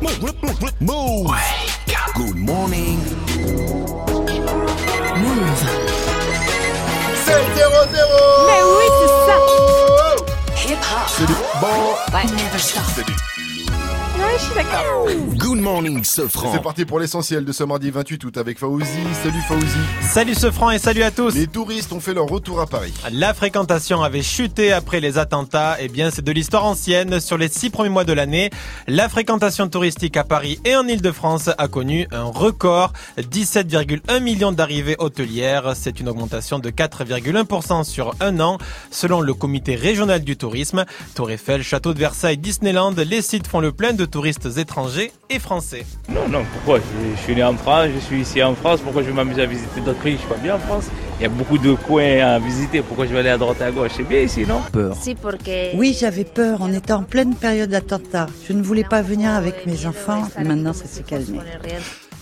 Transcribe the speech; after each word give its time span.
Move. 0.00 1.30
Good 2.14 2.36
morning. 2.36 2.98
Move. 5.16 5.62
7 7.24 7.44
0 7.54 7.70
0 7.92 8.08
Mais 8.46 8.62
oui, 8.64 8.86
c'est 9.00 9.12
ça. 9.26 9.36
Hip 10.68 10.78
hop. 10.78 11.08
C'est 11.08 11.26
du 11.26 11.34
bon. 11.60 12.16
Ouais. 12.16 12.24
Never 12.24 12.58
stop. 12.58 12.82
C'est 12.94 13.04
du- 13.06 13.12
Ouais, 14.30 14.38
je 14.38 14.44
suis 14.44 14.54
d'accord. 14.54 15.08
Good 15.38 15.58
morning, 15.58 16.04
Sofran. 16.04 16.52
C'est 16.52 16.62
parti 16.62 16.84
pour 16.84 17.00
l'essentiel 17.00 17.44
de 17.44 17.50
ce 17.50 17.64
mardi 17.64 17.90
28 17.90 18.22
août 18.24 18.36
avec 18.36 18.58
Fauzi. 18.60 18.86
Salut 19.24 19.40
Fauzi. 19.48 19.78
Salut 20.02 20.34
ce 20.34 20.52
franc 20.52 20.70
et 20.70 20.78
salut 20.78 21.02
à 21.02 21.10
tous. 21.10 21.34
Les 21.34 21.48
touristes 21.48 21.92
ont 21.92 21.98
fait 21.98 22.14
leur 22.14 22.26
retour 22.26 22.60
à 22.60 22.66
Paris. 22.66 22.92
La 23.10 23.34
fréquentation 23.34 24.04
avait 24.04 24.22
chuté 24.22 24.70
après 24.70 25.00
les 25.00 25.18
attentats. 25.18 25.78
Eh 25.80 25.88
bien, 25.88 26.10
c'est 26.12 26.22
de 26.22 26.30
l'histoire 26.30 26.64
ancienne. 26.64 27.18
Sur 27.18 27.38
les 27.38 27.48
six 27.48 27.70
premiers 27.70 27.88
mois 27.88 28.04
de 28.04 28.12
l'année, 28.12 28.50
la 28.86 29.08
fréquentation 29.08 29.68
touristique 29.68 30.16
à 30.16 30.22
Paris 30.22 30.60
et 30.64 30.76
en 30.76 30.86
Ile-de-France 30.86 31.50
a 31.58 31.66
connu 31.66 32.06
un 32.12 32.24
record. 32.24 32.92
17,1 33.18 34.20
millions 34.20 34.52
d'arrivées 34.52 34.96
hôtelières. 35.00 35.72
C'est 35.74 35.98
une 35.98 36.08
augmentation 36.08 36.60
de 36.60 36.70
4,1% 36.70 37.82
sur 37.82 38.14
un 38.20 38.38
an, 38.38 38.58
selon 38.92 39.22
le 39.22 39.34
comité 39.34 39.74
régional 39.74 40.22
du 40.22 40.36
tourisme. 40.36 40.84
Tour 41.16 41.32
Eiffel, 41.32 41.64
Château 41.64 41.94
de 41.94 41.98
Versailles, 41.98 42.38
Disneyland, 42.38 42.94
les 42.94 43.22
sites 43.22 43.48
font 43.48 43.60
le 43.60 43.72
plein 43.72 43.92
de 43.92 44.04
touristes 44.04 44.19
étrangers 44.26 45.12
et 45.28 45.38
français. 45.38 45.84
Non, 46.08 46.28
non, 46.28 46.44
pourquoi? 46.52 46.78
Je, 46.78 47.16
je 47.16 47.22
suis 47.22 47.34
né 47.34 47.42
en 47.42 47.56
France, 47.56 47.88
je 47.94 48.00
suis 48.00 48.20
ici 48.20 48.42
en 48.42 48.54
France, 48.54 48.80
pourquoi 48.80 49.02
je 49.02 49.08
vais 49.08 49.14
m'amuser 49.14 49.42
à 49.42 49.46
visiter 49.46 49.80
d'autres 49.80 50.00
pays? 50.00 50.14
Je 50.14 50.18
suis 50.18 50.28
pas 50.28 50.36
bien 50.36 50.56
en 50.56 50.58
France. 50.58 50.86
Il 51.18 51.24
y 51.24 51.26
a 51.26 51.28
beaucoup 51.28 51.58
de 51.58 51.74
coins 51.74 52.20
à 52.20 52.38
visiter, 52.38 52.80
pourquoi 52.80 53.06
je 53.06 53.12
vais 53.12 53.18
aller 53.18 53.28
à 53.28 53.36
droite 53.36 53.58
et 53.60 53.64
à 53.64 53.70
gauche? 53.70 53.92
C'est 53.96 54.08
bien 54.08 54.20
ici, 54.20 54.46
non? 54.46 54.62
Porque... 55.20 55.72
Oui, 55.74 55.96
j'avais 55.98 56.24
peur. 56.24 56.58
On 56.60 56.72
était 56.72 56.94
en 56.94 57.02
pleine 57.02 57.34
période 57.34 57.70
d'attentat. 57.70 58.26
Je 58.48 58.54
ne 58.54 58.62
voulais 58.62 58.84
pas 58.84 59.02
venir 59.02 59.30
avec 59.30 59.66
mes 59.66 59.84
enfants. 59.84 60.28
Maintenant, 60.38 60.72
ça 60.72 60.86
s'est 60.86 61.02
calmé. 61.02 61.40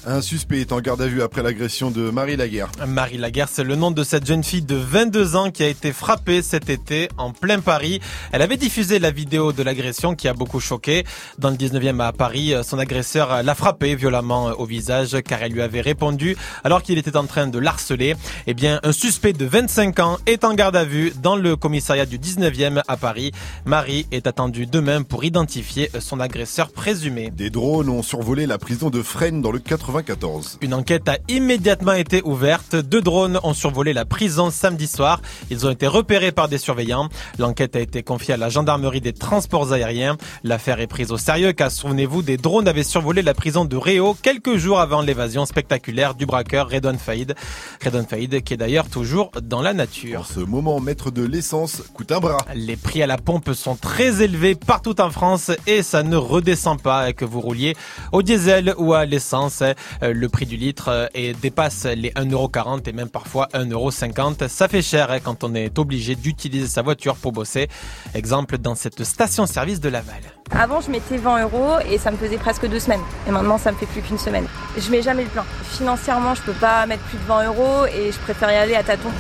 Un 0.07 0.23
suspect 0.23 0.61
est 0.61 0.73
en 0.73 0.80
garde 0.80 1.03
à 1.03 1.06
vue 1.06 1.22
après 1.22 1.42
l'agression 1.42 1.91
de 1.91 2.11
Marie 2.11 2.36
Laguerre. 2.36 2.70
Marie 2.86 3.19
Laguerre, 3.19 3.48
c'est 3.50 3.64
le 3.64 3.75
nom 3.75 3.91
de 3.91 4.05
cette 4.05 4.27
jeune 4.27 4.45
fille 4.45 4.62
de 4.62 4.77
22 4.77 5.36
ans 5.36 5.50
qui 5.50 5.62
a 5.62 5.69
été 5.69 5.92
frappée 5.92 6.41
cet 6.42 6.70
été 6.70 7.09
en 7.19 7.33
plein 7.33 7.61
Paris. 7.61 8.00
Elle 8.33 8.42
avait 8.42 8.56
diffusé 8.56 8.98
la 8.98 9.11
vidéo 9.11 9.53
de 9.53 9.62
l'agression 9.62 10.14
qui 10.14 10.28
a 10.28 10.34
beaucoup 10.34 10.61
choqué. 10.61 11.05
Dans 11.39 11.50
le 11.50 11.56
19e 11.56 12.00
à 12.00 12.12
Paris, 12.12 12.55
son 12.62 12.78
agresseur 12.78 13.42
l'a 13.42 13.55
frappée 13.55 13.97
violemment 13.97 14.47
au 14.59 14.67
visage 14.67 15.17
car 15.22 15.42
elle 15.42 15.53
lui 15.53 15.62
avait 15.62 15.81
répondu 15.81 16.37
alors 16.65 16.83
qu'il 16.83 16.98
était 16.98 17.17
en 17.17 17.27
train 17.27 17.47
de 17.47 17.59
l'harceler. 17.59 18.15
Eh 18.47 18.55
bien, 18.55 18.81
un 18.84 18.92
suspect 18.92 19.33
de 19.33 19.44
25 19.47 19.98
ans 19.98 20.19
est 20.27 20.44
en 20.44 20.55
garde 20.55 20.77
à 20.77 20.84
vue 20.84 21.12
dans 21.22 21.37
le 21.37 21.56
commissariat 21.56 22.06
du 22.06 22.19
19e 22.19 22.83
à 22.87 22.97
Paris. 22.97 23.33
Marie 23.65 24.06
est 24.12 24.27
attendue 24.27 24.67
demain 24.67 25.03
pour 25.03 25.25
identifier 25.25 25.91
son 25.98 26.20
agresseur 26.20 26.70
présumé. 26.70 27.31
Des 27.31 27.50
drones 27.50 27.89
ont 27.89 28.03
survolé 28.03 28.47
la 28.47 28.59
prison 28.59 28.91
de 28.91 29.03
Fresnes 29.03 29.42
dans 29.42 29.53
le 29.53 29.59
94. 29.89 30.58
Une 30.61 30.75
enquête 30.75 31.08
a 31.08 31.17
immédiatement 31.28 31.94
été 31.94 32.20
ouverte. 32.22 32.77
Deux 32.77 33.00
drones 33.00 33.41
ont 33.42 33.55
survolé 33.55 33.94
la 33.94 34.05
prison 34.05 34.50
samedi 34.50 34.86
soir. 34.86 35.22
Ils 35.50 35.67
ont 35.67 35.70
été 35.70 35.86
repérés 35.86 36.31
par 36.31 36.48
des 36.48 36.58
surveillants. 36.58 37.08
L'enquête 37.39 37.75
a 37.75 37.81
été 37.81 38.03
confiée 38.03 38.34
à 38.34 38.36
la 38.36 38.50
gendarmerie 38.50 39.00
des 39.00 39.14
transports 39.14 39.72
aériens. 39.72 40.19
L'affaire 40.44 40.81
est 40.81 40.86
prise 40.86 41.11
au 41.11 41.16
sérieux 41.16 41.53
car, 41.53 41.70
souvenez-vous, 41.70 42.20
des 42.20 42.36
drones 42.36 42.69
avaient 42.69 42.83
survolé 42.83 43.22
la 43.22 43.33
prison 43.33 43.64
de 43.64 43.77
Réau 43.77 44.14
quelques 44.20 44.56
jours 44.56 44.78
avant 44.78 45.00
l'évasion 45.00 45.47
spectaculaire 45.47 46.14
du 46.14 46.27
braqueur 46.27 46.69
Redon 46.69 46.98
Faïd. 46.98 47.34
Redon 47.83 48.05
Faïd 48.05 48.42
qui 48.42 48.55
est 48.55 48.59
d'ailleurs 48.59 48.91
toujours 48.91 49.31
dans 49.42 49.62
la 49.62 49.70
En 49.70 49.75
nature. 49.75 50.27
ce 50.27 50.41
moment, 50.41 50.81
mettre 50.81 51.11
de 51.11 51.25
l'essence 51.25 51.83
coûte 51.94 52.12
un 52.12 52.20
bras. 52.20 52.44
Les 52.55 52.77
prix 52.77 53.03
à 53.03 53.06
la 53.06 53.16
pompe 53.16 53.53
sont 53.55 53.77
très 53.77 54.22
élevés 54.22 54.55
partout 54.55 55.00
en 55.00 55.09
France 55.11 55.50
et 55.66 55.83
ça 55.83 56.03
ne 56.03 56.16
redescend 56.16 56.81
pas 56.81 57.14
que 57.14 57.25
vous 57.25 57.41
rouliez 57.41 57.75
au 58.12 58.22
diesel 58.22 58.75
ou 58.77 58.92
à 58.92 59.06
l'essence. 59.06 59.62
Euh, 60.03 60.12
Le 60.15 60.29
prix 60.29 60.47
du 60.47 60.57
litre 60.57 60.89
euh, 60.89 61.07
et 61.15 61.33
dépasse 61.34 61.84
les 61.84 62.11
1,40€ 62.11 62.89
et 62.89 62.93
même 62.93 63.09
parfois 63.09 63.48
1,50€. 63.55 64.48
Ça 64.48 64.69
fait 64.69 64.83
cher 64.83 65.11
hein, 65.11 65.19
quand 65.22 65.44
on 65.44 65.55
est 65.55 65.78
obligé 65.78 66.15
d'utiliser 66.15 66.66
sa 66.66 66.83
voiture 66.83 67.16
pour 67.16 67.33
bosser. 67.33 67.69
Exemple 68.15 68.59
dans 68.59 68.75
cette 68.75 69.05
station-service 69.05 69.81
de 69.81 69.88
Laval. 69.88 70.21
Avant, 70.50 70.81
je 70.81 70.91
mettais 70.91 71.19
20 71.19 71.43
euros 71.43 71.78
et 71.91 71.99
ça 71.99 72.11
me 72.11 72.17
faisait 72.17 72.38
presque 72.38 72.67
deux 72.69 72.81
semaines. 72.81 73.00
Et 73.27 73.31
maintenant, 73.31 73.59
ça 73.59 73.72
me 73.72 73.77
fait 73.77 73.87
plus 73.87 74.03
qu'une 74.03 74.19
semaine. 74.19 74.47
Je 74.77 74.91
mets 74.91 75.03
jamais 75.03 75.25
le 75.25 75.28
plein. 75.28 75.44
Financièrement, 75.65 76.34
je 76.34 76.43
peux 76.43 76.53
pas 76.53 76.87
mettre 76.87 77.03
plus 77.05 77.19
de 77.19 77.25
20 77.25 77.47
euros 77.49 77.87
et 77.87 78.11
je 78.12 78.19
préfère 78.19 78.50
y 78.50 78.56
aller 78.56 78.75
à 78.75 78.83
tâtons. 78.83 79.11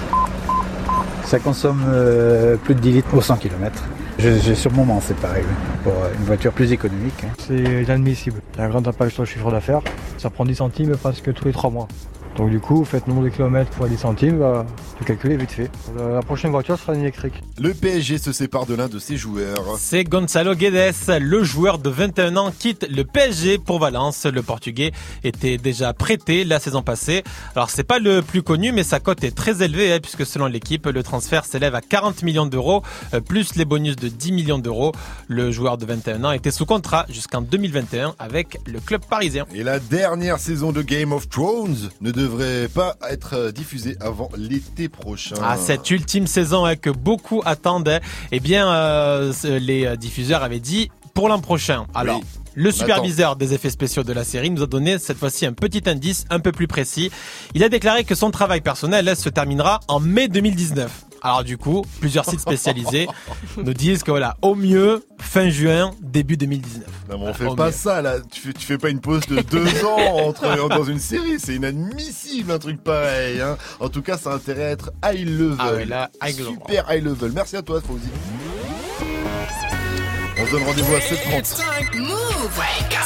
Ça 1.24 1.38
consomme 1.38 1.84
euh, 1.88 2.56
plus 2.56 2.74
de 2.74 2.80
10 2.80 2.92
litres 2.92 3.08
pour 3.08 3.22
100 3.22 3.36
km. 3.36 3.82
Moment, 4.74 5.00
c'est 5.00 5.16
pareil. 5.16 5.44
oui. 5.46 5.54
Pour 5.84 5.92
euh, 5.92 6.10
une 6.18 6.24
voiture 6.24 6.52
plus 6.52 6.72
économique. 6.72 7.14
hein. 7.24 7.28
C'est 7.38 7.82
inadmissible. 7.84 8.40
Il 8.56 8.60
un 8.60 8.68
grand 8.68 8.86
impact 8.86 9.12
sur 9.12 9.22
le 9.22 9.28
chiffre 9.28 9.50
d'affaires. 9.50 9.80
Ça 10.18 10.28
prend 10.28 10.44
10 10.44 10.56
centimes 10.56 10.96
presque 10.96 11.32
tous 11.32 11.44
les 11.44 11.52
3 11.52 11.70
mois. 11.70 11.86
Donc 12.38 12.50
du 12.50 12.60
coup, 12.60 12.84
faites 12.84 13.08
le 13.08 13.14
nombre 13.14 13.24
de 13.24 13.30
kilomètres 13.30 13.72
fois 13.74 13.88
10 13.88 13.98
centimes, 13.98 14.38
bah, 14.38 14.64
le 15.00 15.04
calcul 15.04 15.32
est 15.32 15.36
vite 15.36 15.50
fait. 15.50 15.70
La, 15.96 16.08
la 16.10 16.22
prochaine 16.22 16.52
voiture 16.52 16.78
sera 16.78 16.94
une 16.94 17.00
électrique. 17.00 17.42
Le 17.60 17.74
PSG 17.74 18.18
se 18.18 18.30
sépare 18.30 18.64
de 18.64 18.76
l'un 18.76 18.86
de 18.86 19.00
ses 19.00 19.16
joueurs. 19.16 19.76
C'est 19.76 20.04
Gonzalo 20.04 20.54
Guedes, 20.54 20.94
le 21.20 21.42
joueur 21.42 21.80
de 21.80 21.90
21 21.90 22.36
ans, 22.36 22.52
quitte 22.56 22.86
le 22.88 23.02
PSG 23.02 23.58
pour 23.58 23.80
Valence. 23.80 24.24
Le 24.24 24.40
Portugais 24.42 24.92
était 25.24 25.58
déjà 25.58 25.92
prêté 25.92 26.44
la 26.44 26.60
saison 26.60 26.80
passée. 26.82 27.24
Alors 27.56 27.70
c'est 27.70 27.82
pas 27.82 27.98
le 27.98 28.22
plus 28.22 28.42
connu, 28.44 28.70
mais 28.70 28.84
sa 28.84 29.00
cote 29.00 29.24
est 29.24 29.34
très 29.34 29.64
élevée 29.64 29.92
hein, 29.92 29.98
puisque 30.00 30.24
selon 30.24 30.46
l'équipe, 30.46 30.86
le 30.86 31.02
transfert 31.02 31.44
s'élève 31.44 31.74
à 31.74 31.80
40 31.80 32.22
millions 32.22 32.46
d'euros 32.46 32.84
euh, 33.14 33.20
plus 33.20 33.56
les 33.56 33.64
bonus 33.64 33.96
de 33.96 34.06
10 34.06 34.30
millions 34.30 34.58
d'euros. 34.58 34.92
Le 35.26 35.50
joueur 35.50 35.76
de 35.76 35.84
21 35.86 36.22
ans 36.22 36.30
était 36.30 36.52
sous 36.52 36.66
contrat 36.66 37.04
jusqu'en 37.08 37.40
2021 37.40 38.14
avec 38.20 38.60
le 38.64 38.78
club 38.78 39.00
parisien. 39.04 39.44
Et 39.52 39.64
la 39.64 39.80
dernière 39.80 40.38
saison 40.38 40.70
de 40.70 40.82
Game 40.82 41.12
of 41.12 41.28
Thrones 41.28 41.90
ne 42.00 42.12
devrait 42.28 42.68
pas 42.68 42.96
être 43.10 43.34
euh, 43.34 43.52
diffusée 43.52 43.96
avant 44.00 44.28
l'été 44.36 44.88
prochain. 44.88 45.36
Ah, 45.42 45.56
cette 45.56 45.90
ultime 45.90 46.26
saison 46.26 46.64
hein, 46.64 46.76
que 46.76 46.90
beaucoup 46.90 47.42
attendent, 47.44 47.88
hein, 47.88 48.00
eh 48.32 48.40
bien, 48.40 48.70
euh, 48.70 49.32
les 49.44 49.86
euh, 49.86 49.96
diffuseurs 49.96 50.42
avaient 50.42 50.60
dit 50.60 50.90
pour 51.14 51.28
l'an 51.28 51.40
prochain. 51.40 51.86
Alors, 51.94 52.18
Oui. 52.18 52.24
le 52.54 52.70
superviseur 52.70 53.36
des 53.36 53.54
effets 53.54 53.70
spéciaux 53.70 54.04
de 54.04 54.12
la 54.12 54.24
série 54.24 54.50
nous 54.50 54.62
a 54.62 54.66
donné 54.66 54.98
cette 54.98 55.16
fois-ci 55.16 55.46
un 55.46 55.52
petit 55.52 55.82
indice 55.88 56.26
un 56.28 56.38
peu 56.38 56.52
plus 56.52 56.66
précis. 56.66 57.10
Il 57.54 57.64
a 57.64 57.68
déclaré 57.68 58.04
que 58.04 58.14
son 58.14 58.30
travail 58.30 58.60
personnel 58.60 59.08
hein, 59.08 59.14
se 59.14 59.28
terminera 59.28 59.80
en 59.88 59.98
mai 59.98 60.28
2019. 60.28 61.07
Alors 61.22 61.44
du 61.44 61.56
coup, 61.58 61.84
plusieurs 62.00 62.24
sites 62.24 62.40
spécialisés 62.40 63.06
nous 63.56 63.74
disent 63.74 64.02
que 64.02 64.10
voilà, 64.10 64.36
au 64.42 64.54
mieux, 64.54 65.04
fin 65.20 65.48
juin, 65.50 65.92
début 66.00 66.36
2019. 66.36 66.84
Non, 66.86 66.92
mais 67.08 67.14
on 67.14 67.18
Voilà, 67.18 67.34
fait 67.34 67.46
au 67.46 67.54
pas 67.54 67.66
mieux. 67.66 67.72
ça 67.72 68.02
là. 68.02 68.16
Tu 68.30 68.40
fais, 68.40 68.52
tu 68.52 68.66
fais 68.66 68.78
pas 68.78 68.90
une 68.90 69.00
pause 69.00 69.26
de 69.26 69.40
deux 69.40 69.66
ans 69.84 70.26
entre, 70.28 70.68
dans 70.68 70.84
une 70.84 70.98
série. 70.98 71.38
C'est 71.38 71.54
inadmissible 71.56 72.52
un 72.52 72.58
truc 72.58 72.82
pareil. 72.82 73.40
Hein. 73.40 73.56
En 73.80 73.88
tout 73.88 74.02
cas, 74.02 74.16
ça 74.18 74.30
a 74.30 74.34
intérêt 74.34 74.64
à 74.64 74.70
être 74.70 74.90
high 75.04 75.26
level. 75.28 75.56
Ah 75.58 75.72
ouais, 75.72 75.84
là, 75.84 76.10
high 76.22 76.38
level. 76.38 76.52
Super 76.54 76.86
high 76.92 77.04
level. 77.04 77.32
Merci 77.34 77.56
à 77.56 77.62
toi, 77.62 77.80
Fauzi. 77.80 78.08
On 80.40 80.46
se 80.46 80.50
donne 80.52 80.62
rendez-vous 80.64 80.94
à 80.94 80.98
7h30. 80.98 81.96
Move. 81.98 82.18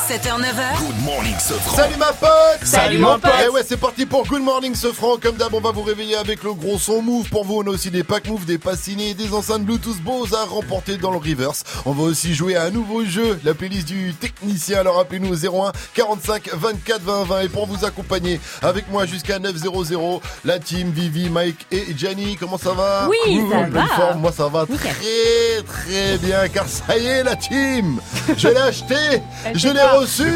7h, 0.09 0.39
9h. 0.41 0.79
Good 0.79 1.05
morning, 1.05 1.35
Sofran. 1.39 1.77
Salut 1.77 1.97
ma 1.97 2.13
pote 2.13 2.29
Salut, 2.65 2.99
mon 2.99 3.19
pote. 3.19 3.33
Et 3.45 3.49
ouais 3.49 3.63
c'est 3.67 3.79
parti 3.79 4.05
pour 4.05 4.27
Good 4.27 4.43
Morning 4.43 4.75
ce 4.75 4.93
franc 4.93 5.17
Comme 5.21 5.37
d'hab 5.37 5.55
on 5.55 5.61
va 5.61 5.71
vous 5.71 5.83
réveiller 5.83 6.17
avec 6.17 6.43
le 6.43 6.53
gros 6.53 6.79
son 6.79 7.01
Move 7.01 7.29
Pour 7.31 7.45
vous 7.45 7.63
on 7.65 7.67
a 7.67 7.71
aussi 7.71 7.91
des 7.91 8.03
packs 8.03 8.29
Move, 8.29 8.45
des 8.45 8.59
et 8.99 9.15
des 9.15 9.33
enceintes 9.33 9.63
Bluetooth 9.63 10.01
Bose 10.03 10.35
à 10.35 10.45
remporter 10.45 10.99
dans 10.99 11.11
le 11.13 11.17
reverse 11.19 11.63
On 11.87 11.93
va 11.93 12.03
aussi 12.03 12.35
jouer 12.35 12.57
à 12.57 12.65
un 12.65 12.71
nouveau 12.71 13.05
jeu 13.05 13.39
La 13.45 13.55
playlist 13.55 13.87
du 13.89 14.13
technicien 14.13 14.81
Alors 14.81 14.99
appelez-nous 15.01 15.33
au 15.33 15.67
01 15.67 15.73
45 15.95 16.51
24 16.53 17.01
20 17.03 17.25
20 17.25 17.41
Et 17.43 17.49
pour 17.49 17.67
vous 17.67 17.85
accompagner 17.85 18.41
avec 18.61 18.91
moi 18.91 19.07
jusqu'à 19.07 19.39
900 19.39 20.21
La 20.45 20.59
team 20.59 20.91
Vivi, 20.91 21.31
Mike 21.31 21.67
et 21.71 21.87
Gianni 21.97 22.37
Comment 22.37 22.59
ça 22.59 22.73
va? 22.73 23.09
Oui, 23.09 23.17
Cool, 23.25 23.51
ça 23.51 23.67
va. 23.71 23.87
forme. 23.87 24.21
Moi 24.21 24.33
ça 24.33 24.49
va 24.49 24.67
Nickel. 24.69 24.93
très 24.95 25.63
très 25.63 26.19
bien 26.19 26.49
Car 26.49 26.67
ça 26.69 26.99
y 26.99 27.07
est 27.07 27.22
la 27.23 27.37
team 27.37 28.01
Je 28.37 28.49
l'ai 28.49 28.57
acheté 28.61 28.95
Je 29.55 29.69
l'ai 29.69 29.83
reçu 29.83 30.33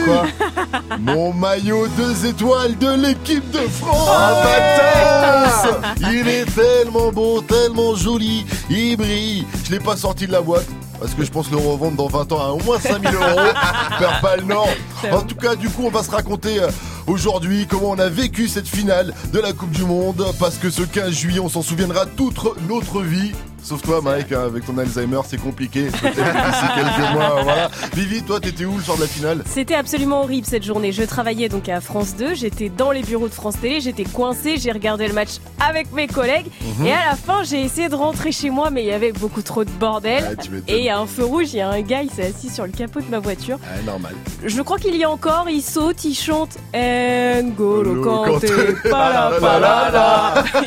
mon 0.99 1.33
maillot 1.33 1.87
deux 1.97 2.27
étoiles 2.27 2.77
de 2.79 2.95
l'équipe 2.95 3.51
de 3.51 3.59
France 3.59 4.09
Oh, 4.09 5.69
Il 6.01 6.29
est 6.29 6.47
tellement 6.55 7.13
beau, 7.13 7.41
tellement 7.43 7.95
joli, 7.95 8.47
il 8.71 8.97
brille. 8.97 9.47
Je 9.65 9.73
l'ai 9.73 9.81
pas 9.81 9.97
sorti 9.97 10.27
de 10.27 10.33
la 10.33 10.41
boîte. 10.41 10.67
Parce 10.99 11.13
que 11.13 11.25
je 11.25 11.31
pense 11.31 11.51
le 11.51 11.59
revendre 11.59 11.97
dans 11.97 12.07
20 12.07 12.33
ans 12.33 12.41
à 12.43 12.49
au 12.53 12.59
moins 12.61 12.79
5000 12.81 13.15
euros. 13.15 13.25
Perds 13.99 14.21
pas 14.21 14.37
le 14.37 14.45
nord. 14.45 14.69
En 15.13 15.21
tout 15.21 15.35
cas, 15.37 15.55
du 15.55 15.69
coup, 15.69 15.83
on 15.87 15.91
va 15.91 16.03
se 16.03 16.11
raconter 16.11 16.63
euh, 16.63 16.69
aujourd'hui, 17.07 17.67
comment 17.69 17.91
on 17.91 17.99
a 17.99 18.09
vécu 18.09 18.49
cette 18.49 18.69
finale 18.69 19.15
de 19.33 19.39
la 19.39 19.53
Coupe 19.53 19.71
du 19.71 19.85
Monde, 19.85 20.25
parce 20.39 20.59
que 20.59 20.71
ce 20.71 20.83
15 20.83 21.11
juillet, 21.13 21.41
on 21.41 21.49
s'en 21.49 21.63
souviendra 21.63 22.07
toute 22.07 22.39
notre 22.69 23.03
vie. 23.03 23.33
Sauf 23.63 23.83
toi, 23.83 24.01
Mike, 24.01 24.31
hein, 24.31 24.45
avec 24.45 24.65
ton 24.65 24.79
Alzheimer, 24.79 25.21
c'est 25.27 25.41
compliqué. 25.41 25.87
D'ici 25.87 25.99
quelques 26.05 27.13
mois, 27.13 27.43
voilà. 27.43 27.69
Vivi, 27.97 28.23
toi, 28.23 28.39
t'étais 28.39 28.65
où 28.65 28.77
le 28.77 28.83
soir 28.83 28.97
de 28.97 29.03
la 29.03 29.09
finale? 29.09 29.43
C'était 29.45 29.75
absolument 29.75 30.23
horrible 30.23 30.47
cette 30.47 30.63
journée. 30.63 30.93
Je 30.93 31.03
travaillais 31.03 31.49
donc 31.49 31.69
à 31.69 31.81
France 31.81 32.15
2, 32.15 32.35
j'étais 32.37 32.69
dans 32.69 32.93
les 32.93 33.03
bureaux 33.03 33.27
de 33.27 33.35
France 33.35 33.57
Télé, 33.61 33.81
j'étais 33.81 34.05
coincé, 34.05 34.57
j'ai 34.57 34.71
regardé 34.71 35.09
le 35.09 35.15
match 35.15 35.39
avec 35.59 35.93
mes 35.93 36.07
collègues. 36.07 36.47
Mhm. 36.79 36.87
Et 36.87 36.93
à 36.93 37.07
la 37.07 37.17
fin, 37.17 37.43
j'ai 37.43 37.61
essayé 37.61 37.89
de 37.89 37.97
rentrer 37.97 38.31
chez 38.31 38.51
moi, 38.51 38.71
mais 38.71 38.85
il 38.85 38.87
y 38.87 38.93
avait 38.93 39.11
beaucoup 39.11 39.43
trop 39.43 39.65
de 39.65 39.71
bordel. 39.71 40.37
Et 40.69 40.79
il 40.79 40.85
y 40.85 40.89
a 40.89 41.01
un 41.01 41.07
feu 41.07 41.25
rouge, 41.25 41.49
il 41.53 41.57
y 41.57 41.61
a 41.61 41.69
un 41.69 41.81
gars, 41.81 42.03
il 42.03 42.11
s'est 42.11 42.27
assis 42.27 42.51
sur 42.51 42.67
le 42.67 42.73
capot 42.73 43.01
de 43.01 43.11
ma 43.11 43.19
voiture. 43.19 43.57
Ouais, 43.57 43.83
normal. 43.85 44.15
Je 44.45 44.63
crois 44.63 44.79
qu'il 44.79 44.95
y 44.95 45.03
a 45.03 45.11
encore, 45.11 45.51
il 45.51 45.63
saute, 45.63 46.05
il 46.05 46.15
chante. 46.15 46.57
Euh, 46.77 46.96
N'Golo 47.43 48.03
Kanté. 48.03 48.49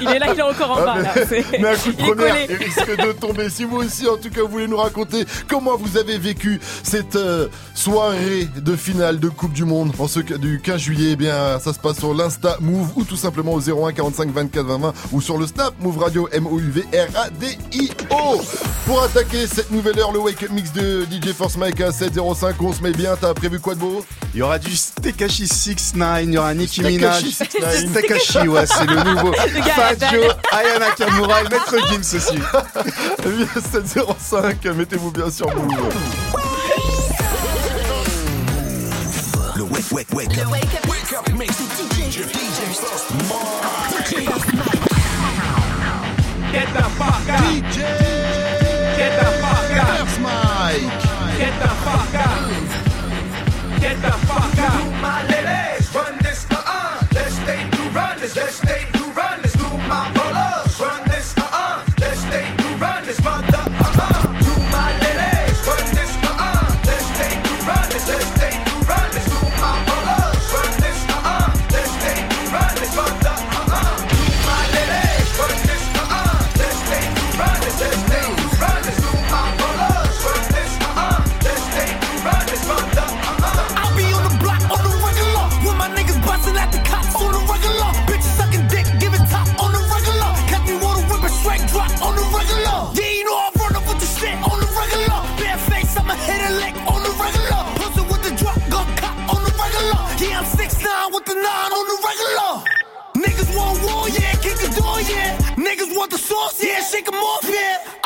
Il 0.02 0.10
est 0.10 0.20
là, 0.20 0.28
il 0.34 0.40
est 0.40 0.42
encore 0.42 0.72
en 0.72 0.78
ah, 0.78 0.86
bas. 0.86 0.98
Mais, 1.32 1.58
là. 1.58 1.76
Coup 1.76 1.92
de 1.92 1.98
première, 1.98 2.36
il 2.50 2.56
risque 2.56 2.98
de 2.98 3.12
tomber. 3.14 3.50
Si 3.50 3.64
vous 3.64 3.78
aussi, 3.78 4.08
en 4.08 4.18
tout 4.18 4.30
cas, 4.30 4.42
vous 4.42 4.50
voulez 4.50 4.68
nous 4.68 4.78
raconter 4.78 5.26
comment 5.48 5.78
vous 5.78 5.98
avez 5.98 6.18
vécu 6.18 6.60
cette 6.84 7.16
euh, 7.16 7.48
soirée 7.74 8.48
de 8.56 8.76
finale 8.76 9.20
de 9.20 9.30
Coupe 9.30 9.54
du 9.54 9.66
Monde 9.66 9.92
en 9.98 10.08
ce, 10.08 10.20
du 10.20 10.60
15 10.62 10.80
juillet, 10.80 11.12
eh 11.14 11.16
bien, 11.16 11.60
ça 11.60 11.74
se 11.74 11.80
passe 11.80 11.98
sur 12.00 12.14
l'Insta 12.14 12.58
Move 12.60 12.92
ou 12.96 13.04
tout 13.04 13.16
simplement 13.16 13.54
au 13.54 13.60
01 13.62 13.94
45 13.94 14.30
24 14.32 14.66
20 14.66 14.94
ou 15.12 15.22
sur 15.22 15.38
le 15.38 15.48
Snap 15.48 15.74
Move 15.80 15.98
Radio 16.00 16.28
M-O-U-V-R-A-D-I-O. 16.32 18.16
Pour 18.86 19.04
attaquer 19.04 19.48
cette 19.48 19.72
nouvelle 19.72 20.00
heure, 20.00 20.12
le 20.12 20.20
Wake 20.20 20.44
Up 20.44 20.52
Mix 20.52 20.72
de 20.74 21.06
DJ 21.06 21.34
Force 21.34 21.58
Mike 21.58 21.82
à 21.82 21.92
705, 21.92 22.56
on 22.62 22.74
se 22.74 22.82
met 22.82 22.92
bien. 22.92 23.16
T'as 23.20 23.34
prévu 23.34 23.60
quoi 23.60 23.76
de 23.76 23.80
beau? 23.80 24.06
Il 24.34 24.40
y 24.40 24.42
aura 24.42 24.60
du 24.60 24.76
Stekashi 24.76 25.48
69 25.48 26.19
il 26.22 26.34
y 26.34 26.38
aura 26.38 26.54
Nicki 26.54 26.82
Minaj, 26.82 27.24
Takashi, 27.94 28.48
ouais, 28.48 28.66
c'est 28.66 28.86
le 28.86 29.04
nouveau. 29.04 29.32
Fadjo, 29.34 30.22
Ayana 30.52 30.92
Kamura 30.98 31.42
et 31.42 31.44
Maître 31.44 31.76
Gims 31.88 32.18
aussi. 32.18 32.40
705, 33.72 34.66
mettez-vous 34.76 35.12
bien 35.12 35.30
sur 35.30 35.48
Move. 35.56 35.94
Le 39.56 39.64
wake, 39.64 39.92
wake, 39.92 40.14
wake. 40.14 40.30
Wake 40.90 41.14
up 41.14 41.26
DJ, 41.26 42.26
Get 46.52 46.74
the 46.74 46.84
fuck. 46.98 47.28
DJ. 47.28 48.10
Let's 58.36 58.69
want 106.00 106.12
the 106.12 106.18
sauce? 106.18 106.64
Yeah, 106.64 106.80
shake 106.82 107.08
'em 107.12 107.16
off, 107.20 107.44
yeah. 107.44 107.99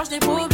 cherche 0.00 0.08
des 0.08 0.18
pots 0.18 0.49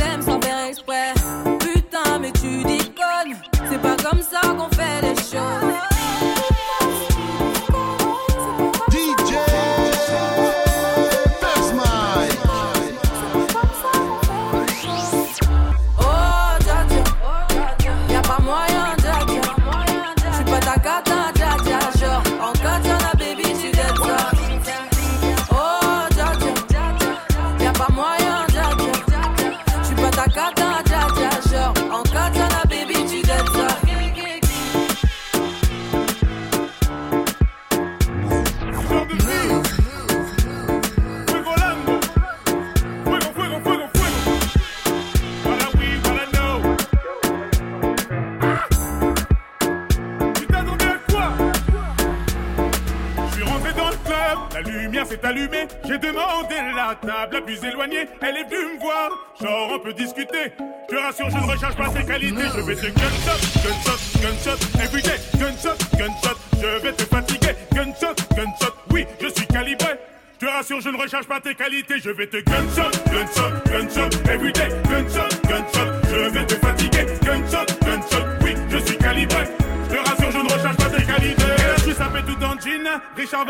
peut 59.87 59.93
discuter. 59.93 60.53
Je 60.89 60.95
te 60.95 61.01
rassure, 61.01 61.31
je 61.31 61.37
ne 61.37 61.53
recherche 61.53 61.77
pas 61.77 61.89
tes 61.89 62.05
qualités. 62.05 62.43
Je 62.57 62.61
vais 62.61 62.75
te 62.75 62.87
gunshot, 62.87 63.39
gunshot, 63.63 63.99
gunshot, 64.21 64.81
everyday. 64.83 65.19
Gunshot, 65.39 65.79
gunshot, 65.97 66.39
je 66.61 66.83
vais 66.83 66.93
te 66.93 67.03
fatiguer. 67.05 67.55
Gunshot, 67.73 68.15
gunshot, 68.35 68.75
oui, 68.91 69.07
je 69.21 69.29
suis 69.29 69.47
calibré. 69.47 69.95
Je 70.41 70.47
te 70.47 70.51
rassure, 70.51 70.81
je 70.81 70.89
ne 70.89 70.97
recherche 71.01 71.27
pas 71.27 71.41
tes 71.41 71.55
qualités. 71.55 72.01
Je 72.01 72.11
vais 72.11 72.27
te 72.27 72.39
gunshot, 72.39 72.91
gunshot, 73.13 73.53
gunshot, 73.71 74.29
everyday. 74.29 74.76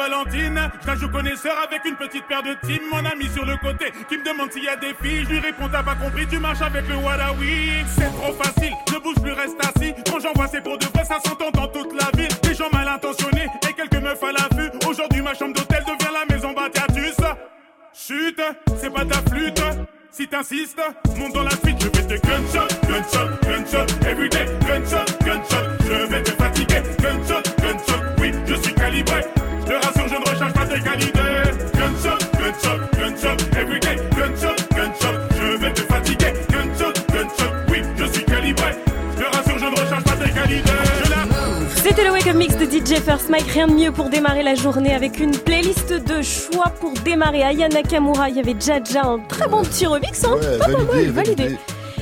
Valentine. 0.06 0.70
Je 0.82 0.86
la 0.86 0.94
joue 0.94 1.08
connaisseur 1.08 1.54
avec 1.66 1.84
une 1.84 1.96
petite 1.96 2.26
paire 2.26 2.42
de 2.42 2.54
team. 2.66 2.80
Mon 2.90 3.04
ami 3.04 3.28
sur 3.34 3.44
le 3.44 3.56
côté 3.56 3.92
qui 4.08 4.18
me 4.18 4.25
demande 4.25 4.52
s'il 4.52 4.64
y 4.64 4.68
a 4.68 4.76
des 4.76 4.94
filles. 5.02 5.25
Je 5.25 5.30
lui 5.30 5.38
réponds, 5.40 5.68
t'as 5.70 5.82
pas 5.82 5.96
compris, 5.96 6.26
tu 6.26 6.38
marches 6.38 6.62
avec 6.62 6.88
le 6.88 6.96
Wadawi. 6.96 7.84
C'est 7.96 8.12
trop 8.12 8.32
facile, 8.34 8.72
je 8.92 8.98
bouge 8.98 9.16
plus, 9.20 9.32
reste 9.32 9.58
assis. 9.60 9.94
Quand 10.08 10.20
j'envoie, 10.20 10.46
c'est 10.46 10.62
pour 10.62 10.78
de 10.78 10.86
vrai, 10.86 11.04
ça 11.04 11.18
s'entend 11.25 11.50
dans 11.50 11.68
toute 11.68 11.92
la 12.00 12.10
ville. 12.16 12.32
Des 12.42 12.54
gens 12.54 12.70
mal 12.72 12.86
intentionnés 12.88 13.46
et 13.68 13.72
quelques 13.72 14.02
meufs 14.02 14.22
à 14.22 14.32
l'affût. 14.32 14.70
Aujourd'hui, 14.88 15.22
ma 15.22 15.34
chambre 15.34 15.54
d'hôtel 15.54 15.82
devient 15.84 16.12
la 16.12 16.34
maison 16.34 16.52
Batiatus. 16.52 17.16
Chut, 17.92 18.40
c'est 18.76 18.92
pas 18.92 19.04
ta 19.04 19.18
flûte. 19.30 19.62
Si 20.10 20.26
t'insistes, 20.28 20.80
monte 21.18 21.34
dans 21.34 21.42
la 21.42 21.50
suite, 21.50 21.76
je 21.78 21.88
vais 21.88 22.16
te 22.16 22.26
gunshot, 22.26 22.68
gunshot, 22.88 23.28
gunshot, 23.42 24.06
everyday, 24.06 24.46
DJ 42.76 43.00
First 43.00 43.30
Mike. 43.30 43.47
Rien 43.52 43.68
de 43.68 43.73
mieux 43.73 43.90
pour 43.90 44.11
démarrer 44.11 44.42
la 44.42 44.54
journée 44.54 44.92
avec 44.95 45.18
une 45.18 45.30
playlist 45.30 45.92
de 45.92 46.21
choix 46.23 46.71
pour 46.80 46.92
démarrer. 47.04 47.42
Aya 47.42 47.68
Nakamura, 47.68 48.28
il 48.28 48.37
y 48.37 48.40
avait 48.40 48.54
Jaja, 48.59 49.02
un 49.06 49.18
très 49.21 49.49
bon 49.49 49.62
petit 49.62 49.87
remix. 49.87 50.23
Hein 50.25 50.35
Ouais, 50.35 50.59
Pas 50.59 50.68
mal, 50.68 50.85
validé, 50.87 51.11
validé. 51.11 51.42
validé. 51.45 51.59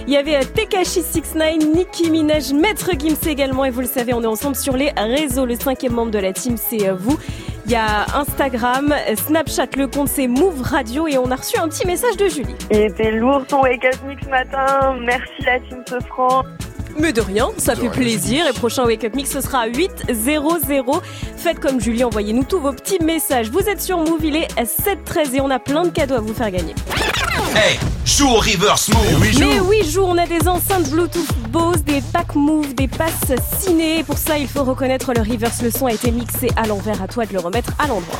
Il 0.06 0.12
y 0.12 0.16
avait 0.16 0.36
euh, 0.36 0.44
Tekashi 0.54 1.00
69, 1.02 1.58
Nicki 1.74 2.10
Minaj, 2.10 2.52
Maître 2.52 2.90
Gims 2.98 3.16
également. 3.28 3.64
Et 3.64 3.70
vous 3.70 3.80
le 3.82 3.86
savez, 3.86 4.12
on 4.14 4.22
est 4.22 4.26
ensemble 4.26 4.56
sur 4.56 4.76
les 4.76 4.90
réseaux. 4.96 5.46
Le 5.46 5.54
cinquième 5.54 5.92
membre 5.92 6.10
de 6.10 6.18
la 6.18 6.32
team, 6.32 6.56
c'est 6.56 6.88
euh, 6.88 6.94
vous. 6.94 7.16
Il 7.66 7.72
y 7.72 7.76
a 7.76 8.04
Instagram, 8.14 8.92
euh, 8.92 9.14
Snapchat, 9.16 9.68
le 9.78 9.86
compte 9.86 10.08
c'est 10.08 10.26
Move 10.26 10.60
Radio. 10.60 11.06
Et 11.06 11.16
on 11.18 11.30
a 11.30 11.36
reçu 11.36 11.56
un 11.58 11.68
petit 11.68 11.86
message 11.86 12.16
de 12.16 12.28
Julie. 12.28 12.54
Il 12.70 12.78
était 12.78 13.12
lourd 13.12 13.46
ton 13.46 13.62
wake 13.62 13.84
up 13.86 13.94
mix 14.06 14.26
matin. 14.26 14.96
Merci 15.00 15.30
la 15.46 15.60
team 15.60 15.82
Sofran. 15.88 16.42
Mais 16.98 17.12
de 17.12 17.20
rien, 17.20 17.48
ça 17.58 17.74
De 17.74 17.80
fait 17.80 17.88
rien, 17.88 17.90
plaisir. 17.90 18.46
Et 18.46 18.52
prochain 18.52 18.84
Wake 18.84 19.04
Up 19.04 19.14
Mix, 19.14 19.30
ce 19.30 19.40
sera 19.40 19.60
à 19.60 19.68
8.00. 19.68 21.00
Faites 21.36 21.60
comme 21.60 21.80
Julie, 21.80 22.04
envoyez-nous 22.04 22.44
tous 22.44 22.60
vos 22.60 22.72
petits 22.72 23.02
messages. 23.02 23.50
Vous 23.50 23.60
êtes 23.68 23.80
sur 23.80 23.98
Move, 23.98 24.24
il 24.24 24.36
est 24.36 24.48
7.13 24.56 25.34
et 25.34 25.40
on 25.40 25.50
a 25.50 25.58
plein 25.58 25.82
de 25.84 25.90
cadeaux 25.90 26.14
à 26.14 26.20
vous 26.20 26.34
faire 26.34 26.50
gagner. 26.50 26.74
Hey, 27.56 27.78
joue 28.04 28.28
au 28.28 28.36
reverse 28.36 28.88
move. 28.88 29.38
Mais 29.38 29.60
oui, 29.60 29.88
joue, 29.88 30.02
on 30.02 30.18
a 30.18 30.26
des 30.26 30.48
enceintes 30.48 30.88
Bluetooth 30.90 31.32
Bose, 31.50 31.84
des 31.84 32.00
packs 32.12 32.34
Move, 32.34 32.74
des 32.74 32.88
passes 32.88 33.32
ciné. 33.60 34.02
Pour 34.02 34.18
ça, 34.18 34.38
il 34.38 34.48
faut 34.48 34.64
reconnaître 34.64 35.12
le 35.14 35.20
reverse. 35.20 35.62
Le 35.62 35.70
son 35.70 35.86
a 35.86 35.92
été 35.92 36.10
mixé 36.10 36.48
à 36.56 36.66
l'envers. 36.66 37.00
À 37.02 37.06
toi 37.08 37.26
de 37.26 37.32
le 37.32 37.40
remettre 37.40 37.72
à 37.78 37.86
l'endroit. 37.86 38.18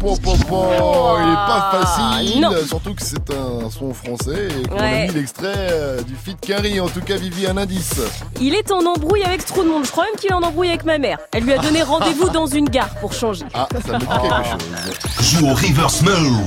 Bon, 0.00 0.16
bon, 0.22 0.36
bon, 0.48 1.16
il 1.18 1.32
est 1.32 1.34
pas 1.34 1.70
facile, 1.72 2.40
non. 2.40 2.50
surtout 2.66 2.94
que 2.94 3.02
c'est 3.02 3.30
un 3.30 3.70
son 3.70 3.92
français 3.94 4.48
et 4.48 4.68
qu'on 4.68 4.78
a 4.78 5.06
mis 5.06 5.12
l'extrait 5.12 5.96
du 6.06 6.14
feat 6.14 6.38
Carrie. 6.40 6.80
En 6.80 6.88
tout 6.88 7.00
cas, 7.00 7.16
Vivi, 7.16 7.46
un 7.46 7.56
indice. 7.56 8.00
Il 8.40 8.54
est 8.54 8.70
en 8.72 8.84
embrouille 8.84 9.24
avec 9.24 9.44
trop 9.44 9.62
de 9.62 9.68
monde. 9.68 9.84
Je 9.86 9.90
crois 9.90 10.04
même 10.04 10.14
qu'il 10.16 10.30
est 10.30 10.34
en 10.34 10.42
embrouille 10.42 10.68
avec 10.68 10.84
ma 10.84 10.98
mère. 10.98 11.18
Elle 11.32 11.44
lui 11.44 11.52
a 11.52 11.58
donné 11.58 11.82
rendez-vous 11.82 12.28
dans 12.30 12.46
une 12.46 12.68
gare 12.68 12.94
pour 13.00 13.12
changer. 13.12 13.46
Ah, 13.54 13.68
ça 13.86 13.92
me 13.94 13.98
dit 14.00 14.06
quelque 14.06 14.50
chose. 14.50 15.40
Joue 15.40 15.46
au 15.48 15.54
reverse 15.54 16.02
move. 16.02 16.40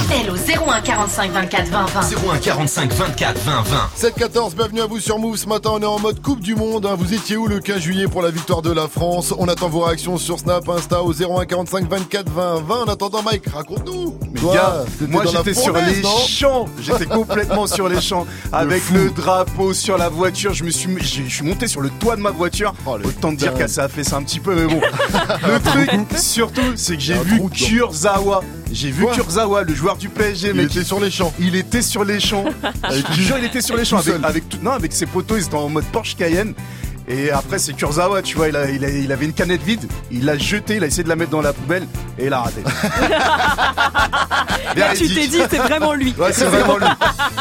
Appel 0.00 0.30
au 0.30 0.36
01 0.36 0.80
45 0.80 1.30
24 1.32 1.68
20 1.68 1.87
20. 1.94 2.00
01 2.34 2.38
45 2.38 2.92
24 2.92 3.38
20 3.40 3.62
20. 3.62 3.76
7-14, 3.96 4.54
bienvenue 4.54 4.80
à 4.82 4.86
vous 4.86 5.00
sur 5.00 5.18
Move. 5.18 5.36
Ce 5.36 5.46
matin, 5.46 5.70
on 5.74 5.80
est 5.80 5.86
en 5.86 5.98
mode 5.98 6.20
Coupe 6.22 6.40
du 6.40 6.54
Monde. 6.54 6.84
hein. 6.86 6.94
Vous 6.98 7.14
étiez 7.14 7.36
où 7.36 7.46
le 7.46 7.60
15 7.60 7.78
juillet 7.80 8.06
pour 8.06 8.20
la 8.22 8.30
victoire 8.30 8.62
de 8.62 8.70
la 8.70 8.88
France? 8.88 9.32
On 9.38 9.48
attend 9.48 9.68
vos 9.68 9.80
réactions 9.80 10.18
sur 10.18 10.38
Snap, 10.38 10.68
Insta 10.68 11.02
au 11.02 11.12
01 11.12 11.46
45 11.46 11.88
24 11.88 12.30
20 12.30 12.62
20. 12.66 12.74
En 12.82 12.84
attendant, 12.84 13.22
Mike, 13.22 13.46
raconte-nous. 13.48 14.18
Mais 14.32 14.40
Toi, 14.40 14.54
gars, 14.54 14.84
moi 15.08 15.24
j'étais 15.30 15.54
sur 15.54 15.74
les 15.76 16.02
champs. 16.28 16.66
J'étais 16.80 17.06
complètement 17.06 17.66
sur 17.66 17.88
les 17.88 18.00
champs. 18.00 18.26
Avec 18.52 18.88
le 18.90 19.10
drapeau 19.10 19.72
sur 19.72 19.96
la 19.96 20.08
voiture. 20.08 20.52
Je 20.54 20.64
me 20.64 20.70
suis, 20.70 20.88
je 21.00 21.28
suis 21.28 21.44
monté 21.44 21.66
sur 21.68 21.80
le 21.80 21.88
toit 21.90 22.16
de 22.16 22.20
ma 22.20 22.30
voiture. 22.30 22.74
Autant 22.86 23.30
te 23.32 23.36
dire 23.36 23.54
qu'elle 23.54 23.68
ça 23.68 23.84
a 23.84 23.88
fait 23.88 24.04
ça 24.04 24.16
un 24.16 24.22
petit 24.22 24.40
peu, 24.40 24.54
mais 24.54 24.66
bon. 24.66 24.80
le 25.46 25.60
truc, 25.60 25.90
surtout, 26.18 26.60
c'est 26.76 26.96
que 26.96 27.02
j'ai 27.02 27.14
vu 27.14 27.40
Kurzawa. 27.50 28.42
J'ai 28.72 28.90
vu 28.90 29.06
Kurzawa, 29.14 29.62
le 29.62 29.74
joueur 29.74 29.96
du 29.96 30.08
PSG. 30.08 30.52
Il 30.54 30.60
était 30.60 30.84
sur 30.84 31.00
les 31.00 31.10
champs. 31.10 31.32
Il 31.38 31.54
était 31.56 31.82
sur 31.82 32.04
les 32.04 32.20
champs. 32.20 32.44
je 32.90 33.00
te 33.02 33.12
jure, 33.12 33.38
il 33.38 33.44
était 33.44 33.60
sur 33.62 33.76
les 33.76 33.84
champs. 33.84 33.98
Avec, 33.98 34.14
avec 34.22 34.48
tout- 34.48 34.58
non, 34.62 34.72
avec 34.72 34.92
ses 34.92 35.06
potos, 35.06 35.38
ils 35.38 35.46
étaient 35.46 35.54
en 35.54 35.68
mode 35.68 35.84
Porsche 35.86 36.16
Cayenne. 36.16 36.54
Et 37.08 37.30
après, 37.30 37.58
c'est 37.58 37.72
Kurzawa, 37.72 38.20
tu 38.22 38.36
vois, 38.36 38.48
il, 38.48 38.56
a- 38.56 38.70
il 38.70 38.84
a- 38.84 38.90
il 38.90 39.10
avait 39.12 39.24
une 39.24 39.32
canette 39.32 39.62
vide, 39.62 39.88
il 40.10 40.24
l'a 40.26 40.36
jetée, 40.36 40.76
il 40.76 40.84
a 40.84 40.86
essayé 40.88 41.04
de 41.04 41.08
la 41.08 41.16
mettre 41.16 41.30
dans 41.30 41.40
la 41.40 41.52
poubelle 41.54 41.86
et 42.18 42.26
il 42.26 42.32
a 42.32 42.40
raté. 42.42 42.60
Là, 44.76 44.94
tu 44.94 45.08
t'es 45.12 45.26
dit, 45.26 45.38
c'est 45.50 45.56
vraiment 45.58 45.94
lui. 45.94 46.14
Ouais, 46.18 46.32
c'est 46.32 46.44
vraiment 46.44 46.76
lui. 46.76 46.86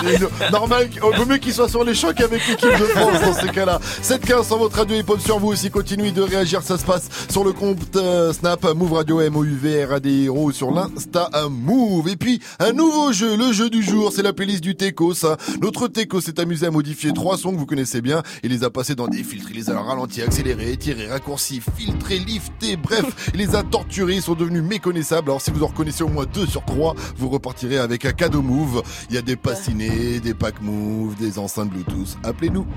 Et 0.10 0.52
Normal, 0.52 0.90
vaut 1.02 1.26
mieux 1.26 1.38
qu'il 1.38 1.54
soit 1.54 1.70
sur 1.70 1.84
les 1.84 1.94
chocs 1.94 2.16
qu'avec 2.16 2.48
l'équipe 2.48 2.70
de 2.70 2.86
France 2.86 3.22
dans 3.22 3.34
ces 3.34 3.50
cas-là. 3.50 3.80
7-15 4.04 4.46
sur 4.48 4.58
votre 4.58 4.78
radio 4.78 4.96
hip-hop 4.96 5.20
sur 5.20 5.40
vous 5.40 5.50
aussi. 5.50 5.70
Continuez 5.70 6.12
de 6.12 6.22
réagir. 6.22 6.62
Ça 6.64 6.78
se 6.78 6.86
passe 6.86 7.10
sur 7.30 7.44
le 7.44 7.52
compte 7.54 7.96
euh, 7.96 8.32
Snap 8.34 8.64
Move 8.74 8.94
Radio 8.94 9.20
M-O-U-V 9.22 9.86
R-A-D-I-R-O 9.86 10.52
sur 10.52 10.72
l'Insta 10.72 11.30
euh, 11.36 11.50
Move. 11.50 12.08
Et 12.10 12.16
puis, 12.16 12.40
un 12.60 12.72
nouveau 12.72 13.12
jeu. 13.12 13.36
Le 13.36 13.52
jeu 13.52 13.70
du 13.70 13.84
jour, 13.84 14.12
c'est 14.16 14.24
la 14.24 14.34
playlist 14.34 14.62
du 14.64 14.76
Teco, 14.76 15.14
ça. 15.14 15.38
Notre 15.62 15.88
Teco 15.88 16.22
s'est 16.22 16.40
amusé 16.40 16.66
à 16.68 16.72
modifier 16.72 17.12
trois 17.14 17.38
sons 17.38 17.52
que 17.52 17.58
vous 17.58 17.66
connaissez 17.66 18.02
bien. 18.02 18.24
Il 18.44 18.52
les 18.52 18.64
a 18.64 18.70
passés 18.70 18.96
dans 18.96 19.08
des 19.08 19.24
filtres. 19.24 19.50
Les 19.58 19.72
a 19.72 19.82
ralentis, 19.82 20.22
accélérés, 20.22 20.74
étirés, 20.74 21.08
raccourcis, 21.08 21.64
filtrés, 21.76 22.20
liftés. 22.20 22.78
Bref, 22.78 23.32
il 23.34 23.40
les 23.40 23.56
a 23.56 23.64
torturés. 23.64 24.14
Ils 24.14 24.22
sont 24.22 24.36
devenus 24.36 24.62
méconnaissables. 24.62 25.32
Alors, 25.32 25.42
si 25.42 25.50
vous 25.50 25.64
en 25.64 25.68
reconnaissez 25.68 26.04
au 26.04 26.10
moins 26.10 26.26
deux 26.32 26.46
sur 26.46 26.64
trois, 26.64 26.94
vous 27.18 27.28
repartirez 27.28 27.80
avec 27.80 28.06
un 28.06 28.12
cadeau 28.12 28.44
Move. 28.44 28.84
Il 29.10 29.16
y 29.16 29.18
a 29.18 29.24
des 29.24 29.36
passinés, 29.36 30.20
des 30.20 30.36
packs 30.36 30.62
Move, 30.62 31.16
des 31.16 31.40
enceintes 31.40 31.72
Bluetooth. 31.72 32.20
Appelez-nous. 32.24 32.68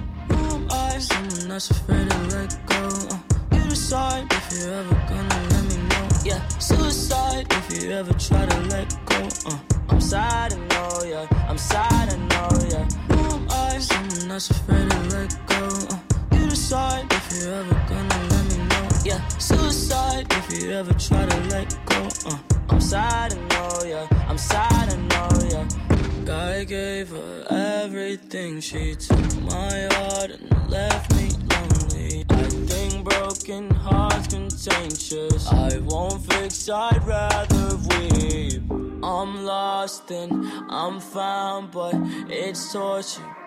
You 16.51 16.57
decide 16.57 17.07
if 17.13 17.33
you're 17.33 17.55
ever 17.55 17.75
gonna 17.89 18.29
let 18.31 18.45
me 18.51 18.59
know. 18.65 18.89
Yeah, 19.05 19.27
suicide 19.39 20.27
if 20.31 20.63
you 20.63 20.73
ever 20.73 20.93
try 20.95 21.25
to 21.25 21.41
let 21.49 21.69
go. 21.87 22.09
Uh, 22.27 22.39
I'm 22.69 22.81
sad, 22.81 23.33
and 23.33 23.49
know, 23.51 23.83
yeah. 23.85 24.07
I'm 24.29 24.39
sad, 24.39 24.93
I 24.93 24.97
know, 24.97 25.29
yeah. 25.49 25.69
I 26.33 26.65
gave 26.65 27.11
her 27.11 27.47
everything. 27.51 28.61
She 28.61 28.95
took 28.95 29.43
my 29.43 29.89
heart 29.93 30.31
and 30.31 30.71
left 30.71 31.15
me 31.17 31.31
lonely. 31.53 32.25
I 32.31 32.43
think 32.71 33.05
broken 33.05 33.71
hearts 33.71 34.29
contagious. 34.29 35.47
I 35.49 35.79
won't 35.79 36.25
fix, 36.33 36.69
I'd 36.69 37.05
rather 37.05 37.77
weep. 37.91 38.63
I'm 39.03 39.45
lost 39.45 40.11
and 40.11 40.33
I'm 40.69 41.01
found, 41.01 41.71
but 41.71 41.95
it's 42.29 42.73
torture 42.73 43.40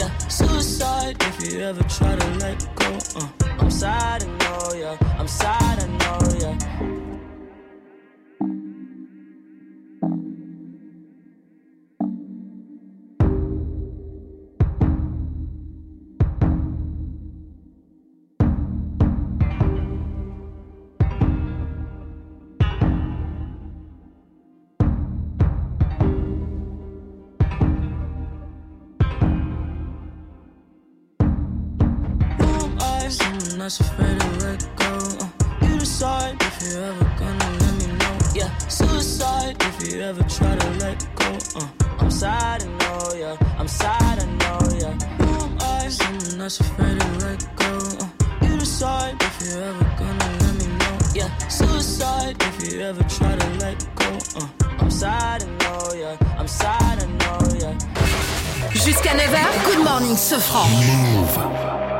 yeah. 0.00 0.18
Suicide 0.28 1.16
if 1.20 1.52
you 1.52 1.60
ever 1.60 1.82
try 1.84 2.16
to 2.16 2.28
let 2.38 2.58
go. 2.76 2.98
Uh. 3.16 3.28
I'm 3.58 3.70
sad, 3.70 4.22
I 4.22 4.26
know, 4.26 4.72
yeah. 4.74 4.96
I'm 5.18 5.28
sad, 5.28 5.78
I 5.78 5.86
know, 6.00 6.18
yeah. 6.40 6.79
that's 33.70 33.80
afraid 33.80 34.18
to 34.18 34.26
let 34.44 34.76
go. 34.76 34.98
Uh, 35.20 35.66
you 35.66 35.78
decide 35.78 36.36
if 36.40 36.60
Jusqu'à 58.72 59.14
9h, 59.14 59.74
good 59.74 59.84
morning, 59.84 60.16
ce 60.16 60.38
franc. 60.38 61.99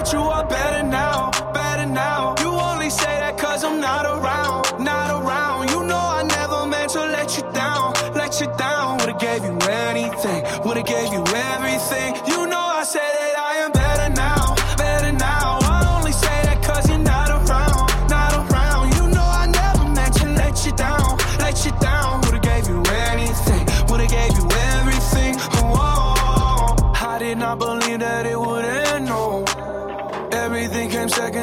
that 0.00 0.14
you 0.14 0.20
are 0.20 0.46
better 0.46 0.82
now, 0.82 1.30
better 1.52 1.84
now. 1.84 2.34
You 2.40 2.48
only 2.48 2.88
say 2.88 3.20
that 3.20 3.36
cause 3.36 3.62
I'm 3.64 3.80
not 3.80 4.06
around 4.06 4.39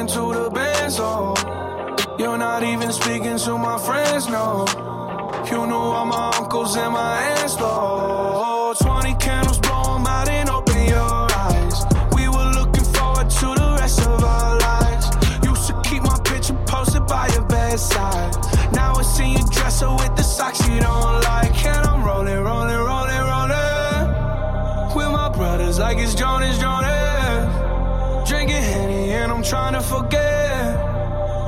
to 0.08 0.32
the 0.32 0.50
bands, 0.50 0.98
all, 0.98 1.36
You're 2.18 2.38
not 2.38 2.62
even 2.62 2.92
speaking 2.92 3.36
to 3.38 3.58
my 3.58 3.78
friends, 3.78 4.28
no. 4.28 4.64
You 5.50 5.66
knew 5.66 5.74
all 5.74 6.06
my 6.06 6.30
uncles 6.38 6.76
and 6.76 6.92
my 6.92 7.20
aunts, 7.36 7.56
though. 7.56 8.74
20 8.80 9.14
candles 9.14 9.58
blow 9.58 10.02
out 10.06 10.28
and 10.28 10.48
open 10.48 10.86
your 10.86 11.28
eyes. 11.44 11.84
We 12.14 12.28
were 12.28 12.50
looking 12.58 12.84
forward 12.84 13.28
to 13.30 13.46
the 13.60 13.76
rest 13.80 14.00
of 14.00 14.22
our 14.24 14.58
lives. 14.58 15.06
Used 15.44 15.66
to 15.68 15.80
keep 15.82 16.02
my 16.02 16.18
picture 16.24 16.58
posted 16.66 17.06
by 17.06 17.28
your 17.34 17.44
bedside. 17.44 18.34
Now 18.72 18.94
I 18.94 19.02
see 19.02 19.32
you 19.32 19.44
dresser 19.50 19.90
with 19.90 20.16
the 20.16 20.22
socks 20.22 20.66
you 20.68 20.80
don't 20.80 21.22
like. 21.22 21.27
trying 29.48 29.72
to 29.72 29.80
forget. 29.80 30.76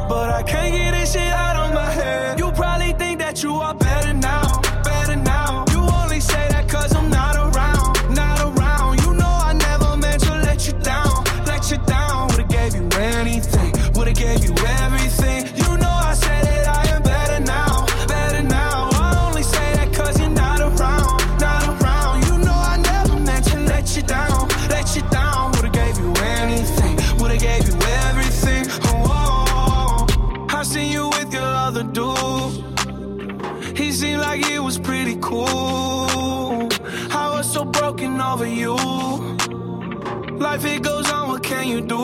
But 0.09 0.31
I 0.31 0.43
can't 0.43 0.73
get 0.73 0.93
this 0.93 1.13
shit 1.13 1.21
out 1.21 1.57
of 1.69 1.75
my 1.75 1.91
head. 1.91 2.40
life, 40.53 40.65
it 40.65 40.83
goes 40.83 41.09
on, 41.13 41.29
what 41.29 41.43
can 41.45 41.69
you 41.69 41.81
do? 41.81 42.00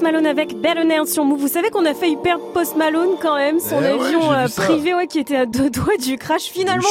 Post 0.00 0.12
Malone 0.12 0.26
avec 0.26 0.58
Belle 0.58 1.06
sur 1.06 1.26
Move. 1.26 1.40
Vous 1.40 1.48
savez 1.48 1.68
qu'on 1.68 1.84
a 1.84 1.92
failli 1.92 2.16
perdre 2.16 2.42
Post 2.54 2.74
Malone 2.74 3.16
quand 3.20 3.36
même, 3.36 3.60
son 3.60 3.82
eh 3.82 3.88
avion 3.88 4.32
euh, 4.32 4.46
privé 4.48 4.94
ouais, 4.94 5.06
qui 5.06 5.18
était 5.18 5.36
à 5.36 5.44
deux 5.44 5.68
doigts 5.70 5.98
du 5.98 6.16
crash. 6.16 6.44
Finalement, 6.44 6.88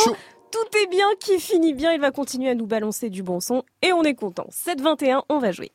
tout 0.52 0.78
est 0.84 0.88
bien, 0.91 1.08
qui 1.19 1.39
finit 1.39 1.74
bien. 1.74 1.91
Il 1.91 2.00
va 2.00 2.12
continuer 2.12 2.52
à 2.52 2.56
nous 2.56 2.67
balancer 2.67 3.10
du 3.10 3.24
bon 3.24 3.39
son 3.39 3.63
et 3.82 3.93
on 3.93 4.04
est 4.04 4.13
content. 4.13 4.45
7-21, 4.52 5.24
on 5.28 5.39
va 5.39 5.52
jouer. 5.52 5.72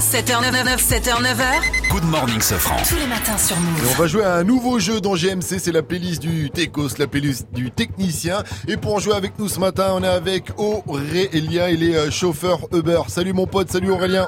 7h99, 0.00 0.78
7h9h. 0.78 1.90
Good 1.90 2.04
morning, 2.04 2.40
ce 2.40 2.54
franc. 2.54 2.76
Tous 2.88 2.96
les 2.96 3.06
matins 3.06 3.36
sur 3.36 3.56
Move. 3.58 3.84
Et 3.84 3.94
on 3.94 4.00
va 4.00 4.06
jouer 4.06 4.24
à 4.24 4.36
un 4.36 4.44
nouveau 4.44 4.78
jeu 4.78 5.02
dans 5.02 5.16
GMC. 5.16 5.58
C'est 5.58 5.72
la 5.72 5.82
playlist 5.82 6.22
du 6.22 6.50
Tecos, 6.50 6.96
la 6.98 7.06
playlist 7.06 7.46
du 7.52 7.70
technicien. 7.70 8.42
Et 8.68 8.78
pour 8.78 8.94
en 8.94 9.00
jouer 9.00 9.16
avec 9.16 9.38
nous 9.38 9.48
ce 9.48 9.60
matin, 9.60 9.90
on 9.92 10.02
est 10.02 10.08
avec 10.08 10.44
Aurélia. 10.56 11.68
Il 11.68 11.82
est 11.82 11.94
euh, 11.94 12.10
chauffeur 12.10 12.60
Uber. 12.72 13.02
Salut 13.08 13.34
mon 13.34 13.46
pote, 13.46 13.70
salut 13.70 13.90
Aurélien. 13.90 14.26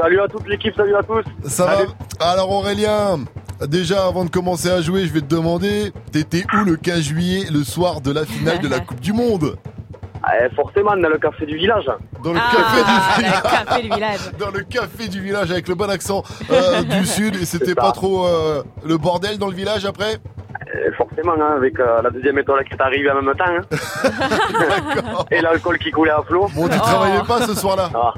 Salut 0.00 0.20
à 0.20 0.28
toute 0.28 0.46
l'équipe, 0.48 0.74
salut 0.76 0.94
à 0.94 1.02
tous. 1.02 1.24
Ça 1.48 1.64
va 1.66 2.24
Alors 2.24 2.50
Aurélien, 2.52 3.18
déjà 3.66 4.06
avant 4.06 4.24
de 4.24 4.30
commencer 4.30 4.70
à 4.70 4.80
jouer, 4.80 5.06
je 5.06 5.12
vais 5.12 5.20
te 5.20 5.26
demander, 5.34 5.92
t'étais 6.12 6.44
où 6.54 6.64
le 6.64 6.76
15 6.76 7.00
juillet, 7.00 7.46
le 7.52 7.64
soir 7.64 8.00
de 8.00 8.12
la 8.12 8.24
finale 8.24 8.60
de 8.60 8.68
la 8.68 8.80
Coupe 8.80 9.00
du 9.00 9.12
Monde? 9.12 9.56
Eh, 10.30 10.54
forcément, 10.54 10.96
dans 10.96 11.08
le 11.08 11.18
café 11.18 11.46
du 11.46 11.56
village. 11.56 11.86
Dans 12.22 12.32
le 12.32 12.38
Ah, 12.40 12.50
café 12.54 12.82
du 12.82 12.88
le 13.22 13.24
village. 13.24 13.42
café 13.42 13.82
du 13.82 13.88
village. 13.88 14.20
Dans 14.38 14.50
le 14.50 14.60
café 14.60 15.08
du 15.08 15.20
village 15.20 15.50
avec 15.50 15.68
le 15.68 15.74
bon 15.74 15.88
accent 15.90 16.22
euh, 16.50 16.82
du 16.82 17.06
sud 17.16 17.36
et 17.36 17.44
c'était 17.44 17.74
pas 17.74 17.92
trop 17.92 18.26
euh, 18.26 18.62
le 18.84 18.98
bordel 18.98 19.38
dans 19.38 19.46
le 19.48 19.54
village 19.54 19.86
après? 19.86 20.16
Eh, 20.74 20.92
forcément, 20.96 21.32
hein, 21.40 21.54
avec 21.56 21.78
euh, 21.80 22.02
la 22.02 22.10
deuxième 22.10 22.38
étoile 22.38 22.64
qui 22.64 22.74
est 22.74 22.80
arrivée 22.82 23.10
en 23.10 23.22
même 23.22 23.34
temps. 23.34 23.44
hein. 23.46 25.24
Et 25.30 25.40
l'alcool 25.40 25.78
qui 25.78 25.90
coulait 25.90 26.10
à 26.10 26.20
flot. 26.26 26.48
Bon, 26.54 26.68
tu 26.68 26.76
travaillais 26.78 27.22
pas 27.26 27.42
ce 27.46 27.54
soir-là? 27.54 27.88
Ah. 27.94 28.12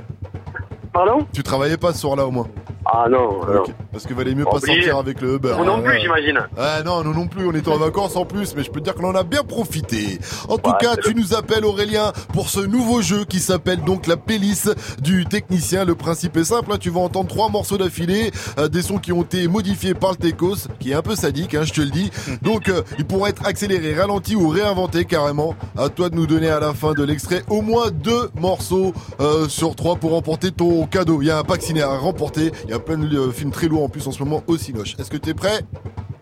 Pardon 0.93 1.27
Tu 1.33 1.43
travaillais 1.43 1.77
pas 1.77 1.93
ce 1.93 2.01
soir-là 2.01 2.27
au 2.27 2.31
moins 2.31 2.49
Ah 2.93 3.07
non, 3.09 3.41
non. 3.47 3.63
Parce 3.93 4.05
que 4.05 4.15
valait 4.15 4.35
mieux 4.35 4.45
pas 4.45 4.57
Obligé. 4.57 4.75
sortir 4.83 4.99
avec 4.99 5.21
le 5.21 5.35
Uber. 5.37 5.55
Vous 5.57 5.65
non 5.65 5.77
hein, 5.77 5.81
plus, 5.83 5.91
ouais. 5.93 6.01
j'imagine. 6.01 6.41
Ah 6.59 6.83
non, 6.85 7.05
nous 7.05 7.15
non 7.15 7.29
plus, 7.29 7.47
on 7.47 7.53
était 7.53 7.69
en 7.71 7.77
vacances 7.79 8.17
en 8.17 8.25
plus, 8.25 8.55
mais 8.57 8.65
je 8.65 8.71
peux 8.71 8.81
te 8.81 8.85
dire 8.85 8.95
que 8.95 9.03
l'on 9.03 9.15
a 9.15 9.23
bien 9.23 9.45
profité. 9.45 10.19
En 10.49 10.59
tout 10.59 10.71
Ouais, 10.71 10.77
cas, 10.81 10.97
tu 10.97 11.15
nous 11.15 11.35
appelles 11.35 11.65
Aurélien 11.65 12.13
pour 12.33 12.49
ce 12.49 12.61
nouveau 12.61 13.01
jeu 13.01 13.25
qui 13.25 13.39
s'appelle 13.39 13.83
donc 13.85 14.07
la 14.09 14.17
playlist 14.17 14.75
du 15.01 15.25
technicien. 15.27 15.85
Le 15.85 15.95
principe 15.95 16.37
est 16.37 16.45
simple, 16.45 16.73
hein, 16.73 16.79
tu 16.81 16.91
vas 16.91 17.01
entendre 17.01 17.29
trois 17.29 17.49
morceaux 17.49 17.79
d'affilée, 17.79 18.33
euh, 18.59 18.67
des 18.69 18.83
sons 18.83 18.99
qui 18.99 19.13
ont 19.13 19.23
été 19.23 19.47
modifiés 19.47 19.95
par 19.95 20.11
le 20.13 20.17
Techos, 20.17 20.67
qui 20.81 20.91
est 20.91 20.95
un 20.95 21.03
peu 21.03 21.15
sadique, 21.15 21.55
hein, 21.55 21.63
je 21.65 21.73
te 21.73 21.81
le 21.81 21.91
dis. 21.91 22.11
Donc, 22.43 22.69
euh, 22.69 22.83
ils 22.99 23.05
pourraient 23.07 23.31
être 23.31 23.47
accélérés, 23.47 23.95
ralentis 23.95 24.35
ou 24.35 24.49
réinventés 24.49 25.05
carrément. 25.05 25.55
À 25.79 25.89
toi 25.91 26.09
de 26.11 26.17
nous 26.17 26.27
donner 26.27 26.51
à 26.51 26.59
la 26.59 26.75
fin 26.75 26.93
de 26.93 27.05
l'extrait 27.05 27.45
au 27.49 27.63
moins 27.63 27.91
deux 27.93 28.31
morceaux 28.35 28.93
euh, 29.21 29.49
sur 29.49 29.77
trois 29.77 29.95
pour 29.97 30.11
remporter 30.11 30.51
ton 30.51 30.87
cadeau. 30.87 31.23
Il 31.23 31.29
y 31.29 31.31
a 31.31 31.39
un 31.39 31.45
pack 31.45 31.63
ciné 31.63 31.83
à 31.83 31.97
remporter, 31.97 32.51
il 32.65 32.71
y 32.71 32.75
a 32.75 32.80
plein 32.81 32.99
de 32.99 33.17
euh, 33.17 33.31
films 33.31 33.51
très 33.51 33.69
lourds 33.69 33.85
en 33.85 33.89
plus 33.89 34.07
en 34.07 34.13
ce 34.13 34.23
moment 34.23 34.43
au 34.47 34.57
Cinoche. 34.57 34.97
Est-ce 34.99 35.11
que 35.11 35.17
tu 35.17 35.31
es 35.31 35.35
prêt? 35.35 35.61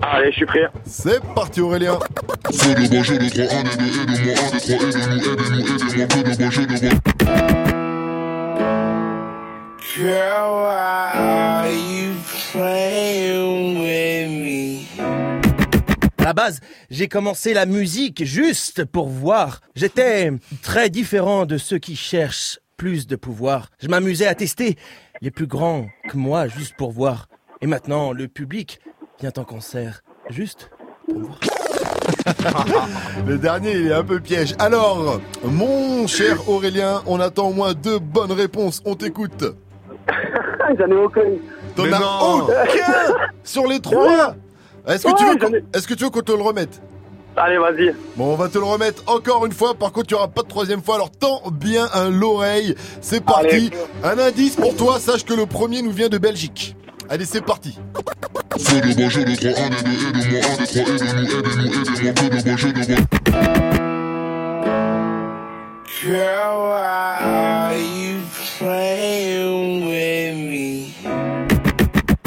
Allez, 0.01 0.31
je 0.31 0.37
suis 0.37 0.47
prêt. 0.47 0.69
C'est 0.85 1.23
parti 1.35 1.61
Aurélien 1.61 1.99
Fais 2.53 2.75
le 2.75 2.89
bon 2.89 3.03
jeu 3.03 3.19
de 3.19 3.29
3, 3.29 3.45
1, 3.45 3.63
2, 3.65 3.71
2, 3.71 4.13
aide-moi, 4.15 4.35
1, 4.39 4.53
2, 4.53 4.59
3, 4.59 4.77
aide-nous, 4.77 5.19
aide-nous, 5.19 5.61
aide-moi, 5.83 6.07
fais 6.09 6.23
le 6.23 6.37
bon 6.37 6.51
jeu 6.51 6.67
de 6.67 6.77
3. 6.77 6.89
Girl, 9.97 10.63
why 10.63 11.11
are 11.15 11.67
you 11.69 12.15
playing 12.53 13.81
with 13.81 14.29
me? 14.31 14.87
À 16.19 16.25
la 16.25 16.33
base, 16.33 16.61
j'ai 16.91 17.09
commencé 17.09 17.55
la 17.55 17.67
musique 17.67 18.25
juste 18.25 18.85
pour 18.85 19.09
voir. 19.09 19.61
J'étais 19.75 20.31
très 20.63 20.91
différent 20.91 21.47
de 21.47 21.59
ceux 21.59 21.79
qui 21.79 21.97
cherchent 21.97 22.59
plus 22.77 23.07
de 23.07 23.17
pouvoir. 23.17 23.71
Je 23.81 23.89
m'amusais 23.89 24.27
à 24.27 24.35
tester 24.35 24.77
les 25.21 25.31
plus 25.31 25.47
grands 25.47 25.87
que 26.09 26.17
moi 26.17 26.49
juste 26.49 26.75
pour 26.77 26.93
voir. 26.93 27.27
Et 27.61 27.67
maintenant, 27.67 28.13
le 28.13 28.29
public 28.29 28.81
vient 29.21 29.33
en 29.37 29.45
concert 29.45 30.03
juste 30.31 30.71
pour 31.09 31.19
voir. 31.21 31.39
Le 33.27 33.37
dernier, 33.39 33.73
il 33.73 33.87
est 33.89 33.93
un 33.93 34.05
peu 34.05 34.21
piège. 34.21 34.55
Alors, 34.59 35.21
mon 35.45 36.07
cher 36.07 36.49
Aurélien, 36.49 37.03
on 37.07 37.21
attend 37.21 37.49
au 37.49 37.53
moins 37.53 37.75
deux 37.75 37.99
bonnes 37.99 38.33
réponses. 38.33 38.81
On 38.87 38.95
t'écoute. 38.95 39.45
J'en 40.79 40.87
ai 40.87 40.95
aucun. 40.95 41.21
T'en 41.77 41.85
as 41.85 42.25
aucun 42.25 43.15
sur 43.43 43.67
les 43.67 43.81
trois? 43.81 44.35
Est-ce 44.87 45.05
que, 45.07 45.17
tu 45.19 45.25
veux 45.27 45.37
qu'on- 45.37 45.67
est-ce 45.75 45.87
que 45.87 45.95
tu 45.95 46.05
veux 46.05 46.11
qu'on 46.11 46.21
te 46.23 46.33
le 46.33 46.43
remette? 46.43 46.81
Allez, 47.41 47.59
vas-y. 47.59 47.95
Bon, 48.17 48.33
on 48.33 48.37
va 48.37 48.49
te 48.49 48.59
le 48.59 48.65
remettre 48.65 49.03
encore 49.07 49.47
une 49.47 49.53
fois. 49.53 49.75
Par 49.75 49.93
contre, 49.93 50.09
tu 50.09 50.15
auras 50.15 50.29
pas 50.29 50.43
de 50.43 50.49
troisième 50.49 50.83
fois. 50.83 50.97
Alors, 50.97 51.11
tends 51.11 51.43
bien 51.53 51.89
un 51.95 52.11
l'oreille. 52.11 52.75
C'est 53.01 53.25
parti. 53.25 53.71
Un 54.03 54.19
indice 54.19 54.57
pour 54.57 54.75
toi. 54.77 54.99
Sache 54.99 55.25
que 55.25 55.35
le 55.35 55.47
premier 55.47 55.83
nous 55.83 55.93
vient 55.93 56.09
de 56.09 56.19
Belgique. 56.19 56.75
Allez, 57.09 57.25
c'est 57.25 57.45
parti. 57.45 57.79
Fais 58.59 58.81
le 58.81 58.95
bon 58.95 59.09
jeu 59.09 59.25
de 59.25 59.35
3, 59.35 59.49
1, 59.49 59.69
2, 59.71 59.77
2, 59.77 60.19
aide-moi, 60.19 60.41
1, 60.45 60.57
2, 60.59 60.67
3, 60.67 60.83
aide-nous, 60.83 61.29
aide-nous, 61.39 62.07
aide-moi, 62.09 62.13
fais 62.17 62.29
le 62.29 62.43
bon 62.43 62.57
jeu 62.57 62.73
de 62.73 62.83
3. 62.83 62.97
Girl, 66.03 66.59
why 66.69 67.17
are 67.21 67.75
you 67.77 68.21
playing 68.59 69.63
with 69.63 69.73
me? 69.73 69.78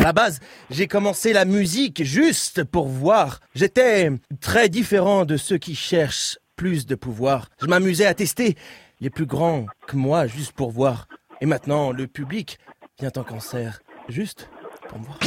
À 0.01 0.05
la 0.05 0.13
base, 0.13 0.39
j'ai 0.71 0.87
commencé 0.87 1.31
la 1.31 1.45
musique 1.45 2.03
juste 2.03 2.63
pour 2.63 2.87
voir. 2.87 3.39
J'étais 3.53 4.09
très 4.39 4.67
différent 4.67 5.25
de 5.25 5.37
ceux 5.37 5.59
qui 5.59 5.75
cherchent 5.75 6.39
plus 6.55 6.87
de 6.87 6.95
pouvoir. 6.95 7.49
Je 7.61 7.67
m'amusais 7.67 8.07
à 8.07 8.15
tester 8.15 8.57
les 8.99 9.11
plus 9.11 9.27
grands 9.27 9.67
que 9.85 9.95
moi 9.95 10.25
juste 10.25 10.53
pour 10.53 10.71
voir. 10.71 11.05
Et 11.39 11.45
maintenant, 11.45 11.91
le 11.91 12.07
public 12.07 12.57
vient 12.99 13.11
en 13.15 13.23
concert 13.23 13.81
juste 14.09 14.49
pour 14.89 14.97
me 14.97 15.05
voir. 15.05 15.19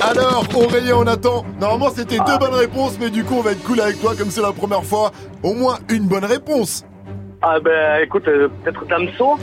Alors, 0.00 0.46
Aurélien, 0.54 0.96
on 0.96 1.06
attend. 1.06 1.44
Normalement, 1.60 1.94
c'était 1.94 2.16
deux 2.16 2.38
bonnes 2.38 2.54
réponses, 2.54 2.96
mais 2.98 3.10
du 3.10 3.24
coup, 3.24 3.34
on 3.34 3.42
va 3.42 3.52
être 3.52 3.62
cool 3.64 3.82
avec 3.82 4.00
toi, 4.00 4.16
comme 4.16 4.30
c'est 4.30 4.40
la 4.40 4.54
première 4.54 4.84
fois. 4.84 5.12
Au 5.42 5.52
moins 5.52 5.80
une 5.90 6.08
bonne 6.08 6.24
réponse. 6.24 6.86
Ah 7.42 7.60
ben, 7.60 8.02
écoute, 8.02 8.26
euh, 8.28 8.48
peut-être 8.62 8.86
Damso 8.86 9.38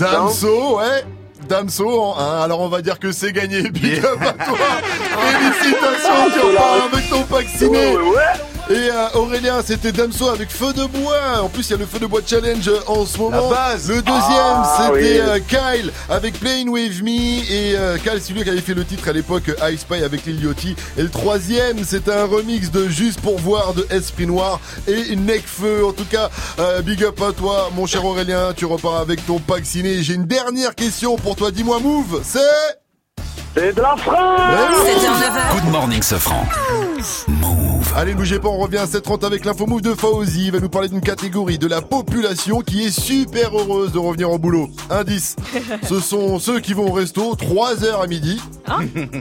Damso, 0.00 0.78
ouais. 0.78 1.04
Damso 1.44 1.88
en 2.00 2.18
1. 2.18 2.42
Alors, 2.42 2.60
on 2.60 2.68
va 2.68 2.82
dire 2.82 2.98
que 2.98 3.12
c'est 3.12 3.32
gagné. 3.32 3.70
Big 3.70 3.98
up 4.04 4.18
à 4.20 4.32
toi. 4.32 4.56
Félicitations, 5.62 6.30
tu 6.32 6.40
repars 6.40 6.88
avec 6.92 7.08
ton 7.10 7.22
vacciné. 7.22 7.94
Et 8.70 8.72
euh, 8.90 9.08
Aurélien, 9.18 9.60
c'était 9.62 9.92
Damso 9.92 10.26
avec 10.28 10.50
Feu 10.50 10.72
de 10.72 10.86
Bois. 10.86 11.42
En 11.42 11.50
plus, 11.50 11.68
il 11.68 11.72
y 11.72 11.74
a 11.74 11.76
le 11.76 11.84
Feu 11.84 11.98
de 11.98 12.06
Bois 12.06 12.22
Challenge 12.26 12.70
en 12.86 13.04
ce 13.04 13.18
moment. 13.18 13.50
La 13.50 13.54
base. 13.56 13.88
Le 13.90 13.96
deuxième, 14.00 14.22
Ah, 14.24 14.90
c'était 14.94 15.20
oui. 15.20 15.20
euh, 15.20 15.38
Kyle 15.46 15.92
avec 16.08 16.40
Playing 16.40 16.70
With 16.70 17.02
Me. 17.02 17.10
Et 17.10 17.76
euh, 17.76 17.98
Kyle, 17.98 18.18
c'est 18.22 18.32
lui 18.32 18.42
qui 18.42 18.48
avait 18.48 18.62
fait 18.62 18.72
le 18.72 18.86
titre 18.86 19.06
à 19.08 19.12
l'époque 19.12 19.50
euh, 19.50 19.70
Ice 19.70 19.80
Spy 19.80 20.02
avec 20.02 20.24
Lil 20.24 20.42
Yachty. 20.42 20.74
Et 20.96 21.02
le 21.02 21.10
troisième, 21.10 21.84
c'était 21.84 22.14
un 22.14 22.24
remix 22.24 22.70
de 22.70 22.88
Juste 22.88 23.20
pour 23.20 23.38
voir 23.38 23.74
de 23.74 23.86
Esprit 23.90 24.26
Noir 24.26 24.58
et 24.88 25.14
Necfeu. 25.14 25.84
En 25.86 25.92
tout 25.92 26.06
cas, 26.10 26.30
euh, 26.58 26.80
big 26.80 27.04
up 27.04 27.20
à 27.20 27.32
toi, 27.32 27.68
mon 27.76 27.84
cher 27.84 28.02
Aurélien. 28.04 28.54
Tu 28.56 28.64
repars 28.64 28.96
avec 28.96 29.26
ton 29.26 29.40
pack 29.40 29.66
ciné. 29.66 30.02
J'ai 30.02 30.14
une 30.14 30.24
dernière 30.26 30.74
question 30.74 31.16
pour 31.16 31.36
toi. 31.36 31.50
Dis-moi, 31.50 31.80
Move, 31.80 32.22
c'est... 32.24 32.38
C'est 33.56 33.72
de 33.72 33.80
la 33.82 33.94
France 33.96 34.40
Good 35.52 35.70
morning, 35.70 36.02
Sofran. 36.02 36.44
Allez, 37.96 38.14
bougez 38.14 38.40
pas, 38.40 38.48
on 38.48 38.58
revient 38.58 38.78
à 38.78 38.86
7h30 38.86 39.24
avec 39.24 39.44
l'info 39.44 39.66
move 39.66 39.80
de 39.80 39.94
Fauzi. 39.94 40.46
Il 40.46 40.52
va 40.52 40.58
nous 40.58 40.68
parler 40.68 40.88
d'une 40.88 41.00
catégorie 41.00 41.58
de 41.58 41.68
la 41.68 41.80
population 41.80 42.60
qui 42.60 42.86
est 42.86 42.90
super 42.90 43.56
heureuse 43.56 43.92
de 43.92 43.98
revenir 43.98 44.30
au 44.32 44.38
boulot. 44.38 44.68
Indice, 44.90 45.36
ce 45.88 46.00
sont 46.00 46.40
ceux 46.40 46.58
qui 46.58 46.74
vont 46.74 46.88
au 46.88 46.92
resto 46.92 47.36
3h 47.36 48.02
à 48.02 48.06
midi. 48.08 48.40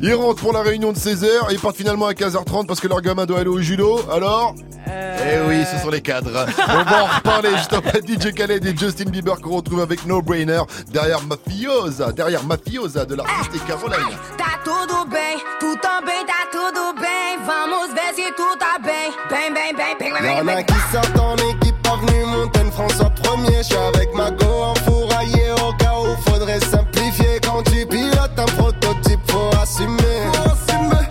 Ils 0.01 0.15
rentrent 0.15 0.41
pour 0.41 0.53
la 0.53 0.61
réunion 0.63 0.91
de 0.91 0.97
16h 0.97 1.51
et 1.51 1.53
ils 1.53 1.59
partent 1.59 1.77
finalement 1.77 2.07
à 2.07 2.13
15h30 2.13 2.65
parce 2.65 2.79
que 2.79 2.87
leur 2.87 3.01
gamin 3.01 3.27
doit 3.27 3.39
aller 3.41 3.49
au 3.49 3.61
judo. 3.61 3.99
Alors 4.11 4.55
Eh 4.87 5.47
oui, 5.47 5.63
ce 5.71 5.79
sont 5.83 5.91
les 5.91 6.01
cadres. 6.01 6.47
On 6.67 6.83
va 6.83 7.03
en 7.03 7.07
reparler 7.17 7.49
juste 7.55 7.73
après 7.73 7.99
DJ 8.01 8.33
Khaled 8.33 8.65
et 8.65 8.75
Justin 8.75 9.05
Bieber 9.11 9.39
qu'on 9.39 9.57
retrouve 9.57 9.81
avec 9.81 10.03
No 10.07 10.23
Brainer 10.23 10.61
derrière 10.91 11.21
Mafiosa, 11.21 12.11
derrière 12.11 12.43
Mafiosa 12.43 13.05
de 13.05 13.13
l'artiste 13.15 13.51
et 13.55 13.59
Caroline. 13.67 14.17
Tudo 14.63 15.05
bem, 15.05 15.37
tu 15.59 15.75
também 15.77 16.25
tá 16.25 16.47
tudo 16.49 16.93
bem. 16.93 17.37
Vamos 17.45 17.93
ver 17.93 18.13
se 18.15 18.31
tu 18.31 18.55
tá 18.57 18.79
bem. 18.79 19.13
Bem, 19.29 19.53
bem, 19.53 19.75
bem, 19.75 19.97
bem, 19.97 20.13
bem, 20.13 20.37
Y'en 20.37 20.47
a 20.47 20.63
qui 20.63 20.73
sortent 20.91 21.19
en 21.19 21.35
équipe, 21.35 21.75
pas 21.81 21.97
venu 21.97 22.25
Montaigne, 22.25 22.71
François 22.71 23.09
premier. 23.09 23.57
Je 23.57 23.63
suis 23.63 23.75
avec 23.75 24.13
ma 24.13 24.31
go 24.31 24.45
en 24.45 24.75
fourraillé 24.75 25.51
au 25.51 25.73
cas 25.73 25.95
où 25.99 26.15
faudrait 26.29 26.61
simplifier. 26.61 27.41
Quand 27.43 27.61
tu 27.63 27.85
pilotes 27.85 28.37
un 28.37 28.45
prototype, 28.57 29.19
faut 29.29 29.49
assumer. 29.61 30.31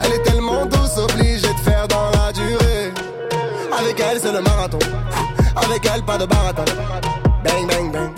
Elle 0.03 0.13
est 0.13 0.23
tellement 0.23 0.65
douce, 0.65 0.97
obligée 0.97 1.53
de 1.53 1.61
faire 1.61 1.87
dans 1.89 2.11
la 2.11 2.33
durée. 2.33 2.93
Avec 3.79 4.01
elle, 4.01 4.19
c'est 4.19 4.33
le 4.33 4.41
marathon. 4.41 4.79
Avec 5.57 5.85
elle, 5.95 6.03
pas 6.03 6.17
de 6.17 6.25
baratin. 6.25 6.65
Bang, 7.45 7.67
bang, 7.69 7.93
bang. 7.93 8.11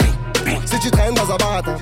Si 0.64 0.78
tu 0.78 0.90
traînes 0.92 1.14
dans 1.14 1.32
un 1.32 1.36
baratin. 1.36 1.76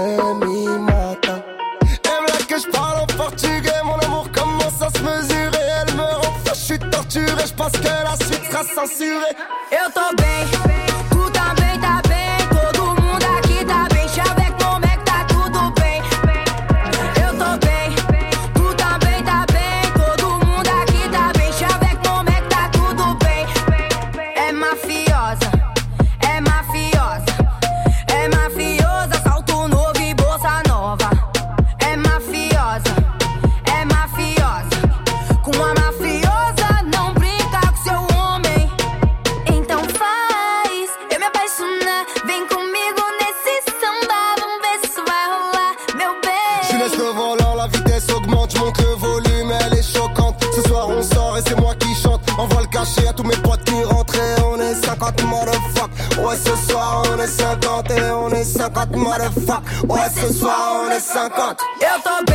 Mata. 0.00 1.44
Elle 2.04 2.32
là 2.32 2.38
que 2.48 2.58
je 2.58 2.70
parle 2.70 3.00
en 3.00 3.06
portugais, 3.06 3.82
mon 3.84 3.98
amour 3.98 4.30
commence 4.32 4.80
à 4.80 4.88
se 4.90 5.02
mesurer. 5.02 5.66
Elle 5.86 5.94
me 5.94 6.02
rend 6.02 6.32
je 6.46 6.54
suis 6.54 6.78
torturé, 6.78 7.46
je 7.46 7.54
pense 7.54 7.72
que 7.72 7.84
la 7.84 8.16
suite 8.24 8.44
sera 8.50 8.64
censurée. 8.64 9.36
Eu 9.70 9.90
tô 9.92 10.16
bem, 10.16 10.71
motherfuck. 58.96 59.62
Ouais, 59.88 60.08
ce 60.14 60.32
soir, 60.32 60.82
on 60.86 60.90
est 60.90 61.00
50. 61.00 61.58
Eu 61.80 62.31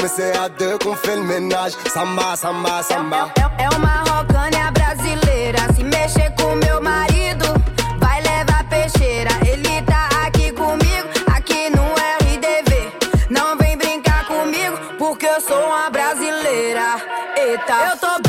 armes, 0.00 0.10
c'est 0.14 0.36
à 0.36 0.48
deux 0.48 0.78
qu'on 0.78 0.94
fait 0.94 1.16
le 1.16 1.22
ménage. 1.22 1.72
Samba, 1.92 2.36
samba, 2.36 2.82
samba. 2.82 3.32
É 3.58 3.68
uma 3.76 4.02
rocânia 4.10 4.70
brasileira. 4.70 5.58
Se 5.74 5.84
mexer 5.84 6.32
com 6.38 6.54
meu 6.56 6.80
marido, 6.82 7.46
vai 7.98 8.20
levar 8.22 8.64
peixeira. 8.68 9.30
Ele 9.46 9.82
tá 9.82 10.08
aqui 10.26 10.52
comigo, 10.52 11.08
aqui 11.34 11.70
no 11.70 11.84
RDV. 12.22 12.92
Não 13.30 13.56
vem 13.56 13.76
brincar 13.76 14.26
comigo, 14.26 14.76
porque 14.98 15.26
eu 15.26 15.40
sou 15.40 15.60
uma 15.66 15.90
brasileira. 15.90 17.00
Eita, 17.36 17.74
eu 17.90 17.96
tô 17.98 18.19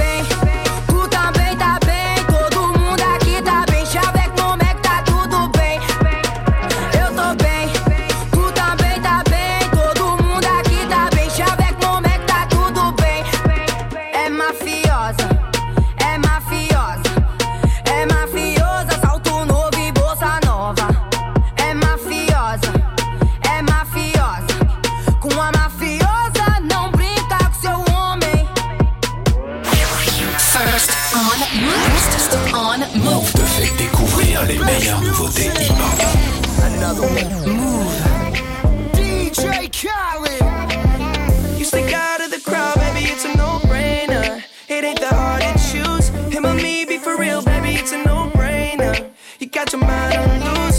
mind 49.92 50.44
on. 50.44 50.72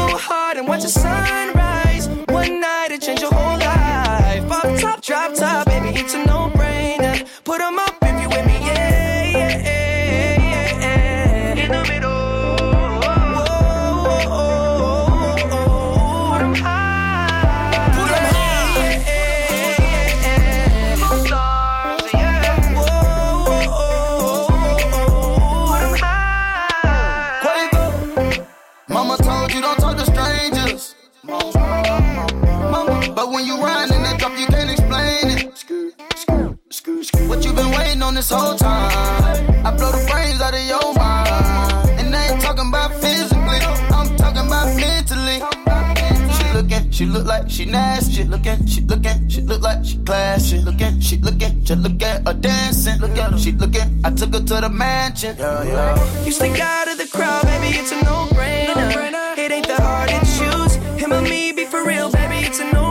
Go 0.00 0.06
hard 0.28 0.56
and 0.58 0.66
watch 0.68 0.82
the 0.82 0.92
sunrise. 1.04 2.04
One 2.38 2.60
night 2.60 2.90
it 2.94 3.00
change 3.02 3.20
your 3.20 3.32
whole 3.32 3.58
life. 3.58 4.42
Pop 4.48 4.68
top, 4.82 4.98
drop 5.02 5.34
top, 5.34 5.66
baby, 5.66 5.90
it's 6.00 6.14
a 6.14 6.20
no-brainer. 6.30 7.16
Put 7.44 7.60
'em 7.60 7.78
she 47.00 47.06
look 47.06 47.24
like 47.24 47.48
she 47.48 47.64
nasty. 47.64 48.24
Looking, 48.24 48.66
she 48.66 48.82
looking, 48.82 49.26
she 49.30 49.40
look 49.40 49.62
like 49.62 49.82
she 49.82 49.96
classy. 50.04 50.58
Looking, 50.58 51.00
she 51.00 51.16
looking, 51.16 51.64
just 51.64 51.80
look 51.80 52.02
at 52.02 52.28
her 52.28 52.34
dancing. 52.34 53.00
Look 53.00 53.16
at 53.16 53.32
her, 53.32 53.38
she 53.38 53.52
looking. 53.52 54.00
I 54.04 54.10
took 54.10 54.34
her 54.34 54.40
to 54.40 54.60
the 54.60 54.68
mansion. 54.68 55.34
Yeah, 55.38 55.64
yeah. 55.64 56.24
You 56.24 56.30
stick 56.30 56.60
out 56.60 56.88
of 56.88 56.98
the 56.98 57.06
crowd, 57.06 57.44
baby, 57.44 57.78
it's 57.78 57.90
a 57.92 58.04
no-brainer. 58.04 59.38
It 59.38 59.50
ain't 59.50 59.66
that 59.68 59.80
hard 59.80 60.10
to 60.10 60.20
choose. 60.36 60.74
Him 61.00 61.14
or 61.14 61.22
me, 61.22 61.52
be 61.52 61.64
for 61.64 61.82
real, 61.86 62.10
baby, 62.12 62.46
it's 62.46 62.60
a 62.60 62.64
no-brainer. 62.64 62.89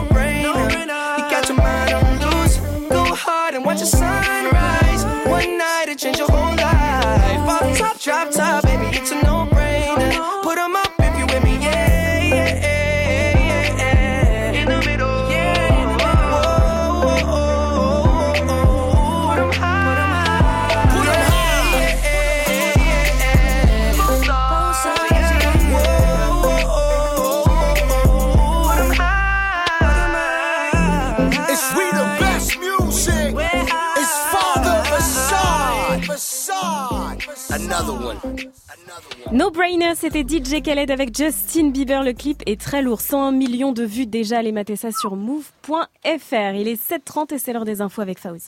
No 39.32 39.52
Brainer, 39.52 39.94
c'était 39.96 40.24
DJ 40.28 40.64
Khaled 40.64 40.90
avec 40.90 41.16
Justin 41.60 41.72
Bieber. 41.72 42.04
Le 42.04 42.14
clip 42.14 42.42
est 42.46 42.60
très 42.60 42.82
lourd, 42.82 43.02
101 43.02 43.34
millions 43.34 43.74
de 43.74 43.84
vues 43.84 44.06
déjà. 44.06 44.40
Allez 44.40 44.54
mater 44.54 44.78
ça 44.78 44.92
sur 44.92 45.18
move.fr. 45.18 46.56
Il 46.56 46.68
est 46.70 46.82
7h30 46.82 47.34
et 47.34 47.38
c'est 47.38 47.52
l'heure 47.52 47.66
des 47.66 47.82
infos 47.82 48.02
avec 48.02 48.18
Fauzi. 48.18 48.46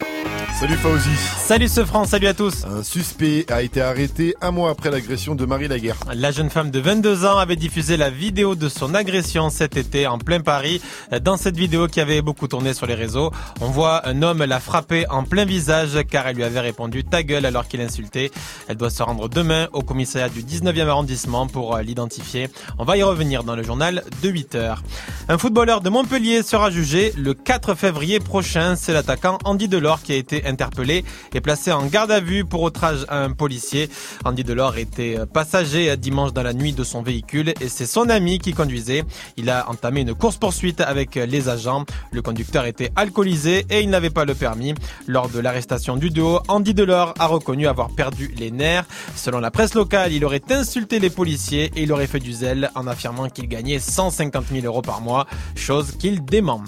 Salut 0.58 0.76
Fauzi. 0.76 1.10
Salut 1.38 1.68
ce 1.68 1.84
France, 1.84 2.10
salut 2.10 2.28
à 2.28 2.34
tous. 2.34 2.64
Un 2.64 2.84
suspect 2.84 3.46
a 3.52 3.64
été 3.64 3.82
arrêté 3.82 4.36
un 4.42 4.52
mois 4.52 4.70
après 4.70 4.92
l'agression 4.92 5.36
de 5.36 5.46
Marie 5.46 5.68
Laguerre. 5.68 5.98
La 6.14 6.32
jeune 6.32 6.50
femme 6.50 6.72
de 6.72 6.80
22 6.80 7.26
ans 7.26 7.38
avait 7.38 7.58
diffusé 7.58 7.98
la 7.98 8.10
vidéo 8.10 8.56
de 8.56 8.70
son 8.70 8.94
agression 8.94 9.50
cet 9.50 9.76
été 9.76 10.08
en 10.08 10.18
plein 10.18 10.40
Paris. 10.40 10.82
Dans 11.22 11.36
cette 11.36 11.58
vidéo 11.58 11.88
qui 11.88 12.00
avait 12.00 12.22
beaucoup 12.22 12.48
tourné 12.48 12.74
sur 12.74 12.86
les 12.86 12.96
réseaux, 12.96 13.32
on 13.60 13.68
voit 13.68 14.08
un 14.08 14.22
homme 14.22 14.44
la 14.44 14.60
frapper 14.60 15.06
en 15.10 15.24
plein 15.24 15.46
visage 15.46 15.98
car 16.10 16.28
elle 16.28 16.38
lui 16.38 16.44
avait 16.44 16.60
répondu 16.62 17.04
ta 17.04 17.24
gueule 17.24 17.46
alors 17.46 17.68
qu'il 17.68 17.82
insultait. 17.82 18.32
Elle 18.70 18.78
doit 18.78 18.90
se 18.90 19.04
rendre 19.04 19.28
demain 19.28 19.68
au 19.74 19.82
commissariat 19.82 20.30
du 20.30 20.44
19e 20.44 20.88
arrondissement 20.88 21.48
pour 21.48 21.76
euh, 21.76 21.82
l'identifier. 21.82 22.50
On 22.78 22.86
va 22.86 22.98
y 22.98 23.01
revenir 23.04 23.44
dans 23.44 23.56
le 23.56 23.64
journal 23.64 24.04
de 24.22 24.30
8 24.30 24.56
heures. 24.56 24.84
Un 25.30 25.38
footballeur 25.38 25.82
de 25.82 25.90
Montpellier 25.90 26.44
sera 26.44 26.70
jugé 26.70 27.14
le 27.18 27.34
4 27.34 27.76
février 27.76 28.20
prochain. 28.20 28.76
C'est 28.76 28.94
l'attaquant 28.94 29.38
Andy 29.46 29.68
Delors 29.68 30.02
qui 30.02 30.12
a 30.12 30.16
été 30.16 30.46
interpellé 30.46 31.06
et 31.34 31.42
placé 31.42 31.72
en 31.72 31.86
garde 31.86 32.12
à 32.12 32.20
vue 32.20 32.44
pour 32.44 32.64
outrage 32.64 33.06
à 33.08 33.24
un 33.24 33.32
policier. 33.32 33.90
Andy 34.26 34.44
Delors 34.44 34.78
était 34.78 35.18
passager 35.32 35.96
dimanche 35.98 36.34
dans 36.34 36.44
la 36.44 36.54
nuit 36.54 36.74
de 36.74 36.84
son 36.84 37.02
véhicule 37.02 37.54
et 37.62 37.70
c'est 37.70 37.86
son 37.86 38.10
ami 38.10 38.40
qui 38.40 38.54
conduisait. 38.54 39.04
Il 39.38 39.50
a 39.50 39.70
entamé 39.70 40.02
une 40.02 40.14
course-poursuite 40.14 40.82
avec 40.82 41.16
les 41.16 41.50
agents. 41.50 41.86
Le 42.12 42.22
conducteur 42.22 42.66
était 42.66 42.92
alcoolisé 42.96 43.66
et 43.70 43.82
il 43.82 43.90
n'avait 43.90 44.10
pas 44.10 44.26
le 44.26 44.36
permis. 44.36 44.74
Lors 45.08 45.30
de 45.30 45.40
l'arrestation 45.40 45.98
du 45.98 46.10
duo, 46.10 46.40
Andy 46.48 46.74
Delors 46.74 47.14
a 47.20 47.28
reconnu 47.28 47.68
avoir 47.68 47.90
perdu 47.90 48.34
les 48.38 48.52
nerfs. 48.52 48.86
Selon 49.16 49.40
la 49.40 49.52
presse 49.52 49.76
locale, 49.76 50.12
il 50.12 50.26
aurait 50.26 50.42
insulté 50.50 51.00
les 51.00 51.10
policiers 51.10 51.72
et 51.76 51.84
il 51.84 51.92
aurait 51.92 52.08
fait 52.08 52.20
du 52.20 52.34
zèle 52.34 52.70
en 52.76 52.88
affirmant 52.92 53.30
qu'il 53.30 53.48
gagnait 53.48 53.80
150 53.80 54.46
000 54.52 54.66
euros 54.66 54.82
par 54.82 55.02
mois, 55.02 55.26
chose 55.56 55.94
qu'il 55.98 56.24
dément. 56.24 56.64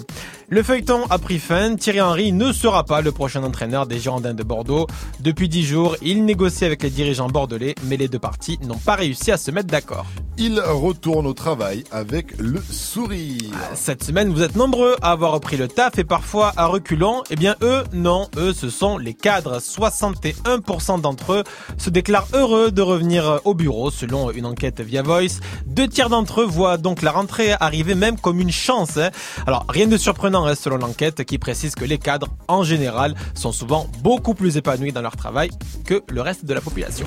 Le 0.54 0.62
feuilleton 0.62 1.02
a 1.10 1.18
pris 1.18 1.40
fin. 1.40 1.74
Thierry 1.74 2.00
Henry 2.00 2.30
ne 2.30 2.52
sera 2.52 2.84
pas 2.84 3.00
le 3.00 3.10
prochain 3.10 3.42
entraîneur 3.42 3.88
des 3.88 3.98
Girondins 3.98 4.34
de 4.34 4.44
Bordeaux. 4.44 4.86
Depuis 5.18 5.48
dix 5.48 5.64
jours, 5.64 5.96
il 6.00 6.24
négocie 6.24 6.64
avec 6.64 6.84
les 6.84 6.90
dirigeants 6.90 7.26
bordelais, 7.26 7.74
mais 7.86 7.96
les 7.96 8.06
deux 8.06 8.20
parties 8.20 8.60
n'ont 8.62 8.78
pas 8.78 8.94
réussi 8.94 9.32
à 9.32 9.36
se 9.36 9.50
mettre 9.50 9.66
d'accord. 9.66 10.06
Il 10.38 10.60
retourne 10.60 11.26
au 11.26 11.32
travail 11.32 11.82
avec 11.90 12.38
le 12.38 12.60
sourire. 12.70 13.50
Cette 13.74 14.04
semaine, 14.04 14.32
vous 14.32 14.42
êtes 14.42 14.54
nombreux 14.54 14.96
à 15.02 15.10
avoir 15.10 15.32
repris 15.32 15.56
le 15.56 15.66
taf 15.66 15.98
et 15.98 16.04
parfois 16.04 16.52
à 16.56 16.66
reculons. 16.66 17.24
Eh 17.30 17.36
bien, 17.36 17.56
eux, 17.62 17.82
non, 17.92 18.28
eux, 18.36 18.52
ce 18.52 18.70
sont 18.70 18.96
les 18.96 19.14
cadres. 19.14 19.58
61% 19.58 21.00
d'entre 21.00 21.32
eux 21.32 21.44
se 21.78 21.90
déclarent 21.90 22.28
heureux 22.32 22.70
de 22.70 22.82
revenir 22.82 23.40
au 23.44 23.54
bureau, 23.54 23.90
selon 23.90 24.30
une 24.30 24.46
enquête 24.46 24.80
via 24.80 25.02
Voice. 25.02 25.40
Deux 25.66 25.88
tiers 25.88 26.10
d'entre 26.10 26.42
eux 26.42 26.46
voient 26.46 26.76
donc 26.78 27.02
la 27.02 27.10
rentrée 27.10 27.54
arriver 27.58 27.96
même 27.96 28.20
comme 28.20 28.38
une 28.40 28.52
chance. 28.52 28.98
hein. 28.98 29.10
Alors, 29.48 29.66
rien 29.68 29.88
de 29.88 29.96
surprenant 29.96 30.43
selon 30.54 30.76
l'enquête 30.76 31.24
qui 31.24 31.38
précise 31.38 31.74
que 31.74 31.84
les 31.84 31.98
cadres, 31.98 32.28
en 32.48 32.62
général, 32.62 33.14
sont 33.34 33.52
souvent 33.52 33.86
beaucoup 34.02 34.34
plus 34.34 34.56
épanouis 34.56 34.92
dans 34.92 35.02
leur 35.02 35.16
travail 35.16 35.50
que 35.84 36.02
le 36.10 36.20
reste 36.20 36.44
de 36.44 36.54
la 36.54 36.60
population. 36.60 37.06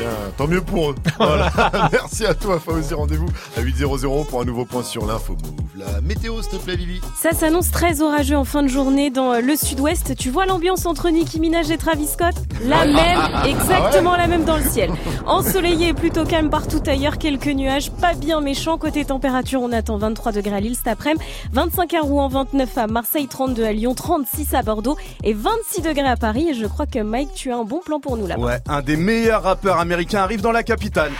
Bien, 0.00 0.08
tant 0.38 0.46
mieux 0.46 0.62
pour 0.62 0.90
eux. 0.92 0.94
Voilà. 1.18 1.50
Merci 1.92 2.24
à 2.24 2.32
toi, 2.32 2.58
Fauzi. 2.58 2.94
Rendez-vous 2.94 3.28
à 3.56 3.60
8.00 3.60 4.26
pour 4.26 4.40
un 4.40 4.44
nouveau 4.46 4.64
point 4.64 4.82
sur 4.82 5.04
l'info 5.06 5.34
move. 5.34 5.50
La 5.76 6.00
météo, 6.00 6.40
s'il 6.40 6.52
te 6.58 6.64
plaît, 6.64 6.76
Vivi. 6.76 7.00
Ça 7.20 7.32
s'annonce 7.32 7.70
très 7.70 8.00
orageux 8.00 8.36
en 8.36 8.44
fin 8.44 8.62
de 8.62 8.68
journée 8.68 9.10
dans 9.10 9.32
euh, 9.34 9.40
le 9.40 9.56
sud-ouest. 9.56 10.16
Tu 10.16 10.30
vois 10.30 10.46
l'ambiance 10.46 10.86
entre 10.86 11.10
Nicki 11.10 11.38
Minaj 11.38 11.70
et 11.70 11.76
Travis 11.76 12.06
Scott? 12.06 12.34
La 12.64 12.80
Ouais. 12.80 12.86
même, 12.92 13.18
Ah 13.20 13.46
exactement 13.46 14.12
ouais 14.12 14.16
la 14.18 14.26
même 14.26 14.44
dans 14.44 14.56
le 14.56 14.62
ciel. 14.64 14.90
Ensoleillé 15.26 15.88
et 15.88 15.94
plutôt 15.94 16.24
calme 16.24 16.48
partout 16.48 16.82
ailleurs, 16.86 17.18
quelques 17.18 17.46
nuages, 17.48 17.90
pas 17.90 18.14
bien 18.14 18.40
méchants. 18.40 18.78
Côté 18.78 19.04
température, 19.04 19.60
on 19.60 19.70
attend 19.72 19.98
23 19.98 20.32
degrés 20.32 20.56
à 20.56 20.60
Lille 20.60 20.76
cet 20.76 20.88
après-midi, 20.88 21.22
25 21.52 21.92
à 21.94 22.00
Rouen, 22.00 22.28
29 22.28 22.78
à 22.78 22.86
Marseille, 22.86 23.28
32 23.28 23.64
à 23.64 23.72
Lyon, 23.72 23.94
36 23.94 24.54
à 24.54 24.62
Bordeaux 24.62 24.96
et 25.24 25.34
26 25.34 25.82
degrés 25.82 26.08
à 26.08 26.16
Paris. 26.16 26.48
Et 26.50 26.54
je 26.54 26.66
crois 26.66 26.86
que 26.86 26.98
Mike, 27.00 27.30
tu 27.34 27.52
as 27.52 27.56
un 27.58 27.64
bon 27.64 27.80
plan 27.84 28.00
pour 28.00 28.16
nous 28.16 28.26
là-bas. 28.26 28.42
Ouais, 28.42 28.60
un 28.66 28.80
des 28.80 28.96
meilleurs 28.96 29.42
rappeurs 29.42 29.76
américains 29.78 29.89
arrive 29.92 30.40
dans 30.40 30.52
la 30.52 30.62
capitale. 30.62 31.12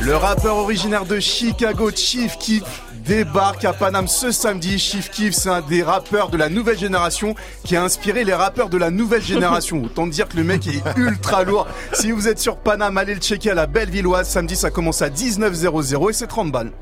Le 0.00 0.16
rappeur 0.16 0.56
originaire 0.56 1.04
de 1.04 1.20
Chicago, 1.20 1.90
Chief 1.94 2.38
Keef, 2.38 2.62
débarque 3.06 3.64
à 3.64 3.72
Paname 3.72 4.08
ce 4.08 4.30
samedi. 4.32 4.78
Chief 4.78 5.10
Keef, 5.10 5.34
c'est 5.34 5.50
un 5.50 5.60
des 5.60 5.82
rappeurs 5.82 6.30
de 6.30 6.36
la 6.36 6.48
nouvelle 6.48 6.78
génération 6.78 7.34
qui 7.64 7.76
a 7.76 7.82
inspiré 7.82 8.24
les 8.24 8.34
rappeurs 8.34 8.68
de 8.68 8.78
la 8.78 8.90
nouvelle 8.90 9.22
génération. 9.22 9.82
Autant 9.84 10.06
dire 10.06 10.28
que 10.28 10.36
le 10.36 10.44
mec 10.44 10.66
est 10.66 10.82
ultra 10.96 11.44
lourd. 11.44 11.66
Si 11.92 12.10
vous 12.10 12.26
êtes 12.26 12.38
sur 12.38 12.56
Paname, 12.56 12.96
allez 12.96 13.14
le 13.14 13.20
checker 13.20 13.50
à 13.50 13.54
la 13.54 13.66
Bellevilloise. 13.66 14.28
Samedi, 14.28 14.56
ça 14.56 14.70
commence 14.70 15.02
à 15.02 15.10
19h00 15.10 16.10
et 16.10 16.12
c'est 16.12 16.26
30 16.26 16.52
balles. 16.52 16.72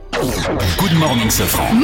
Good 0.79 0.95
morning, 0.99 1.31
Safran. 1.31 1.75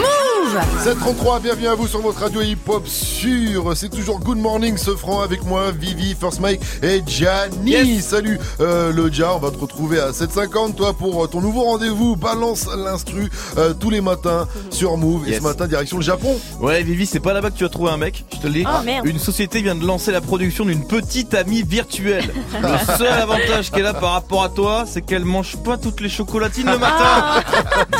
Move 0.52 0.60
733, 0.84 1.40
bienvenue 1.40 1.68
à 1.68 1.74
vous 1.74 1.86
sur 1.86 2.00
votre 2.00 2.20
radio 2.20 2.42
hip-hop 2.42 2.86
sûr. 2.86 3.72
C'est 3.74 3.88
toujours 3.88 4.20
Good 4.20 4.36
Morning 4.36 4.76
ce 4.76 4.94
franc 4.94 5.20
avec 5.22 5.44
moi, 5.44 5.70
Vivi, 5.70 6.14
First 6.18 6.40
Mike 6.40 6.60
et 6.82 7.02
Gianni. 7.06 8.02
Salut 8.02 8.38
euh, 8.60 8.92
le 8.92 9.10
Ja, 9.10 9.34
on 9.34 9.38
va 9.38 9.50
te 9.50 9.58
retrouver 9.58 9.98
à 9.98 10.10
7.50 10.10 10.74
toi 10.74 10.92
pour 10.92 11.24
euh, 11.24 11.26
ton 11.26 11.40
nouveau 11.40 11.62
rendez-vous. 11.62 12.16
Balance 12.16 12.66
l'instru 12.76 13.30
euh, 13.56 13.72
tous 13.72 13.88
les 13.88 14.02
matins 14.02 14.46
sur 14.70 14.98
Move. 14.98 15.26
Et 15.26 15.34
ce 15.34 15.42
matin, 15.42 15.66
direction 15.66 15.96
le 15.96 16.02
Japon. 16.02 16.38
Ouais, 16.60 16.82
Vivi, 16.82 17.06
c'est 17.06 17.20
pas 17.20 17.32
là-bas 17.32 17.50
que 17.50 17.56
tu 17.56 17.64
vas 17.64 17.70
trouver 17.70 17.92
un 17.92 17.96
mec, 17.96 18.24
je 18.34 18.38
te 18.38 18.46
le 18.46 18.52
dis. 18.52 18.64
Ah, 18.66 18.82
merde. 18.84 19.06
Une 19.06 19.18
société 19.18 19.62
vient 19.62 19.76
de 19.76 19.86
lancer 19.86 20.12
la 20.12 20.20
production 20.20 20.66
d'une 20.66 20.86
petite 20.86 21.32
amie 21.32 21.62
virtuelle. 21.62 22.30
le 22.62 22.96
seul 22.98 23.08
avantage 23.08 23.70
qu'elle 23.70 23.86
a 23.86 23.94
par 23.94 24.12
rapport 24.12 24.44
à 24.44 24.50
toi, 24.50 24.84
c'est 24.86 25.00
qu'elle 25.00 25.24
mange 25.24 25.56
pas 25.64 25.78
toutes 25.78 26.00
les 26.00 26.10
chocolatines 26.10 26.70
le 26.70 26.78
matin. 26.78 27.42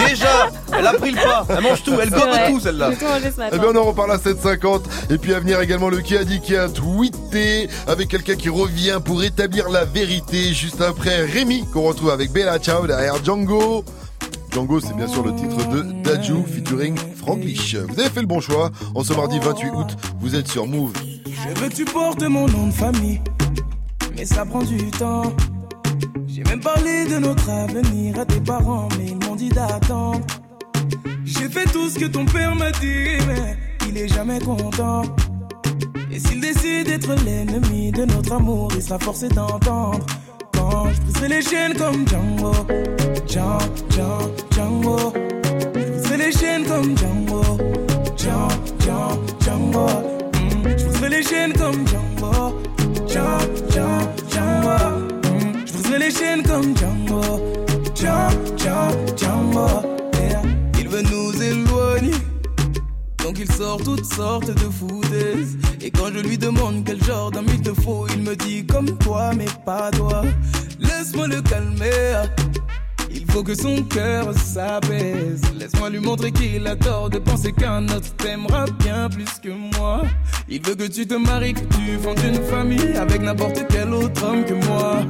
Déjà, 0.07 0.51
elle 0.79 0.87
a 0.87 0.93
pris 0.93 1.13
le 1.13 1.17
pas. 1.17 1.47
Elle 1.49 1.63
mange 1.63 1.83
tout, 1.83 1.95
elle 1.99 2.11
gobe. 2.11 2.42
Tout 2.51 2.61
celle-là. 2.61 2.91
J'ai 2.91 2.97
tout 2.97 3.05
mangé 3.05 3.31
ce 3.31 3.37
matin. 3.37 3.57
Eh 3.57 3.59
bien, 3.59 3.69
on 3.73 3.77
en 3.77 3.85
reparle 3.85 4.13
à 4.13 4.17
7.50. 4.17 4.83
Et 5.11 5.19
puis 5.19 5.35
à 5.35 5.41
venir 5.41 5.61
également 5.61 5.89
le 5.89 6.01
qui 6.01 6.17
a 6.17 6.25
dit 6.25 6.41
qui 6.41 6.57
a 6.57 6.69
tweeté 6.69 7.69
avec 7.87 8.09
quelqu'un 8.09 8.35
qui 8.35 8.49
revient 8.49 8.99
pour 9.05 9.23
établir 9.23 9.69
la 9.69 9.85
vérité. 9.85 10.53
Juste 10.53 10.81
après 10.81 11.25
Rémi 11.25 11.65
qu'on 11.73 11.83
retrouve 11.83 12.11
avec 12.11 12.33
Bella 12.33 12.59
Ciao 12.59 12.87
derrière 12.87 13.23
Django. 13.25 13.85
Django, 14.53 14.81
c'est 14.81 14.95
bien 14.95 15.09
sûr 15.09 15.25
le 15.25 15.35
titre 15.35 15.67
de 15.69 15.83
Daju 16.03 16.45
featuring 16.47 16.97
Franglish. 17.17 17.75
Vous 17.75 17.99
avez 17.99 18.11
fait 18.11 18.21
le 18.21 18.27
bon 18.27 18.41
choix. 18.41 18.71
En 18.95 19.03
ce 19.03 19.15
mardi 19.15 19.39
28 19.39 19.71
août, 19.71 19.97
vous 20.21 20.35
êtes 20.35 20.49
sur 20.49 20.67
Move. 20.67 20.93
Je 21.25 21.61
veux 21.61 21.69
que 21.69 21.75
tu 21.75 21.85
portes 21.85 22.23
mon 22.23 22.47
nom 22.49 22.67
de 22.67 22.73
famille, 22.73 23.21
mais 24.17 24.25
ça 24.25 24.45
prend 24.45 24.63
du 24.63 24.91
temps. 24.91 25.33
J'ai 26.27 26.45
même 26.45 26.61
parlé 26.61 27.07
de 27.07 27.19
notre 27.19 27.49
avenir 27.49 28.21
à 28.21 28.25
tes 28.25 28.41
parents, 28.41 28.89
mais 28.99 29.07
ils 29.07 29.27
m'ont 29.27 29.37
dit 29.37 29.49
d'attendre. 29.49 30.21
J'ai 31.39 31.49
fait 31.49 31.65
tout 31.73 31.89
ce 31.89 31.99
que 31.99 32.05
ton 32.05 32.25
père 32.27 32.55
m'a 32.55 32.71
dit, 32.73 33.17
mais 33.27 33.57
il 33.89 33.97
est 33.97 34.09
jamais 34.09 34.39
content. 34.39 35.03
Et 36.11 36.19
s'il 36.19 36.41
décide 36.41 36.87
d'être 36.87 37.15
l'ennemi 37.25 37.91
de 37.91 38.05
notre 38.05 38.33
amour, 38.35 38.71
il 38.77 38.83
sera 38.83 38.99
forcé 38.99 39.29
d'entendre. 39.29 40.05
Quand 40.53 40.91
je 40.93 41.01
briserai 41.01 41.29
les 41.29 41.43
chaînes 41.43 41.75
comme 41.75 42.07
Django, 42.07 42.53
Django, 43.27 43.59
Django, 43.91 44.33
Django. 44.55 45.13
Je 45.75 45.81
briserai 45.81 46.17
les 46.19 46.33
chaînes 46.33 46.65
comme 46.67 46.97
Django, 46.99 47.43
Django, 48.17 48.49
Django, 48.81 49.23
Django. 49.41 49.87
Mm. 49.87 50.79
Je 50.79 50.85
briserai 50.85 51.09
les 51.09 51.23
chaînes 51.23 51.53
comme 51.55 51.87
Django, 51.89 52.61
Django, 53.09 53.39
Django, 53.71 54.09
Django. 54.31 54.77
Mm. 55.25 55.67
Je 55.67 55.73
briserai 55.73 55.99
les 55.99 56.11
chaînes 56.11 56.43
comme 56.43 56.77
Django, 56.77 57.23
Django, 57.95 58.57
Django, 58.59 59.17
Django. 59.17 60.02
Donc 63.33 63.47
il 63.49 63.53
sort 63.53 63.83
toutes 63.83 64.05
sortes 64.05 64.53
de 64.53 64.69
foutaises. 64.69 65.57
Et 65.81 65.91
quand 65.91 66.09
je 66.13 66.21
lui 66.21 66.37
demande 66.37 66.85
quel 66.85 67.03
genre 67.03 67.31
d'homme 67.31 67.47
il 67.49 67.63
te 67.63 67.73
faut 67.73 68.07
Il 68.15 68.25
me 68.25 68.37
dit 68.37 68.67
comme 68.67 68.99
toi 68.99 69.33
mais 69.35 69.47
pas 69.65 69.91
toi. 69.91 70.23
Laisse-moi 70.79 71.29
le 71.29 71.41
calmer. 71.41 72.29
Il 73.11 73.25
faut 73.33 73.43
que 73.43 73.55
son 73.55 73.85
cœur 73.85 74.35
s'apaise. 74.37 75.41
Laisse-moi 75.59 75.89
lui 75.89 76.01
montrer 76.01 76.31
qu'il 76.31 76.67
a 76.67 76.77
tort 76.77 77.09
de 77.09 77.21
penser 77.21 77.53
qu'un 77.53 77.85
autre 77.89 78.15
t'aimera 78.17 78.67
bien 78.81 79.09
plus 79.09 79.39
que 79.43 79.49
moi. 79.79 80.03
Il 80.51 80.61
veut 80.61 80.75
que 80.75 80.89
tu 80.89 81.07
te 81.07 81.15
maries, 81.15 81.55
que 81.55 81.61
tu 81.61 81.97
fondes 82.03 82.21
une 82.23 82.43
famille 82.43 82.99
Avec 82.99 83.23
n'importe 83.23 83.65
quel 83.71 83.95
autre 83.95 84.27
homme 84.27 84.45
que 84.45 84.53
moi 84.67 85.01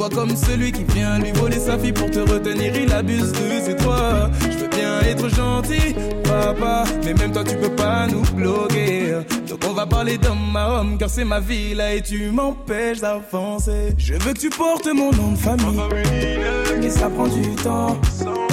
me 0.00 0.08
voit 0.08 0.16
comme 0.16 0.36
celui 0.36 0.72
qui 0.72 0.84
vient 0.84 1.18
lui 1.18 1.32
voler 1.32 1.58
sa 1.58 1.78
fille 1.78 1.92
Pour 1.92 2.10
te 2.10 2.18
retenir, 2.20 2.74
il 2.74 2.92
abuse 2.92 3.32
de 3.32 3.60
ses 3.64 3.74
droits. 3.74 4.30
Je 4.42 4.58
veux 4.58 4.68
bien 4.68 5.00
être 5.00 5.28
gentil, 5.28 5.94
papa 6.24 6.84
Mais 7.04 7.14
même 7.14 7.32
toi 7.32 7.44
tu 7.44 7.56
peux 7.56 7.74
pas 7.74 8.06
nous 8.06 8.22
bloquer. 8.34 9.18
Donc 9.48 9.60
on 9.68 9.72
va 9.72 9.86
parler 9.86 10.16
d'homme 10.18 10.56
à 10.56 10.80
homme 10.80 10.96
Car 10.98 11.10
c'est 11.10 11.24
ma 11.24 11.40
vie 11.40 11.74
là 11.74 11.94
et 11.94 12.02
tu 12.02 12.30
m'empêches 12.30 13.00
d'avancer. 13.00 13.94
Je 13.98 14.14
veux 14.14 14.32
que 14.32 14.38
tu 14.38 14.50
portes 14.50 14.86
mon 14.86 15.12
nom 15.12 15.32
de 15.32 15.38
famille 15.38 15.80
Mais 16.80 16.90
ça 16.90 17.08
prend 17.10 17.28
du 17.28 17.54
temps. 17.56 17.98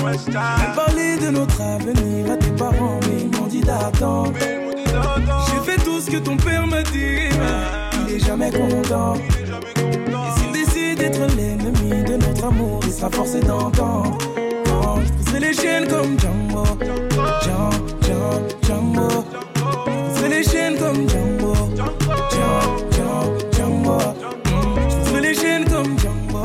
Même 0.06 0.76
parler 0.76 1.18
de 1.18 1.30
notre 1.30 1.62
avenir 1.62 2.32
à 2.32 2.38
tes 2.38 2.52
parents 2.52 3.00
Mais 3.08 3.22
ils 3.22 3.40
m'ont 3.40 3.48
dit 3.48 3.62
d'attendre. 3.62 4.34
J'ai 4.38 5.72
fait 5.72 5.84
tout 5.84 6.02
ce 6.02 6.12
que 6.12 6.18
ton 6.18 6.38
père 6.38 6.66
m'a 6.68 6.84
dit 6.84 7.30
mais 7.40 8.10
Il 8.10 8.16
est 8.16 8.26
jamais 8.26 8.52
content. 8.52 9.16
Et 9.16 10.47
l'ennemi 11.36 12.04
de 12.04 12.18
notre 12.18 12.46
amour 12.46 12.80
Il 12.86 12.92
sera 12.92 13.10
forcé 13.10 13.40
d'entendre. 13.40 14.18
Briserai 15.16 15.40
les 15.40 15.54
chaînes 15.54 15.88
comme 15.88 16.20
Django 16.20 16.64
Django, 17.44 17.72
Django, 18.02 18.46
Django 18.64 20.30
les 20.30 20.44
chaînes 20.44 20.78
comme 20.78 21.08
Django 21.08 21.54
les 25.22 25.34
chaînes 25.34 25.66
comme 25.66 25.98
Django 26.00 26.38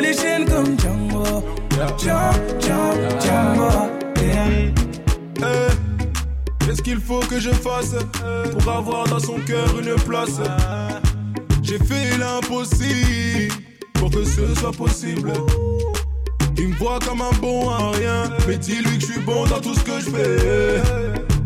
les 0.00 0.14
chaînes 0.14 0.44
comme 0.46 0.76
Yeah. 2.04 2.38
Eh, 5.40 5.77
Qu'est-ce 6.68 6.82
qu'il 6.82 7.00
faut 7.00 7.20
que 7.20 7.40
je 7.40 7.48
fasse 7.48 7.94
pour 8.52 8.70
avoir 8.70 9.08
dans 9.08 9.18
son 9.18 9.36
cœur 9.36 9.80
une 9.80 9.94
place 10.02 10.38
J'ai 11.62 11.78
fait 11.78 12.18
l'impossible 12.18 13.54
pour 13.94 14.10
que 14.10 14.22
ce 14.22 14.54
soit 14.54 14.72
possible. 14.72 15.32
Il 16.58 16.68
me 16.68 16.74
voit 16.74 16.98
comme 16.98 17.22
un 17.22 17.34
bon 17.40 17.70
à 17.70 17.92
rien, 17.92 18.24
mais 18.46 18.58
dis-lui 18.58 18.98
que 18.98 19.06
je 19.06 19.12
suis 19.12 19.20
bon 19.22 19.46
dans 19.46 19.60
tout 19.60 19.74
ce 19.74 19.80
que 19.80 19.98
je 19.98 20.10
fais. 20.10 20.82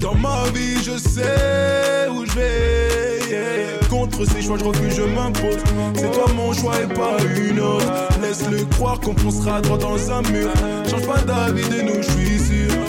Dans 0.00 0.16
ma 0.16 0.42
vie, 0.52 0.82
je 0.82 0.98
sais 0.98 2.08
où 2.10 2.26
je 2.26 2.32
vais. 2.32 3.78
Contre 3.88 4.24
ces 4.24 4.42
choix, 4.42 4.58
je 4.58 4.64
refuse, 4.64 4.96
je 4.96 5.02
m'impose. 5.02 5.62
C'est 5.94 6.10
toi 6.10 6.26
mon 6.34 6.52
choix 6.52 6.74
et 6.82 6.92
pas 6.92 7.18
une 7.36 7.60
autre. 7.60 7.86
Laisse-le 8.20 8.64
croire 8.74 8.98
qu'on 8.98 9.16
foncera 9.16 9.60
droit 9.60 9.78
dans 9.78 10.10
un 10.10 10.22
mur. 10.22 10.50
Change 10.90 11.06
pas 11.06 11.20
d'avis 11.20 11.68
de 11.68 11.82
nous, 11.82 12.02
je 12.02 12.10
suis 12.10 12.38
sûr. 12.40 12.81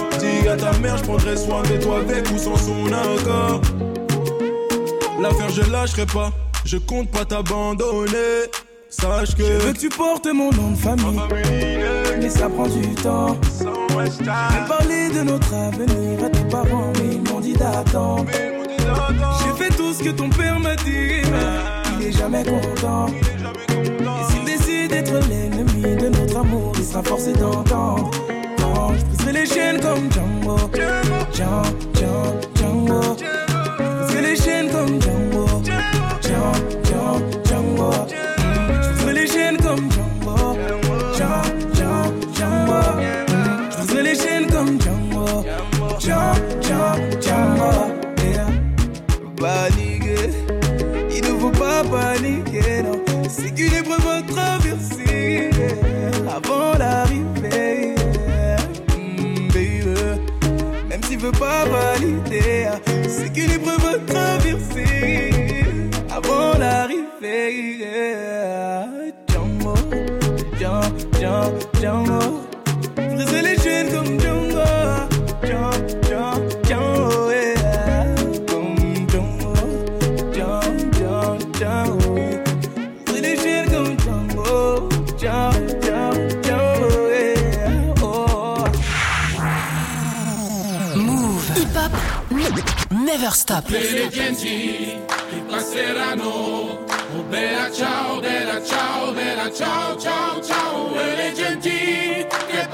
À 0.49 0.55
ta 0.55 0.77
mère, 0.79 0.97
je 0.97 1.03
prendrai 1.03 1.35
soin 1.35 1.63
de 1.63 1.81
toi 1.81 1.97
avec 1.97 2.29
ou 2.29 2.37
sans 2.37 2.55
son 2.57 2.85
accord. 2.85 3.61
L'affaire, 5.19 5.49
je 5.49 5.71
lâcherai 5.71 6.05
pas. 6.05 6.31
Je 6.63 6.77
compte 6.77 7.09
pas 7.09 7.25
t'abandonner. 7.25 8.51
Sache 8.87 9.35
que. 9.35 9.43
Je 9.43 9.65
veux 9.65 9.73
que 9.73 9.79
tu 9.79 9.89
portes 9.89 10.27
mon 10.31 10.51
nom 10.51 10.71
de 10.71 10.77
famille. 10.77 11.19
Mais 12.19 12.29
ça 12.29 12.49
prend 12.49 12.67
du 12.67 12.87
temps. 12.95 13.35
J'ai 14.19 14.67
parlé 14.67 15.09
de 15.09 15.23
notre 15.23 15.53
avenir 15.55 16.23
à 16.23 16.29
tes 16.29 16.47
parents, 16.49 16.93
mais 16.99 17.15
ils 17.15 17.31
m'ont 17.31 17.39
dit 17.39 17.53
d'attendre. 17.53 18.25
J'ai 18.29 19.63
fait 19.63 19.75
tout 19.75 19.93
ce 19.93 20.03
que 20.03 20.09
ton 20.09 20.29
père 20.29 20.59
m'a 20.59 20.75
dit, 20.75 21.21
mais 21.31 21.99
il 21.99 22.07
est 22.07 22.11
jamais 22.11 22.43
content. 22.43 23.07
Et 23.07 24.31
s'il 24.31 24.45
décide 24.45 24.91
d'être 24.91 25.13
l'ennemi 25.29 25.95
de 25.95 26.09
notre 26.09 26.37
amour, 26.37 26.73
il 26.77 26.85
sera 26.85 27.01
forcé 27.01 27.33
d'entendre. 27.33 28.11
Je 29.19 29.29
les 29.31 29.45
chaînes 29.45 29.79
comme 29.79 30.11
Django. 30.11 30.57
Django, 31.33 31.61
Django, 31.93 32.39
Django. 32.55 33.01
Je 34.09 34.17
les 34.19 34.35
chaînes 34.35 34.69
comme 34.71 35.01
Django. 35.01 35.45
Django, 36.21 36.53
Django, 36.83 37.09
Django. 37.45 37.89
Je 38.81 38.89
briserai 38.89 39.13
les 39.13 39.27
chaînes 39.27 39.57
comme 39.57 39.89
Django. 39.91 40.37
Django, 41.15 41.41
Django, 41.73 42.01
Django. 42.35 42.79
Je 43.71 43.75
briserai 43.77 44.03
les 44.03 44.15
chaînes 44.15 44.47
comme 44.51 44.79
Django. 44.81 45.25
Django, 45.99 46.39
Django, 46.61 46.91
Django. 47.21 47.71
Paniquer, 49.37 50.31
il 51.13 51.21
ne 51.21 51.39
faut 51.39 51.51
pas 51.51 51.83
paniquer, 51.83 52.81
non. 52.83 52.99
C'est 53.29 53.51
qu'une 53.53 53.73
épreuve 53.73 54.07
à 54.07 54.21
traverser 54.21 55.49
avant 56.33 56.77
l'arrivée. 56.79 57.12
Veut 61.23 61.31
pas 61.31 61.63
valider, 61.63 62.67
c'est 63.07 63.31
qu'une 63.31 63.51
épreuve 63.51 63.85
à 63.85 63.97
Never 93.13 93.31
stop. 93.31 93.67
Genti 93.67 94.99
bella 97.29 97.71
ciao, 97.71 98.19
bella 98.19 98.63
ciao, 98.63 99.11
bella 99.11 99.51
ciao, 99.53 99.95
ciao, 99.99 100.41
ciao. 100.41 100.95
E 100.99 102.67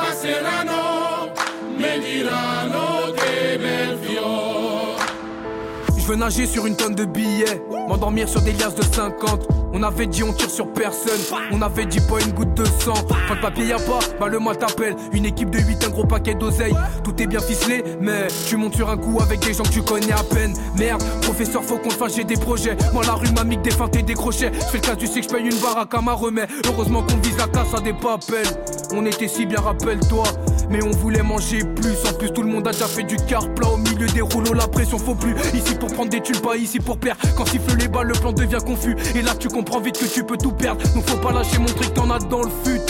Veux 6.09 6.15
nager 6.15 6.47
sur 6.47 6.65
une 6.65 6.75
tonne 6.75 6.95
de 6.95 7.05
billets, 7.05 7.61
m'endormir 7.87 8.27
sur 8.27 8.41
des 8.41 8.51
liasses 8.53 8.73
de 8.73 8.81
50. 8.81 9.47
On 9.73 9.83
avait 9.83 10.07
dit 10.07 10.23
on 10.23 10.33
tire 10.33 10.49
sur 10.49 10.73
personne, 10.73 11.19
on 11.51 11.61
avait 11.61 11.85
dit 11.85 11.99
pas 11.99 12.19
une 12.19 12.31
goutte 12.31 12.55
de 12.55 12.65
sang. 12.65 12.95
Pas 13.27 13.35
de 13.35 13.41
papier 13.41 13.67
y 13.67 13.73
a 13.73 13.77
pas, 13.77 13.99
bah 14.19 14.27
le 14.27 14.39
mal 14.39 14.57
t'appelle. 14.57 14.95
Une 15.13 15.27
équipe 15.27 15.51
de 15.51 15.59
8, 15.59 15.85
un 15.85 15.89
gros 15.89 16.05
paquet 16.05 16.33
d'oseille. 16.33 16.75
Tout 17.03 17.21
est 17.21 17.27
bien 17.27 17.39
ficelé, 17.39 17.83
mais 18.01 18.25
tu 18.47 18.57
montes 18.57 18.75
sur 18.75 18.89
un 18.89 18.97
coup 18.97 19.19
avec 19.21 19.41
des 19.41 19.53
gens 19.53 19.61
que 19.61 19.69
tu 19.69 19.83
connais 19.83 20.11
à 20.11 20.23
peine. 20.23 20.55
Merde, 20.79 21.03
professeur, 21.21 21.63
faut 21.63 21.77
qu'on 21.77 21.91
fasse, 21.91 22.15
j'ai 22.15 22.23
des 22.23 22.37
projets. 22.37 22.75
Moi 22.91 23.03
la 23.05 23.13
rue 23.13 23.31
m'a 23.35 23.43
mis 23.43 23.57
des 23.57 23.69
feintes 23.69 23.95
et 23.95 24.01
des 24.01 24.15
crochets. 24.15 24.51
Je 24.51 24.65
fais 24.65 24.77
le 24.77 24.87
cas, 24.87 24.95
tu 24.95 25.05
sais 25.05 25.21
que 25.21 25.31
paye 25.31 25.45
une 25.45 25.61
baraque 25.61 25.93
à 25.93 26.01
ma 26.01 26.13
remets. 26.13 26.47
Heureusement 26.65 27.03
qu'on 27.03 27.17
vise 27.17 27.37
la 27.37 27.45
casse 27.45 27.75
à 27.77 27.81
des 27.81 27.93
papels. 27.93 28.47
On 28.95 29.05
était 29.05 29.27
si 29.27 29.45
bien, 29.45 29.61
rappelle-toi. 29.61 30.23
Mais 30.69 30.83
on 30.83 30.91
voulait 30.91 31.23
manger 31.23 31.59
plus. 31.59 31.97
En 32.07 32.13
plus, 32.13 32.31
tout 32.31 32.43
le 32.43 32.49
monde 32.49 32.67
a 32.67 32.71
déjà 32.71 32.87
fait 32.87 33.03
du 33.03 33.15
car 33.27 33.47
plat 33.55 33.69
au 33.69 33.77
milieu 33.77 34.07
des 34.07 34.21
rouleaux. 34.21 34.53
La 34.53 34.67
pression 34.67 34.97
faut 34.97 35.15
plus. 35.15 35.33
Ici 35.53 35.75
pour 35.75 35.91
prendre 35.91 36.09
des 36.09 36.21
thunes, 36.21 36.39
pas 36.39 36.55
ici 36.55 36.79
pour 36.79 36.97
perdre. 36.97 37.21
Quand 37.35 37.45
siffle 37.45 37.75
les 37.77 37.87
balles, 37.87 38.07
le 38.07 38.13
plan 38.13 38.31
devient 38.31 38.59
confus. 38.65 38.95
Et 39.15 39.21
là, 39.21 39.33
tu 39.35 39.47
comprends 39.47 39.79
vite 39.79 39.97
que 39.97 40.05
tu 40.05 40.23
peux 40.23 40.37
tout 40.37 40.51
perdre. 40.51 40.81
Donc 40.93 41.09
faut 41.09 41.17
pas 41.17 41.31
lâcher, 41.31 41.57
montrer 41.57 41.87
que 41.87 41.93
t'en 41.93 42.09
as 42.11 42.19
dans 42.19 42.43
le 42.43 42.51
fut. 42.63 42.81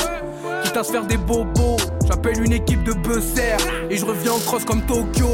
Quitte 0.63 0.77
à 0.77 0.84
se 0.84 0.91
faire 0.91 1.05
des 1.05 1.17
bobos. 1.17 1.77
J'appelle 2.07 2.43
une 2.43 2.53
équipe 2.53 2.84
de 2.84 2.93
buzzer. 2.93 3.57
Et 3.89 3.97
je 3.97 4.05
reviens 4.05 4.34
en 4.34 4.39
cross 4.39 4.65
comme 4.65 4.82
Tokyo. 4.82 5.30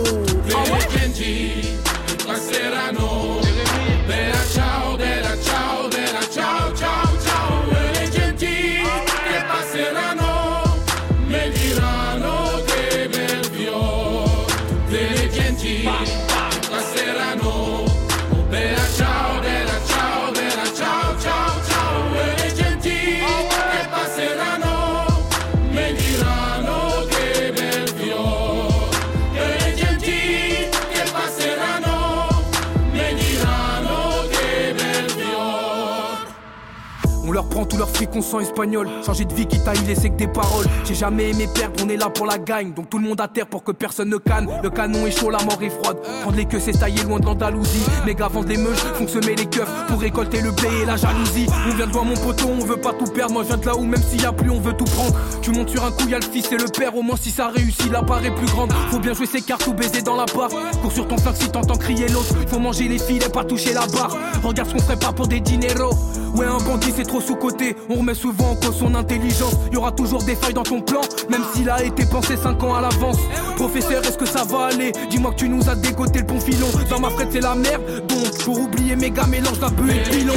On 37.76 37.78
leur 37.78 37.88
prend 37.88 37.96
tout 38.02 38.10
leur 38.10 38.10
fric, 38.10 38.10
on 38.16 38.22
sent 38.22 38.44
espagnol. 38.44 38.88
Changer 39.06 39.26
de 39.26 39.34
vie, 39.34 39.46
quitte 39.46 39.68
à 39.68 39.76
y 39.76 39.80
laisser 39.86 40.10
que 40.10 40.16
des 40.16 40.28
paroles. 40.28 40.66
J'ai 40.86 40.96
jamais 40.96 41.32
aimé 41.32 41.48
perdre, 41.54 41.84
on 41.84 41.90
est 41.90 41.98
là 41.98 42.10
pour 42.10 42.26
la 42.26 42.38
gagne. 42.38 42.74
Donc 42.74 42.90
tout 42.90 42.98
le 42.98 43.08
monde 43.08 43.20
à 43.20 43.28
terre 43.28 43.48
pour 43.48 43.64
que 43.64 43.72
personne 43.72 44.10
ne 44.10 44.18
canne. 44.18 44.48
Le 44.64 44.70
canon 44.70 45.06
est 45.06 45.12
chaud, 45.12 45.30
la 45.30 45.44
mort 45.44 45.62
est 45.62 45.70
froide. 45.70 45.98
Prendre 46.22 46.38
les 46.38 46.46
queues, 46.46 46.60
c'est 46.60 46.74
tailler 46.74 47.04
loin 47.04 47.20
de 47.20 47.26
l'Andalousie. 47.26 47.86
Gars 48.16 48.30
vendent 48.30 48.48
les 48.48 48.58
meuches, 48.58 48.80
font 48.80 49.08
semer 49.08 49.36
les 49.36 49.46
keufs 49.46 49.70
pour 49.88 50.00
récolter 50.00 50.40
le 50.40 50.52
blé 50.52 50.70
et 50.82 50.86
la 50.86 50.96
jalousie. 50.96 51.48
On 51.68 51.76
vient 51.76 51.88
de 51.88 51.92
voir 51.92 52.06
mon 52.06 52.14
poteau, 52.14 52.48
on 52.48 52.64
veut 52.64 52.78
pas 52.78 52.94
tout 52.94 53.12
perdre. 53.12 53.34
Moi 53.34 53.44
je 53.44 53.48
viens 53.50 53.58
de 53.58 53.66
là 53.66 53.76
où 53.76 53.84
même 53.84 54.02
s'il 54.02 54.22
y 54.22 54.26
a 54.26 54.32
plus, 54.32 54.50
on 54.50 54.62
veut 54.62 54.74
tout 54.74 54.86
prendre. 54.86 55.14
Tu 55.42 55.52
montes 55.52 55.70
sur 55.70 55.84
un 55.84 55.92
coup, 55.92 56.08
y 56.08 56.14
a 56.14 56.20
le 56.20 56.26
fils 56.26 56.50
et 56.54 56.58
le 56.58 56.68
père. 56.68 56.96
Au 56.96 57.02
moins 57.02 57.18
si 57.18 57.30
ça 57.30 57.50
réussit, 57.50 57.92
la 57.92 58.04
part 58.04 58.24
est 58.24 58.34
plus 58.34 58.48
grande. 58.48 58.72
Faut 58.90 59.00
bien 59.00 59.14
jouer 59.14 59.26
ses 59.26 59.42
cartes 59.42 59.68
ou 59.68 59.74
baiser 59.74 60.02
dans 60.02 60.16
la 60.16 60.26
barre. 60.26 60.52
Cours 60.82 60.94
sur 60.94 61.08
ton 61.08 61.18
flingue 61.18 61.36
si 61.36 61.50
t'entends 61.50 61.76
crier 61.76 62.08
l'autre. 62.08 62.34
Faut 62.48 62.60
manger 62.60 62.88
les 62.88 63.00
filets, 63.00 63.28
pas 63.28 63.44
toucher 63.44 63.74
la 63.74 63.86
barre. 63.88 64.16
Regarde 64.44 64.70
ce 64.70 64.76
qu'on 64.76 64.82
ferait 64.82 65.00
pas 65.00 65.12
pour 65.12 65.28
des 65.28 65.42
dineros. 65.42 65.94
Ouais, 66.36 66.46
un 66.46 66.58
bandit 66.58 66.92
c'est 66.96 67.06
trop 67.06 67.22
sous-côté. 67.22 67.76
On 67.90 67.96
remet 67.96 68.14
souvent 68.14 68.52
en 68.52 68.56
cause 68.56 68.78
son 68.78 68.94
intelligence. 68.96 69.54
Y 69.72 69.78
aura 69.78 69.92
toujours 69.92 70.24
des 70.24 70.36
failles 70.36 70.54
dans 70.54 70.64
ton 70.64 70.82
plan, 70.82 71.02
même 71.30 71.44
s'il 71.54 71.70
a 71.70 71.84
été 71.84 72.06
pensé 72.06 72.36
5 72.36 72.62
ans 72.64 72.76
à 72.76 72.82
l'avance. 72.82 73.18
Professeur, 73.56 74.04
est-ce 74.06 74.18
que 74.18 74.26
ça 74.26 74.44
va 74.44 74.66
aller? 74.66 74.92
Dis-moi 75.10 75.32
que 75.32 75.38
tu 75.38 75.50
nous 75.50 75.70
as 75.70 75.76
dégoté 75.76 76.20
le 76.20 76.26
bon 76.26 76.40
filon. 76.40 76.68
Dans 76.90 77.00
ma 77.00 77.10
frette, 77.10 77.30
c'est 77.32 77.42
la 77.42 77.56
merde. 77.56 77.82
Donc, 78.08 78.38
pour 78.44 78.60
oublier 78.60 78.96
méga 78.96 79.26
mélange 79.28 79.60
d'un 79.60 79.72
peu 79.72 79.90
et 79.90 80.04
pilon. 80.10 80.34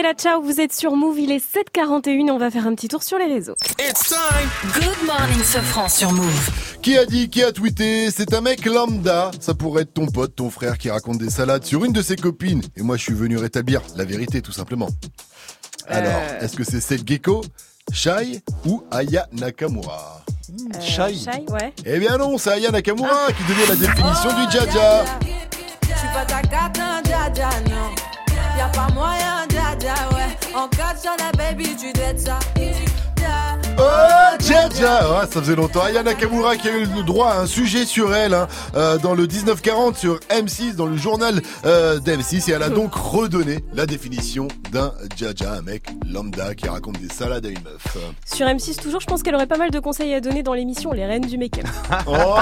Bella 0.00 0.14
Ciao, 0.14 0.40
vous 0.40 0.62
êtes 0.62 0.72
sur 0.72 0.96
Move, 0.96 1.18
il 1.20 1.30
est 1.30 1.44
7h41, 1.44 2.30
on 2.30 2.38
va 2.38 2.50
faire 2.50 2.66
un 2.66 2.74
petit 2.74 2.88
tour 2.88 3.02
sur 3.02 3.18
les 3.18 3.26
réseaux. 3.26 3.54
It's 3.78 4.08
time. 4.08 4.48
Good 4.72 5.06
morning, 5.06 5.42
Sofran 5.44 5.90
sur 5.90 6.10
Move. 6.12 6.50
Qui 6.80 6.96
a 6.96 7.04
dit, 7.04 7.28
qui 7.28 7.42
a 7.42 7.52
tweeté 7.52 8.10
C'est 8.10 8.32
un 8.32 8.40
mec 8.40 8.64
lambda. 8.64 9.30
Ça 9.40 9.52
pourrait 9.52 9.82
être 9.82 9.92
ton 9.92 10.06
pote, 10.06 10.34
ton 10.34 10.48
frère 10.48 10.78
qui 10.78 10.88
raconte 10.88 11.18
des 11.18 11.28
salades 11.28 11.66
sur 11.66 11.84
une 11.84 11.92
de 11.92 12.00
ses 12.00 12.16
copines. 12.16 12.62
Et 12.78 12.82
moi, 12.82 12.96
je 12.96 13.02
suis 13.02 13.12
venu 13.12 13.36
rétablir 13.36 13.82
la 13.94 14.06
vérité, 14.06 14.40
tout 14.40 14.52
simplement. 14.52 14.88
Alors, 15.86 16.12
Euh. 16.14 16.40
est-ce 16.46 16.56
que 16.56 16.64
c'est 16.64 16.80
Seth 16.80 17.06
Gecko, 17.06 17.42
Shai 17.92 18.40
ou 18.64 18.82
Aya 18.90 19.26
Nakamura? 19.32 20.24
Euh, 20.48 20.80
Shai, 20.80 21.12
ouais. 21.50 21.74
Eh 21.84 21.98
bien 21.98 22.16
non, 22.16 22.38
c'est 22.38 22.52
Aya 22.52 22.70
Nakamura 22.70 23.26
qui 23.36 23.42
devient 23.52 23.68
la 23.68 23.76
définition 23.76 24.30
du 24.30 24.50
Jaja. 24.50 25.04
Je 25.82 25.88
suis 25.88 26.08
pas 26.14 26.24
ta 26.24 26.40
non. 27.68 28.09
Y'a 28.56 28.68
pas 28.68 28.88
moyen, 28.92 29.46
dja, 29.48 29.92
ouais. 30.12 30.54
En 30.54 30.68
4 30.68 31.00
sur 31.00 31.12
la 31.18 31.32
baby, 31.32 31.76
tu 31.76 31.92
dettes 31.92 32.20
ça. 32.20 32.38
Oh, 33.80 34.36
Jaja 34.40 35.10
Ouais, 35.10 35.26
Ça 35.30 35.40
faisait 35.40 35.56
longtemps. 35.56 35.82
Aya 35.82 36.02
Nakamura 36.02 36.56
qui 36.56 36.68
a 36.68 36.72
eu 36.76 36.84
le 36.84 37.02
droit 37.02 37.28
à 37.28 37.40
un 37.40 37.46
sujet 37.46 37.84
sur 37.86 38.14
elle 38.14 38.34
hein, 38.34 38.46
euh, 38.76 38.98
dans 38.98 39.14
le 39.14 39.26
1940 39.26 39.96
sur 39.96 40.18
M6, 40.30 40.74
dans 40.76 40.86
le 40.86 40.96
journal 40.96 41.40
euh, 41.64 41.98
d'M6. 42.00 42.50
Et 42.50 42.52
elle 42.54 42.62
a 42.62 42.68
donc 42.68 42.94
redonné 42.94 43.64
la 43.72 43.86
définition 43.86 44.48
d'un 44.72 44.92
Jaja, 45.16 45.52
un 45.54 45.62
mec 45.62 45.84
lambda 46.08 46.54
qui 46.54 46.68
raconte 46.68 47.00
des 47.00 47.12
salades 47.12 47.46
à 47.46 47.48
une 47.48 47.62
meuf. 47.62 47.96
Sur 48.26 48.46
M6 48.46 48.80
toujours, 48.82 49.00
je 49.00 49.06
pense 49.06 49.22
qu'elle 49.22 49.34
aurait 49.34 49.46
pas 49.46 49.56
mal 49.58 49.70
de 49.70 49.78
conseils 49.80 50.14
à 50.14 50.20
donner 50.20 50.42
dans 50.42 50.54
l'émission 50.54 50.92
Les 50.92 51.06
Reines 51.06 51.26
du 51.26 51.38
Make-up. 51.38 51.66
Oh, 52.06 52.12
oh 52.14 52.34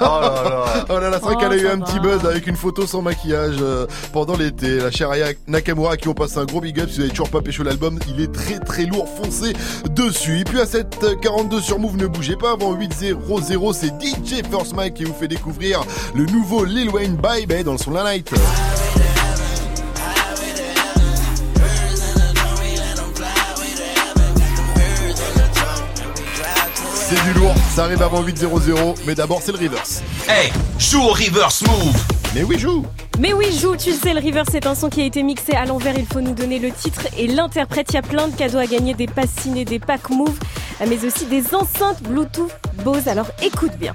là 0.00 0.42
là 0.44 0.64
Oh 0.88 0.98
là 0.98 1.10
là, 1.10 1.18
c'est 1.18 1.24
vrai 1.24 1.34
Oh, 1.36 1.40
qu'elle 1.40 1.52
a 1.52 1.56
eu 1.56 1.68
un 1.68 1.76
va. 1.76 1.84
petit 1.84 2.00
buzz 2.00 2.24
avec 2.24 2.46
une 2.46 2.56
photo 2.56 2.86
sans 2.86 3.02
maquillage 3.02 3.56
euh, 3.60 3.86
pendant 4.12 4.36
l'été. 4.36 4.78
La 4.78 4.90
chère 4.90 5.10
Aya 5.10 5.28
Nakamura 5.46 5.96
qui 5.96 6.08
on 6.08 6.14
passe 6.14 6.36
un 6.36 6.44
gros 6.44 6.60
big 6.60 6.78
up. 6.80 6.88
Si 6.88 6.96
vous 6.96 7.00
avez 7.02 7.10
toujours 7.10 7.30
pas 7.30 7.40
pécho 7.40 7.62
l'album, 7.62 7.98
il 8.08 8.20
est 8.20 8.32
très 8.32 8.58
très 8.58 8.84
lourd, 8.84 9.06
foncé 9.16 9.52
dessus. 9.90 10.40
Et 10.40 10.44
puis 10.44 10.60
à 10.60 10.64
7h42 10.64 11.60
sur 11.60 11.78
Move, 11.78 11.96
ne 11.96 12.06
bougez 12.06 12.36
pas 12.36 12.52
avant 12.52 12.74
8.00, 12.74 13.72
c'est 13.72 13.88
DJ 13.88 14.42
First 14.50 14.74
Mike 14.74 14.94
qui 14.94 15.04
vous 15.04 15.14
fait 15.14 15.28
découvrir 15.28 15.84
le 16.14 16.26
nouveau 16.26 16.64
Lil 16.64 16.90
Wayne 16.90 17.16
Bye 17.16 17.46
Bye 17.46 17.64
dans 17.64 17.72
le 17.72 17.78
son 17.78 17.92
la 17.92 18.12
night. 18.12 18.32
C'est 27.08 27.22
du 27.22 27.38
lourd, 27.38 27.54
ça 27.72 27.84
arrive 27.84 28.02
avant 28.02 28.20
8.00, 28.20 28.96
mais 29.06 29.14
d'abord 29.14 29.40
c'est 29.40 29.52
le 29.52 29.58
reverse. 29.58 30.02
Hey, 30.28 30.50
joue 30.76 31.02
au 31.02 31.12
reverse 31.12 31.62
move. 31.62 31.96
Mais 32.34 32.42
oui, 32.42 32.58
joue. 32.58 32.84
Mais 33.20 33.32
oui, 33.32 33.56
joue, 33.56 33.76
tu 33.76 33.90
le 33.90 33.96
sais, 33.96 34.12
le 34.12 34.18
River, 34.18 34.42
c'est 34.50 34.66
un 34.66 34.74
son 34.74 34.88
qui 34.90 35.02
a 35.02 35.04
été 35.04 35.22
mixé 35.22 35.52
à 35.52 35.66
l'envers. 35.66 35.96
Il 35.96 36.04
faut 36.04 36.20
nous 36.20 36.34
donner 36.34 36.58
le 36.58 36.72
titre 36.72 37.02
et 37.16 37.28
l'interprète. 37.28 37.90
Il 37.90 37.94
y 37.94 37.98
a 37.98 38.02
plein 38.02 38.26
de 38.26 38.34
cadeaux 38.34 38.58
à 38.58 38.66
gagner, 38.66 38.94
des 38.94 39.06
passes 39.06 39.30
ciné, 39.40 39.64
des 39.64 39.78
packs 39.78 40.10
Move, 40.10 40.36
mais 40.80 41.04
aussi 41.04 41.26
des 41.26 41.54
enceintes 41.54 42.02
Bluetooth 42.02 42.50
Bose. 42.84 43.06
Alors 43.06 43.28
écoute 43.40 43.76
bien. 43.78 43.94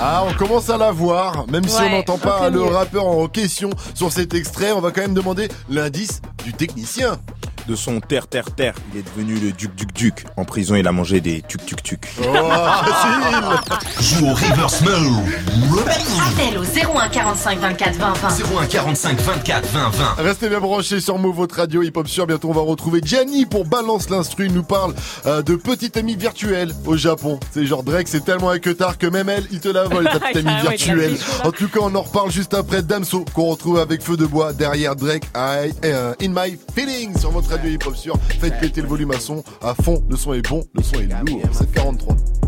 Ah, 0.00 0.24
on 0.26 0.32
commence 0.34 0.70
à 0.70 0.76
la 0.76 0.90
voir, 0.90 1.46
même 1.48 1.66
si 1.66 1.80
on 1.80 1.90
n'entend 1.90 2.18
pas 2.18 2.50
le 2.50 2.60
mieux. 2.60 2.66
rappeur 2.66 3.06
en 3.06 3.26
question 3.28 3.70
sur 3.94 4.12
cet 4.12 4.34
extrait, 4.34 4.72
on 4.72 4.80
va 4.80 4.90
quand 4.90 5.02
même 5.02 5.14
demander 5.14 5.48
l'indice 5.68 6.20
du 6.44 6.52
technicien. 6.52 7.18
De 7.66 7.76
son 7.76 8.00
terre 8.00 8.26
terre 8.26 8.50
terre, 8.50 8.72
il 8.94 9.00
est 9.00 9.02
devenu 9.02 9.34
le 9.34 9.52
duc 9.52 9.74
duc 9.74 9.92
duc. 9.92 10.24
En 10.38 10.46
prison, 10.46 10.74
il 10.74 10.88
a 10.88 10.92
mangé 10.92 11.20
des 11.20 11.42
tuc 11.42 11.66
tuc 11.66 11.82
tuc. 11.82 12.08
Oh, 12.18 12.32
facile 12.32 14.00
Joue 14.00 14.26
au 14.26 14.32
reverse 14.32 14.80
move. 14.80 15.20
Appel 16.32 16.56
au 16.56 16.64
01 16.64 17.08
45 17.10 17.58
24 17.58 17.94
20 17.96 18.12
20. 18.14 18.28
01 18.62 18.66
45 18.78 19.20
24 19.20 19.68
20 19.70 19.90
20. 19.90 20.14
Restez 20.18 20.48
bien 20.48 20.60
branchés 20.60 21.00
sur 21.00 21.18
Move, 21.18 21.34
votre 21.34 21.56
radio 21.56 21.82
hip-hop 21.82 22.06
sûr. 22.06 22.28
Bientôt, 22.28 22.50
on 22.50 22.52
va 22.52 22.60
retrouver 22.60 23.00
Gianni 23.02 23.44
pour 23.44 23.64
Balance 23.64 24.08
l'Instru. 24.08 24.46
Il 24.46 24.52
nous 24.54 24.62
parle 24.62 24.94
euh, 25.26 25.42
de 25.42 25.56
petite 25.56 25.96
amie 25.96 26.14
virtuelle 26.14 26.72
au 26.86 26.96
Japon. 26.96 27.40
C'est 27.50 27.66
genre 27.66 27.82
Drake, 27.82 28.06
c'est 28.06 28.24
tellement 28.24 28.50
un 28.50 28.60
tard 28.60 28.96
que 28.96 29.08
même 29.08 29.28
elle, 29.28 29.44
il 29.50 29.58
te 29.58 29.68
la 29.68 29.82
vole, 29.86 30.04
ta 30.04 30.20
petite 30.20 30.36
amie 30.36 30.48
Ah 30.48 30.62
ouais, 30.62 30.76
virtuelle. 30.76 31.16
En 31.42 31.50
tout 31.50 31.66
cas, 31.66 31.80
on 31.82 31.92
en 31.96 32.02
reparle 32.02 32.30
juste 32.30 32.54
après 32.54 32.82
Damso, 32.82 33.24
qu'on 33.34 33.46
retrouve 33.46 33.80
avec 33.80 34.00
Feu 34.00 34.16
de 34.16 34.26
Bois 34.26 34.52
derrière 34.52 34.94
Drake, 34.94 35.24
I, 35.34 35.72
euh, 35.84 36.14
In 36.22 36.28
My 36.28 36.56
Feelings 36.76 37.18
sur 37.18 37.32
votre 37.32 37.50
radio 37.50 37.68
hip-hop 37.68 37.96
sûr. 37.96 38.14
Faites 38.40 38.60
péter 38.60 38.80
le 38.80 38.86
volume 38.86 39.10
à 39.10 39.18
son, 39.18 39.42
à 39.60 39.74
fond. 39.74 40.04
Le 40.08 40.16
son 40.16 40.34
est 40.34 40.48
bon, 40.48 40.62
le 40.74 40.84
son 40.84 41.00
est 41.00 41.08
lourd. 41.26 41.42
743. 41.50 42.47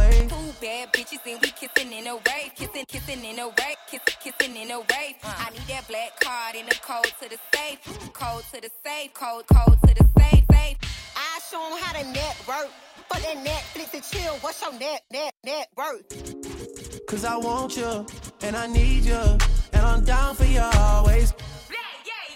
Two 1.23 1.31
and 1.31 1.41
we 1.41 1.49
kissing 1.51 1.91
in 1.93 2.07
a 2.07 2.13
rave, 2.13 2.51
kissing, 2.55 2.85
kissing 2.87 3.23
in 3.23 3.39
a 3.39 3.45
rave, 3.45 3.77
kissing, 3.87 4.15
kissing 4.23 4.55
in 4.55 4.71
a 4.71 4.77
rave. 4.77 5.15
I 5.23 5.49
need 5.51 5.67
that 5.67 5.87
black 5.87 6.19
card 6.19 6.55
and 6.55 6.67
the 6.67 6.75
code 6.75 7.11
to 7.21 7.29
the 7.29 7.37
safe, 7.53 7.79
code 8.13 8.43
to 8.53 8.61
the 8.61 8.69
safe, 8.83 9.13
code, 9.13 9.45
code 9.47 9.79
to 9.81 9.93
the 9.93 10.07
safe, 10.17 10.43
safe. 10.51 10.77
I 11.15 11.39
show 11.49 11.63
'em 11.65 11.77
how 11.79 11.93
to 11.99 12.05
network. 12.11 12.69
For 13.11 13.19
that 13.19 13.37
Netflix 13.43 13.93
and 13.93 14.03
chill, 14.03 14.35
what's 14.41 14.61
your 14.61 14.73
net, 14.73 15.03
net, 15.11 15.33
net 15.43 15.67
worth? 15.75 17.05
Cause 17.07 17.25
I 17.25 17.35
want 17.35 17.75
you, 17.75 18.05
and 18.41 18.55
I 18.55 18.67
need 18.67 19.03
you, 19.03 19.37
and 19.73 19.85
I'm 19.85 20.03
down 20.03 20.35
for 20.35 20.45
you 20.45 20.61
always. 20.61 21.33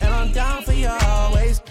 And 0.01 0.13
I'm 0.13 0.31
down 0.31 0.63
for 0.63 0.73
you 0.73 0.89
always. 0.89 1.61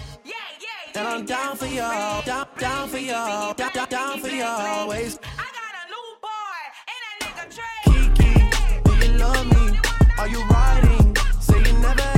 And 0.95 1.05
I'm 1.05 1.25
down 1.25 1.57
for 1.57 1.65
you, 1.65 1.81
down, 2.25 2.47
down 2.57 2.87
for 2.87 2.97
you, 2.97 3.11
down, 3.11 3.55
down, 3.55 3.89
down 3.89 4.19
for 4.21 4.29
you 4.29 4.43
always. 4.43 5.19
Are 10.17 10.29
you 10.29 10.41
riding? 10.45 11.15
Say 11.41 11.59
you 11.59 11.73
never 11.79 12.14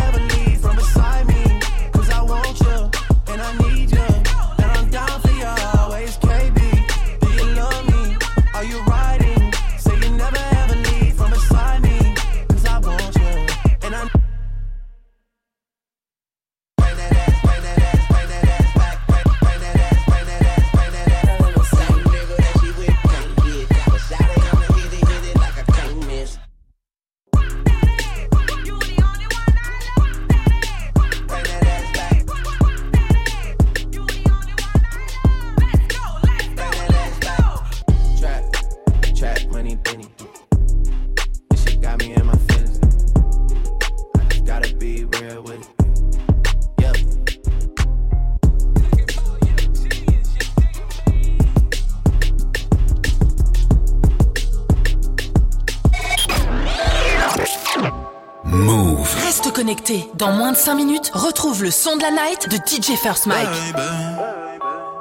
Dans 60.15 60.33
moins 60.33 60.51
de 60.51 60.57
5 60.57 60.75
minutes, 60.75 61.11
retrouve 61.13 61.63
le 61.63 61.71
son 61.71 61.95
de 61.95 62.01
la 62.01 62.11
night 62.11 62.49
de 62.49 62.57
DJ 62.57 62.97
First 62.97 63.25
Mike. 63.25 63.47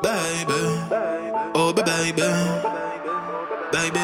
Baby, 0.01 0.55
oh 1.55 1.73
baby, 1.73 2.13
baby. 3.73 3.99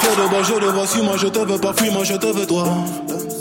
Fais 0.00 0.16
de 0.16 0.28
bois, 0.28 0.42
je 0.42 0.54
te 0.54 0.64
vois, 0.64 0.86
si 0.86 1.02
moi 1.02 1.16
je 1.16 1.28
te 1.28 1.38
veux 1.38 1.58
pas, 1.58 1.72
fuis 1.74 1.90
moi 1.90 2.02
je 2.02 2.14
te 2.14 2.26
veux 2.26 2.44
toi. 2.46 2.64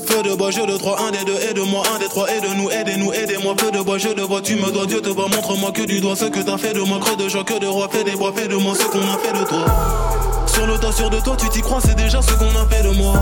Feu 0.06 0.22
de 0.22 0.36
bois, 0.36 0.52
je 0.52 0.62
de 0.62 0.78
trois, 0.78 1.02
un 1.02 1.10
des 1.10 1.24
deux, 1.26 1.40
aide-moi, 1.50 1.84
un 1.96 1.98
des 1.98 2.08
trois, 2.08 2.30
aide-nous, 2.30 2.70
aidez-nous, 2.70 3.14
aidez-moi. 3.14 3.56
Feu 3.60 3.72
de 3.72 3.82
bois, 3.82 3.98
je 3.98 4.10
te 4.10 4.22
vois, 4.22 4.42
tu 4.42 4.58
me 4.58 4.70
dois, 4.70 4.86
Dieu 4.86 5.02
te 5.02 5.10
voit, 5.10 5.28
montre-moi 5.28 5.72
que 5.72 5.82
du 5.82 6.02
doigt 6.02 6.16
ce 6.16 6.26
que 6.26 6.40
t'as 6.40 6.60
fait 6.60 6.74
de 6.74 6.82
moi, 6.82 7.00
creux 7.00 7.16
de 7.16 7.28
joie, 7.28 7.44
que 7.44 7.58
de 7.58 7.66
roi, 7.66 7.90
fais 7.92 8.04
des 8.04 8.16
bois, 8.16 8.32
fais 8.36 8.48
de 8.48 8.58
moi 8.58 8.76
ce 8.76 8.84
qu'on 8.86 9.00
a 9.00 9.18
fait 9.18 9.34
de 9.34 9.44
toi. 9.44 9.66
Sur 10.46 10.68
le 10.68 10.78
tas, 10.78 10.92
sûr 10.92 11.10
de 11.10 11.20
toi, 11.20 11.36
tu 11.36 11.50
t'y 11.50 11.62
crois, 11.62 11.80
c'est 11.82 11.96
déjà 11.96 12.22
ce 12.22 12.34
qu'on 12.34 12.46
a 12.46 12.68
fait 12.70 12.84
de 12.84 12.90
moi. 12.96 13.16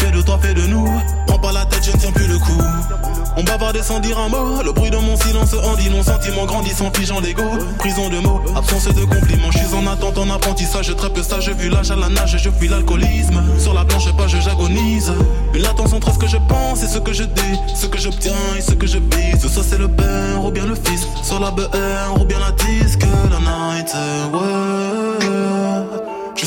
Fais 0.00 0.10
de 0.10 0.22
toi, 0.22 0.38
fais 0.40 0.54
de 0.54 0.62
nous. 0.62 0.88
Prends 1.26 1.38
pas 1.38 1.52
la 1.52 1.66
tête, 1.66 1.84
je 1.84 1.92
ne 1.92 1.96
tiens 1.98 2.10
plus 2.12 2.26
le 2.26 2.38
coup. 2.38 2.62
On 3.36 3.44
bavardait 3.44 3.82
sans 3.82 4.00
dire 4.00 4.18
un 4.18 4.28
mot. 4.28 4.62
Le 4.64 4.72
bruit 4.72 4.90
de 4.90 4.96
mon 4.96 5.14
silence 5.16 5.54
en 5.54 5.76
dit 5.76 5.90
non. 5.90 6.02
Sentiment 6.02 6.46
grandissant, 6.46 6.90
figeant 6.94 7.20
d'ego. 7.20 7.42
Prison 7.78 8.08
de 8.08 8.18
mots, 8.18 8.40
absence 8.56 8.88
de 8.88 9.04
compliments. 9.04 9.50
Je 9.50 9.58
suis 9.58 9.74
en 9.74 9.86
attente, 9.86 10.16
en 10.16 10.30
apprentissage. 10.30 10.94
Très 10.96 11.10
peu 11.10 11.22
sage, 11.22 11.50
vu 11.50 11.68
l'âge 11.68 11.90
à 11.90 11.96
la 11.96 12.08
nage. 12.08 12.36
Je 12.42 12.48
fuis 12.50 12.68
l'alcoolisme. 12.68 13.42
Sur 13.58 13.74
la 13.74 13.84
planche 13.84 14.10
page, 14.16 14.36
j'agonise. 14.40 15.12
Une 15.54 15.62
latence 15.62 15.92
entre 15.92 16.12
ce 16.14 16.18
que 16.18 16.26
je 16.26 16.38
pense 16.48 16.82
et 16.82 16.88
ce 16.88 16.98
que 16.98 17.12
je 17.12 17.24
dis. 17.24 17.58
Ce 17.74 17.86
que 17.86 17.98
j'obtiens 17.98 18.32
et 18.56 18.62
ce 18.62 18.72
que 18.72 18.86
je 18.86 18.98
vise. 18.98 19.46
Soit 19.46 19.64
c'est 19.68 19.78
le 19.78 19.88
père 19.88 20.42
ou 20.42 20.50
bien 20.50 20.64
le 20.64 20.74
fils. 20.74 21.06
Sur 21.22 21.40
la 21.40 21.50
BR 21.50 22.20
ou 22.20 22.24
bien 22.24 22.38
la 22.38 22.52
disque. 22.52 23.02
La 23.30 23.38
night, 23.38 23.94
ouais. 24.32 25.09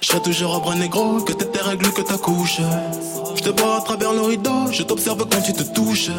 Je 0.00 0.08
serai 0.08 0.20
toujours 0.20 0.54
à 0.54 0.60
bras 0.60 0.74
négro, 0.74 1.20
que 1.22 1.32
t'es 1.32 1.46
tes 1.46 1.60
règles, 1.60 1.90
que 1.92 2.02
ta 2.02 2.18
couche. 2.18 2.60
Je 3.34 3.42
te 3.42 3.60
vois 3.60 3.78
à 3.78 3.80
travers 3.80 4.12
le 4.12 4.20
rideau, 4.20 4.70
je 4.70 4.82
t'observe 4.82 5.24
quand 5.30 5.40
tu 5.42 5.52
te 5.52 5.62
touches. 5.62 6.10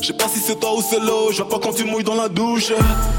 Je 0.00 0.06
sais 0.06 0.12
pas 0.14 0.28
si 0.28 0.38
c'est 0.38 0.58
toi 0.58 0.74
ou 0.76 0.82
c'est 0.82 0.98
l'eau, 0.98 1.30
je 1.30 1.42
vois 1.42 1.48
pas 1.48 1.58
quand 1.58 1.74
tu 1.74 1.84
mouilles 1.84 2.04
dans 2.04 2.14
la 2.14 2.28
douche. 2.28 2.72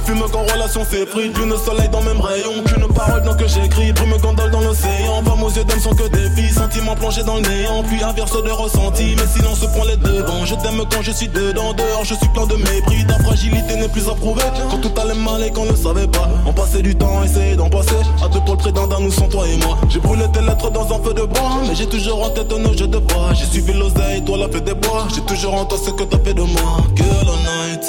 Fume 0.05 0.23
qu'en 0.31 0.41
relation 0.51 0.81
c'est 0.89 1.05
pris, 1.05 1.29
d'une 1.29 1.55
soleil 1.57 1.89
dans 1.89 2.01
même 2.01 2.19
rayon. 2.19 2.63
Qu'une 2.65 2.87
parole 2.87 3.21
donc 3.21 3.37
que 3.37 3.47
j'écris, 3.47 3.91
brume 3.93 4.17
gondole 4.17 4.49
dans 4.49 4.61
l'océan. 4.61 5.23
Femmes 5.23 5.43
aux 5.43 5.49
yeux 5.49 5.63
sont 5.79 5.93
que 5.93 6.07
des 6.07 6.29
filles, 6.31 6.53
sentiments 6.53 6.95
plongés 6.95 7.23
dans 7.23 7.35
le 7.35 7.41
néant. 7.41 7.83
Puis 7.83 8.03
inverse 8.03 8.41
de 8.41 8.49
ressenti, 8.49 9.15
mais 9.15 9.27
silence 9.27 9.59
prend 9.59 9.83
les 9.83 9.97
devants. 9.97 10.43
Je 10.45 10.55
t'aime 10.55 10.83
quand 10.91 11.03
je 11.03 11.11
suis 11.11 11.27
dedans, 11.27 11.73
dehors 11.73 12.03
je 12.03 12.15
suis 12.15 12.29
plein 12.29 12.47
de 12.47 12.55
mépris. 12.55 13.05
Ta 13.07 13.19
fragilité 13.23 13.75
n'est 13.75 13.89
plus 13.89 14.09
à 14.09 14.15
prouver. 14.15 14.43
Quand 14.71 14.81
tout 14.81 14.99
allait 14.99 15.13
mal 15.13 15.43
et 15.43 15.51
qu'on 15.51 15.65
ne 15.65 15.75
savait 15.75 16.07
pas, 16.07 16.27
on 16.47 16.53
passait 16.53 16.81
du 16.81 16.95
temps 16.95 17.21
à 17.21 17.25
essayer 17.25 17.55
d'en 17.55 17.69
passer. 17.69 18.01
À 18.23 18.27
deux 18.27 18.41
pour 18.41 18.55
le 18.55 18.71
d'un, 18.71 18.99
nous 18.99 19.11
sans 19.11 19.27
toi 19.27 19.47
et 19.47 19.57
moi. 19.57 19.77
J'ai 19.89 19.99
brûlé 19.99 20.25
tes 20.34 20.41
lettres 20.41 20.69
dans 20.71 20.93
un 20.93 21.03
feu 21.03 21.13
de 21.13 21.23
bois, 21.23 21.61
mais 21.67 21.75
j'ai 21.75 21.88
toujours 21.88 22.23
en 22.23 22.29
tête 22.29 22.51
nos 22.51 22.73
jeux 22.77 22.88
de 22.88 22.99
bois. 22.99 23.34
J'ai 23.34 23.45
suivi 23.45 23.73
l'oseille, 23.73 24.23
toi 24.23 24.38
la 24.38 24.47
fête 24.49 24.63
des 24.63 24.73
bois. 24.73 25.07
J'ai 25.13 25.21
toujours 25.21 25.53
en 25.55 25.65
toi 25.65 25.77
ce 25.84 25.91
que 25.91 26.03
t'as 26.03 26.19
fait 26.19 26.34
de 26.34 26.41
moi. 26.41 26.77
Girl 26.95 27.27
all 27.27 27.69
night. 27.69 27.86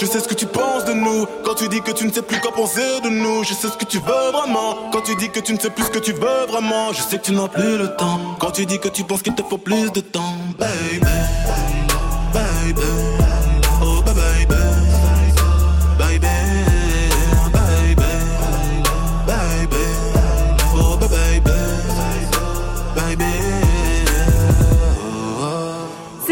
Je 0.00 0.06
sais 0.06 0.20
ce 0.20 0.28
que 0.28 0.34
tu 0.34 0.46
penses 0.46 0.84
de 0.84 0.92
nous 0.92 1.26
quand 1.44 1.54
tu 1.54 1.68
dis 1.68 1.80
que 1.80 1.90
tu 1.90 2.06
ne 2.06 2.12
sais 2.12 2.22
plus 2.22 2.38
quoi 2.38 2.52
penser 2.52 3.00
de 3.02 3.08
nous. 3.08 3.42
Je 3.42 3.52
sais 3.52 3.66
ce 3.66 3.76
que 3.76 3.84
tu 3.84 3.98
veux 3.98 4.30
vraiment 4.32 4.76
quand 4.92 5.00
tu 5.00 5.16
dis 5.16 5.28
que 5.28 5.40
tu 5.40 5.52
ne 5.52 5.58
sais 5.58 5.70
plus 5.70 5.86
ce 5.86 5.90
que 5.90 5.98
tu 5.98 6.12
veux 6.12 6.46
vraiment. 6.48 6.92
Je 6.92 7.02
sais 7.02 7.18
que 7.18 7.24
tu 7.24 7.32
n'as 7.32 7.48
plus 7.48 7.76
le 7.76 7.96
temps 7.96 8.20
quand 8.38 8.52
tu 8.52 8.64
dis 8.64 8.78
que 8.78 8.86
tu 8.88 9.02
penses 9.02 9.22
qu'il 9.22 9.34
te 9.34 9.42
faut 9.42 9.58
plus 9.58 9.90
de 9.90 10.00
temps, 10.00 10.36
baby, 10.56 11.00
baby, 12.32 12.82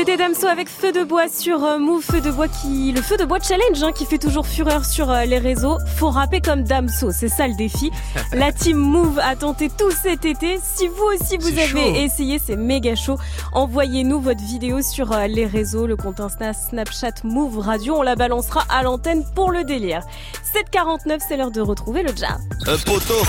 C'était 0.07 0.19
Damso 0.19 0.47
avec 0.47 0.69
Feu 0.69 0.93
de 0.93 1.03
Bois 1.03 1.29
sur 1.29 1.65
euh, 1.65 1.79
Move, 1.79 2.01
Feu 2.01 2.21
de 2.21 2.31
Bois 2.31 2.47
qui, 2.47 2.93
le 2.93 3.03
Feu 3.03 3.17
de 3.17 3.25
Bois 3.25 3.41
Challenge 3.41 3.83
hein, 3.83 3.91
qui 3.91 4.07
fait 4.07 4.19
toujours 4.19 4.47
fureur 4.47 4.85
sur 4.85 5.11
euh, 5.11 5.25
les 5.25 5.39
réseaux. 5.39 5.79
Faut 5.97 6.11
rapper 6.11 6.41
comme 6.41 6.63
Damso, 6.63 7.11
c'est 7.11 7.29
ça 7.29 7.49
le 7.49 7.55
défi. 7.55 7.91
La 8.33 8.53
team 8.53 8.77
Move 8.77 9.19
a 9.19 9.35
tenté 9.35 9.69
tout 9.69 9.91
cet 9.91 10.25
été. 10.25 10.61
Si 10.63 10.87
vous 10.87 11.03
aussi 11.13 11.39
vous 11.39 11.49
avez 11.49 11.67
chaud. 11.67 11.95
essayé, 11.97 12.39
c'est 12.39 12.55
méga 12.55 12.95
chaud. 12.95 13.19
Envoyez-nous 13.53 14.21
votre 14.21 14.45
vidéo 14.45 14.81
sur 14.81 15.11
euh, 15.11 15.27
les 15.27 15.45
réseaux, 15.45 15.89
le 15.89 15.97
compte 15.97 16.21
Insta, 16.21 16.53
Snapchat, 16.53 17.25
Move 17.25 17.59
Radio. 17.59 17.97
On 17.97 18.03
la 18.03 18.15
balancera 18.15 18.65
à 18.69 18.85
l'antenne 18.85 19.25
pour 19.35 19.51
le 19.51 19.65
délire. 19.65 20.03
7h49, 20.55 21.19
c'est 21.27 21.37
l'heure 21.37 21.51
de 21.51 21.61
retrouver 21.61 22.05
le 22.05 22.15
jazz. 22.15 22.39
Un 22.69 22.79
poteau. 22.79 23.25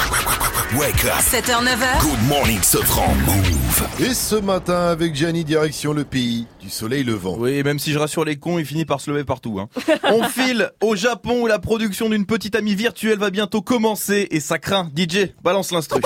Wake 0.77 1.05
up. 1.05 1.21
7h, 1.21 1.63
9h. 1.63 2.01
Good 2.01 2.27
morning, 2.27 2.61
Sofran 2.61 3.15
Move. 3.25 3.87
Et 3.99 4.13
ce 4.13 4.35
matin, 4.35 4.87
avec 4.89 5.15
Gianni, 5.15 5.43
direction 5.43 5.93
le 5.93 6.03
pays 6.03 6.45
du 6.67 6.73
soleil 6.73 7.05
levant. 7.05 7.37
Oui, 7.37 7.63
même 7.63 7.79
si 7.79 7.93
je 7.93 7.97
rassure 7.97 8.25
les 8.25 8.35
cons, 8.35 8.59
il 8.59 8.65
finit 8.65 8.83
par 8.83 8.99
se 8.99 9.09
lever 9.09 9.23
partout. 9.23 9.57
Hein. 9.57 9.69
On 10.03 10.23
file 10.23 10.69
au 10.81 10.97
Japon 10.97 11.43
où 11.43 11.47
la 11.47 11.59
production 11.59 12.09
d'une 12.09 12.25
petite 12.25 12.55
amie 12.55 12.75
virtuelle 12.75 13.17
va 13.19 13.29
bientôt 13.29 13.61
commencer 13.61 14.27
et 14.31 14.41
ça 14.41 14.59
craint. 14.59 14.91
DJ, 14.93 15.29
balance 15.41 15.71
l'instru. 15.71 16.01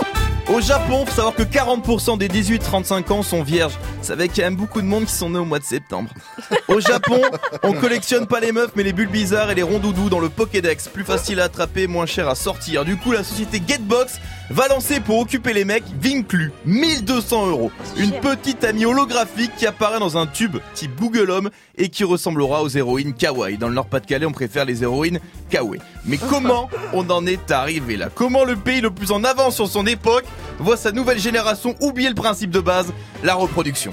Au 0.48 0.60
Japon, 0.60 1.04
faut 1.04 1.14
savoir 1.14 1.34
que 1.34 1.42
40% 1.42 2.16
des 2.16 2.28
18-35 2.28 3.12
ans 3.12 3.22
sont 3.22 3.42
vierges. 3.42 3.76
Vous 3.98 4.06
savez 4.06 4.28
qu'il 4.28 4.38
y 4.38 4.42
a 4.42 4.48
même 4.48 4.56
beaucoup 4.56 4.80
de 4.80 4.86
monde 4.86 5.04
qui 5.04 5.12
sont 5.12 5.28
nés 5.28 5.40
au 5.40 5.44
mois 5.44 5.58
de 5.58 5.64
septembre. 5.64 6.08
Au 6.68 6.80
Japon, 6.80 7.20
on 7.64 7.72
collectionne 7.72 8.26
pas 8.26 8.38
les 8.40 8.52
meufs 8.52 8.70
mais 8.76 8.84
les 8.84 8.92
bulles 8.92 9.10
bizarres 9.10 9.50
et 9.50 9.56
les 9.56 9.64
rondoudous 9.64 10.08
dans 10.08 10.20
le 10.20 10.28
Pokédex. 10.28 10.88
Plus 10.88 11.04
facile 11.04 11.40
à 11.40 11.44
attraper, 11.44 11.88
moins 11.88 12.06
cher 12.06 12.28
à 12.28 12.36
sortir. 12.36 12.84
Du 12.84 12.96
coup, 12.96 13.12
la 13.12 13.24
société 13.24 13.60
Getbox 13.66 14.20
va 14.50 14.68
lancer 14.68 15.00
pour 15.00 15.18
occuper 15.18 15.52
les 15.52 15.64
mecs 15.64 15.84
Vinclu, 16.00 16.52
1200 16.64 17.46
euros. 17.48 17.70
Une 17.96 18.12
petite 18.12 18.64
amie 18.64 18.84
holographique 18.84 19.52
qui 19.56 19.66
apparaît 19.66 19.98
dans 19.98 20.16
un 20.16 20.26
tube 20.26 20.56
type 20.74 20.94
Google 20.98 21.30
Home 21.30 21.50
et 21.76 21.88
qui 21.88 22.04
ressemblera 22.04 22.62
aux 22.62 22.68
héroïnes 22.68 23.14
kawaii. 23.14 23.58
Dans 23.58 23.68
le 23.68 23.74
Nord-Pas-de-Calais, 23.74 24.26
on 24.26 24.32
préfère 24.32 24.64
les 24.64 24.82
héroïnes 24.82 25.20
kawaii. 25.50 25.80
Mais 26.04 26.18
comment 26.18 26.68
on 26.92 27.08
en 27.10 27.26
est 27.26 27.50
arrivé 27.50 27.96
là? 27.96 28.08
Comment 28.14 28.44
le 28.44 28.56
pays 28.56 28.80
le 28.80 28.90
plus 28.90 29.12
en 29.12 29.24
avance 29.24 29.56
sur 29.56 29.68
son 29.68 29.86
époque 29.86 30.24
voit 30.58 30.76
sa 30.76 30.92
nouvelle 30.92 31.18
génération 31.18 31.74
oublier 31.80 32.08
le 32.08 32.14
principe 32.14 32.50
de 32.50 32.60
base, 32.60 32.92
la 33.22 33.34
reproduction? 33.34 33.92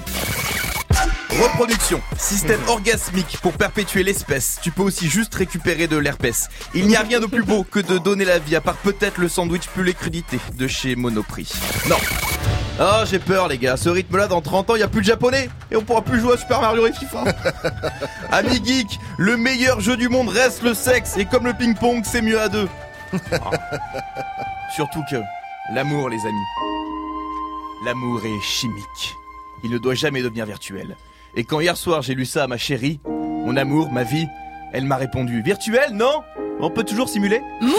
Reproduction, 1.42 2.00
système 2.16 2.60
orgasmique 2.68 3.38
pour 3.42 3.54
perpétuer 3.54 4.04
l'espèce. 4.04 4.58
Tu 4.62 4.70
peux 4.70 4.82
aussi 4.82 5.08
juste 5.08 5.34
récupérer 5.34 5.88
de 5.88 5.96
l'herpès. 5.96 6.48
Il 6.74 6.86
n'y 6.86 6.94
a 6.94 7.00
rien 7.00 7.18
de 7.18 7.26
plus 7.26 7.42
beau 7.42 7.64
que 7.64 7.80
de 7.80 7.98
donner 7.98 8.24
la 8.24 8.38
vie, 8.38 8.54
à 8.54 8.60
part 8.60 8.76
peut-être 8.76 9.18
le 9.18 9.28
sandwich 9.28 9.66
poulet 9.66 9.94
crudité 9.94 10.38
de 10.56 10.68
chez 10.68 10.94
Monoprix. 10.94 11.52
Non. 11.88 11.96
Ah, 12.78 13.02
j'ai 13.10 13.18
peur 13.18 13.48
les 13.48 13.58
gars, 13.58 13.76
ce 13.76 13.88
rythme-là 13.88 14.28
dans 14.28 14.42
30 14.42 14.70
ans, 14.70 14.76
il 14.76 14.80
y 14.80 14.84
a 14.84 14.88
plus 14.88 15.00
de 15.00 15.06
japonais 15.06 15.50
et 15.72 15.76
on 15.76 15.82
pourra 15.82 16.02
plus 16.02 16.20
jouer 16.20 16.34
à 16.34 16.36
Super 16.36 16.60
Mario 16.60 16.86
et 16.86 16.92
FIFA. 16.92 17.24
Ami 18.30 18.64
geek, 18.64 19.00
le 19.18 19.36
meilleur 19.36 19.80
jeu 19.80 19.96
du 19.96 20.08
monde 20.08 20.28
reste 20.28 20.62
le 20.62 20.72
sexe 20.72 21.16
et 21.16 21.24
comme 21.24 21.46
le 21.46 21.54
ping-pong, 21.54 22.04
c'est 22.04 22.22
mieux 22.22 22.40
à 22.40 22.48
deux. 22.48 22.68
Ah. 23.32 23.50
Surtout 24.76 25.02
que 25.10 25.16
l'amour 25.72 26.10
les 26.10 26.20
amis. 26.20 26.46
L'amour 27.84 28.20
est 28.24 28.40
chimique. 28.40 29.16
Il 29.64 29.70
ne 29.70 29.78
doit 29.78 29.94
jamais 29.94 30.22
devenir 30.22 30.46
virtuel. 30.46 30.96
Et 31.36 31.44
quand 31.44 31.60
hier 31.60 31.76
soir 31.76 32.00
j'ai 32.02 32.14
lu 32.14 32.24
ça 32.26 32.44
à 32.44 32.46
ma 32.46 32.56
chérie, 32.56 33.00
mon 33.06 33.56
amour, 33.56 33.90
ma 33.90 34.04
vie, 34.04 34.28
elle 34.72 34.84
m'a 34.84 34.94
répondu 34.96 35.42
Virtuel, 35.42 35.90
non 35.92 36.22
On 36.60 36.70
peut 36.70 36.84
toujours 36.84 37.08
simuler 37.08 37.40
Le 37.60 37.68
son 37.68 37.74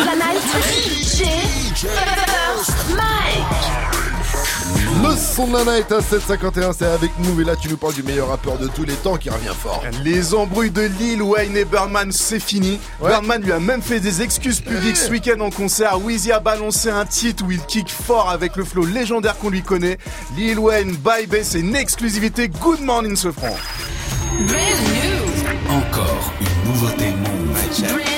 de 0.00 0.06
la 0.06 0.16
night. 0.16 0.42
DJ 0.62 1.22
First 1.76 2.96
Mike. 2.96 4.15
Le 5.02 5.16
son 5.16 5.46
de 5.48 5.52
la 5.52 5.78
night 5.78 5.92
à 5.92 6.00
751, 6.00 6.72
c'est 6.72 6.86
avec 6.86 7.10
nous. 7.18 7.40
Et 7.40 7.44
là, 7.44 7.54
tu 7.56 7.68
nous 7.68 7.76
parles 7.76 7.94
du 7.94 8.02
meilleur 8.02 8.28
rappeur 8.28 8.58
de 8.58 8.66
tous 8.68 8.84
les 8.84 8.94
temps 8.94 9.16
qui 9.16 9.30
revient 9.30 9.54
fort. 9.58 9.82
Les 10.04 10.34
embrouilles 10.34 10.70
de 10.70 10.82
Lil 10.82 11.22
Wayne 11.22 11.56
et 11.56 11.64
Birdman, 11.64 12.10
c'est 12.12 12.40
fini. 12.40 12.78
Birdman 13.00 13.42
lui 13.42 13.52
a 13.52 13.60
même 13.60 13.82
fait 13.82 14.00
des 14.00 14.22
excuses 14.22 14.60
publiques 14.60 14.96
ce 14.96 15.10
week-end 15.10 15.40
en 15.40 15.50
concert. 15.50 15.98
Weezy 16.00 16.32
a 16.32 16.40
balancé 16.40 16.90
un 16.90 17.04
titre 17.04 17.44
où 17.46 17.50
il 17.50 17.60
kick 17.62 17.90
fort 17.90 18.30
avec 18.30 18.56
le 18.56 18.64
flow 18.64 18.84
légendaire 18.84 19.36
qu'on 19.38 19.50
lui 19.50 19.62
connaît. 19.62 19.98
Lil 20.36 20.58
Wayne, 20.58 20.96
Bye 20.96 21.26
Bye, 21.26 21.44
c'est 21.44 21.60
une 21.60 21.76
exclusivité. 21.76 22.48
Good 22.48 22.80
morning, 22.80 23.16
ce 23.16 23.30
franc. 23.30 23.56
Encore 25.68 26.32
une 26.40 26.72
nouveauté. 26.72 27.14
Chickens 27.72 28.15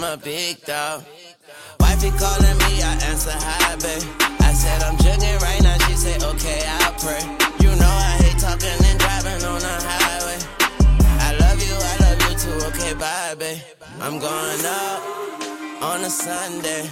big 0.00 0.64
dog. 0.64 1.04
Wifey 1.78 2.10
calling 2.16 2.58
me, 2.64 2.80
I 2.80 2.96
answer 3.10 3.36
hi, 3.36 3.76
babe. 3.76 4.02
I 4.40 4.52
said 4.52 4.82
I'm 4.82 4.96
jugging 4.96 5.38
right 5.42 5.62
now, 5.62 5.76
she 5.86 5.94
said 5.94 6.22
okay, 6.24 6.64
I'll 6.80 6.96
pray. 6.96 7.20
You 7.60 7.68
know 7.76 7.92
I 8.08 8.16
hate 8.24 8.40
talking 8.40 8.80
and 8.88 8.98
driving 8.98 9.44
on 9.44 9.60
the 9.60 9.76
highway. 9.76 10.40
I 11.20 11.36
love 11.36 11.60
you, 11.60 11.76
I 11.76 11.94
love 12.00 12.18
you 12.24 12.34
too, 12.40 12.66
okay, 12.68 12.94
bye, 12.94 13.34
babe. 13.38 13.60
I'm 14.00 14.18
going 14.18 14.64
up 14.64 15.82
on 15.84 16.00
a 16.00 16.10
Sunday. 16.10 16.88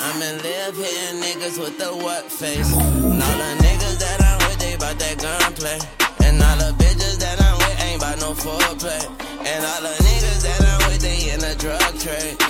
I'ma 0.00 0.28
live 0.44 0.76
hitting 0.76 1.20
niggas 1.24 1.58
with 1.58 1.78
the 1.78 1.96
what 1.96 2.30
face. 2.30 2.72
And 2.76 3.22
all 3.24 3.38
the 3.40 3.52
niggas 3.64 3.98
that 4.04 4.20
I'm 4.20 4.38
with, 4.48 4.58
they 4.60 4.76
bout 4.76 4.98
that 4.98 5.16
gunplay. 5.16 5.80
And 6.28 6.42
all 6.42 6.56
the 6.56 6.76
bitches 6.76 7.18
that 7.20 7.40
I'm 7.40 7.56
with 7.56 7.84
ain't 7.84 8.00
bout 8.00 8.20
no 8.20 8.32
foreplay. 8.32 9.04
And 9.48 9.64
all 9.64 9.82
the 9.82 9.96
niggas 10.04 10.42
that 10.44 10.60
I'm 10.60 10.90
with, 10.90 11.00
they 11.00 11.32
in 11.32 11.40
the 11.40 11.54
drug 11.56 11.98
trade. 11.98 12.49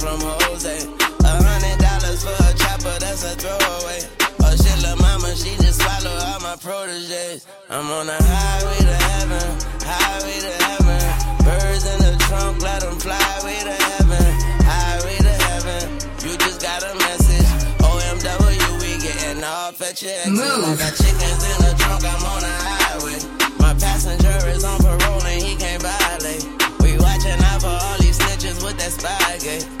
From 0.00 0.18
Jose. 0.18 0.80
A 1.20 1.32
hundred 1.44 1.76
dollars 1.76 2.24
for 2.24 2.32
a 2.32 2.50
chopper, 2.56 2.96
that's 2.98 3.22
a 3.22 3.36
throwaway. 3.36 4.00
Oh 4.40 4.56
shit, 4.56 4.80
lil' 4.80 4.96
mama, 4.96 5.36
she 5.36 5.52
just 5.60 5.76
swallowed 5.84 6.24
all 6.24 6.40
my 6.40 6.56
proteges. 6.56 7.46
I'm 7.68 7.84
on 7.84 8.06
the 8.08 8.16
highway 8.16 8.80
to 8.80 8.96
heaven, 8.96 9.48
highway 9.84 10.38
to 10.40 10.54
heaven. 10.64 11.00
Birds 11.44 11.84
in 11.84 11.98
the 12.00 12.16
trunk, 12.24 12.62
let 12.64 12.80
them 12.80 12.96
fly 12.96 13.20
way 13.44 13.60
to 13.60 13.76
heaven, 13.76 14.24
highway 14.64 15.18
to 15.20 15.34
heaven. 15.44 15.82
You 16.24 16.32
just 16.48 16.64
got 16.64 16.80
a 16.80 16.96
message. 16.96 17.50
OMW, 17.84 18.68
we 18.80 18.96
getting 19.04 19.44
off 19.44 19.76
at 19.84 20.00
your 20.00 20.16
exit. 20.16 20.40
I 20.40 20.76
got 20.80 20.96
chickens 20.96 21.42
in 21.44 21.58
the 21.60 21.72
trunk, 21.76 22.02
I'm 22.08 22.24
on 22.24 22.40
the 22.40 22.54
highway. 22.64 23.20
My 23.60 23.74
passenger 23.76 24.48
is 24.48 24.64
on 24.64 24.80
parole 24.80 25.24
and 25.28 25.42
he 25.44 25.56
can't 25.56 25.82
violate. 25.84 26.48
We 26.80 26.96
watching 26.96 27.36
out 27.52 27.60
for 27.60 27.68
all 27.68 27.98
these 28.00 28.16
snitches 28.18 28.64
with 28.64 28.80
that 28.80 28.92
spygate. 28.96 29.68
And 29.68 29.79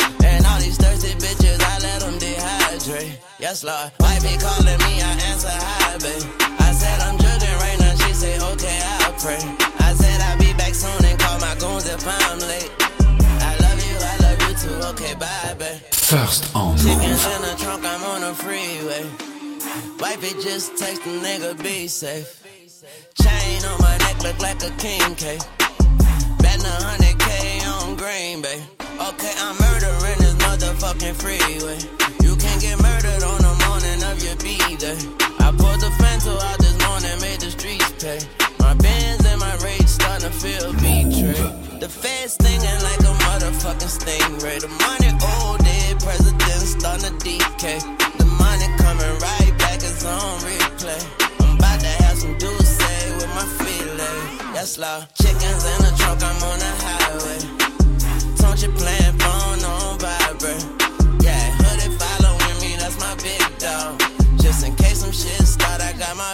Yes, 3.40 3.64
Lord. 3.64 3.90
Wife 4.00 4.22
be 4.22 4.36
calling 4.36 4.78
me, 4.84 5.00
I 5.00 5.16
answer 5.32 5.48
hi, 5.48 5.96
babe. 5.96 6.28
I 6.60 6.72
said 6.72 7.00
I'm 7.00 7.16
judging 7.16 7.56
right 7.56 7.78
now, 7.80 7.94
she 7.96 8.12
say, 8.12 8.36
okay, 8.36 8.80
I'll 9.00 9.16
pray. 9.16 9.40
I 9.80 9.94
said 9.94 10.20
I'll 10.20 10.38
be 10.38 10.52
back 10.60 10.74
soon 10.74 11.04
and 11.06 11.18
call 11.18 11.40
my 11.40 11.54
goons 11.56 11.88
if 11.88 12.04
I'm 12.06 12.38
late. 12.40 12.70
I 13.40 13.56
love 13.64 13.80
you, 13.80 13.96
I 13.96 14.16
love 14.20 14.38
you 14.44 14.54
too, 14.60 14.76
okay, 14.92 15.14
bye, 15.14 15.54
babe. 15.58 15.80
First 15.90 16.54
on 16.54 16.76
Chickens 16.76 17.24
in 17.24 17.40
the 17.40 17.56
trunk, 17.56 17.82
I'm 17.86 18.04
on 18.12 18.20
the 18.20 18.34
freeway. 18.34 19.08
Wifey 19.98 20.36
just 20.42 20.76
text 20.76 21.02
the 21.04 21.10
nigga, 21.24 21.56
be 21.62 21.88
safe. 21.88 22.44
Chain 23.22 23.64
on 23.64 23.80
my 23.80 23.96
neck 24.04 24.22
look 24.22 24.38
like 24.40 24.62
a 24.64 24.70
king 24.76 25.14
cake. 25.16 25.40
Betting 26.44 26.66
a 26.66 26.76
hundred 26.84 27.18
K 27.18 27.60
on 27.64 27.96
Green 27.96 28.42
Bay. 28.42 28.60
Okay, 29.00 29.32
I'm 29.40 29.56
murdering 29.56 30.18
this 30.20 30.34
motherfucking 30.44 31.16
freeway. 31.16 32.09
Get 32.60 32.76
murdered 32.76 33.24
on 33.24 33.40
the 33.40 33.54
morning 33.64 34.04
of 34.04 34.20
your 34.20 34.36
B-day. 34.36 35.00
I 35.40 35.48
pulled 35.48 35.80
the 35.80 35.88
fento 35.96 36.36
out 36.44 36.58
this 36.60 36.76
morning, 36.84 37.16
made 37.24 37.40
the 37.40 37.50
streets 37.50 37.88
pay. 37.96 38.20
My 38.58 38.74
bands 38.74 39.24
and 39.24 39.40
my 39.40 39.56
rage 39.64 39.88
starting 39.88 40.28
to 40.28 40.36
feel 40.36 40.68
betrayed. 40.76 41.80
The 41.80 41.88
feds 41.88 42.34
stinging 42.34 42.80
like 42.84 43.00
a 43.00 43.16
motherfucking 43.24 43.88
stingray. 43.88 44.60
The 44.60 44.68
money 44.68 45.08
old 45.40 45.64
dead 45.64 46.04
presidents 46.04 46.76
starting 46.76 47.16
to 47.16 47.24
decay. 47.24 47.80
The 48.20 48.28
money 48.36 48.68
coming 48.76 49.14
right 49.24 49.54
back, 49.56 49.80
it's 49.80 50.04
on 50.04 50.40
replay. 50.44 51.00
I'm 51.40 51.56
about 51.56 51.80
to 51.80 51.92
have 52.04 52.18
some 52.18 52.36
douce 52.36 52.76
with 53.16 53.32
my 53.40 53.46
fillet. 53.56 54.52
Yes, 54.52 54.76
Lord. 54.76 55.08
Chickens 55.16 55.64
in 55.64 55.78
the 55.80 55.92
trunk, 55.96 56.20
I'm 56.20 56.36
on 56.44 56.58
the 56.60 56.72
highway. 56.84 57.40
Don't 58.36 58.60
you 58.60 58.68
playing 58.76 59.16
phone 59.16 59.64
on 59.64 59.79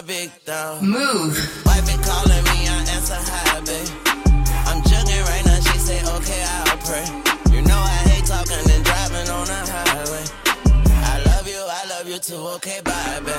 big 0.06 0.30
dog. 0.44 0.82
Move. 0.82 1.34
Wife 1.66 1.86
been 1.86 2.00
calling 2.02 2.44
me, 2.54 2.68
I 2.70 2.78
answer 2.94 3.18
hi, 3.18 3.60
babe. 3.66 3.90
I'm 4.70 4.80
jugging 4.86 5.24
right 5.26 5.44
now, 5.44 5.58
she 5.66 5.78
say, 5.78 5.98
okay, 5.98 6.42
I'll 6.46 6.78
pray. 6.86 7.06
You 7.50 7.62
know 7.62 7.76
I 7.76 7.98
hate 8.06 8.24
talking 8.24 8.70
and 8.70 8.84
driving 8.84 9.28
on 9.28 9.46
the 9.46 9.60
highway. 9.66 10.24
I 11.10 11.22
love 11.26 11.46
you, 11.48 11.58
I 11.58 11.82
love 11.90 12.08
you 12.08 12.18
too, 12.18 12.38
okay, 12.56 12.80
bye, 12.84 13.20
babe. 13.26 13.34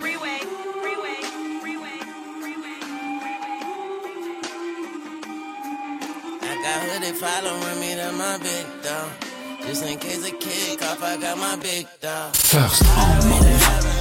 Freeway. 0.00 0.38
freeway, 0.82 1.20
freeway, 1.62 1.98
freeway 2.42 2.78
I 6.42 6.52
got 6.66 6.78
hoodie 6.82 7.14
following 7.14 7.80
me, 7.80 7.94
that's 7.94 8.18
my 8.18 8.38
big 8.38 8.66
dog. 8.82 9.10
Just 9.66 9.84
in 9.84 9.98
case 9.98 10.26
it 10.26 10.40
kick 10.40 10.82
off, 10.82 11.00
I 11.02 11.16
got 11.16 11.38
my 11.38 11.54
big 11.62 11.86
dog. 12.00 12.34
First 12.34 12.82
on 12.88 13.28
Move. 13.28 13.92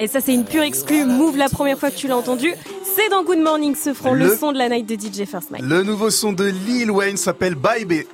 Et 0.00 0.06
ça, 0.06 0.20
c'est 0.20 0.32
une 0.34 0.44
pure 0.44 0.62
exclue. 0.62 1.04
Move 1.04 1.36
la 1.36 1.48
première 1.48 1.78
fois 1.78 1.90
que 1.90 1.96
tu 1.96 2.06
l'as 2.06 2.16
entendu. 2.16 2.54
C'est 2.96 3.08
dans 3.08 3.24
Good 3.24 3.38
Morning 3.40 3.74
ce 3.74 3.92
front, 3.94 4.12
le... 4.14 4.26
Le- 4.28 4.36
son 4.36 4.52
de 4.52 4.58
la 4.58 4.68
night 4.68 4.86
de 4.86 4.94
DJ 4.94 5.26
First 5.28 5.50
Mike. 5.50 5.62
Le 5.64 5.82
nouveau 5.82 6.10
son 6.10 6.32
de 6.32 6.44
Lil 6.44 6.90
Wayne 6.90 7.16
s'appelle 7.16 7.54
Baby. 7.54 8.06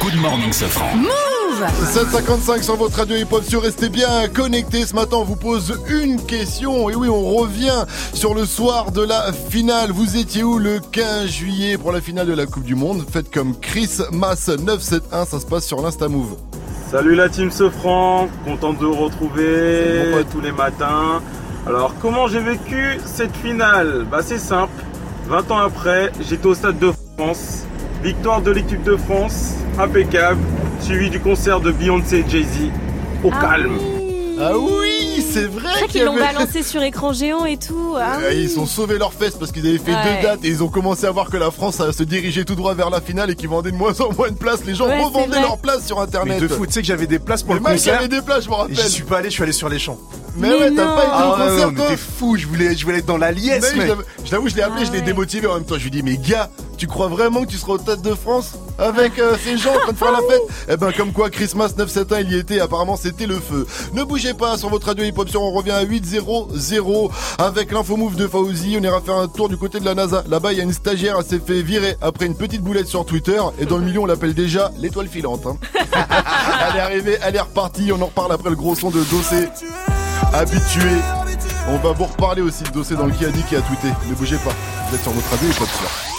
Good 0.00 0.14
morning, 0.20 0.52
Safran. 0.52 0.96
Move 0.96 1.35
755 1.56 2.62
sur 2.62 2.76
votre 2.76 2.98
radio 2.98 3.16
hip-hop 3.16 3.42
sur 3.42 3.62
Restez 3.62 3.88
bien 3.88 4.28
connectés. 4.28 4.84
Ce 4.84 4.94
matin, 4.94 5.16
on 5.20 5.24
vous 5.24 5.36
pose 5.36 5.80
une 5.88 6.20
question. 6.22 6.90
Et 6.90 6.94
oui, 6.94 7.08
on 7.08 7.34
revient 7.34 7.86
sur 8.12 8.34
le 8.34 8.44
soir 8.44 8.92
de 8.92 9.00
la 9.00 9.32
finale. 9.32 9.90
Vous 9.90 10.18
étiez 10.18 10.42
où 10.42 10.58
le 10.58 10.80
15 10.80 11.26
juillet 11.26 11.78
pour 11.78 11.92
la 11.92 12.02
finale 12.02 12.26
de 12.26 12.34
la 12.34 12.44
Coupe 12.44 12.64
du 12.64 12.74
Monde? 12.74 13.06
Faites 13.10 13.30
comme 13.30 13.58
Chris 13.58 13.88
Mass 14.12 14.48
971. 14.48 15.28
Ça 15.28 15.40
se 15.40 15.46
passe 15.46 15.66
sur 15.66 15.80
l'Insta 15.80 16.08
Move. 16.08 16.36
Salut 16.90 17.14
la 17.14 17.30
team 17.30 17.50
Sofran, 17.50 18.28
content 18.44 18.74
de 18.74 18.84
vous 18.84 18.92
retrouver 18.92 20.12
tous 20.30 20.42
les 20.42 20.52
matins. 20.52 21.22
Alors 21.66 21.94
comment 22.02 22.28
j'ai 22.28 22.40
vécu 22.40 22.98
cette 23.06 23.34
finale? 23.34 24.04
Bah 24.10 24.20
c'est 24.22 24.38
simple, 24.38 24.84
20 25.26 25.50
ans 25.50 25.58
après, 25.58 26.12
j'étais 26.20 26.46
au 26.46 26.54
Stade 26.54 26.78
de 26.78 26.92
France, 27.16 27.64
victoire 28.02 28.42
de 28.42 28.50
l'équipe 28.50 28.82
de 28.84 28.96
France, 28.96 29.54
impeccable, 29.78 30.40
suivi 30.80 31.10
du 31.10 31.20
concert 31.20 31.60
de 31.60 31.70
Beyoncé 31.72 32.24
et 32.26 32.30
Jay-Z, 32.30 32.70
au 33.24 33.30
calme. 33.30 33.78
Ah 34.38 34.52
oui, 34.58 35.24
c'est 35.32 35.44
vrai 35.46 35.62
C'est 35.62 35.78
vrai 35.78 35.80
qu'il 35.82 35.88
qu'ils 35.92 36.04
l'ont 36.04 36.12
avait- 36.16 36.34
balancé 36.34 36.62
sur 36.62 36.82
écran 36.82 37.14
géant 37.14 37.46
et 37.46 37.56
tout. 37.56 37.94
Ah 37.98 38.18
oui. 38.28 38.36
Ils 38.42 38.60
ont 38.60 38.66
sauvé 38.66 38.98
leurs 38.98 39.14
fesses 39.14 39.34
parce 39.34 39.50
qu'ils 39.50 39.66
avaient 39.66 39.78
fait 39.78 39.92
Ouais. 39.94 40.16
deux 40.20 40.22
dates 40.28 40.44
et 40.44 40.48
ils 40.48 40.62
ont 40.62 40.68
commencé 40.68 41.06
à 41.06 41.10
voir 41.10 41.30
que 41.30 41.38
la 41.38 41.50
France 41.50 41.80
euh, 41.80 41.90
se 41.90 42.02
dirigeait 42.02 42.44
tout 42.44 42.54
droit 42.54 42.74
vers 42.74 42.90
la 42.90 43.00
finale 43.00 43.30
et 43.30 43.34
qu'ils 43.34 43.48
vendaient 43.48 43.70
de 43.70 43.76
moins 43.76 43.98
en 44.02 44.12
moins 44.12 44.28
de 44.30 44.34
places. 44.36 44.62
Les 44.66 44.74
gens 44.74 44.88
Ouais, 44.88 45.02
revendaient 45.02 45.40
leurs 45.40 45.56
places 45.56 45.86
sur 45.86 45.98
internet. 46.00 46.36
Mais 46.38 46.46
de 46.46 46.52
fou, 46.52 46.66
tu 46.66 46.72
sais 46.72 46.82
que 46.82 46.86
j'avais 46.86 47.06
des 47.06 47.18
places 47.18 47.42
pour 47.42 47.54
Mais 47.54 47.60
le 47.60 47.66
concert. 47.76 47.98
avait 47.98 48.08
des 48.08 48.20
places, 48.20 48.44
je 48.44 48.50
me 48.50 48.54
rappelle. 48.54 48.78
Et 48.78 48.82
J'y 48.82 48.90
suis 48.90 49.04
pas 49.04 49.18
allé, 49.18 49.30
je 49.30 49.34
suis 49.34 49.42
allé 49.42 49.52
sur 49.52 49.70
les 49.70 49.78
champs. 49.78 49.98
Mais 50.36 50.48
Mais 50.50 50.54
ouais, 50.54 50.70
t'as 50.76 50.84
non. 50.84 50.94
pas 50.96 51.02
été 51.04 51.10
au 51.10 51.14
Ah 51.14 51.34
concert, 51.38 51.68
ouais, 51.68 51.74
toi 51.74 51.84
on 51.86 51.86
était 51.88 51.96
fou, 51.96 52.36
je 52.36 52.46
voulais, 52.46 52.76
je 52.76 52.84
voulais 52.84 52.98
être 52.98 53.06
dans 53.06 53.16
la 53.16 53.32
liesse, 53.32 53.72
Mais 53.74 53.86
je 53.86 53.92
je 54.26 54.32
l'avoue, 54.32 54.48
je 54.50 54.54
l'ai 54.56 54.62
appelé, 54.62 54.84
je 54.84 54.92
l'ai 54.92 55.00
démotivé 55.00 55.46
en 55.46 55.54
même 55.54 55.64
temps. 55.64 55.76
Je 55.78 55.84
lui 55.84 55.90
dis, 55.90 56.02
mais 56.02 56.18
gars, 56.18 56.50
tu 56.76 56.86
crois 56.86 57.08
vraiment 57.08 57.42
que 57.42 57.46
tu 57.50 57.56
seras 57.58 57.74
au 57.74 57.78
Stade 57.78 58.02
de 58.02 58.14
France 58.14 58.52
avec 58.78 59.18
euh, 59.18 59.36
ces 59.42 59.56
gens 59.56 59.74
en 59.74 59.78
train 59.78 59.92
de 59.92 59.96
faire 59.98 60.12
la 60.12 60.18
fête? 60.18 60.42
Eh 60.68 60.76
ben, 60.76 60.90
comme 60.92 61.12
quoi, 61.12 61.30
Christmas 61.30 61.72
971, 61.76 62.26
il 62.28 62.36
y 62.36 62.38
était. 62.38 62.60
Apparemment, 62.60 62.96
c'était 62.96 63.26
le 63.26 63.36
feu. 63.38 63.66
Ne 63.94 64.02
bougez 64.02 64.34
pas 64.34 64.58
sur 64.58 64.68
votre 64.68 64.86
radio 64.88 65.04
hip-hop 65.04 65.28
sur 65.28 65.42
on 65.42 65.52
revient 65.52 65.70
à 65.70 65.84
8-0-0 65.84 67.10
avec 67.38 67.70
l'info 67.72 67.96
move 67.96 68.16
de 68.16 68.26
Fauzi. 68.26 68.76
On 68.80 68.82
ira 68.82 69.00
faire 69.00 69.16
un 69.16 69.28
tour 69.28 69.48
du 69.48 69.56
côté 69.56 69.78
de 69.80 69.84
la 69.84 69.94
NASA. 69.94 70.24
Là-bas, 70.28 70.52
il 70.52 70.58
y 70.58 70.60
a 70.60 70.64
une 70.64 70.72
stagiaire, 70.72 71.16
elle 71.18 71.24
s'est 71.24 71.40
fait 71.44 71.62
virer 71.62 71.96
après 72.00 72.26
une 72.26 72.34
petite 72.36 72.62
boulette 72.62 72.88
sur 72.88 73.04
Twitter. 73.06 73.40
Et 73.60 73.66
dans 73.66 73.78
le 73.78 73.84
milieu, 73.84 74.00
on 74.00 74.06
l'appelle 74.06 74.34
déjà 74.34 74.72
l'étoile 74.78 75.08
filante. 75.08 75.46
hein. 75.46 75.56
elle 76.70 76.76
est 76.76 76.80
arrivée, 76.80 77.18
elle 77.22 77.36
est 77.36 77.40
repartie. 77.40 77.90
On 77.92 78.02
en 78.02 78.06
reparle 78.06 78.32
après 78.32 78.50
le 78.50 78.56
gros 78.56 78.74
son 78.74 78.90
de 78.90 79.02
Dossé. 79.04 79.48
Habitué. 80.32 80.90
On 81.68 81.78
va 81.78 81.92
vous 81.92 82.04
reparler 82.04 82.42
aussi 82.42 82.64
de 82.64 82.70
Dossé 82.70 82.94
dans 82.96 83.06
le 83.06 83.12
qui 83.12 83.24
a 83.24 83.28
dit 83.30 83.42
qui 83.48 83.56
a 83.56 83.60
tweeté. 83.60 83.88
Ne 84.08 84.14
bougez 84.14 84.36
pas. 84.38 84.52
Vous 84.88 84.96
êtes 84.96 85.02
sur 85.02 85.12
votre 85.12 85.30
radio 85.30 85.48
hip-hop 85.48 85.68
sur. 85.68 86.15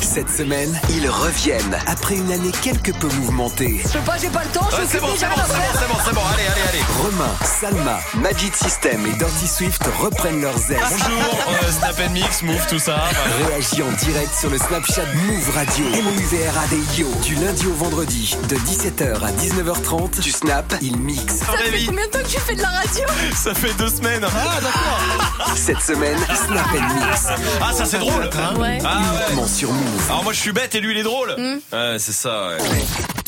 Cette 0.00 0.30
semaine, 0.30 0.78
ils 0.90 1.08
reviennent 1.08 1.76
après 1.86 2.14
une 2.16 2.32
année 2.32 2.50
quelque 2.62 2.92
peu 2.92 3.08
mouvementée. 3.08 3.80
Je 3.84 3.92
peux 3.98 4.04
pas, 4.04 4.16
j'ai 4.18 4.28
pas 4.30 4.42
le 4.42 4.50
temps, 4.50 4.66
je 4.70 4.76
Ouais, 4.76 4.82
suis 4.82 4.92
c'est 4.92 5.00
bon, 5.00 5.08
c'est 5.18 5.26
bon, 5.26 5.34
c'est 5.36 5.88
bon, 5.88 5.94
c'est 6.04 6.14
bon, 6.14 6.20
allez, 6.32 6.46
allez, 6.46 6.62
allez. 6.70 6.82
Romain, 7.02 7.30
Salma, 7.44 8.00
Magic 8.14 8.54
System 8.56 9.04
et 9.06 9.12
Dirty 9.18 9.46
Swift 9.46 9.82
reprennent 10.00 10.40
leurs 10.40 10.70
ailes. 10.70 10.78
Bonjour, 10.90 11.46
euh, 11.62 11.72
Snap 11.72 12.00
and 12.06 12.12
Mix, 12.12 12.42
Move, 12.42 12.66
tout 12.70 12.78
ça. 12.78 13.04
voilà. 13.12 13.48
Réagis 13.48 13.82
en 13.82 13.92
direct 14.04 14.32
sur 14.38 14.48
le 14.50 14.58
Snapchat 14.58 15.04
Move 15.14 15.50
Radio. 15.54 15.84
M-O-U-V-R-A-D-I-O. 15.94 17.08
Du 17.22 17.34
lundi 17.34 17.66
au 17.66 17.74
vendredi, 17.74 18.36
de 18.48 18.56
17h 18.56 19.24
à 19.24 19.30
19h30. 19.32 20.20
Tu 20.22 20.30
snap, 20.32 20.74
il 20.80 20.96
mixe. 20.98 21.36
Ça 21.38 21.52
fait 21.52 21.84
combien 21.86 22.06
de 22.06 22.10
temps 22.10 22.18
que 22.20 22.28
tu 22.28 22.40
fais 22.40 22.54
de 22.54 22.62
la 22.62 22.68
radio 22.70 23.04
Ça 23.36 23.52
fait 23.54 23.74
deux 23.74 23.88
semaines. 23.90 24.24
Ah, 24.24 24.60
d'accord. 24.62 25.54
Cette 25.56 25.82
semaine, 25.82 26.18
Snap 26.46 26.66
and 26.72 26.94
Mix. 26.94 27.26
Ah, 27.60 27.72
ça 27.74 27.84
c'est 27.84 27.98
drôle. 27.98 28.28
Ouais. 28.58 28.78
Ah, 28.84 29.00
ouais. 29.36 29.46
Sur 29.48 29.72
Move. 29.72 30.06
Alors 30.10 30.24
moi 30.24 30.32
je 30.32 30.38
suis 30.40 30.52
bête 30.52 30.74
et 30.74 30.80
lui 30.80 30.92
il 30.92 30.98
est 30.98 31.02
drôle. 31.02 31.34
Hmm. 31.36 31.58
Ouais, 31.72 31.96
c'est 31.98 32.12
ça. 32.12 32.48
ouais. 32.50 32.58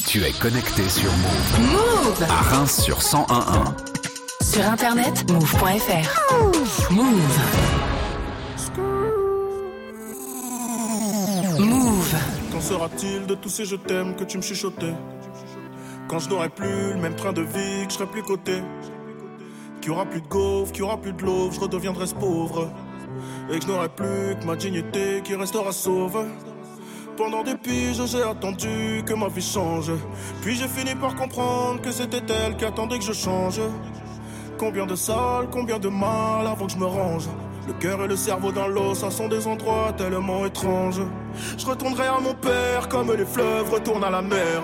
Tu 0.06 0.22
es 0.24 0.32
connecté 0.32 0.88
sur 0.88 1.10
Move. 1.12 1.60
Move 1.72 2.22
À 2.28 2.42
Reims 2.54 2.80
sur 2.82 2.98
1011. 2.98 3.74
Sur 4.42 4.66
internet, 4.66 5.30
move.fr. 5.30 6.90
Move. 6.90 7.38
Move. 11.58 12.14
Qu'en 12.52 12.60
sera-t-il 12.60 13.26
de 13.26 13.34
tous 13.34 13.48
ces 13.48 13.64
je 13.64 13.76
t'aime 13.76 14.16
que 14.16 14.24
tu 14.24 14.36
me 14.38 14.42
chuchotais? 14.42 14.94
Quand 16.08 16.18
je 16.18 16.28
n'aurai 16.28 16.48
plus 16.48 16.92
le 16.94 16.96
même 17.00 17.14
train 17.14 17.32
de 17.32 17.42
vie, 17.42 17.86
que 17.86 17.90
je 17.90 17.94
serai 17.94 18.06
plus 18.06 18.22
coté 18.22 18.62
Qu'il 19.80 19.90
y 19.92 19.94
aura 19.94 20.06
plus 20.06 20.20
de 20.20 20.26
gaufres, 20.26 20.72
qu'il 20.72 20.80
y 20.80 20.82
aura 20.82 20.96
plus 21.00 21.12
de 21.12 21.22
l'eau, 21.22 21.50
je 21.52 21.60
redeviendrai 21.60 22.06
ce 22.06 22.14
pauvre 22.14 22.68
Et 23.52 23.58
que 23.58 23.64
je 23.64 23.68
n'aurai 23.70 23.88
plus 23.88 24.36
que 24.40 24.46
ma 24.46 24.56
dignité 24.56 25.20
qui 25.22 25.34
restera 25.34 25.72
sauve 25.72 26.24
pendant 27.20 27.42
des 27.42 27.54
piges, 27.54 28.00
j'ai 28.06 28.22
attendu 28.22 29.02
que 29.04 29.12
ma 29.12 29.28
vie 29.28 29.42
change. 29.42 29.92
Puis 30.40 30.54
j'ai 30.54 30.66
fini 30.66 30.94
par 30.94 31.14
comprendre 31.14 31.78
que 31.82 31.92
c'était 31.92 32.22
elle 32.32 32.56
qui 32.56 32.64
attendait 32.64 32.98
que 32.98 33.04
je 33.04 33.12
change. 33.12 33.60
Combien 34.56 34.86
de 34.86 34.94
salles, 34.94 35.48
combien 35.50 35.78
de 35.78 35.90
mal 35.90 36.46
avant 36.46 36.64
que 36.64 36.72
je 36.72 36.78
me 36.78 36.86
range. 36.86 37.28
Le 37.66 37.74
cœur 37.74 38.02
et 38.02 38.08
le 38.08 38.16
cerveau 38.16 38.52
dans 38.52 38.68
l'eau, 38.68 38.94
ça 38.94 39.10
sont 39.10 39.28
des 39.28 39.46
endroits 39.46 39.92
tellement 39.98 40.46
étranges. 40.46 41.02
Je 41.58 41.66
retournerai 41.66 42.06
à 42.06 42.20
mon 42.20 42.32
père 42.32 42.88
comme 42.88 43.12
les 43.12 43.26
fleuves 43.26 43.70
retournent 43.70 44.04
à 44.04 44.10
la 44.10 44.22
mer. 44.22 44.62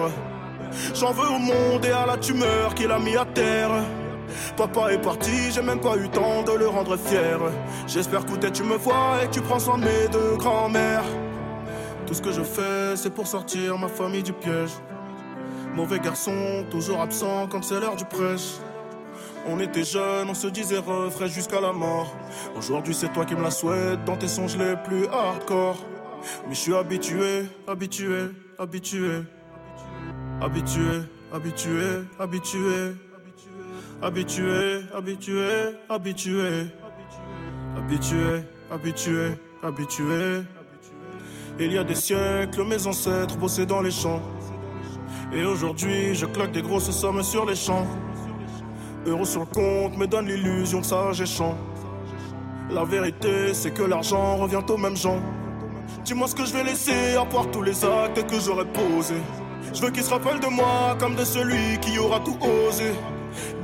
J'en 0.94 1.12
veux 1.12 1.28
au 1.28 1.38
monde 1.38 1.84
et 1.84 1.92
à 1.92 2.06
la 2.06 2.16
tumeur 2.16 2.74
qu'il 2.74 2.90
a 2.90 2.98
mis 2.98 3.18
à 3.18 3.26
terre. 3.26 3.70
Papa 4.56 4.92
est 4.92 5.02
parti, 5.02 5.50
j'ai 5.52 5.62
même 5.62 5.80
pas 5.80 5.96
eu 5.96 6.08
temps 6.08 6.42
de 6.42 6.52
le 6.52 6.68
rendre 6.68 6.96
fier. 6.96 7.38
J'espère 7.86 8.24
que 8.24 8.48
tu 8.48 8.62
me 8.62 8.76
vois 8.76 9.22
et 9.22 9.26
que 9.26 9.32
tu 9.32 9.40
prends 9.40 9.58
soin 9.58 9.78
de 9.78 9.84
mes 9.84 10.08
deux 10.10 10.36
grands-mères. 10.36 11.04
Tout 12.06 12.14
ce 12.14 12.22
que 12.22 12.32
je 12.32 12.42
fais, 12.42 12.96
c'est 12.96 13.12
pour 13.12 13.26
sortir 13.26 13.78
ma 13.78 13.88
famille 13.88 14.22
du 14.22 14.32
piège. 14.32 14.70
Mauvais 15.74 15.98
garçon, 15.98 16.64
toujours 16.70 17.00
absent 17.00 17.48
quand 17.50 17.62
c'est 17.62 17.80
l'heure 17.80 17.96
du 17.96 18.04
prêche. 18.04 18.54
On 19.48 19.60
était 19.60 19.84
jeunes, 19.84 20.28
on 20.28 20.34
se 20.34 20.48
disait 20.48 20.78
refrain 20.78 21.26
jusqu'à 21.26 21.60
la 21.60 21.72
mort. 21.72 22.14
Aujourd'hui, 22.56 22.94
c'est 22.94 23.12
toi 23.12 23.24
qui 23.24 23.34
me 23.34 23.42
la 23.42 23.50
souhaites 23.50 24.04
dans 24.04 24.16
tes 24.16 24.28
songes 24.28 24.56
les 24.56 24.74
plus 24.76 25.06
hardcore. 25.06 25.76
Mais 26.48 26.54
je 26.54 26.60
suis 26.60 26.74
habitué, 26.74 27.44
habitué. 27.68 28.30
Habitué, 28.58 29.22
habitué, 30.40 31.02
habitué. 31.32 31.82
Habitué, 32.18 32.96
habitué, 34.02 34.80
habitué. 35.88 36.66
Habitué, 37.76 38.42
habitué, 38.70 39.38
habitué. 39.62 40.42
Il 41.58 41.72
y 41.72 41.78
a 41.78 41.84
des 41.84 41.94
siècles, 41.94 42.64
mes 42.64 42.86
ancêtres 42.86 43.36
bossaient 43.36 43.66
dans 43.66 43.80
les 43.82 43.90
champs. 43.90 44.22
Et 45.32 45.44
aujourd'hui, 45.44 46.14
je 46.14 46.26
claque 46.26 46.52
des 46.52 46.62
grosses 46.62 46.90
sommes 46.90 47.22
sur 47.22 47.46
les 47.46 47.56
champs. 47.56 47.86
Euros 49.06 49.24
sur 49.24 49.40
le 49.40 49.46
compte 49.46 49.96
me 49.96 50.06
donne 50.06 50.26
l'illusion 50.26 50.80
que 50.80 50.86
ça 50.86 51.12
champ. 51.24 51.56
La 52.70 52.84
vérité, 52.84 53.54
c'est 53.54 53.72
que 53.72 53.82
l'argent 53.82 54.36
revient 54.36 54.62
aux 54.68 54.76
mêmes 54.76 54.96
gens. 54.96 55.20
Dis-moi 56.04 56.26
ce 56.26 56.34
que 56.34 56.44
je 56.44 56.52
vais 56.52 56.64
laisser 56.64 57.14
à 57.14 57.24
part 57.24 57.50
tous 57.50 57.62
les 57.62 57.84
actes 57.84 58.26
que 58.26 58.40
j'aurais 58.40 58.66
posés. 58.66 59.22
Je 59.72 59.80
veux 59.82 59.90
qu'ils 59.90 60.02
se 60.02 60.10
rappellent 60.10 60.40
de 60.40 60.48
moi 60.48 60.96
comme 60.98 61.14
de 61.14 61.24
celui 61.24 61.78
qui 61.80 61.98
aura 61.98 62.20
tout 62.20 62.36
osé. 62.40 62.92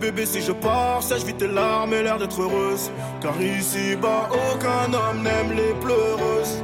Bébé, 0.01 0.27
si 0.27 0.41
je 0.41 0.53
pars, 0.53 1.03
sèche 1.03 1.25
vite 1.25 1.39
tes 1.39 1.49
larmes 1.49 1.95
et 1.95 2.03
l'air 2.03 2.18
d'être 2.18 2.41
heureuse. 2.41 2.91
Car 3.20 3.41
ici-bas, 3.41 4.29
aucun 4.31 4.93
homme 4.93 5.23
n'aime 5.23 5.53
les 5.53 5.75
pleureuses. 5.75 6.62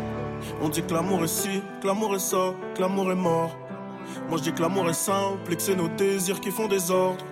On 0.61 0.69
dit 0.69 0.83
que 0.83 0.93
l'amour 0.93 1.25
est 1.25 1.29
ci, 1.29 1.63
que 1.81 1.87
l'amour 1.87 2.15
est 2.17 2.19
ça, 2.19 2.55
que 2.75 2.81
l'amour 2.81 3.13
est 3.13 3.17
mort. 3.17 3.57
Moi 4.29 4.39
je 4.39 4.45
dis 4.45 4.53
que 4.53 4.63
l'amour 4.63 4.89
est 4.89 4.95
simple 4.95 5.53
et 5.53 5.57
que 5.57 5.63
c'est 5.63 5.77
nos 5.77 5.89
désirs 5.89 6.41
qui 6.41 6.51
font 6.51 6.69
des 6.69 6.91
ordres. 6.91 7.25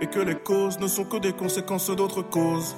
Et 0.00 0.06
que 0.06 0.18
les 0.18 0.34
causes 0.34 0.80
ne 0.80 0.88
sont 0.88 1.04
que 1.04 1.18
des 1.18 1.32
conséquences 1.32 1.90
d'autres 1.90 2.22
causes. 2.22 2.74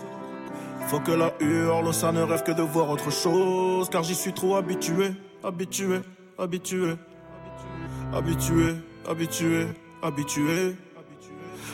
Faut 0.89 1.01
que 1.01 1.13
la 1.13 1.33
hurle, 1.41 1.95
ça 1.95 2.13
ne 2.13 2.21
rêve 2.23 2.43
que 2.43 2.53
de 2.53 2.63
voir 2.63 2.91
autre 2.91 3.11
chose. 3.11 3.89
Car 3.89 4.03
j'y 4.03 4.15
suis 4.15 4.33
trop 4.33 4.57
habitué, 4.57 5.13
habitué, 5.43 6.01
habitué. 6.39 6.97
Habitué, 8.13 8.75
habitué, 9.09 9.67
habitué. 10.03 10.75
Habitué, 10.75 10.77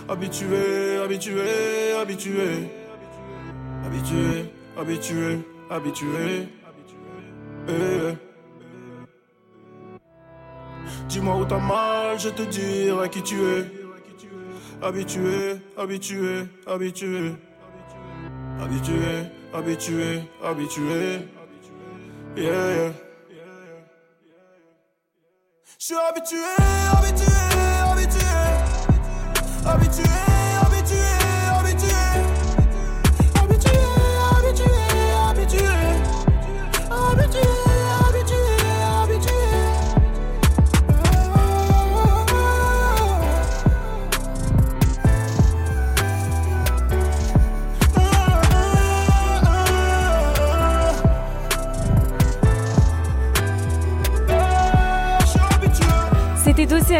habitué, 0.08 0.98
habitué. 1.02 2.68
Habitué, 3.84 4.52
habitué, 4.76 5.38
habitué. 5.70 6.48
Eh. 7.68 8.14
Dis-moi 11.08 11.36
où 11.36 11.44
t'as 11.44 11.58
mal, 11.58 12.18
je 12.18 12.28
te 12.28 12.42
dirai 12.42 13.08
qui 13.10 13.22
tu 13.22 13.36
es. 13.42 13.64
Habitué, 14.82 15.60
habitué, 15.76 16.46
habitué. 16.66 17.34
Habitué, 18.60 19.26
habitué, 19.52 20.22
habitué. 20.42 21.28
Yeah. 22.36 22.92
Je 25.78 25.86
suis 25.86 25.94
habitué, 25.96 26.38
habitué, 26.92 27.26
habitué. 27.26 27.39
Habitué, 29.64 30.04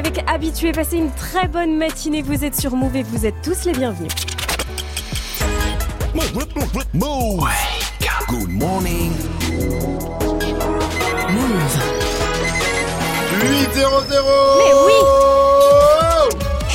avec 0.01 0.24
Habitué. 0.26 0.72
Passez 0.72 0.96
une 0.96 1.12
très 1.12 1.46
bonne 1.46 1.76
matinée. 1.76 2.22
Vous 2.22 2.44
êtes 2.44 2.59
sur 2.59 2.74
Move 2.74 2.96
et 2.96 3.03
vous 3.03 3.26
êtes 3.26 3.40
tous 3.42 3.66
les 3.66 3.72
bienvenus. 3.72 4.11
Move. 6.94 7.48
Good 8.28 8.48
morning. 8.48 9.12
8 13.42 13.74
0 13.74 14.03
0 14.09 14.26
Mais 14.59 14.72
oui 14.86 14.98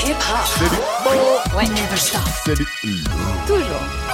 Hip 0.05 0.11
hop. 0.11 0.45
C'est 0.57 0.69
du 0.69 0.75
bon. 1.03 1.57
Ouais. 1.57 1.65
Never 1.65 1.97
stop. 1.97 2.21
C'est 2.45 2.55
du 2.55 2.65
Toujours. 3.47 4.04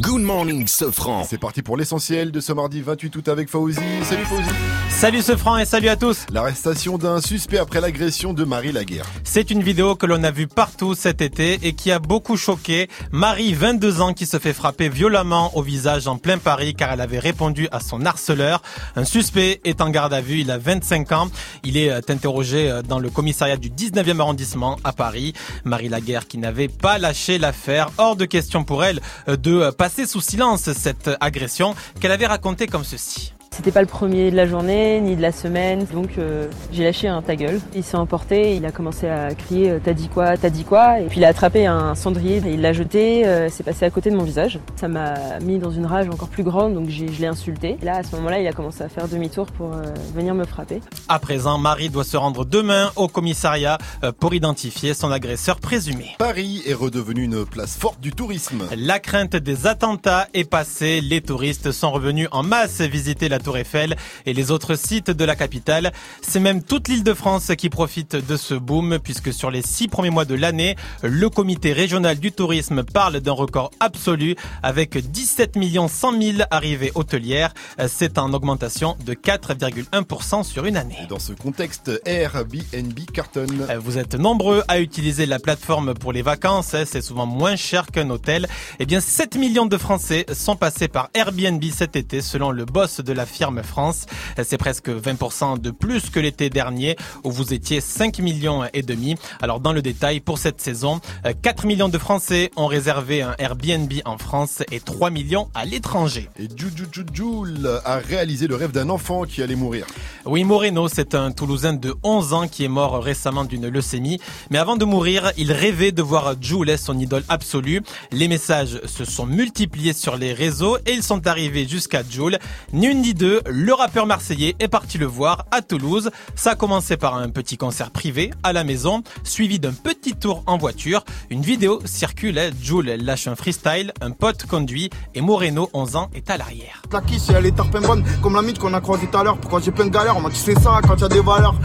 Good 0.00 0.22
morning, 0.22 0.66
Sofran. 0.66 1.24
C'est 1.24 1.38
parti 1.38 1.62
pour 1.62 1.76
l'essentiel 1.76 2.32
de 2.32 2.40
ce 2.40 2.52
mardi 2.52 2.80
28 2.80 3.16
août 3.16 3.28
avec 3.28 3.48
Fauzi. 3.48 3.80
Salut 4.02 4.24
Fauzi. 4.24 4.50
Salut 4.88 5.22
ce 5.22 5.34
franc 5.34 5.56
et 5.56 5.64
salut 5.64 5.88
à 5.88 5.96
tous. 5.96 6.26
L'arrestation 6.30 6.98
d'un 6.98 7.22
suspect 7.22 7.56
après 7.56 7.80
l'agression 7.80 8.34
de 8.34 8.44
Marie 8.44 8.70
Laguerre. 8.70 9.06
C'est 9.24 9.50
une 9.50 9.62
vidéo 9.62 9.94
que 9.94 10.04
l'on 10.04 10.22
a 10.24 10.30
vue 10.30 10.46
partout 10.46 10.94
cet 10.94 11.22
été 11.22 11.58
et 11.62 11.72
qui 11.72 11.90
a 11.90 11.98
beaucoup 11.98 12.36
choqué 12.36 12.88
Marie, 13.10 13.54
22 13.54 14.02
ans, 14.02 14.12
qui 14.12 14.26
se 14.26 14.38
fait 14.38 14.52
frapper 14.52 14.90
violemment 14.90 15.56
au 15.56 15.62
visage 15.62 16.06
en 16.06 16.18
plein 16.18 16.36
Paris 16.36 16.74
car 16.74 16.92
elle 16.92 17.00
avait 17.00 17.18
répondu 17.18 17.66
à 17.72 17.80
son 17.80 18.04
harceleur. 18.04 18.60
Un 18.94 19.06
suspect 19.06 19.62
est 19.64 19.80
en 19.80 19.88
garde 19.88 20.12
à 20.12 20.20
vue, 20.20 20.40
il 20.40 20.50
a 20.50 20.58
25 20.58 21.12
ans. 21.12 21.28
Il 21.64 21.78
est 21.78 21.90
euh, 21.90 22.00
interrogé 22.08 22.70
euh, 22.70 22.82
dans 22.82 22.98
le 22.98 23.08
commissariat 23.08 23.56
du 23.56 23.70
19e 23.70 24.20
arrondissement 24.20 24.76
à 24.84 24.92
Paris. 24.92 25.32
Marie 25.64 25.88
Laguerre 25.88 26.28
qui 26.28 26.36
n'avait 26.36 26.68
pas 26.68 26.98
lâché 26.98 27.38
l'affaire. 27.38 27.90
Hors 27.96 28.16
de 28.16 28.26
question 28.26 28.64
pour 28.64 28.84
elle 28.84 29.00
de 29.36 29.70
passer 29.70 30.06
sous 30.06 30.20
silence 30.20 30.72
cette 30.72 31.10
agression 31.20 31.74
qu'elle 32.00 32.12
avait 32.12 32.26
racontée 32.26 32.66
comme 32.66 32.84
ceci. 32.84 33.34
C'était 33.52 33.72
pas 33.72 33.80
le 33.80 33.88
premier 33.88 34.30
de 34.30 34.36
la 34.36 34.46
journée 34.46 35.00
ni 35.00 35.16
de 35.16 35.20
la 35.22 35.32
semaine, 35.32 35.84
donc 35.92 36.10
euh, 36.18 36.46
j'ai 36.72 36.84
lâché 36.84 37.08
un 37.08 37.20
ta 37.20 37.34
gueule. 37.34 37.60
Il 37.74 37.82
s'est 37.82 37.96
emporté, 37.96 38.54
il 38.54 38.64
a 38.64 38.70
commencé 38.70 39.08
à 39.08 39.34
crier 39.34 39.70
euh, 39.72 39.78
t'as 39.84 39.92
dit 39.92 40.08
quoi, 40.08 40.36
t'as 40.36 40.50
dit 40.50 40.62
quoi, 40.62 41.00
et 41.00 41.06
puis 41.06 41.18
il 41.18 41.24
a 41.24 41.28
attrapé 41.28 41.66
un 41.66 41.96
cendrier, 41.96 42.36
et 42.46 42.52
il 42.52 42.60
l'a 42.60 42.72
jeté, 42.72 43.26
euh, 43.26 43.48
c'est 43.50 43.64
passé 43.64 43.84
à 43.84 43.90
côté 43.90 44.08
de 44.10 44.14
mon 44.16 44.22
visage. 44.22 44.60
Ça 44.76 44.86
m'a 44.86 45.40
mis 45.40 45.58
dans 45.58 45.72
une 45.72 45.84
rage 45.84 46.06
encore 46.08 46.28
plus 46.28 46.44
grande, 46.44 46.74
donc 46.74 46.88
j'ai- 46.90 47.12
je 47.12 47.20
l'ai 47.20 47.26
insulté. 47.26 47.76
Là, 47.82 47.96
à 47.96 48.02
ce 48.04 48.14
moment-là, 48.16 48.38
il 48.38 48.46
a 48.46 48.52
commencé 48.52 48.82
à 48.84 48.88
faire 48.88 49.08
demi-tour 49.08 49.46
pour 49.46 49.74
euh, 49.74 49.82
venir 50.14 50.32
me 50.34 50.44
frapper. 50.44 50.80
À 51.08 51.18
présent, 51.18 51.58
Marie 51.58 51.90
doit 51.90 52.04
se 52.04 52.16
rendre 52.16 52.44
demain 52.44 52.92
au 52.94 53.08
commissariat 53.08 53.78
pour 54.20 54.32
identifier 54.32 54.94
son 54.94 55.10
agresseur 55.10 55.58
présumé. 55.58 56.06
Paris 56.18 56.62
est 56.66 56.72
redevenu 56.74 57.24
une 57.24 57.44
place 57.44 57.76
forte 57.76 58.00
du 58.00 58.12
tourisme. 58.12 58.62
La 58.76 59.00
crainte 59.00 59.34
des 59.34 59.66
attentats 59.66 60.28
est 60.34 60.48
passée. 60.48 61.00
Les 61.00 61.20
touristes 61.20 61.72
sont 61.72 61.90
revenus 61.90 62.28
en 62.30 62.44
masse 62.44 62.80
visiter 62.80 63.28
la 63.28 63.39
Tour 63.40 63.58
Eiffel 63.58 63.96
et 64.26 64.32
les 64.32 64.50
autres 64.50 64.74
sites 64.74 65.10
de 65.10 65.24
la 65.24 65.36
capitale. 65.36 65.92
C'est 66.22 66.40
même 66.40 66.62
toute 66.62 66.88
l'île 66.88 67.04
de 67.04 67.14
France 67.14 67.52
qui 67.56 67.70
profite 67.70 68.16
de 68.16 68.36
ce 68.36 68.54
boom 68.54 68.98
puisque 68.98 69.32
sur 69.32 69.50
les 69.50 69.62
six 69.62 69.88
premiers 69.88 70.10
mois 70.10 70.24
de 70.24 70.34
l'année, 70.34 70.76
le 71.02 71.28
comité 71.28 71.72
régional 71.72 72.18
du 72.18 72.32
tourisme 72.32 72.82
parle 72.82 73.20
d'un 73.20 73.32
record 73.32 73.70
absolu 73.80 74.36
avec 74.62 74.96
17 74.96 75.58
100 75.88 76.20
000 76.20 76.38
arrivées 76.50 76.92
hôtelières. 76.94 77.52
C'est 77.88 78.18
en 78.18 78.32
augmentation 78.32 78.96
de 79.04 79.14
4,1% 79.14 80.44
sur 80.44 80.64
une 80.66 80.76
année. 80.76 80.98
Dans 81.08 81.18
ce 81.18 81.32
contexte, 81.32 81.90
Airbnb 82.04 82.98
cartonne. 83.12 83.66
Vous 83.78 83.98
êtes 83.98 84.14
nombreux 84.14 84.62
à 84.68 84.80
utiliser 84.80 85.26
la 85.26 85.38
plateforme 85.38 85.94
pour 85.94 86.12
les 86.12 86.22
vacances, 86.22 86.74
hein, 86.74 86.84
c'est 86.86 87.02
souvent 87.02 87.26
moins 87.26 87.56
cher 87.56 87.86
qu'un 87.86 88.10
hôtel. 88.10 88.48
Eh 88.78 88.86
bien, 88.86 89.00
7 89.00 89.36
millions 89.36 89.66
de 89.66 89.76
Français 89.76 90.26
sont 90.32 90.56
passés 90.56 90.88
par 90.88 91.10
Airbnb 91.14 91.62
cet 91.72 91.96
été, 91.96 92.20
selon 92.20 92.50
le 92.50 92.64
boss 92.64 93.00
de 93.00 93.12
la 93.12 93.26
firme 93.30 93.62
France. 93.62 94.06
C'est 94.42 94.58
presque 94.58 94.88
20% 94.88 95.58
de 95.58 95.70
plus 95.70 96.10
que 96.10 96.20
l'été 96.20 96.50
dernier, 96.50 96.96
où 97.24 97.30
vous 97.30 97.54
étiez 97.54 97.80
5 97.80 98.18
millions 98.18 98.64
et 98.72 98.82
demi. 98.82 99.16
Alors, 99.40 99.60
dans 99.60 99.72
le 99.72 99.82
détail, 99.82 100.20
pour 100.20 100.38
cette 100.38 100.60
saison, 100.60 101.00
euh, 101.24 101.32
4 101.40 101.66
millions 101.66 101.88
de 101.88 101.98
Français 101.98 102.50
ont 102.56 102.66
réservé 102.66 103.22
un 103.22 103.34
Airbnb 103.38 103.92
en 104.04 104.18
France 104.18 104.62
et 104.70 104.80
3 104.80 105.10
millions 105.10 105.48
à 105.54 105.64
l'étranger. 105.64 106.28
Et 106.38 106.48
Jujul 106.54 107.80
a 107.84 107.96
réalisé 107.96 108.46
le 108.46 108.56
rêve 108.56 108.72
d'un 108.72 108.90
enfant 108.90 109.24
qui 109.24 109.42
allait 109.42 109.56
mourir. 109.56 109.86
Oui, 110.26 110.44
Moreno, 110.44 110.88
c'est 110.88 111.14
un 111.14 111.30
Toulousain 111.30 111.72
de 111.72 111.94
11 112.02 112.32
ans 112.32 112.48
qui 112.48 112.64
est 112.64 112.68
mort 112.68 113.02
récemment 113.02 113.44
d'une 113.44 113.68
leucémie. 113.68 114.20
Mais 114.50 114.58
avant 114.58 114.76
de 114.76 114.84
mourir, 114.84 115.32
il 115.36 115.52
rêvait 115.52 115.92
de 115.92 116.02
voir 116.02 116.34
Jules, 116.40 116.76
son 116.78 116.98
idole 116.98 117.24
absolue. 117.28 117.82
Les 118.12 118.28
messages 118.28 118.80
se 118.86 119.04
sont 119.04 119.26
multipliés 119.26 119.92
sur 119.92 120.16
les 120.16 120.32
réseaux 120.32 120.76
et 120.86 120.92
ils 120.92 121.02
sont 121.02 121.26
arrivés 121.26 121.66
jusqu'à 121.66 122.02
Jules. 122.08 122.38
Une 122.72 123.02
ni 123.02 123.14
le 123.20 123.72
rappeur 123.72 124.06
marseillais 124.06 124.54
est 124.58 124.68
parti 124.68 124.98
le 124.98 125.06
voir 125.06 125.46
à 125.50 125.62
Toulouse. 125.62 126.10
Ça 126.34 126.52
a 126.52 126.54
commencé 126.54 126.96
par 126.96 127.16
un 127.16 127.28
petit 127.28 127.56
concert 127.56 127.90
privé 127.90 128.30
à 128.42 128.52
la 128.52 128.64
maison, 128.64 129.02
suivi 129.24 129.58
d'un 129.58 129.72
petit 129.72 130.14
tour 130.14 130.42
en 130.46 130.58
voiture. 130.58 131.04
Une 131.30 131.42
vidéo 131.42 131.80
circule. 131.84 132.40
Jules 132.60 132.96
lâche 133.00 133.26
un 133.26 133.36
freestyle, 133.36 133.92
un 134.00 134.10
pote 134.10 134.46
conduit 134.46 134.90
et 135.14 135.20
Moreno, 135.20 135.68
11 135.72 135.96
ans, 135.96 136.10
est 136.14 136.30
à 136.30 136.36
l'arrière. 136.36 136.82
La 136.92 137.00
kiss, 137.00 137.30
elle 137.30 137.46
est 137.46 137.56
tarpin 137.56 137.80
bonne, 137.80 138.04
comme 138.22 138.34
la 138.34 138.42
mythe 138.42 138.58
qu'on 138.58 138.74
a 138.74 138.80
croisée 138.80 139.06
tout 139.06 139.18
à 139.18 139.24
l'heure. 139.24 139.38
Pourquoi 139.38 139.60
j'ai 139.60 139.70
plein 139.70 139.86
de 139.86 139.90
galères, 139.90 140.16
on 140.16 140.20
m'a 140.20 140.30
dit 140.30 140.36
c'est 140.36 140.58
ça 140.58 140.80
quand 140.86 140.96
il 140.96 141.02
y 141.02 141.04
a 141.04 141.08
des 141.08 141.20
valeurs. 141.20 141.54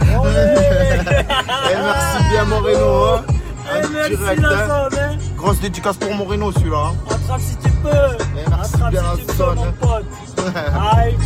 Eh, 1.68 1.74
merci 1.74 2.24
bien 2.30 2.44
Moreno. 2.44 3.04
Hein. 3.04 3.24
Un 3.72 3.80
direct, 4.08 4.44
hein. 4.44 5.16
Grosse 5.36 5.60
dédicace 5.60 5.96
pour 5.96 6.14
Moreno 6.14 6.52
celui-là. 6.52 6.90
hein. 6.92 6.94
Attrape 7.10 7.40
si 7.40 7.56
tu 7.56 7.70
peux. 7.70 7.88
Eh, 8.20 8.48
merci 8.48 8.76
bien 8.90 9.02
zone. 9.36 9.58
Aïe, 10.96 11.16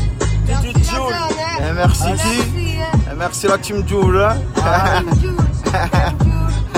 du 0.63 0.85
Joule. 0.85 1.15
Eh, 1.59 1.73
merci 1.75 2.05
qui 2.05 2.79
Eh, 2.79 3.15
Merci 3.19 3.47
la 3.49 3.59
team 3.59 3.87
Joule. 3.87 4.23
hein. 4.23 4.37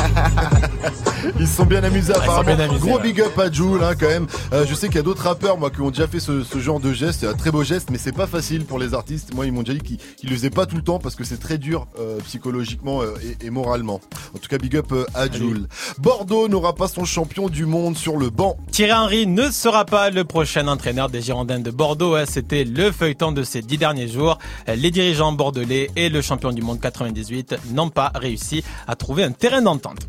Ils 1.38 1.46
se 1.46 1.56
sont 1.56 1.64
bien 1.66 1.82
amusés 1.84 2.12
bien 2.44 2.58
amusés, 2.58 2.78
Gros 2.88 2.98
big 2.98 3.20
up 3.20 3.38
à 3.38 3.50
Jules 3.50 3.82
hein, 3.82 3.94
quand 3.98 4.08
même. 4.08 4.26
Euh, 4.52 4.64
je 4.66 4.74
sais 4.74 4.86
qu'il 4.88 4.96
y 4.96 5.00
a 5.00 5.02
d'autres 5.02 5.22
rappeurs 5.24 5.56
moi 5.58 5.70
qui 5.70 5.80
ont 5.80 5.90
déjà 5.90 6.06
fait 6.08 6.20
ce, 6.20 6.42
ce 6.42 6.58
genre 6.58 6.80
de 6.80 6.92
geste. 6.92 7.24
Un 7.24 7.34
très 7.34 7.50
beau 7.50 7.62
geste, 7.62 7.90
mais 7.90 7.98
c'est 7.98 8.12
pas 8.12 8.26
facile 8.26 8.64
pour 8.64 8.78
les 8.78 8.94
artistes. 8.94 9.32
Moi 9.34 9.46
ils 9.46 9.52
m'ont 9.52 9.62
déjà 9.62 9.78
dit 9.78 9.84
qu'ils 9.84 9.98
qu'ils 10.16 10.30
le 10.30 10.36
faisaient 10.36 10.50
pas 10.50 10.66
tout 10.66 10.76
le 10.76 10.82
temps 10.82 10.98
parce 10.98 11.14
que 11.14 11.24
c'est 11.24 11.38
très 11.38 11.58
dur 11.58 11.86
euh, 11.98 12.18
psychologiquement 12.24 13.02
euh, 13.02 13.14
et, 13.40 13.46
et 13.46 13.50
moralement. 13.50 14.00
En 14.34 14.38
tout 14.38 14.48
cas 14.48 14.58
big 14.58 14.76
up 14.76 14.92
à 15.14 15.30
Jules. 15.30 15.66
Bordeaux 15.98 16.48
n'aura 16.48 16.74
pas 16.74 16.88
son 16.88 17.04
champion 17.04 17.48
du 17.48 17.66
monde 17.66 17.96
sur 17.96 18.16
le 18.16 18.30
banc. 18.30 18.56
Thierry 18.70 18.92
Henry 18.92 19.26
ne 19.26 19.50
sera 19.50 19.84
pas 19.84 20.10
le 20.10 20.24
prochain 20.24 20.66
entraîneur 20.68 21.08
des 21.08 21.20
Girondins 21.22 21.60
de 21.60 21.70
Bordeaux. 21.70 22.14
hein. 22.14 22.24
C'était 22.26 22.64
le 22.64 22.90
feuilleton 22.90 23.32
de 23.32 23.42
ces 23.44 23.62
dix 23.62 23.78
derniers 23.78 24.08
jours. 24.08 24.38
Les 24.66 24.90
dirigeants 24.90 25.32
bordelais 25.32 25.90
et 25.96 26.08
le 26.08 26.20
champion 26.22 26.52
du 26.52 26.62
monde 26.62 26.80
98 26.80 27.56
n'ont 27.72 27.90
pas 27.90 28.10
réussi 28.14 28.64
à 28.86 28.96
trouver 28.96 29.22
un 29.24 29.32
terrain 29.32 29.62
d'entente. 29.62 30.00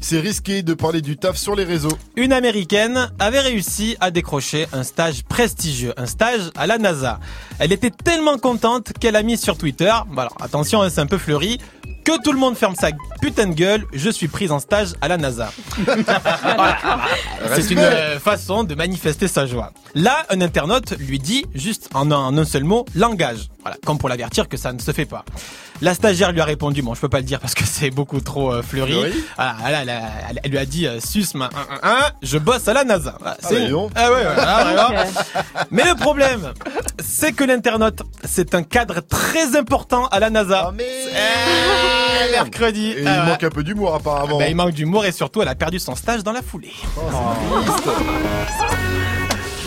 C'est 0.00 0.18
risqué 0.18 0.62
de 0.62 0.74
parler 0.74 1.02
du 1.02 1.16
taf 1.16 1.36
sur 1.36 1.54
les 1.54 1.64
réseaux. 1.64 1.96
Une 2.16 2.32
américaine 2.32 3.10
avait 3.18 3.40
réussi 3.40 3.96
à 4.00 4.10
décrocher 4.10 4.66
un 4.72 4.82
stage 4.82 5.24
prestigieux, 5.24 5.92
un 5.96 6.06
stage 6.06 6.50
à 6.56 6.66
la 6.66 6.78
NASA. 6.78 7.20
Elle 7.58 7.72
était 7.72 7.90
tellement 7.90 8.38
contente 8.38 8.92
qu'elle 8.98 9.14
a 9.14 9.22
mis 9.22 9.36
sur 9.36 9.58
Twitter, 9.58 9.92
bon 10.08 10.22
alors 10.22 10.36
attention, 10.40 10.82
hein, 10.82 10.88
c'est 10.90 11.00
un 11.00 11.06
peu 11.06 11.18
fleuri, 11.18 11.58
que 12.04 12.22
tout 12.22 12.32
le 12.32 12.38
monde 12.38 12.56
ferme 12.56 12.74
sa 12.74 12.88
putain 13.20 13.46
de 13.46 13.54
gueule, 13.54 13.84
je 13.92 14.10
suis 14.10 14.28
prise 14.28 14.52
en 14.52 14.58
stage 14.58 14.94
à 15.00 15.08
la 15.08 15.16
NASA. 15.16 15.52
Voilà. 15.84 16.78
C'est 17.54 17.70
une 17.70 17.78
euh, 17.78 18.18
façon 18.18 18.64
de 18.64 18.74
manifester 18.74 19.28
sa 19.28 19.46
joie. 19.46 19.72
Là, 19.94 20.24
un 20.30 20.40
internaute 20.40 20.94
lui 20.98 21.18
dit, 21.18 21.44
juste 21.54 21.90
en 21.94 22.10
un, 22.10 22.16
en 22.16 22.36
un 22.36 22.44
seul 22.44 22.64
mot, 22.64 22.84
langage. 22.94 23.48
Voilà, 23.62 23.76
comme 23.84 23.98
pour 23.98 24.08
l'avertir 24.08 24.48
que 24.48 24.56
ça 24.56 24.72
ne 24.72 24.78
se 24.78 24.90
fait 24.92 25.04
pas. 25.04 25.24
La 25.82 25.94
stagiaire 25.94 26.32
lui 26.32 26.40
a 26.40 26.44
répondu, 26.44 26.82
bon, 26.82 26.94
je 26.94 27.00
peux 27.00 27.08
pas 27.08 27.18
le 27.18 27.24
dire 27.24 27.40
parce 27.40 27.54
que 27.54 27.64
c'est 27.66 27.90
beaucoup 27.90 28.20
trop 28.20 28.52
euh, 28.52 28.62
fleuri. 28.62 29.12
Voilà, 29.36 29.56
elle, 29.66 29.74
a- 29.74 29.82
elle 29.82 29.90
a- 29.90 30.02
elle- 30.30 30.40
elle 30.44 30.50
lui 30.50 30.58
a 30.58 30.64
dit, 30.66 30.86
euh, 30.86 30.98
sus, 31.00 31.26
ma, 31.34 31.46
un, 31.46 31.48
un, 31.82 31.90
un, 31.92 32.00
je 32.22 32.38
bosse 32.38 32.68
à 32.68 32.72
la 32.72 32.84
NASA. 32.84 33.16
Voilà, 33.20 33.36
Ah, 33.40 33.48
bah, 33.50 33.96
ah 33.96 34.10
ouais, 34.12 35.06
ah. 35.54 35.64
Mais 35.70 35.84
le 35.84 35.94
problème, 35.94 36.52
c'est 37.02 37.32
que 37.32 37.44
l'internaute, 37.44 38.02
c'est 38.24 38.54
un 38.54 38.62
cadre 38.62 39.00
très 39.00 39.56
important 39.56 40.06
à 40.06 40.20
la 40.20 40.30
NASA. 40.30 40.72
Eh, 40.78 42.32
mercredi. 42.32 42.90
Et 42.92 43.04
Ah 43.06 43.14
il 43.16 43.20
ouais. 43.20 43.26
manque 43.26 43.44
un 43.44 43.50
peu 43.50 43.62
d'humour 43.62 43.94
apparemment. 43.94 44.38
Bah, 44.38 44.48
il 44.48 44.56
manque 44.56 44.72
d'humour 44.72 45.04
et 45.04 45.12
surtout, 45.12 45.42
elle 45.42 45.48
a 45.48 45.54
perdu 45.54 45.78
son 45.78 45.94
stage 45.96 46.22
dans 46.22 46.32
la 46.32 46.42
foulée. 46.42 46.72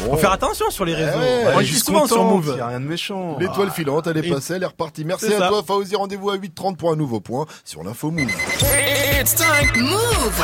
Faut 0.09 0.17
faire 0.17 0.31
attention 0.31 0.69
sur 0.69 0.85
les 0.85 0.93
réseaux. 0.93 1.19
je 1.19 1.59
je 1.59 1.65
suis 1.65 1.75
suis 1.75 1.83
souvent 1.85 2.07
sur 2.07 2.23
Move. 2.23 2.57
Rien 2.59 2.79
de 2.79 2.85
méchant. 2.85 3.37
L'étoile 3.39 3.71
filante, 3.71 4.07
elle 4.07 4.17
est 4.17 4.29
passée, 4.29 4.53
elle 4.55 4.63
est 4.63 4.67
repartie. 4.67 5.05
Merci 5.05 5.33
à 5.33 5.39
ça. 5.39 5.47
toi, 5.47 5.63
Fauzi. 5.65 5.95
Rendez-vous 5.95 6.29
à 6.29 6.37
8h30 6.37 6.75
pour 6.75 6.91
un 6.91 6.95
nouveau 6.95 7.19
point 7.19 7.45
sur 7.63 7.83
l'info 7.83 8.11
Move. 8.11 8.31
Move 9.77 10.43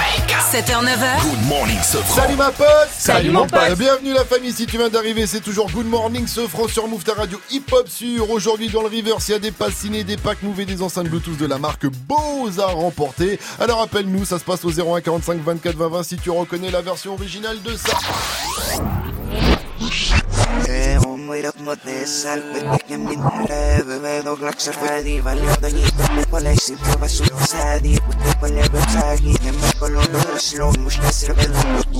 7h, 0.51 0.84
9h. 0.84 1.22
Good 1.22 1.47
morning, 1.47 1.78
ce 1.84 1.97
Salut 1.97 2.36
ma 2.36 2.49
pote 2.51 2.68
Salut, 2.91 3.30
mon 3.30 3.45
pote. 3.45 3.78
Bienvenue 3.78 4.14
la 4.14 4.24
famille, 4.24 4.53
si 4.53 4.66
tu 4.66 4.78
viens 4.78 4.89
d'arriver, 4.89 5.28
c'est 5.28 5.41
toujours 5.41 5.70
Good 5.70 5.86
Morning, 5.86 6.26
ce 6.26 6.47
franc 6.47 6.68
sur 6.68 6.88
Move, 6.88 7.03
ta 7.03 7.14
radio 7.14 7.39
hip-hop 7.51 7.88
sur. 7.88 8.32
Aujourd'hui 8.32 8.70
dans 8.70 8.82
le 8.82 8.88
Reverse, 8.88 9.28
il 9.28 9.32
y 9.34 9.36
a 9.36 9.39
des 9.39 9.51
passes 9.51 9.74
ciné, 9.76 10.03
des 10.03 10.18
packs 10.18 10.41
Move 10.43 10.62
et 10.62 10.66
des 10.66 10.82
enceintes 10.82 11.07
Bluetooth 11.10 11.38
de 11.38 11.45
la 11.45 11.57
marque 11.57 11.88
Bose 11.88 12.60
à 12.60 12.68
remporter. 12.68 13.39
Alors 13.60 13.82
appelle-nous, 13.82 14.26
ça 14.26 14.39
se 14.39 14.45
passe 14.45 14.64
au 14.64 14.72
01 14.72 15.01
45 15.01 15.41
24 15.41 15.76
20 15.76 15.88
20 15.89 16.03
si 16.03 16.18
tu 16.18 16.30
reconnais 16.30 16.72
la 16.72 16.82
version 16.82 17.14
originale 17.14 17.62
de 17.62 17.76
ça. 17.76 17.97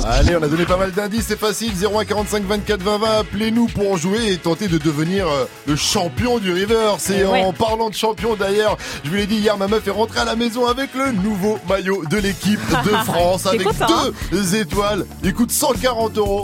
Allez, 0.06 0.36
on 0.36 0.42
a 0.42 0.48
donné 0.48 0.66
pas 0.66 0.78
mal 0.78 0.92
d'indices, 0.92 1.26
c'est 1.28 1.40
facile. 1.40 1.74
01 1.74 2.06
45 2.06 2.44
24 2.44 2.82
20 2.82 2.98
20, 2.98 3.20
appelez-nous 3.20 3.68
pour 3.68 3.98
jouer 3.98 4.32
et 4.32 4.38
tenter 4.38 4.68
de 4.68 4.78
devenir 4.78 5.28
euh, 5.28 5.46
le 5.68 5.76
champion 5.76 6.40
du 6.40 6.52
River. 6.52 6.94
C'est 6.98 7.26
ouais. 7.26 7.44
en 7.44 7.54
parlant 7.54 7.90
de 7.90 7.96
champion 7.96 8.36
d'ailleurs, 8.36 8.78
je 9.04 9.10
vous 9.10 9.16
l'ai 9.16 9.28
dit 9.28 9.36
hier, 9.36 9.58
ma 9.58 9.68
meuf 9.68 9.88
est 9.88 9.92
rentrée 9.92 10.22
à 10.22 10.26
la 10.26 10.36
maison 10.36 10.66
avec 10.66 10.94
le 10.96 11.12
nouveau 11.12 11.60
maillot 11.68 12.04
de 12.10 12.18
l'équipe 12.18 12.60
de 12.84 12.90
France 13.06 13.46
avec 13.46 13.64
content, 13.64 13.86
hein 13.90 14.12
deux 14.32 14.56
étoiles. 14.56 15.06
Il 15.24 15.34
coûte 15.34 15.52
140 15.52 16.18
euros. 16.18 16.42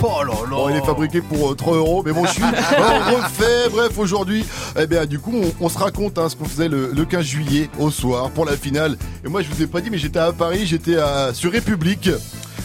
Bon, 0.50 0.70
il 0.70 0.76
est 0.76 0.86
fabriqué 0.86 1.22
pour 1.22 1.52
euh, 1.52 1.56
3 1.56 1.78
euros, 1.78 2.04
mais 2.06 2.12
bon, 2.12 2.26
je 2.26 2.32
suis 2.32 2.44
en 2.78 3.16
refait. 3.18 3.70
Bref, 3.72 3.98
aujourd'hui, 3.98 4.46
eh 4.80 4.88
bien, 4.88 5.06
du 5.06 5.20
coup, 5.20 5.34
on, 5.36 5.66
on 5.66 5.70
se 5.70 5.78
raconte 5.78 6.18
hein, 6.18 6.30
ce 6.30 6.36
qu'on 6.36 6.46
faisait 6.46 6.68
le, 6.70 6.92
le 6.94 7.06
15 7.06 7.24
juillet 7.24 7.70
au 7.80 7.90
soir 7.92 8.30
pour 8.32 8.46
la 8.46 8.58
finale. 8.58 8.98
Et 9.26 9.30
moi, 9.30 9.42
je 9.42 9.48
vous 9.50 9.62
ai 9.62 9.68
pas 9.68 9.82
dit, 9.82 9.90
mais 9.90 9.98
j'étais 9.98 10.20
à 10.20 10.32
Paris, 10.32 10.66
j'étais 10.66 10.98
à- 10.98 11.34
sur 11.34 11.52
République. 11.52 12.10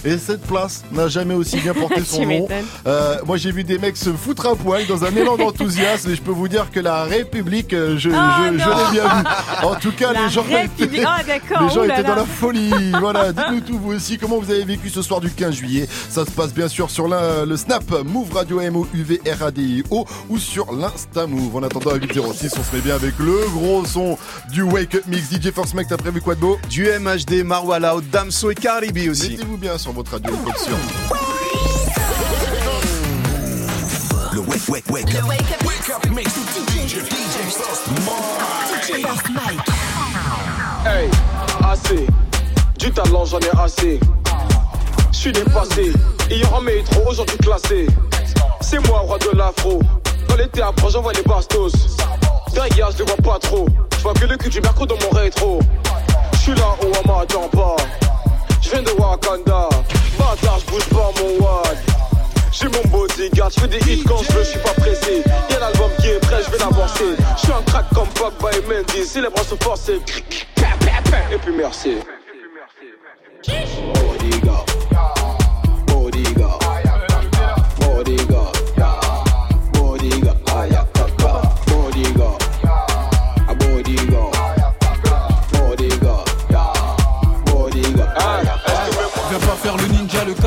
Et 0.05 0.17
cette 0.19 0.43
place 0.43 0.83
n'a 0.93 1.09
jamais 1.09 1.35
aussi 1.35 1.59
bien 1.61 1.75
porté 1.75 2.01
son 2.05 2.25
nom. 2.25 2.49
Euh, 2.87 3.17
moi, 3.27 3.37
j'ai 3.37 3.53
vu 3.53 3.65
des 3.65 3.79
mecs 3.79 3.97
se 3.97 4.11
foutre 4.11 4.47
un 4.47 4.57
poil 4.57 4.87
dans 4.87 5.05
un 5.05 5.15
élan 5.15 5.37
d'enthousiasme 5.37 6.11
et 6.11 6.15
je 6.15 6.23
peux 6.23 6.31
vous 6.31 6.49
dire 6.49 6.71
que 6.71 6.81
la 6.81 7.05
République, 7.05 7.73
euh, 7.75 7.99
je, 7.99 8.09
Oh 8.11 8.13
je, 8.13 8.59
je 8.59 8.65
non. 8.69 8.77
l'ai 8.77 8.91
bien 8.93 9.05
vu. 9.09 9.67
En 9.67 9.75
tout 9.75 9.93
cas, 9.93 10.13
La 10.13 10.25
les 10.25 10.31
gens 10.31 10.43
République. 10.43 11.01
étaient, 11.01 11.05
Ah, 11.07 11.19
les 11.63 11.69
gens 11.69 11.81
Oh 11.83 11.85
là 11.87 11.99
étaient 11.99 12.09
dans 12.09 12.15
la 12.15 12.25
folie. 12.25 12.71
Voilà, 12.99 13.33
dites-nous 13.33 13.61
tout 13.61 13.79
vous 13.79 13.93
aussi 13.93 14.17
comment 14.19 14.39
vous 14.39 14.51
avez 14.51 14.65
vécu 14.65 14.89
ce 14.89 15.03
soir 15.03 15.21
du 15.21 15.31
15 15.31 15.55
juillet. 15.55 15.87
Ça 16.09 16.25
se 16.25 16.31
passe 16.31 16.55
bien 16.55 16.69
sûr 16.69 16.91
sur 16.91 17.07
le 17.09 17.57
Snap 17.57 17.85
Move 18.05 18.33
Radio 18.33 18.61
M 18.61 18.77
O 18.77 18.87
U 18.95 19.03
V 19.03 19.21
R 19.39 19.45
A 19.45 19.51
D 19.51 19.61
I 19.63 19.83
O 19.91 20.07
ou 20.29 20.39
sur 20.39 20.73
l'Insta 20.73 21.27
Move. 21.27 21.57
En 21.57 21.63
attendant 21.63 21.91
à 21.91 21.97
806, 21.97 22.53
on 22.59 22.63
se 22.65 22.75
met 22.77 22.83
bien 22.83 22.95
avec 22.95 23.19
le 23.19 23.39
gros 23.53 23.85
son 23.85 24.17
du 24.53 24.63
Wake 24.63 24.95
Up 24.95 25.03
Mix. 25.09 25.31
DJ 25.31 25.51
Force 25.53 25.75
Mec, 25.75 25.89
t'as 25.89 25.97
prévu 25.97 26.21
quoi 26.21 26.35
de 26.35 26.41
beau? 26.41 26.59
Du 26.71 26.87
MHD, 26.87 27.45
Marwala, 27.45 27.95
Damso 28.11 28.51
et 28.51 28.55
Caribi 28.55 29.09
aussi. 29.11 29.31
Mettez-vous 29.33 29.57
bien 29.59 29.77
sur 29.79 29.90
votre 29.93 30.13
radio. 30.13 30.33
Le 34.33 34.41
wake, 34.41 34.69
wake, 34.69 34.91
wake 34.91 35.15
up. 35.15 35.29
Wake 35.29 35.91
up 35.91 36.11
mix 36.11 36.31
DJ 36.31 37.01
First 39.03 39.29
Mike. 39.31 39.61
Hey, 40.85 41.09
assez. 41.65 42.07
Du 42.79 42.91
talent, 42.91 43.25
j'en 43.25 43.39
ai 43.41 43.51
assez. 43.59 44.01
Je 45.13 45.17
suis 45.17 45.33
dépassé. 45.33 45.93
Hier 46.31 46.55
en 46.55 46.61
métro, 46.61 47.03
aujourd'hui 47.09 47.37
classé. 47.39 47.87
C'est 48.61 48.87
moi, 48.89 49.01
roi 49.01 49.19
de 49.19 49.37
l'afro. 49.37 49.81
Dans 50.29 50.37
les 50.37 50.49
théâtres, 50.49 50.89
j'envoie 50.91 51.13
les 51.13 51.23
bastos. 51.23 51.73
Derrière, 52.55 52.91
je 52.93 52.99
les 52.99 53.05
vois 53.05 53.17
pas 53.17 53.39
trop. 53.39 53.67
Je 53.97 54.03
vois 54.03 54.15
que 54.15 54.27
le 54.27 54.37
cul 54.37 54.51
du 54.51 54.61
mercredi 54.61 54.95
dans 54.95 55.07
mon 55.07 55.11
rétro. 55.19 55.61
Je 56.33 56.39
suis 56.39 56.55
là 56.55 56.77
où 56.83 56.87
on 56.87 57.13
m'attend 57.13 57.49
pas. 57.49 57.77
Je 58.63 58.71
viens 58.71 58.83
de 58.83 58.91
Wakanda. 58.93 59.69
Bâtard, 60.19 60.59
je 60.61 60.67
bouge 60.67 60.89
pas 60.91 61.11
mon 61.21 61.45
wad. 61.45 61.79
J'ai 62.53 62.69
mon 62.69 62.83
bodyguard, 62.91 63.51
je 63.51 63.61
fais 63.61 63.69
des 63.69 63.79
hits 63.79 64.05
quand 64.07 64.23
je 64.23 64.33
veux, 64.33 64.45
je 64.45 64.51
suis 64.51 64.59
pas 64.59 64.75
pressé. 64.75 65.23
Y'a 65.51 65.61
l'album 65.61 65.91
qui 66.01 66.09
est 66.09 66.21
prêt, 66.21 66.43
je 66.45 66.51
vais 66.51 66.59
l'avancer. 66.59 67.17
Je 67.37 67.41
suis 67.41 67.53
un 67.53 67.63
crack 67.63 67.87
comme 67.95 68.09
Pogba 68.09 68.51
et 68.53 68.61
Mendy. 68.63 69.05
Si 69.07 69.21
les 69.21 69.29
bras 69.31 69.45
sont 69.45 69.57
forcés, 69.63 70.01
et 71.33 71.39
puis 71.39 71.53
merci. 71.53 71.99
Bodyguard. 73.95 74.70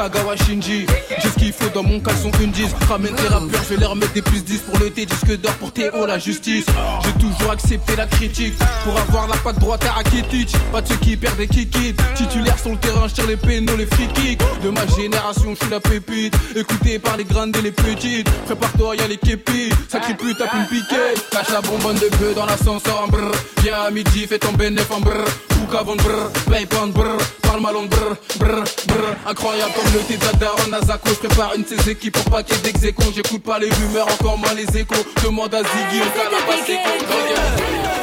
Kagawa. 0.10 0.36
J'ai 0.36 0.86
ce 1.30 1.40
qu'il 1.40 1.54
faut 1.54 1.70
dans 1.74 1.84
mon 1.84 2.00
caleçon 2.00 2.30
une 2.42 2.52
10. 2.52 2.76
Ramène 2.90 3.16
tes 3.16 3.28
rappeurs, 3.28 3.64
je 3.64 3.74
vais 3.74 3.80
leur 3.80 3.96
mettre 3.96 4.12
des 4.12 4.22
plus 4.22 4.44
10 4.44 4.60
pour 4.60 4.78
le 4.80 4.90
T 4.90 5.06
disque 5.06 5.40
d'or 5.40 5.54
pour 5.54 5.72
Théo 5.72 6.06
la 6.06 6.20
justice. 6.20 6.66
J'ai 7.06 7.14
toujours 7.14 7.52
accepté 7.52 7.96
la 7.96 8.06
critique 8.06 8.54
pour 8.84 9.00
avoir 9.00 9.28
la 9.28 9.38
patte 9.38 9.60
droite 9.60 9.86
à 9.86 9.94
Rakitic. 9.94 10.56
Pas 10.72 10.82
de 10.82 10.90
ceux 10.90 10.96
qui 10.98 11.16
perdent 11.16 11.38
des 11.38 11.48
kikis. 11.48 11.96
Titulaire 12.16 12.60
sur 12.60 12.72
le 12.72 12.78
terrain, 12.78 13.08
je 13.08 13.14
tire 13.14 13.28
les 13.28 13.38
pénaux, 13.38 13.78
les 13.78 13.86
free 13.86 14.08
kicks. 14.14 14.42
De 14.62 14.70
ma 14.70 14.86
génération, 14.88 15.56
je 15.56 15.64
suis 15.64 15.72
la 15.72 15.80
pépite. 15.80 16.36
Écouté 16.56 17.00
par 17.00 17.16
les 17.16 17.24
grandes 17.24 17.56
et 17.56 17.62
les 17.62 17.72
petites. 17.72 18.30
Prépare-toi, 18.46 18.98
y'a 18.98 19.08
les 19.08 19.18
képis. 19.18 19.70
Sacré 19.88 20.16
tape 20.38 20.54
une 20.54 20.66
piquée. 20.66 21.14
Cache 21.32 21.52
la 21.52 21.62
bonbonne 21.62 21.96
de 21.96 22.10
bœuf 22.18 22.36
dans 22.36 22.46
l'ascenseur 22.46 23.04
en 23.04 23.08
brr. 23.08 23.32
Viens 23.62 23.84
à 23.88 23.90
midi, 23.90 24.28
fais 24.28 24.40
ton 24.40 24.52
bénéf 24.52 24.92
en 24.92 25.00
brr. 25.00 25.24
Book 25.64 25.76
avant 25.80 25.96
brr. 25.96 26.30
Paye 26.52 26.66
pas 26.66 26.86
brr. 26.88 27.18
Parle 27.42 27.62
mal 27.62 27.76
en 27.76 27.86
brr. 27.86 28.16
Brr. 28.38 28.64
Brr. 28.88 29.16
Incroyable 29.28 29.72
comme 29.76 29.94
le 29.94 30.00
thé 30.00 30.18
de 30.18 30.26
la 30.26 30.34
daronne 30.34 30.74
à 30.74 30.82
Zako. 30.82 31.10
Je 31.10 31.28
prépare 31.28 31.54
une 31.56 31.64
de 31.64 31.68
ses 31.68 31.92
équipes 31.92 32.14
pour 32.14 32.32
paquet 32.32 32.58
d'exécons. 32.58 33.12
J'écoute 33.16 33.44
pas 33.44 33.60
les 33.60 33.70
rumeurs, 33.70 34.08
encore 34.08 34.38
moins 34.38 34.54
les 34.54 34.78
échos. 34.78 35.06
Demande 35.24 35.54
à 35.54 35.60
Ziggy, 35.60 36.02
on 36.02 36.18
calabasse 36.18 36.70
et 36.70 36.78
T'allais, 36.84 38.03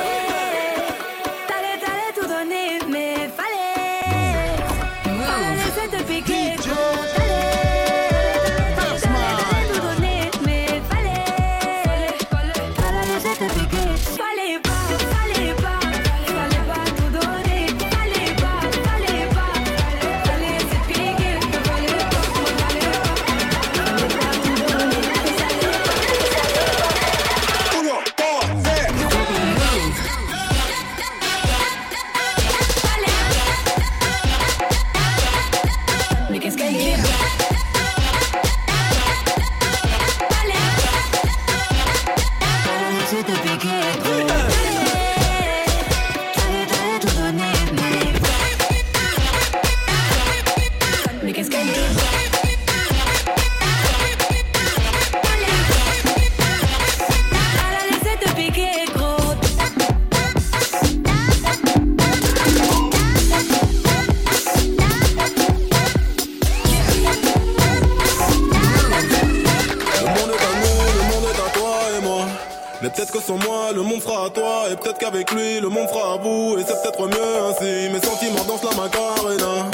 moi, 73.36 73.72
le 73.74 73.82
monde 73.82 74.00
fera 74.00 74.26
à 74.26 74.30
toi. 74.30 74.64
Et 74.70 74.76
peut-être 74.76 74.98
qu'avec 74.98 75.30
lui, 75.32 75.60
le 75.60 75.68
monde 75.68 75.88
fera 75.88 76.14
à 76.14 76.16
vous. 76.16 76.56
Et 76.58 76.64
c'est 76.66 76.80
peut-être 76.82 77.06
mieux 77.06 77.42
ainsi. 77.48 77.90
Mes 77.92 78.00
sentiments 78.00 78.44
dansent 78.44 78.64
la 78.64 78.76
macarena. 78.76 79.70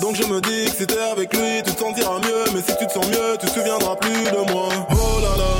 Donc 0.00 0.16
je 0.16 0.24
me 0.24 0.40
dis 0.40 0.64
que 0.70 0.76
si 0.76 0.86
t'es 0.86 0.98
avec 0.98 1.34
lui, 1.34 1.62
tu 1.64 1.72
te 1.72 1.78
sentiras 1.78 2.18
mieux. 2.18 2.44
Mais 2.54 2.60
si 2.60 2.76
tu 2.78 2.86
te 2.86 2.92
sens 2.92 3.06
mieux, 3.06 3.36
tu 3.38 3.46
te 3.46 3.52
souviendras 3.52 3.96
plus 3.96 4.24
de 4.24 4.52
moi. 4.52 4.68
Oh 4.90 5.20
là 5.20 5.36
là. 5.36 5.59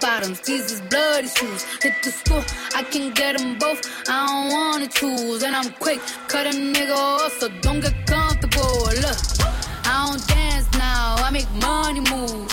Bottoms, 0.00 0.40
these 0.40 0.70
is 0.72 0.80
bloody 0.82 1.28
shoes. 1.28 1.64
Hit 1.82 1.94
the 2.02 2.10
school, 2.10 2.44
I 2.74 2.82
can 2.82 3.12
get 3.12 3.38
them 3.38 3.58
both. 3.58 3.80
I 4.08 4.26
don't 4.26 4.52
wanna 4.52 4.88
choose, 4.88 5.42
and 5.42 5.54
I'm 5.54 5.70
quick, 5.74 6.00
cut 6.28 6.46
a 6.46 6.50
nigga 6.50 6.94
off, 6.94 7.32
so 7.38 7.48
don't 7.60 7.80
get 7.80 7.94
comfortable. 8.06 8.84
Look, 9.04 9.18
I 9.84 10.06
don't 10.06 10.26
dance 10.28 10.68
now, 10.78 11.16
I 11.18 11.30
make 11.30 11.50
money 11.62 12.00
move. 12.00 12.50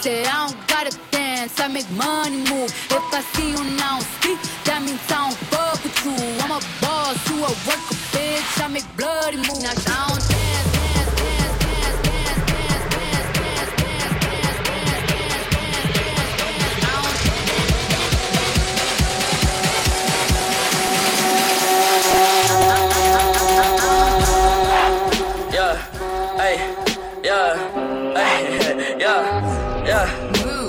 Say 0.00 0.24
I 0.24 0.46
don't 0.46 0.68
gotta 0.68 0.96
dance, 1.10 1.58
I 1.58 1.68
make 1.68 1.90
money 1.92 2.38
move. 2.50 2.70
If 2.90 3.14
I 3.14 3.20
see 3.32 3.50
you 3.50 3.64
now 3.76 3.98
speak, 4.16 4.38
that 4.64 4.82
means 4.82 5.00
I 5.08 5.30
don't 5.30 5.36
fuck 5.50 5.82
with 5.82 6.04
you. 6.04 6.16
I'm 6.42 6.52
a 6.52 6.60
boss, 6.80 7.18
you 7.30 7.36
a 7.38 7.50
worker. 7.66 7.96
bitch, 8.12 8.64
I 8.64 8.68
make 8.68 8.88
bloody 8.96 9.38
moves. 9.38 9.86
Now 9.86 10.04
I 10.04 10.08
don't 10.08 10.28
dance, 10.28 10.95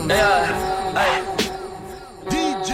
yeah, 0.09 0.93
yeah, 0.93 1.03
hey. 1.03 1.21
DJ 2.29 2.69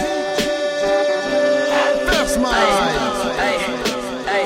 First 2.07 2.37
Hey, 2.37 3.57
hey, 4.27 4.45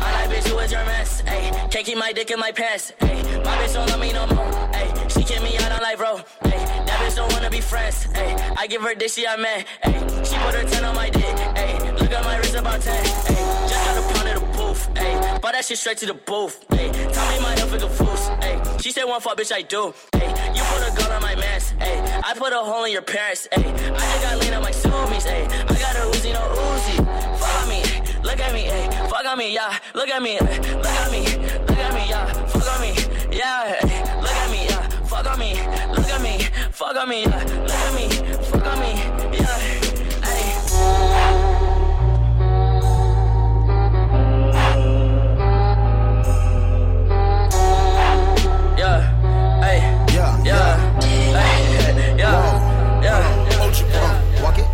I 0.00 0.26
like 0.26 0.30
bitch 0.30 0.48
who 0.48 0.58
is 0.58 0.72
your 0.72 0.84
mess. 0.84 1.20
Hey, 1.20 1.50
can't 1.70 1.86
keep 1.86 1.98
my 1.98 2.12
dick 2.12 2.30
in 2.30 2.38
my 2.38 2.52
pants. 2.52 2.92
Hey, 3.00 3.22
my 3.44 3.56
bitch 3.56 3.74
don't 3.74 3.88
love 3.88 4.00
me 4.00 4.12
no 4.12 4.26
more. 4.26 4.50
Hey, 4.74 4.92
she 5.08 5.22
kick 5.22 5.42
me 5.42 5.56
out 5.58 5.72
on 5.72 5.80
life, 5.80 5.98
bro. 5.98 6.16
Hey, 6.42 6.64
that 6.86 6.98
bitch 7.00 7.16
don't 7.16 7.32
wanna 7.32 7.50
be 7.50 7.60
friends. 7.60 8.04
Hey, 8.14 8.36
I 8.56 8.66
give 8.66 8.82
her 8.82 8.94
dick, 8.94 9.10
she 9.10 9.24
a 9.24 9.36
man. 9.36 9.64
Hey, 9.82 9.92
she 10.24 10.36
put 10.38 10.54
her 10.54 10.64
10 10.64 10.84
on 10.84 10.94
my 10.94 11.10
dick. 11.10 11.38
Hey, 11.56 11.78
look 11.92 12.10
at 12.12 12.24
my 12.24 12.36
wrist 12.36 12.54
about 12.54 12.80
10. 12.80 12.94
Hey, 12.94 13.34
just 13.68 13.84
got 13.86 13.96
a 13.98 14.19
pound 14.74 14.78
of 14.78 14.94
booth. 14.94 14.98
Hey, 14.98 15.38
bought 15.40 15.52
that 15.52 15.64
shit 15.64 15.78
straight 15.78 15.98
to 15.98 16.06
the 16.06 16.14
booth. 16.14 16.64
Hey, 16.70 16.90
tell 17.12 17.32
me 17.32 17.40
my 17.40 17.58
health 17.58 17.74
is 17.74 17.82
a 17.82 17.88
fool. 17.88 18.16
Hey, 18.40 18.60
she 18.80 18.92
said 18.92 19.04
one 19.04 19.20
fuck, 19.20 19.36
bitch, 19.38 19.52
I 19.52 19.62
do. 19.62 19.94
Hey, 20.12 20.28
you 20.54 20.62
put 20.62 20.88
a 20.88 20.96
gun 20.96 21.12
on 21.12 21.22
my 21.22 21.34
mask. 21.36 21.74
Hey, 21.78 22.00
I 22.24 22.34
put 22.34 22.52
a 22.52 22.58
hole 22.58 22.84
in 22.84 22.92
your 22.92 23.02
parents. 23.02 23.48
Hey, 23.52 23.62
I 23.62 23.72
just 23.72 24.22
got 24.22 24.38
lean 24.38 24.54
on 24.54 24.62
my 24.62 24.70
zoomies. 24.70 25.24
Hey, 25.24 25.44
I 25.44 25.74
got 25.78 25.96
a 25.96 26.00
Uzi, 26.10 26.32
no 26.32 26.40
Uzi. 26.40 26.96
Fuck 27.38 27.62
on 27.62 27.68
me, 27.68 27.82
look 28.22 28.40
at 28.40 28.52
me, 28.52 28.62
hey, 28.62 28.88
fuck 29.08 29.24
on 29.24 29.38
me, 29.38 29.54
yeah. 29.54 29.78
Look 29.94 30.08
at 30.08 30.22
me, 30.22 30.36
hey, 30.36 30.58
look 30.76 30.86
at 30.86 31.10
me, 31.10 31.20
look 31.66 31.78
at 31.78 31.94
me, 31.94 32.08
yeah. 32.08 32.32
Fuck 32.46 32.74
on 32.74 32.80
me, 32.80 32.94
yeah. 33.32 33.78
Look 34.20 34.30
at 34.30 34.50
me, 34.50 34.66
yeah. 34.66 34.88
Fuck 35.06 35.26
on 35.26 35.38
me, 35.38 35.54
look 35.94 36.08
at 36.08 36.22
me, 36.22 36.38
fuck 36.72 36.96
on 36.96 37.08
me, 37.08 37.22
yeah. 37.22 37.44
Look 37.44 37.70
at 37.70 37.94
me, 37.94 38.08
fuck 38.44 38.66
on 38.66 38.80
me, 38.80 39.38
yeah. 39.38 39.79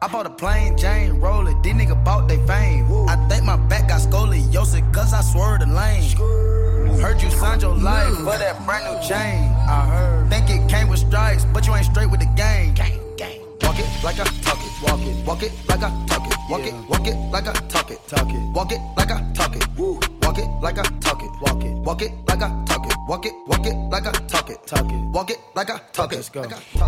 I 0.00 0.06
bought 0.06 0.26
a 0.26 0.30
plain 0.30 0.76
Jane 0.76 1.18
roller. 1.18 1.60
These 1.62 1.74
nigga 1.74 2.04
bought 2.04 2.28
they 2.28 2.36
fame. 2.46 2.86
I 3.08 3.16
think 3.28 3.42
my 3.44 3.56
back 3.56 3.88
got 3.88 4.00
scoliosis, 4.00 4.94
cause 4.94 5.12
I 5.12 5.22
swerved 5.22 5.62
the 5.62 5.66
lane. 5.66 7.00
Heard 7.00 7.20
you 7.20 7.30
signed 7.30 7.62
your 7.62 7.74
life 7.74 8.14
for 8.18 8.38
that 8.38 8.64
brand 8.64 8.84
new 8.84 9.08
chain. 9.08 9.50
I 9.66 9.86
heard. 9.86 10.30
Think 10.30 10.50
it 10.50 10.68
came 10.68 10.88
with 10.88 11.00
stripes, 11.00 11.44
but 11.46 11.66
you 11.66 11.74
ain't 11.74 11.86
straight 11.86 12.10
with 12.10 12.20
the 12.20 12.26
game. 12.36 12.74
Gang, 12.74 13.00
gang. 13.16 13.40
Walk 13.62 13.78
it 13.78 13.88
like 14.04 14.20
I 14.20 14.24
talk 14.24 14.58
it. 14.58 14.72
Walk 14.82 15.00
it. 15.00 15.26
Walk 15.26 15.42
it 15.42 15.52
like 15.68 15.82
I 15.82 16.06
talk 16.06 16.26
it. 16.26 16.36
Walk 16.48 16.66
it. 16.66 16.74
Walk 16.88 17.06
it 17.06 17.16
like 17.32 17.48
I 17.48 17.52
talk 17.66 17.90
it. 17.90 17.98
Talk 18.06 18.28
it. 18.28 18.52
Walk 18.54 18.70
it 18.70 18.80
like 18.96 19.10
I 19.10 19.32
talk 19.34 19.56
it. 19.56 19.66
Woo. 19.76 19.98
Walk 20.28 20.40
it 20.40 20.48
like 20.60 20.78
I 20.78 20.82
talk 21.00 21.22
it. 21.22 21.30
Walk 21.40 21.64
it. 21.64 21.72
Walk 21.86 22.02
it 22.02 22.12
like 22.28 22.42
I 22.42 22.50
talk 22.66 22.84
it. 22.84 22.92
Walk 23.08 23.24
it. 23.24 23.32
Walk 23.46 23.66
it 23.66 23.74
like 23.90 24.06
I 24.06 24.12
talk 24.26 24.50
it. 24.50 24.58
Talk 24.66 24.92
it. 24.92 25.00
Walk 25.10 25.30
it 25.30 25.38
like 25.56 25.70
I 25.70 25.80
talk 25.94 26.12
it. 26.12 26.16
Let's 26.16 26.28
go. 26.28 26.42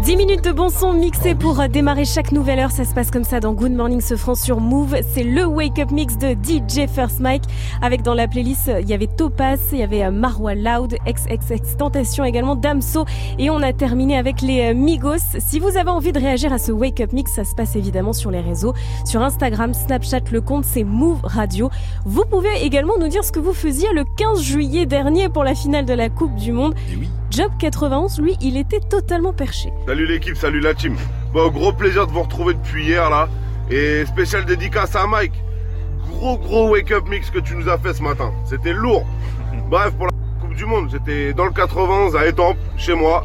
10 0.05 0.17
minutes 0.17 0.45
de 0.45 0.53
bon 0.53 0.69
son 0.69 0.93
mixé 0.93 1.35
pour 1.35 1.59
euh, 1.59 1.67
démarrer 1.67 2.05
chaque 2.05 2.33
nouvelle 2.33 2.59
heure. 2.59 2.71
Ça 2.71 2.85
se 2.85 2.93
passe 2.93 3.11
comme 3.11 3.25
ça 3.25 3.41
dans 3.41 3.55
Good 3.55 3.73
Morning 3.73 4.03
Sofran 4.03 4.35
sur 4.35 4.61
Move. 4.61 4.95
C'est 5.15 5.23
le 5.23 5.47
Wake 5.47 5.79
Up 5.79 5.91
Mix 5.91 6.19
de 6.19 6.33
DJ 6.33 6.87
First 6.87 7.21
Mike. 7.21 7.45
Avec 7.81 8.03
dans 8.03 8.13
la 8.13 8.29
playlist, 8.29 8.69
euh, 8.69 8.83
il 8.83 8.91
y 8.91 8.93
avait 8.93 9.07
Topaz, 9.07 9.59
il 9.73 9.79
y 9.79 9.83
avait 9.83 10.05
euh, 10.05 10.11
Marwa 10.11 10.55
Loud, 10.55 10.99
XXX 11.07 11.79
Tentation 11.79 12.25
également, 12.25 12.57
Damso. 12.57 13.07
Et 13.39 13.49
on 13.49 13.63
a 13.63 13.73
terminé 13.73 14.19
avec 14.19 14.43
les 14.43 14.75
Migos. 14.75 15.39
Si 15.39 15.59
vous 15.61 15.79
avez 15.79 15.89
envie 15.89 16.13
de 16.13 16.21
réagir 16.21 16.53
à 16.53 16.59
ce 16.59 16.73
Wake 16.73 17.01
Up 17.01 17.15
Mix, 17.15 17.33
ça 17.33 17.45
se 17.45 17.55
passe 17.55 17.75
évidemment 17.75 18.13
sur 18.13 18.31
les 18.31 18.43
réseaux. 18.43 18.75
Sur 19.07 19.23
Instagram, 19.23 19.73
Snapchat, 19.73 20.25
le 20.31 20.43
compte 20.43 20.67
c'est 20.67 20.85
Move 20.85 21.21
Radio. 21.23 21.71
Vous 22.05 22.27
pouvez 22.27 22.63
également 22.63 22.99
nous 23.01 23.09
dire 23.09 23.25
ce 23.31 23.33
que 23.33 23.39
vous 23.39 23.55
faisiez 23.55 23.87
le 23.93 24.03
15 24.17 24.43
juillet 24.43 24.87
dernier 24.87 25.29
pour 25.29 25.45
la 25.45 25.55
finale 25.55 25.85
de 25.85 25.95
la 25.95 26.09
Coupe 26.09 26.35
du 26.35 26.51
Monde. 26.51 26.75
Job 27.31 27.53
91, 27.61 28.19
lui, 28.19 28.37
il 28.41 28.57
était 28.57 28.81
totalement 28.81 29.33
perché. 29.33 29.73
Salut 29.87 30.05
l'équipe, 30.05 30.37
salut 30.37 30.59
la 30.59 30.75
team. 30.75 30.97
Bon, 31.33 31.49
gros 31.49 31.73
plaisir 31.73 32.09
de 32.09 32.13
vous 32.13 32.23
retrouver 32.23 32.55
depuis 32.55 32.87
hier 32.87 33.09
là. 33.09 33.29
Et 33.71 34.05
spécial 34.05 34.45
dédicace 34.47 34.97
à 34.97 35.07
Mike. 35.07 35.35
Gros 36.09 36.39
gros 36.39 36.71
wake 36.71 36.91
up 36.91 37.09
mix 37.09 37.31
que 37.31 37.39
tu 37.39 37.55
nous 37.55 37.69
as 37.69 37.79
fait 37.79 37.95
ce 37.95 38.03
matin. 38.03 38.33
C'était 38.47 38.73
lourd. 38.73 39.07
Bref, 39.71 39.95
pour 39.95 40.07
la 40.07 40.13
Coupe 40.41 40.57
du 40.57 40.65
Monde, 40.65 40.89
j'étais 40.91 41.33
dans 41.33 41.45
le 41.45 41.53
91 41.53 42.17
à 42.17 42.27
Étampes, 42.27 42.59
chez 42.77 42.95
moi. 42.95 43.25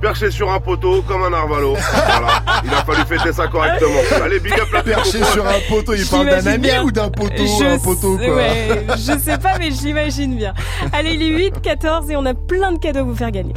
Perché 0.00 0.30
sur 0.30 0.50
un 0.52 0.60
poteau 0.60 1.02
comme 1.02 1.22
un 1.24 1.30
narvalo. 1.30 1.74
Voilà. 1.74 2.42
Il 2.64 2.70
a 2.72 2.84
fallu 2.84 3.02
fêter 3.08 3.32
ça 3.32 3.46
correctement. 3.46 3.90
Allez, 4.22 4.38
big 4.40 4.52
up 4.60 4.68
la 4.72 4.82
Perché 4.82 5.22
sur 5.24 5.46
un 5.46 5.58
poteau, 5.68 5.94
il 5.94 6.06
parle 6.06 6.26
d'un 6.28 6.46
ami 6.46 6.58
bien. 6.58 6.82
ou 6.84 6.92
d'un 6.92 7.08
poteau 7.08 7.44
Je 7.58 7.64
Un 7.64 7.78
poteau 7.78 8.18
sais- 8.18 8.26
quoi. 8.26 8.36
ouais, 8.36 8.86
je 8.90 9.18
sais 9.18 9.38
pas, 9.38 9.58
mais 9.58 9.70
j'imagine 9.70 10.36
bien. 10.36 10.52
Allez, 10.92 11.14
il 11.14 11.22
est 11.22 11.26
8, 11.28 11.60
14 11.62 12.10
et 12.10 12.16
on 12.16 12.26
a 12.26 12.34
plein 12.34 12.72
de 12.72 12.78
cadeaux 12.78 13.00
à 13.00 13.02
vous 13.04 13.16
faire 13.16 13.30
gagner. 13.30 13.54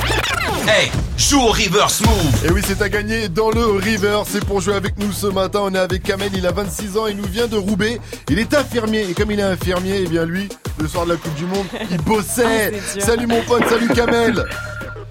Hey, 0.67 0.89
joue 1.17 1.41
au 1.41 1.47
reverse 1.51 2.01
move. 2.01 2.45
Et 2.45 2.51
oui, 2.51 2.61
c'est 2.65 2.81
à 2.81 2.89
gagner 2.89 3.27
dans 3.27 3.49
le 3.51 3.63
River. 3.65 4.19
C'est 4.25 4.43
pour 4.43 4.61
jouer 4.61 4.75
avec 4.75 4.97
nous 4.97 5.11
ce 5.11 5.27
matin. 5.27 5.59
On 5.63 5.73
est 5.73 5.79
avec 5.79 6.03
Kamel. 6.03 6.29
Il 6.33 6.47
a 6.47 6.51
26 6.51 6.97
ans. 6.97 7.07
Il 7.07 7.17
nous 7.17 7.27
vient 7.27 7.47
de 7.47 7.57
Roubaix. 7.57 7.99
Il 8.29 8.39
est 8.39 8.53
infirmier. 8.53 9.05
Et 9.09 9.13
comme 9.13 9.31
il 9.31 9.39
est 9.39 9.43
infirmier, 9.43 10.01
eh 10.03 10.07
bien 10.07 10.25
lui, 10.25 10.47
le 10.79 10.87
soir 10.87 11.05
de 11.05 11.11
la 11.11 11.17
Coupe 11.17 11.35
du 11.35 11.45
Monde, 11.45 11.65
il 11.91 11.97
bossait. 12.03 12.71
Ah, 12.73 12.99
salut 13.01 13.27
mon 13.27 13.41
pote. 13.41 13.63
Salut 13.69 13.89
Kamel. 13.89 14.45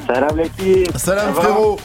Salam 0.08 0.38
l'équipe. 0.38 0.96
Salam 0.96 1.34
frérot. 1.34 1.78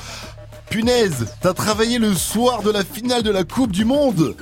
Punaise, 0.70 1.28
t'as 1.42 1.54
travaillé 1.54 2.00
le 2.00 2.14
soir 2.14 2.64
de 2.64 2.72
la 2.72 2.84
finale 2.86 3.22
de 3.22 3.32
la 3.32 3.44
Coupe 3.44 3.72
du 3.72 3.84
Monde. 3.84 4.36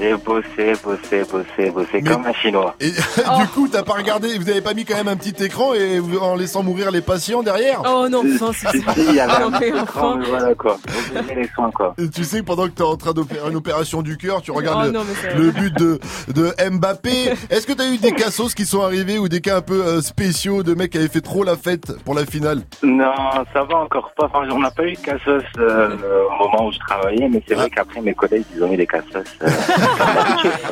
J'ai 0.00 0.14
bossé, 0.16 0.72
bossé, 0.82 1.24
bossé, 1.30 1.70
bossé 1.70 2.02
comme 2.02 2.24
un 2.26 2.32
chinois. 2.32 2.74
Et 2.80 2.90
du 3.40 3.46
coup, 3.54 3.68
t'as 3.68 3.82
pas 3.82 3.92
regardé, 3.92 4.38
vous 4.38 4.48
avez 4.48 4.62
pas 4.62 4.72
mis 4.72 4.84
quand 4.86 4.94
même 4.96 5.08
un 5.08 5.16
petit 5.16 5.44
écran 5.44 5.74
et 5.74 5.98
vous- 5.98 6.16
en 6.18 6.36
laissant 6.36 6.62
mourir 6.62 6.90
les 6.90 7.02
patients 7.02 7.42
derrière? 7.42 7.82
Oh 7.86 8.08
non, 8.08 8.22
enfin, 8.34 8.50
c'est 8.54 8.70
Si, 8.70 8.80
si, 8.80 9.04
il 9.10 9.14
y 9.14 9.20
avait 9.20 9.32
un 9.32 9.40
Non, 9.40 9.50
mais 9.50 9.58
petit 9.70 9.78
écran, 9.82 10.08
enfin. 10.12 10.16
mais 10.20 10.26
voilà 10.26 10.54
quoi. 10.54 10.78
Vous 10.88 11.14
donnez 11.14 11.34
les 11.42 11.48
soins 11.54 11.70
quoi. 11.70 11.94
Et 11.98 12.08
Tu 12.08 12.24
sais 12.24 12.40
que 12.40 12.44
pendant 12.46 12.64
que 12.64 12.70
t'es 12.72 12.82
en 12.82 12.96
train 12.96 13.12
d'opérer 13.12 13.48
une 13.50 13.56
opération 13.56 14.00
du 14.00 14.16
cœur, 14.16 14.40
tu 14.40 14.50
regardes 14.52 14.80
Oh 14.82 14.86
le, 14.86 14.92
non, 14.92 15.02
mais 15.06 15.14
ça 15.14 15.34
va. 15.34 15.38
le 15.38 15.50
but 15.50 15.74
de, 15.76 16.00
de 16.32 16.70
Mbappé. 16.70 17.34
Est-ce 17.50 17.66
que 17.66 17.72
t'as 17.74 17.88
eu 17.90 17.98
des 17.98 18.12
cassos 18.12 18.54
qui 18.54 18.64
sont 18.64 18.80
arrivés 18.80 19.18
ou 19.18 19.28
des 19.28 19.40
cas 19.42 19.58
un 19.58 19.60
peu 19.62 19.84
euh, 19.84 20.00
spéciaux 20.00 20.62
de 20.62 20.72
mecs 20.74 20.92
qui 20.92 20.98
avaient 20.98 21.08
fait 21.08 21.20
trop 21.20 21.44
la 21.44 21.56
fête 21.56 21.92
pour 22.04 22.14
la 22.14 22.24
finale? 22.24 22.62
Non, 22.82 23.12
ça 23.52 23.64
va 23.64 23.76
encore 23.76 24.12
pas. 24.16 24.30
Enfin, 24.32 24.48
on 24.50 24.60
n'a 24.60 24.70
pas 24.70 24.84
eu 24.84 24.94
de 24.94 24.98
cassos 25.00 25.42
euh, 25.58 25.90
au 26.40 26.48
moment 26.48 26.68
où 26.68 26.72
je 26.72 26.78
travaillais, 26.78 27.28
mais 27.28 27.42
c'est 27.46 27.54
vrai 27.54 27.68
qu'après 27.68 28.00
mes 28.00 28.14
collègues, 28.14 28.44
ils 28.56 28.62
ont 28.64 28.72
eu 28.72 28.76
des 28.78 28.86
cassos. 28.86 29.04
euh. 29.42 29.48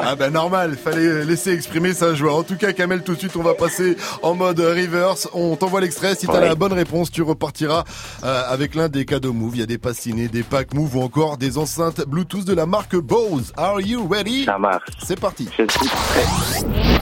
Ah 0.03 0.15
bah 0.17 0.31
normal, 0.31 0.77
fallait 0.83 1.25
laisser 1.25 1.53
exprimer 1.53 1.93
sa 1.95 2.15
joie. 2.15 2.35
En 2.35 2.43
tout 2.43 2.57
cas, 2.57 2.73
Kamel, 2.73 3.03
tout 3.03 3.15
de 3.15 3.19
suite, 3.19 3.37
on 3.37 3.43
va 3.43 3.55
passer 3.55 3.97
en 4.23 4.35
mode 4.35 4.61
reverse. 4.61 5.29
On 5.35 5.57
t'envoie 5.57 5.81
l'extrait. 5.81 6.15
Si 6.15 6.27
t'as 6.27 6.35
Ouais. 6.41 6.49
la 6.49 6.55
bonne 6.55 6.73
réponse, 6.73 7.11
tu 7.11 7.23
repartiras 7.23 7.85
euh, 8.25 8.43
avec 8.49 8.75
l'un 8.75 8.89
des 8.89 9.05
cadeaux 9.05 9.33
Move. 9.33 9.57
Il 9.57 9.61
y 9.61 9.63
a 9.63 9.67
des 9.67 9.79
passinés, 9.79 10.29
des 10.29 10.43
packs 10.43 10.73
Move 10.75 10.97
ou 10.97 11.03
encore 11.03 11.37
des 11.37 11.59
enceintes 11.59 12.03
Bluetooth 12.07 12.45
de 12.45 12.55
la 12.55 12.67
marque 12.67 12.97
Bose. 12.97 13.53
Are 13.57 13.81
you 13.81 14.07
ready? 14.09 14.45
Ça 14.45 14.59
marche. 14.59 14.85
C'est 15.05 15.19
parti. 15.19 15.49
Je 15.59 15.65
suis 15.71 15.89
prêt. 15.89 16.99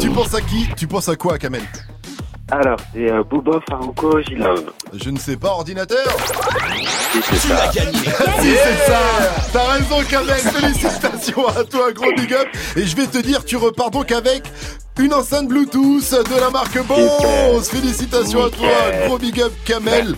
Tu 0.00 0.10
penses 0.10 0.34
à 0.34 0.40
qui? 0.40 0.68
Tu 0.76 0.86
penses 0.86 1.08
à 1.08 1.16
quoi, 1.16 1.38
Kamel? 1.38 1.62
Alors, 2.50 2.76
c'est 2.92 3.10
euh, 3.10 3.22
Booba 3.22 3.58
Farouko 3.68 4.20
Gilove. 4.20 4.70
Je 4.92 5.10
ne 5.10 5.18
sais 5.18 5.36
pas, 5.36 5.48
ordinateur 5.48 6.06
Si, 7.12 7.18
c'est 7.22 7.48
ça. 7.48 7.72
Si, 7.72 7.80
c'est 7.82 8.86
ça 8.86 9.00
T'as 9.52 9.72
raison, 9.72 9.96
Kamel 10.08 10.36
Félicitations 10.36 11.48
à 11.48 11.64
toi, 11.64 11.92
gros 11.92 12.12
big 12.16 12.32
up 12.34 12.46
Et 12.76 12.84
je 12.84 12.94
vais 12.96 13.06
te 13.06 13.18
dire, 13.18 13.44
tu 13.44 13.56
repars 13.56 13.90
donc 13.90 14.12
avec 14.12 14.42
une 15.00 15.12
enceinte 15.12 15.48
Bluetooth 15.48 16.10
de 16.12 16.40
la 16.40 16.50
marque 16.50 16.78
Bose 16.86 17.68
Félicitations 17.68 18.44
à 18.44 18.50
toi, 18.50 18.68
gros 19.06 19.18
big 19.18 19.40
up, 19.40 19.52
Kamel 19.64 20.14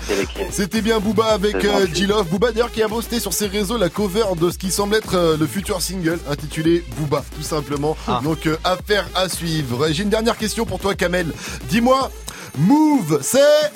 C'était 0.50 0.82
bien 0.82 0.98
Booba 1.00 1.26
avec 1.26 1.56
C'est 1.60 1.68
euh. 1.68 1.86
G-Love. 1.94 2.28
Booba 2.28 2.52
d'ailleurs 2.52 2.72
qui 2.72 2.82
a 2.82 2.88
posté 2.88 3.18
sur 3.20 3.32
ses 3.32 3.46
réseaux 3.46 3.78
la 3.78 3.88
cover 3.88 4.24
de 4.38 4.50
ce 4.50 4.58
qui 4.58 4.70
semble 4.70 4.96
être 4.96 5.14
euh, 5.14 5.36
le 5.38 5.46
futur 5.46 5.80
single 5.80 6.18
intitulé 6.28 6.84
Booba, 6.98 7.24
tout 7.34 7.42
simplement. 7.42 7.96
Donc 8.22 8.46
euh, 8.46 8.56
affaire 8.64 9.06
à 9.14 9.28
suivre. 9.28 9.86
J'ai 9.92 10.02
une 10.02 10.10
dernière 10.10 10.36
question 10.36 10.66
pour 10.66 10.78
toi, 10.78 10.94
Kamel. 10.94 11.32
Dis-moi, 11.70 12.10
Move, 12.56 13.18
c'est 13.22 13.70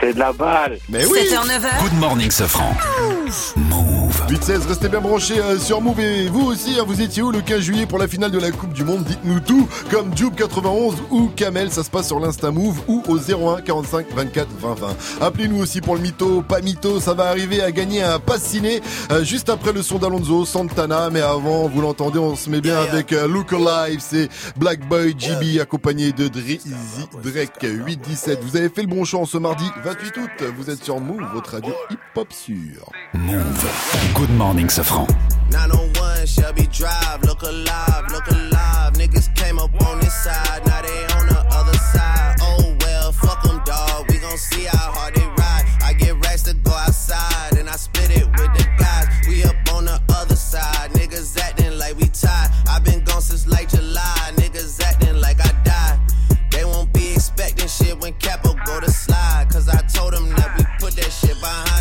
C'est 0.00 0.14
de 0.14 0.18
la 0.18 0.32
balle. 0.32 0.78
Mais 0.88 1.04
oui 1.06 1.18
7h, 1.20 1.46
9h. 1.46 1.82
Good 1.82 1.98
morning, 1.98 2.30
Safran. 2.30 2.74
8-16, 4.30 4.68
restez 4.68 4.88
bien 4.88 5.00
branchés 5.00 5.40
euh, 5.40 5.58
sur 5.58 5.80
Move 5.80 5.98
et 5.98 6.28
vous 6.28 6.46
aussi, 6.46 6.78
hein, 6.78 6.84
vous 6.86 7.00
étiez 7.00 7.20
où 7.20 7.32
le 7.32 7.40
15 7.40 7.62
juillet 7.62 7.86
pour 7.86 7.98
la 7.98 8.06
finale 8.06 8.30
de 8.30 8.38
la 8.38 8.52
Coupe 8.52 8.72
du 8.72 8.84
Monde 8.84 9.02
Dites-nous 9.02 9.40
tout, 9.40 9.68
comme 9.90 10.14
Joub91 10.14 10.94
ou 11.10 11.26
Kamel, 11.34 11.72
ça 11.72 11.82
se 11.82 11.90
passe 11.90 12.06
sur 12.06 12.20
l'Insta 12.20 12.52
Move 12.52 12.80
ou 12.86 13.02
au 13.08 13.18
01 13.18 13.60
45 13.62 14.06
24 14.14 14.48
20 14.56 14.74
20. 14.74 14.96
Appelez-nous 15.20 15.58
aussi 15.58 15.80
pour 15.80 15.96
le 15.96 16.02
mytho, 16.02 16.42
pas 16.42 16.60
mytho, 16.60 17.00
ça 17.00 17.12
va 17.12 17.24
arriver 17.24 17.60
à 17.60 17.72
gagner 17.72 18.04
un 18.04 18.20
pass 18.20 18.42
ciné 18.42 18.80
euh, 19.10 19.24
juste 19.24 19.48
après 19.48 19.72
le 19.72 19.82
son 19.82 19.98
d'Alonso, 19.98 20.44
Santana, 20.44 21.10
mais 21.10 21.22
avant, 21.22 21.66
vous 21.66 21.80
l'entendez, 21.80 22.20
on 22.20 22.36
se 22.36 22.50
met 22.50 22.60
bien 22.60 22.78
avec 22.78 23.12
euh, 23.12 23.26
Look 23.26 23.52
Alive, 23.52 23.98
c'est 23.98 24.28
Black 24.56 24.86
Boy 24.88 25.16
GB 25.18 25.58
accompagné 25.60 26.12
de 26.12 26.28
Drizzy 26.28 26.60
Drake 27.24 27.64
8-17. 27.64 28.38
Vous 28.42 28.56
avez 28.56 28.68
fait 28.68 28.82
le 28.82 28.88
bon 28.88 29.04
choix 29.04 29.18
en 29.18 29.26
ce 29.26 29.38
mardi 29.38 29.64
28 29.84 30.16
août, 30.18 30.50
vous 30.56 30.70
êtes 30.70 30.84
sur 30.84 31.00
Move, 31.00 31.26
votre 31.34 31.50
radio 31.50 31.74
hip-hop 31.90 32.32
sûr. 32.32 32.92
Move. 33.14 34.19
Good 34.20 34.36
morning, 34.36 34.66
Safran. 34.66 35.08
901 35.50 36.26
Shelby 36.26 36.66
Drive, 36.66 37.22
look 37.22 37.40
alive, 37.40 38.04
look 38.12 38.26
alive. 38.26 38.92
Niggas 38.92 39.34
came 39.34 39.58
up 39.58 39.72
on 39.86 39.98
this 39.98 40.12
side, 40.12 40.60
now 40.66 40.82
they 40.82 41.04
on 41.14 41.26
the 41.26 41.42
other 41.50 41.78
side. 41.78 42.36
Oh 42.42 42.76
well, 42.82 43.12
fuck 43.12 43.42
them. 43.42 43.62
We 44.10 44.18
gon' 44.18 44.36
see 44.36 44.64
how 44.64 44.92
hard 44.92 45.14
they 45.14 45.24
ride. 45.24 45.64
I 45.82 45.94
get 45.94 46.22
racks 46.22 46.42
to 46.42 46.52
go 46.52 46.70
outside, 46.70 47.56
and 47.56 47.66
I 47.66 47.76
split 47.76 48.10
it 48.10 48.26
with 48.26 48.52
the 48.52 48.68
guys. 48.78 49.08
We 49.26 49.42
up 49.42 49.56
on 49.72 49.86
the 49.86 49.98
other 50.10 50.36
side, 50.36 50.90
niggas 50.90 51.38
acting 51.40 51.78
like 51.78 51.96
we 51.96 52.04
tied. 52.08 52.50
i 52.68 52.78
been 52.78 53.02
gone 53.04 53.22
since 53.22 53.44
July, 53.44 54.32
niggas 54.36 54.82
acting 54.82 55.18
like 55.18 55.40
I. 55.40 55.50
They 56.50 56.66
won't 56.66 56.92
be 56.92 57.12
expecting 57.12 57.68
shit 57.68 57.98
when 57.98 58.12
Capo 58.14 58.54
go 58.66 58.80
to 58.80 58.90
slide. 58.90 59.46
Cause 59.50 59.68
I 59.68 59.80
told 59.82 60.12
them 60.12 60.28
that 60.30 60.58
we 60.58 60.64
put 60.78 60.94
that 60.96 61.10
shit 61.10 61.40
behind 61.40 61.79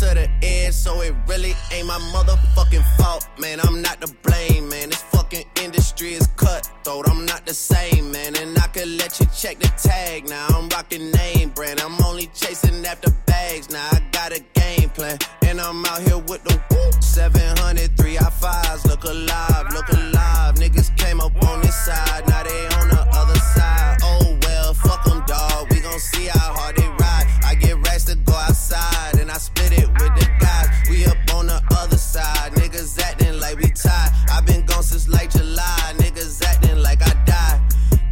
to 0.00 0.14
the 0.14 0.28
edge, 0.42 0.74
so 0.74 1.00
it 1.00 1.14
really 1.26 1.54
ain't 1.72 1.86
my 1.86 1.98
motherfucking 2.12 2.84
fault, 2.98 3.26
man. 3.38 3.58
I'm 3.60 3.80
not 3.80 3.98
to 4.02 4.14
blame, 4.22 4.68
man. 4.68 4.90
This 4.90 5.02
fucking 5.02 5.44
industry 5.62 6.12
is 6.12 6.26
cutthroat. 6.36 7.08
I'm 7.08 7.24
not 7.24 7.46
the 7.46 7.54
same, 7.54 8.12
man. 8.12 8.36
And 8.36 8.58
I 8.58 8.66
could 8.66 8.88
let 8.88 9.18
you 9.18 9.26
check 9.34 9.58
the 9.58 9.68
tag 9.78 10.28
now. 10.28 10.48
I'm 10.50 10.68
rocking 10.68 11.10
name 11.12 11.48
brand. 11.50 11.80
I'm 11.80 11.98
only 12.04 12.26
chasing 12.34 12.84
after 12.84 13.10
bags 13.26 13.70
now. 13.70 13.88
I 13.90 14.02
got 14.12 14.32
a 14.32 14.40
game 14.54 14.90
plan, 14.90 15.18
and 15.46 15.58
I'm 15.60 15.84
out 15.86 16.02
here 16.02 16.18
with 16.18 16.44
the 16.44 16.60
woo. 16.70 16.92
700 17.00 17.96
3 17.96 18.18
I 18.18 18.30
fives. 18.30 18.84
Look 18.84 19.04
alive, 19.04 19.72
look 19.72 19.88
alive. 19.88 20.56
Niggas 20.56 20.94
came 20.98 21.20
up 21.20 21.32
on 21.48 21.62
this 21.62 21.74
side, 21.74 22.28
now 22.28 22.42
they 22.42 22.66
on 22.76 22.88
the 22.88 23.00
other 23.12 23.38
side. 23.38 23.96
Oh 24.02 24.38
well, 24.42 24.74
fuck 24.74 25.04
them, 25.04 25.24
dog. 25.26 25.70
We 25.70 25.80
gon' 25.80 25.98
see 25.98 26.26
how 26.26 26.52
hard 26.52 26.76
they 26.76 26.86
ride. 26.86 27.26
I 27.44 27.54
get 27.54 27.65
racks 27.96 28.04
to 28.04 28.16
go 28.16 28.34
outside, 28.34 29.18
and 29.20 29.30
I 29.30 29.38
split 29.38 29.72
it 29.72 29.88
with 29.88 30.14
the 30.18 30.28
guys. 30.38 30.68
We 30.90 31.06
up 31.06 31.16
on 31.34 31.46
the 31.46 31.62
other 31.78 31.96
side. 31.96 32.52
Niggas 32.52 33.00
acting 33.00 33.40
like 33.40 33.56
we 33.56 33.70
tied. 33.70 34.10
i 34.30 34.40
been 34.42 34.66
gone 34.66 34.82
since 34.82 35.08
late 35.08 35.30
July. 35.30 35.94
Niggas 35.96 36.44
acting 36.44 36.78
like 36.82 37.00
I 37.02 37.12
died. 37.24 37.60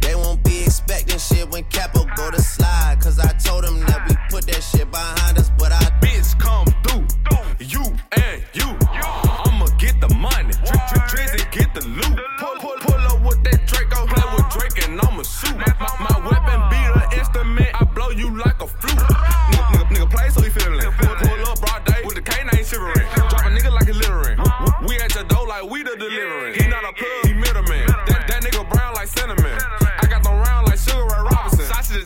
They 0.01 0.15
won't 0.15 0.43
be 0.43 0.63
expecting 0.63 1.19
shit 1.19 1.49
when 1.49 1.63
Capo 1.65 2.05
go 2.15 2.31
to 2.31 2.41
slide. 2.41 2.97
Cause 2.99 3.19
I 3.19 3.31
told 3.33 3.63
them 3.63 3.79
that 3.81 4.09
we 4.09 4.15
put 4.29 4.47
that 4.47 4.63
shit 4.63 4.89
behind 4.89 5.37
us, 5.37 5.51
but 5.57 5.71
I. 5.71 5.83
Bitch, 6.01 6.37
come 6.39 6.67
through. 6.83 7.05
You 7.59 7.83
and 8.17 8.43
you. 8.53 8.69
I'ma 9.45 9.67
get 9.77 9.99
the 10.01 10.09
money. 10.15 10.53
Dri- 10.65 10.85
dri- 10.89 11.05
Drizzy 11.09 11.51
get 11.51 11.73
the 11.73 11.85
loot. 11.87 12.19
Pull, 12.39 12.55
pull, 12.59 12.77
pull 12.81 13.01
up 13.11 13.21
with 13.21 13.43
that 13.43 13.65
Draco. 13.67 14.07
Play 14.07 14.25
with 14.33 14.49
Drake 14.53 14.87
and 14.87 14.99
I'ma 15.01 15.23
shoot. 15.23 15.57
My, 15.57 15.91
my 16.09 16.17
weapon 16.27 16.59
be 16.73 16.81
the 16.99 17.17
instrument. 17.19 17.69
I 17.79 17.83
blow 17.85 18.09
you 18.09 18.37
like 18.37 18.61
a 18.61 18.67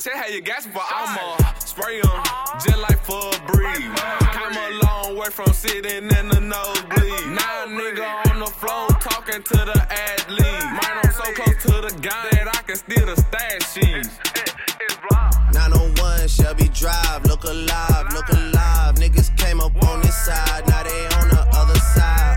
check 0.10 0.24
how 0.24 0.28
you 0.28 0.42
gasping 0.42 0.74
for 0.74 0.82
Alma. 0.94 1.38
Spray 1.60 2.00
'em, 2.02 2.24
just 2.64 2.78
like 2.78 3.04
for 3.04 3.20
a 3.20 3.40
breeze. 3.52 3.78
Came 4.34 4.58
a 4.58 4.70
long 4.84 5.18
way 5.18 5.30
from 5.30 5.52
sitting 5.54 6.10
in 6.10 6.30
the 6.30 6.40
nosebleed. 6.40 7.28
Now 7.28 7.64
a 7.64 7.68
nigga 7.68 8.32
on 8.32 8.40
the 8.40 8.48
floor 8.48 8.88
talking 9.02 9.44
to 9.44 9.58
the 9.72 9.80
athlete. 9.92 10.64
Mine 10.78 11.00
I'm 11.04 11.12
so 11.14 11.32
close 11.34 11.62
to 11.64 11.82
the 11.88 11.94
gun 12.02 12.28
that 12.32 12.48
I 12.48 12.62
can 12.64 12.76
steal 12.76 13.06
the 13.06 13.16
stash 13.16 13.74
sheets. 13.74 14.10
901 15.54 16.28
Shelby 16.28 16.70
Drive, 16.70 17.26
look 17.26 17.44
alive, 17.44 18.14
look 18.14 18.30
alive. 18.30 18.96
Niggas 18.96 19.36
came 19.38 19.60
up 19.62 19.76
on 19.84 20.02
this 20.02 20.16
side, 20.16 20.68
now 20.68 20.84
they 20.84 21.06
on 21.20 21.30
the 21.30 21.42
other 21.54 21.80
side. 21.80 22.29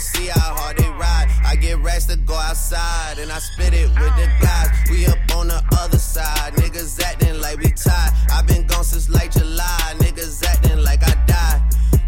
Gon' 0.00 0.14
see 0.14 0.26
how 0.28 0.54
hard 0.54 0.76
they 0.76 0.88
ride. 0.90 1.28
I 1.44 1.56
get 1.56 1.78
racks 1.80 2.06
to 2.06 2.16
go 2.16 2.34
outside, 2.34 3.18
and 3.18 3.30
I 3.30 3.38
spit 3.38 3.74
it 3.74 3.88
with 3.88 4.16
the 4.16 4.28
guys. 4.40 4.70
We 4.90 5.06
up 5.06 5.18
on 5.36 5.48
the 5.48 5.62
other 5.78 5.98
side, 5.98 6.54
niggas 6.54 7.00
acting 7.02 7.40
like 7.40 7.58
we 7.58 7.70
tied. 7.70 8.12
i 8.32 8.42
been 8.42 8.66
gone 8.66 8.84
since 8.84 9.08
late 9.08 9.32
July, 9.32 9.94
niggas 9.98 10.44
acting 10.44 10.82
like 10.82 11.02
I 11.02 11.14
died. 11.26 11.60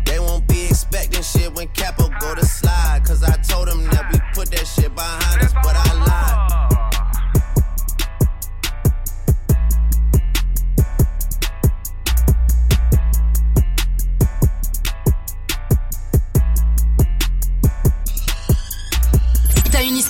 They 0.06 0.18
won't 0.18 0.46
be 0.48 0.66
expecting 0.66 1.22
shit 1.22 1.52
when 1.54 1.68
Capo 1.68 2.08
go 2.20 2.34
to 2.34 2.44
slide. 2.44 3.02
Cause 3.04 3.22
I 3.22 3.36
told 3.42 3.68
them 3.68 3.84
that 3.90 4.12
we 4.12 4.18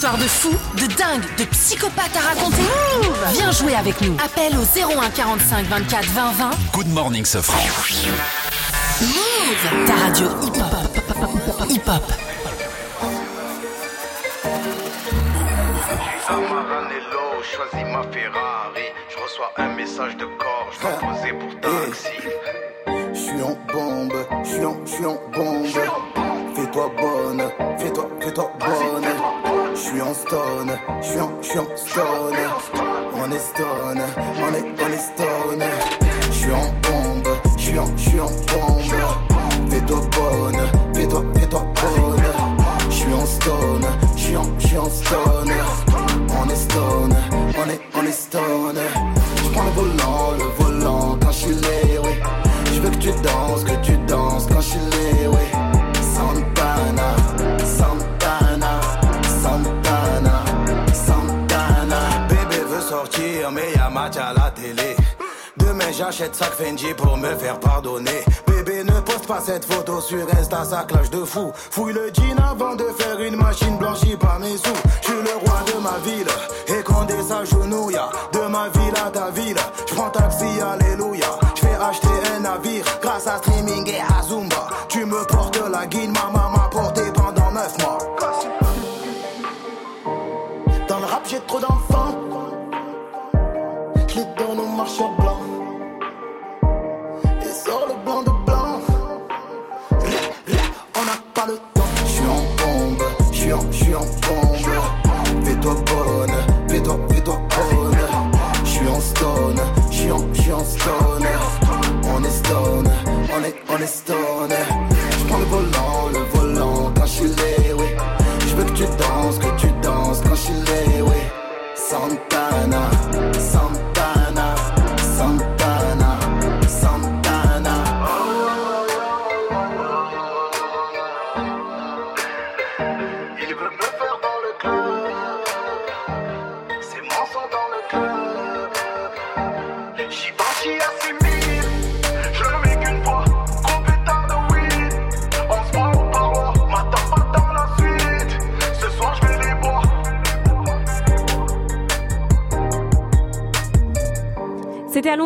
T'as 0.02 0.08
une 0.08 0.14
histoire 0.14 0.18
de 0.18 0.28
fou, 0.28 0.76
de 0.78 0.86
dingue, 0.94 1.22
de 1.38 1.44
psychopathe 1.44 2.16
à 2.16 2.20
raconter 2.30 2.62
Viens 3.34 3.52
jouer 3.52 3.76
avec 3.76 4.00
nous. 4.00 4.16
Appelle 4.24 4.52
au 4.58 4.62
01 4.62 5.10
45 5.10 5.66
24 5.66 6.04
20 6.06 6.32
20. 6.32 6.50
Good 6.72 6.88
morning, 6.88 7.24
Safran. 7.24 7.56
Move 9.00 9.86
Ta 9.86 9.94
radio 9.94 10.26
hip-hop. 10.42 11.70
Hip-hop. 11.70 12.12
Choisis 17.54 17.86
ma 17.92 18.02
Ferrari. 18.04 18.86
Je 19.08 19.22
reçois 19.22 19.52
un 19.58 19.74
message 19.74 20.16
de 20.16 20.24
corps, 20.24 20.68
je 20.72 20.80
dois 20.80 20.92
poser 20.92 21.32
pour 21.32 21.60
taxi. 21.60 22.08
Je 23.12 23.18
suis 23.18 23.42
en 23.42 23.56
bombe, 23.72 24.26
je 24.42 24.48
suis 24.48 24.64
en, 24.64 24.76
je 24.84 24.90
suis 24.90 25.06
en 25.06 25.20
bombe. 25.32 25.66
Fais-toi 26.54 26.92
bonne, 27.00 27.50
fais-toi, 27.78 28.08
fais-toi 28.20 28.52
bonne. 28.58 29.11
Suis 30.02 30.10
en 30.10 30.14
stone, 30.14 30.78
je 31.00 31.06
suis 31.06 31.20
en, 31.20 31.30
je 31.40 31.46
suis 31.46 31.58
en 31.60 31.76
stone. 31.76 32.34
On 33.14 33.30
est 33.30 33.38
stone, 33.38 34.02
on 34.18 34.52
est, 34.52 34.64
on 34.82 34.92
est 34.92 34.98
stone. 34.98 35.64
Je 36.26 36.32
suis 36.32 36.50
en 36.50 36.72
bombe, 36.82 37.36
je 37.56 37.62
suis 37.62 37.78
en, 37.78 37.86
je 37.96 38.10
suis 38.10 38.18
en 38.18 38.26
bombe. 38.26 39.70
Fais-toi 39.70 40.00
bonne, 40.18 40.60
fais-toi, 40.92 41.24
fais-toi 41.36 41.60
bonne. 41.60 42.24
Je 42.90 42.94
suis 42.94 43.12
en 43.12 43.24
stone, 43.24 43.86
je 44.16 44.20
suis 44.20 44.36
en, 44.36 44.46
je 44.58 44.76
en 44.76 44.90
stone. 44.90 45.52
On 46.36 46.48
est 46.50 46.56
stone, 46.56 47.16
on 47.30 47.70
est, 47.70 47.80
on 47.94 48.04
est 48.04 48.12
stone. 48.12 48.80
Je 49.36 49.50
prends 49.50 49.62
le 49.62 49.70
volant, 49.70 50.32
le 50.36 50.64
volant 50.64 51.18
quand 51.22 51.30
je 51.30 51.38
suis 51.38 51.54
laid, 51.54 52.00
oui. 52.02 52.18
Je 52.74 52.80
veux 52.80 52.90
que 52.90 52.96
tu 52.96 53.10
danses, 53.22 53.62
que 53.62 53.80
J'achète 65.92 66.34
sac 66.34 66.52
Fendi 66.52 66.94
pour 66.94 67.18
me 67.18 67.34
faire 67.36 67.60
pardonner. 67.60 68.24
Bébé 68.46 68.82
ne 68.82 68.98
poste 69.00 69.26
pas 69.26 69.40
cette 69.40 69.64
photo 69.64 70.00
sur 70.00 70.26
Insta, 70.38 70.64
ça 70.64 70.84
clash 70.84 71.10
de 71.10 71.22
fou. 71.24 71.52
Fouille 71.54 71.92
le 71.92 72.10
jean 72.14 72.38
avant 72.38 72.74
de 72.74 72.84
faire 72.98 73.20
une 73.20 73.36
machine 73.36 73.76
blanchie 73.76 74.16
par 74.16 74.38
mes 74.38 74.56
sous. 74.56 74.72
Je 75.02 75.06
suis 75.08 75.22
le 75.22 75.36
roi 75.36 75.60
de 75.66 75.82
ma 75.82 75.98
ville, 76.04 76.28
et 76.68 76.82
quand 76.82 77.04
des 77.04 77.14
de 77.14 78.48
ma 78.48 78.68
ville 78.70 78.94
à 79.06 79.10
ta 79.10 79.30
ville. 79.30 79.56
Je 79.86 79.94
prends 79.94 80.10
taxi, 80.10 80.46
alléluia. 80.60 81.26
Je 81.56 81.60
fais 81.60 81.74
acheter 81.74 82.08
un 82.36 82.40
navire 82.40 82.84
grâce 83.02 83.26
à 83.26 83.36
streaming 83.36 83.86
et 83.88 84.00
à 84.00 84.22
Zumba. 84.22 84.68
Tu 84.88 85.04
me 85.04 85.26
portes 85.26 85.60
la 85.70 85.86
guine, 85.86 86.12
ma 86.12 86.30
maman 86.30 86.56
m'a 86.56 86.68
porté 86.70 87.02
pendant 87.12 87.50
9 87.52 87.78
mois. 87.80 87.98
Dans 90.88 90.98
le 90.98 91.04
rap, 91.04 91.22
j'ai 91.28 91.40
trop 91.40 91.60
d'enfants. 91.60 92.14
Je 94.08 94.20
donne 94.36 94.60
aux 94.60 94.76
marcheurs 94.76 95.16
on 113.82 113.84
est, 113.84 114.21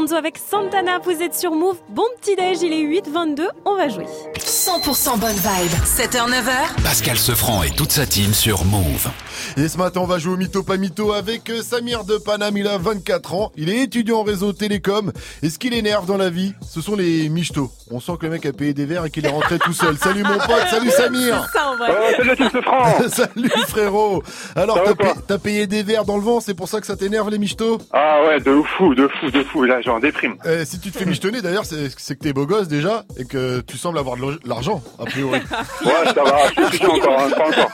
Alonso 0.07 0.15
avec 0.15 0.39
Santana, 0.39 1.01
vous 1.01 1.20
êtes 1.20 1.35
sur 1.35 1.51
Move. 1.51 1.81
Bon 1.89 2.05
petit 2.20 2.37
déj, 2.37 2.62
il 2.62 2.73
est 2.73 3.01
8h22, 3.01 3.49
on 3.65 3.74
va 3.74 3.89
jouer. 3.89 4.07
100% 4.66 5.20
bonne 5.20 5.30
vibe. 5.30 5.72
7h, 5.84 6.28
9h. 6.28 6.82
Pascal 6.82 7.16
Sefranc 7.16 7.62
et 7.62 7.70
toute 7.70 7.93
sa 7.93 8.05
team 8.05 8.34
sur 8.34 8.64
Move. 8.64 9.09
Et 9.56 9.68
ce 9.68 9.78
matin, 9.78 10.01
on 10.01 10.06
va 10.06 10.18
jouer 10.18 10.32
au 10.34 10.36
mytho 10.36 10.64
pas 10.64 10.76
mytho 10.76 11.12
avec 11.12 11.48
euh, 11.51 11.62
Samir 11.62 12.02
de 12.05 12.16
Paname. 12.16 12.56
Il 12.56 12.66
a 12.66 12.76
24 12.76 13.34
ans. 13.34 13.52
Il 13.56 13.68
est 13.68 13.82
étudiant 13.82 14.18
en 14.18 14.22
réseau 14.24 14.52
télécom. 14.52 15.12
Et 15.43 15.51
ce 15.51 15.59
qui 15.60 15.70
l'énerve 15.70 16.06
dans 16.06 16.16
la 16.16 16.30
vie, 16.30 16.52
ce 16.68 16.80
sont 16.80 16.97
les 16.97 17.28
michtos. 17.28 17.70
On 17.93 18.01
sent 18.01 18.12
que 18.18 18.26
le 18.26 18.32
mec 18.32 18.44
a 18.47 18.52
payé 18.52 18.74
des 18.74 18.86
verres 18.86 19.05
et 19.05 19.10
qu'il 19.10 19.24
est 19.24 19.30
rentré 19.30 19.59
tout 19.60 19.72
seul. 19.72 19.97
Salut 19.98 20.24
mon 20.24 20.36
pote, 20.38 20.48
salut 20.70 20.90
Samir. 20.90 21.47
Ça 21.52 21.60
salut 23.09 23.09
salut 23.10 23.51
frérot. 23.68 24.22
Alors, 24.56 24.80
t'as 24.82 24.94
payé, 24.94 25.12
t'as 25.28 25.38
payé 25.38 25.66
des 25.68 25.82
verres 25.84 26.05
dans 26.06 26.16
le 26.16 26.22
vent, 26.22 26.40
c'est 26.40 26.55
pour 26.55 26.68
ça 26.68 26.80
que 26.80 26.86
ça 26.88 26.97
t'énerve 26.97 27.30
les 27.30 27.38
michtos? 27.38 27.78
Ah 27.93 28.24
ouais, 28.26 28.40
de 28.40 28.60
fou, 28.76 28.94
de 28.97 29.06
fou, 29.20 29.30
de 29.30 29.44
fou. 29.44 29.62
Là, 29.64 29.80
j'en 29.82 30.01
déprime. 30.01 30.36
Eh, 30.44 30.64
si 30.64 30.80
tu 30.80 30.90
te 30.90 30.98
fais 30.98 31.05
michetonner, 31.05 31.40
d'ailleurs, 31.40 31.66
c'est 31.66 31.88
c'est 31.98 32.16
que 32.16 32.20
t'es 32.24 32.32
beau 32.32 32.47
gosse 32.47 32.66
déjà 32.68 33.05
et 33.18 33.24
que 33.26 33.60
tu 33.60 33.78
sembles 33.78 33.98
avoir 33.98 34.16
de 34.16 34.22
l'o- 34.22 34.38
l'argent, 34.57 34.83
a 34.99 35.05
priori. 35.05 35.41
Ouais, 35.85 35.93
ça 36.15 36.24
va, 36.24 36.70
je 36.70 36.77
suis 36.77 36.87
encore, 36.87 37.20
hein, 37.20 37.31
pas 37.37 37.47
encore. 37.49 37.70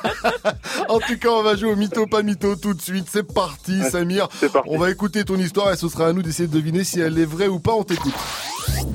En 0.88 0.98
tout 0.98 1.16
cas, 1.18 1.28
on 1.30 1.42
va 1.42 1.56
jouer 1.56 1.72
au 1.72 1.76
mytho 1.76 2.06
pas 2.06 2.22
mytho 2.22 2.56
tout 2.56 2.74
de 2.74 2.80
suite. 2.82 3.06
C'est 3.08 3.32
parti, 3.32 3.80
Ouais, 3.80 3.90
Samir. 3.90 4.28
c'est 4.38 4.52
parti. 4.52 4.68
On 4.72 4.78
va 4.78 4.90
écouter 4.90 5.24
ton 5.24 5.36
histoire 5.36 5.72
et 5.72 5.76
ce 5.76 5.88
sera 5.88 6.08
à 6.08 6.12
nous 6.12 6.22
d'essayer 6.22 6.48
de 6.48 6.52
deviner 6.54 6.84
si 6.84 7.00
elle 7.00 7.18
est 7.18 7.24
vraie 7.24 7.48
ou 7.48 7.58
pas. 7.60 7.72
On 7.72 7.84
t'écoute. 7.84 8.14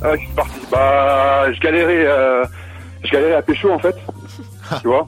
Ah, 0.03 0.11
c'est 0.15 0.35
parti. 0.35 0.53
Bah, 0.71 1.51
je 1.53 1.59
galérais, 1.59 2.05
euh, 2.05 2.45
je 3.03 3.09
galérais 3.11 3.33
à 3.35 3.41
pécho 3.41 3.71
en 3.71 3.79
fait, 3.79 3.95
tu 4.81 4.87
vois. 4.87 5.07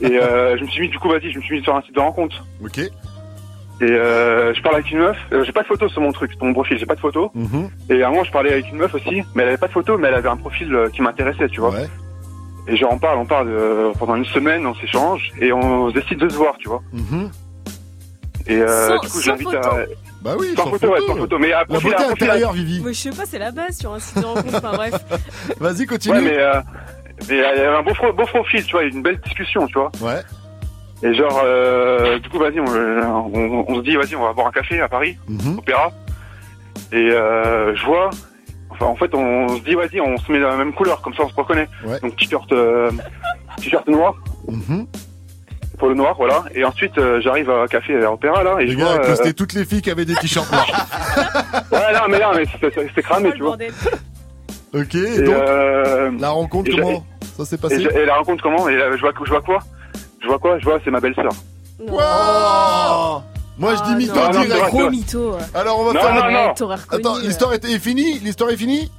Et 0.00 0.06
euh, 0.18 0.56
je 0.58 0.64
me 0.64 0.68
suis 0.68 0.82
mis, 0.82 0.88
du 0.88 0.98
coup, 0.98 1.08
vas-y, 1.08 1.32
je 1.32 1.38
me 1.38 1.42
suis 1.42 1.56
mis 1.58 1.62
sur 1.62 1.74
un 1.74 1.82
site 1.82 1.94
de 1.94 2.00
rencontre. 2.00 2.44
Ok. 2.64 2.80
Et 3.80 3.84
euh, 3.84 4.54
je 4.54 4.62
parle 4.62 4.76
avec 4.76 4.90
une 4.90 4.98
meuf. 4.98 5.16
Euh, 5.32 5.44
j'ai 5.44 5.52
pas 5.52 5.62
de 5.62 5.66
photo 5.66 5.88
sur 5.88 6.00
mon 6.00 6.10
truc, 6.12 6.32
sur 6.32 6.44
mon 6.44 6.54
profil, 6.54 6.78
j'ai 6.78 6.86
pas 6.86 6.94
de 6.94 7.00
photo. 7.00 7.30
Mhm. 7.34 7.68
Et 7.90 8.02
à 8.02 8.06
un 8.06 8.10
moment, 8.10 8.24
je 8.24 8.30
parlais 8.32 8.52
avec 8.52 8.70
une 8.70 8.78
meuf 8.78 8.94
aussi, 8.94 9.22
mais 9.34 9.42
elle 9.42 9.48
avait 9.48 9.58
pas 9.58 9.66
de 9.68 9.72
photo, 9.72 9.98
mais 9.98 10.08
elle 10.08 10.14
avait 10.14 10.28
un 10.30 10.36
profil 10.36 10.74
euh, 10.74 10.88
qui 10.88 11.02
m'intéressait, 11.02 11.48
tu 11.48 11.60
vois. 11.60 11.74
Et 12.68 12.76
genre, 12.76 12.92
on 12.92 12.98
parle, 12.98 13.18
on 13.18 13.26
parle 13.26 13.48
euh, 13.48 13.92
pendant 13.98 14.16
une 14.16 14.24
semaine, 14.24 14.66
on 14.66 14.74
s'échange, 14.74 15.30
et 15.40 15.52
on 15.52 15.90
décide 15.90 16.18
de 16.18 16.28
se 16.28 16.36
voir, 16.36 16.56
tu 16.58 16.68
vois. 16.68 16.82
Mhm. 16.92 17.30
Et 18.48 18.56
euh, 18.60 18.88
Sans- 18.88 18.94
du 18.94 19.08
coup, 19.08 19.18
sans 19.18 19.20
j'invite 19.22 19.54
à. 19.54 19.62
photo. 19.62 19.76
Bah 20.22 20.34
oui, 20.38 20.54
sans, 20.56 20.66
photo, 20.70 20.88
ouais, 20.88 21.00
sans 21.06 21.16
photo. 21.16 21.38
Mais 21.38 21.52
à 21.52 21.58
La 21.60 21.64
profil, 21.66 21.90
beauté 21.90 22.02
à 22.02 22.06
profil- 22.06 22.24
intérieure, 22.24 22.52
Vivi. 22.52 22.80
Mais 22.84 22.92
je 22.94 22.98
sais 22.98 23.10
pas, 23.10 23.26
c'est 23.26 23.38
la 23.38 23.50
base 23.52 23.76
sur 23.78 23.92
un 23.92 23.98
site 23.98 24.18
de 24.18 24.24
rencontre. 24.24 24.54
Enfin 24.56 24.72
bref. 24.72 24.94
Vas-y, 25.60 25.86
continue. 25.86 26.14
Ouais, 26.14 26.20
mais, 26.22 26.38
euh, 26.38 26.60
mais 27.28 27.36
elle 27.36 27.44
avait 27.60 27.76
un 27.76 27.82
beau, 27.82 27.90
fro- 27.92 28.12
beau 28.14 28.24
profil, 28.24 28.64
tu 28.64 28.72
vois, 28.72 28.84
une 28.84 29.02
belle 29.02 29.20
discussion, 29.20 29.66
tu 29.66 29.74
vois. 29.74 29.90
Ouais. 30.00 30.20
Et 31.02 31.14
genre, 31.14 31.40
euh, 31.44 32.18
du 32.18 32.28
coup, 32.30 32.38
vas-y, 32.38 32.58
on, 32.58 32.64
on, 32.66 33.64
on 33.68 33.74
se 33.76 33.80
dit, 33.82 33.96
vas-y, 33.96 34.16
on 34.16 34.22
va 34.24 34.32
boire 34.32 34.46
un 34.46 34.50
café 34.52 34.80
à 34.80 34.88
Paris, 34.88 35.18
Mhm. 35.28 35.58
Opéra. 35.58 35.92
Et 36.92 37.10
euh, 37.10 37.74
je 37.76 37.84
vois, 37.84 38.10
enfin, 38.70 38.86
en 38.86 38.96
fait, 38.96 39.14
on 39.14 39.48
se 39.56 39.62
dit, 39.62 39.74
vas-y, 39.74 40.00
on 40.00 40.16
se 40.16 40.32
met 40.32 40.40
dans 40.40 40.48
la 40.50 40.56
même 40.56 40.72
couleur, 40.72 41.02
comme 41.02 41.12
ça, 41.14 41.22
on 41.24 41.28
se 41.28 41.34
reconnaît. 41.34 41.68
Ouais. 41.84 42.00
Donc, 42.00 42.16
t-shirt, 42.16 42.50
euh, 42.52 42.90
t-shirt 43.58 43.86
noir, 43.88 44.14
Mhm. 44.48 44.86
pour 45.78 45.88
le 45.88 45.94
noir, 45.94 46.14
voilà. 46.16 46.44
Et 46.54 46.64
ensuite, 46.64 46.96
euh, 46.96 47.20
j'arrive 47.20 47.50
à 47.50 47.62
un 47.62 47.66
café 47.66 48.02
à 48.02 48.10
Opéra, 48.10 48.42
là, 48.42 48.56
et 48.60 48.64
Le 48.64 48.72
je 48.72 48.76
gars 48.78 48.84
vois... 48.84 49.06
a 49.06 49.26
euh, 49.26 49.32
toutes 49.36 49.52
les 49.52 49.64
filles 49.66 49.82
qui 49.82 49.90
avaient 49.90 50.06
des 50.06 50.14
t-shirts 50.14 50.50
noirs. 50.50 50.66
ouais, 51.72 51.92
non, 51.92 52.00
mais 52.08 52.18
non, 52.20 52.28
mais 52.34 52.44
c'était 52.84 53.02
cramé, 53.02 53.32
tu 53.34 53.42
vois. 53.42 53.56
ok, 54.74 54.94
Et, 54.94 55.22
donc, 55.22 55.34
euh, 55.34 56.10
la 56.18 56.30
rencontre, 56.30 56.70
et 56.70 56.76
comment? 56.76 57.04
Ça 57.36 57.44
s'est 57.44 57.56
Et, 57.56 57.58
passé? 57.58 57.82
et 57.94 58.06
la 58.06 58.14
rencontre 58.16 58.42
comment? 58.42 58.66
Et 58.70 58.76
là, 58.76 58.96
je 58.96 59.00
vois, 59.02 59.12
je 59.22 59.30
vois 59.30 59.42
quoi? 59.42 59.58
Je 60.22 60.26
vois 60.26 60.38
quoi? 60.38 60.58
Je 60.58 60.64
vois, 60.64 60.78
c'est 60.84 60.90
ma 60.90 61.00
belle-sœur. 61.00 61.30
Wow 61.78 63.22
Moi, 63.58 63.74
je 63.74 63.82
dis 63.84 63.94
mytho 63.96 64.14
non, 64.14 64.26
non, 64.26 64.32
c'est 64.42 64.46
direct. 64.46 64.70
Gros 64.74 64.90
mytho. 64.90 65.32
ouais. 65.32 65.38
Alors, 65.54 65.80
on 65.80 65.84
va 65.84 65.92
Non, 65.92 66.00
faire... 66.00 66.14
non, 66.14 66.30
non. 66.48 66.54
T'aurais 66.54 66.76
reconnu. 66.76 67.00
Attends, 67.00 67.18
l'histoire 67.18 67.52
est 67.54 67.64
est 67.64 67.78
finie? 67.78 68.18
L'histoire 68.20 68.50
est 68.50 68.56
finie? 68.56 68.90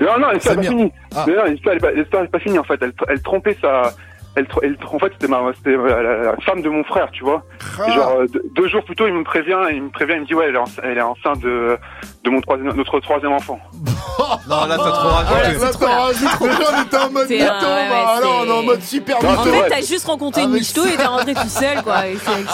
Non, 0.00 0.18
non, 0.18 0.30
l'histoire 0.30 0.56
n'est 0.56 0.62
pas 0.62 0.68
Samir. 0.68 0.70
finie. 0.70 0.92
Ah. 1.14 1.24
Mais 1.26 1.36
non, 1.36 1.44
l'histoire 1.44 1.74
n'est 1.74 1.80
pas, 1.80 1.92
l'histoire 1.92 2.22
n'est 2.22 2.28
pas 2.28 2.38
finie 2.40 2.58
en 2.58 2.64
fait. 2.64 2.78
Elle, 2.80 2.92
elle 3.08 3.22
trompait 3.22 3.56
sa. 3.60 3.92
Elle, 4.34 4.46
elle, 4.62 4.76
en 4.90 4.98
fait, 4.98 5.12
c'était 5.12 5.28
ma, 5.28 5.40
c'était 5.54 5.76
la, 5.76 6.02
la- 6.02 6.22
la 6.32 6.36
femme 6.38 6.62
de 6.62 6.68
mon 6.70 6.82
frère, 6.84 7.10
tu 7.12 7.22
vois. 7.22 7.42
Ah. 7.78 7.88
Et 7.88 7.92
Genre 7.92 8.16
euh, 8.20 8.26
deux, 8.32 8.42
deux 8.56 8.68
jours 8.68 8.82
plus 8.84 8.96
tôt, 8.96 9.06
il 9.06 9.12
me 9.12 9.24
prévient, 9.24 9.58
il 9.72 9.82
me 9.82 9.90
prévient, 9.90 10.14
il 10.16 10.20
me 10.22 10.26
dit 10.26 10.34
ouais, 10.34 10.46
elle 10.48 10.54
est, 10.54 10.58
ence- 10.58 10.80
elle 10.82 10.96
est 10.96 11.02
enceinte 11.02 11.40
de, 11.40 11.76
de 12.24 12.30
mon 12.30 12.40
troisième, 12.40 12.72
notre 12.74 12.98
troisième 13.00 13.32
enfant. 13.32 13.58
Non, 14.48 14.66
là, 14.66 14.76
t'as 14.76 14.90
trop 14.90 15.08
Ah, 15.10 15.24
rajouté. 15.24 15.64
là, 15.64 15.70
t'en 15.72 16.02
rajoutes. 16.02 16.40
Déjà, 16.42 16.70
on 16.76 16.82
était 16.82 16.96
en 16.96 17.10
mode 17.10 17.30
mytho, 17.30 17.44
un- 17.44 17.76
ouais, 17.76 17.88
bah, 17.88 18.14
alors 18.16 18.42
on 18.42 18.46
est 18.46 18.50
en 18.58 18.62
mode 18.62 18.82
super 18.82 19.16
mytho. 19.22 19.34
En 19.40 19.44
fait, 19.44 19.68
t'as 19.70 19.80
juste 19.80 20.06
rencontré 20.06 20.42
une 20.42 20.50
michto 20.50 20.84
et 20.84 20.96
t'es 20.96 21.04
rentré 21.06 21.34
tout 21.34 21.48
seul, 21.48 21.82
quoi. 21.82 21.96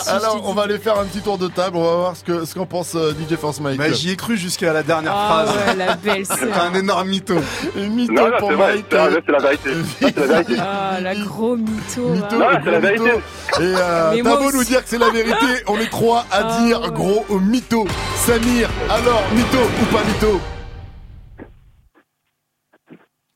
Alors, 0.08 0.40
on 0.44 0.52
va 0.54 0.62
aller 0.62 0.78
faire 0.78 0.98
un 0.98 1.04
petit 1.04 1.20
tour 1.20 1.38
de 1.38 1.48
table. 1.48 1.76
On 1.76 1.84
va 1.84 1.96
voir 1.96 2.16
ce 2.16 2.22
que 2.24 2.44
ce 2.44 2.54
qu'en 2.54 2.66
pense 2.66 2.94
euh, 2.94 3.12
DJ 3.12 3.36
Force 3.36 3.60
Mike. 3.60 3.78
Bah, 3.78 3.92
j'y 3.92 4.10
ai 4.12 4.16
cru 4.16 4.36
jusqu'à 4.36 4.72
la 4.72 4.82
dernière 4.82 5.12
Ah 5.14 5.44
phrase. 5.46 5.56
ouais, 5.56 5.74
la 5.76 5.94
belle 5.96 6.26
C'est 6.26 6.36
sœur. 6.52 6.62
un 6.62 6.74
énorme 6.74 7.08
mytho. 7.08 7.34
Une 7.76 7.94
mytho 7.94 8.12
Non, 8.14 8.28
non, 8.30 8.36
pour 8.38 8.48
c'est 8.50 8.54
vrai, 8.56 8.72
Mike. 8.74 8.86
c'est 8.90 8.96
la, 8.96 9.10
c'est 9.26 9.32
la 9.32 9.38
vérité. 9.38 9.70
C'est 10.00 10.16
la 10.16 10.26
vérité. 10.26 10.54
Ah, 10.60 11.00
la 11.00 11.14
gros 11.16 11.56
mytho. 11.68 12.08
Mytho, 12.08 12.26
hein. 12.26 12.38
Non, 12.38 12.46
gros 12.50 12.58
c'est 12.64 12.70
la 12.70 12.80
vérité. 12.80 13.10
Et 13.10 13.14
euh, 13.60 14.22
t'as 14.22 14.36
beau 14.36 14.52
nous 14.52 14.64
dire 14.64 14.82
que 14.82 14.88
c'est 14.88 14.98
la 14.98 15.10
vérité, 15.10 15.46
on 15.68 15.78
est 15.78 15.90
trois 15.90 16.20
à 16.30 16.40
Ah 16.42 16.58
dire 16.64 16.80
gros 16.92 17.24
au 17.28 17.38
mytho. 17.38 17.86
Samir, 18.16 18.68
alors 18.90 19.22
mytho 19.34 19.58
ou 19.58 19.84
pas 19.94 20.02
mytho? 20.04 20.40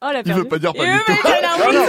Oh, 0.04 0.08
la 0.12 0.20
Il 0.24 0.34
veut 0.34 0.44
pas 0.44 0.58
dire 0.58 0.72
pas 0.74 0.82
le 0.84 0.92
mytho. 0.92 1.12
Non, 1.62 1.72
non. 1.72 1.86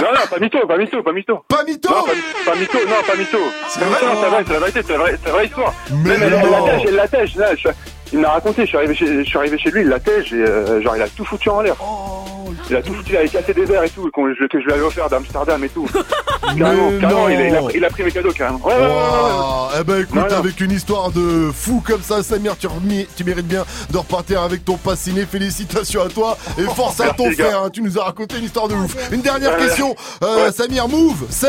Non, 0.00 0.12
non, 0.12 0.26
pas 0.30 0.38
mytho, 0.38 0.66
pas 0.66 0.76
mytho, 0.78 1.02
pas 1.02 1.12
mytho. 1.12 1.44
Pas 1.48 1.62
mytho 1.64 1.90
Non, 1.90 2.04
pas, 2.04 2.12
pas 2.52 2.56
mytho, 2.58 2.78
non, 2.88 2.94
pas 3.06 3.16
mytho. 3.16 3.38
C'est 3.68 3.80
Non, 3.80 3.86
vrai 3.86 3.98
non, 4.06 4.20
c'est 4.22 4.28
vrai, 4.30 4.44
c'est 4.46 4.52
la 4.54 4.58
vérité, 4.60 4.80
c'est 4.86 4.92
la 4.92 4.98
vraie, 4.98 5.18
c'est 5.20 5.26
la 5.28 5.32
vraie 5.34 5.46
histoire. 5.46 5.74
Mais 5.90 6.10
Même 6.10 6.22
elle, 6.22 6.32
elle 6.32 6.40
non. 6.50 6.50
l'attège, 6.66 6.82
elle 6.88 6.94
l'attège. 6.94 7.36
Là, 7.36 7.54
je- 7.56 7.68
Il 8.12 8.20
m'a 8.20 8.28
raconté, 8.30 8.62
je 8.62 8.66
suis 8.68 8.76
arrivé 8.76 8.94
chez, 8.94 9.06
je 9.06 9.28
suis 9.28 9.38
arrivé 9.38 9.58
chez 9.58 9.70
lui, 9.70 9.80
il 9.80 9.88
l'attège 9.88 10.32
et 10.32 10.36
euh, 10.36 10.80
genre 10.82 10.94
il 10.96 11.02
a 11.02 11.08
tout 11.08 11.24
foutu 11.24 11.48
en 11.48 11.62
l'air. 11.62 11.74
Oh, 11.80 12.52
Il 12.70 12.76
a 12.76 12.82
tout 12.82 12.94
foutu, 12.94 13.12
il 13.12 13.16
avait 13.16 13.28
cassé 13.28 13.52
des 13.54 13.64
verres 13.64 13.82
et 13.84 13.90
tout, 13.90 14.08
qu'on- 14.12 14.32
que 14.32 14.60
je 14.60 14.64
lui 14.64 14.72
avais 14.72 14.82
offert 14.82 15.08
d'Amsterdam 15.08 15.62
et 15.64 15.68
tout. 15.68 15.86
carrément, 16.58 16.90
Mais 16.90 17.00
carrément, 17.00 17.28
il 17.28 17.36
a, 17.36 17.48
il, 17.48 17.54
a, 17.56 17.60
non. 17.60 17.68
il 17.74 17.84
a 17.84 17.88
pris 17.90 18.02
mes 18.04 18.12
cadeaux 18.12 18.30
carrément. 18.32 18.60
Ouais, 18.64 18.72
ouais, 18.74 18.80
ouais, 18.80 18.86
ouais, 18.86 18.88
ouais. 18.88 19.80
Eh 19.80 19.84
ben 19.84 20.00
écoute, 20.02 20.14
Non, 20.14 20.26
non. 20.30 20.36
avec 20.36 20.60
une 20.60 20.70
histoire 20.70 21.10
de 21.10 21.50
fou 21.52 21.82
comme 21.84 22.02
ça, 22.02 22.22
Samir, 22.22 22.56
tu, 22.58 22.66
remis- 22.68 23.08
tu 23.16 23.24
mérites 23.24 23.48
bien 23.48 23.64
de 23.90 23.96
repartir 23.98 24.42
avec 24.42 24.64
ton 24.64 24.76
pass 24.76 25.00
ciné. 25.00 25.26
Félicitations 25.26 26.02
à 26.02 26.08
toi 26.08 26.36
et 26.58 26.62
force 26.62 27.00
à 27.00 27.04
Merci, 27.04 27.16
ton 27.16 27.28
les 27.30 27.36
gars. 27.36 27.44
frère. 27.46 27.62
hein. 27.64 27.70
Tu 27.70 27.82
nous 27.82 27.98
as 27.98 28.04
raconté 28.04 28.38
une 28.38 28.44
histoire 28.44 28.68
de 28.68 28.74
ouf. 28.74 28.94
Une 29.10 29.22
dernière 29.22 29.54
Ouais. 29.58 29.66
question, 29.66 29.96
euh, 30.22 30.46
Ouais. 30.46 30.52
Samir, 30.52 30.86
move, 30.88 31.24
c'est 31.30 31.48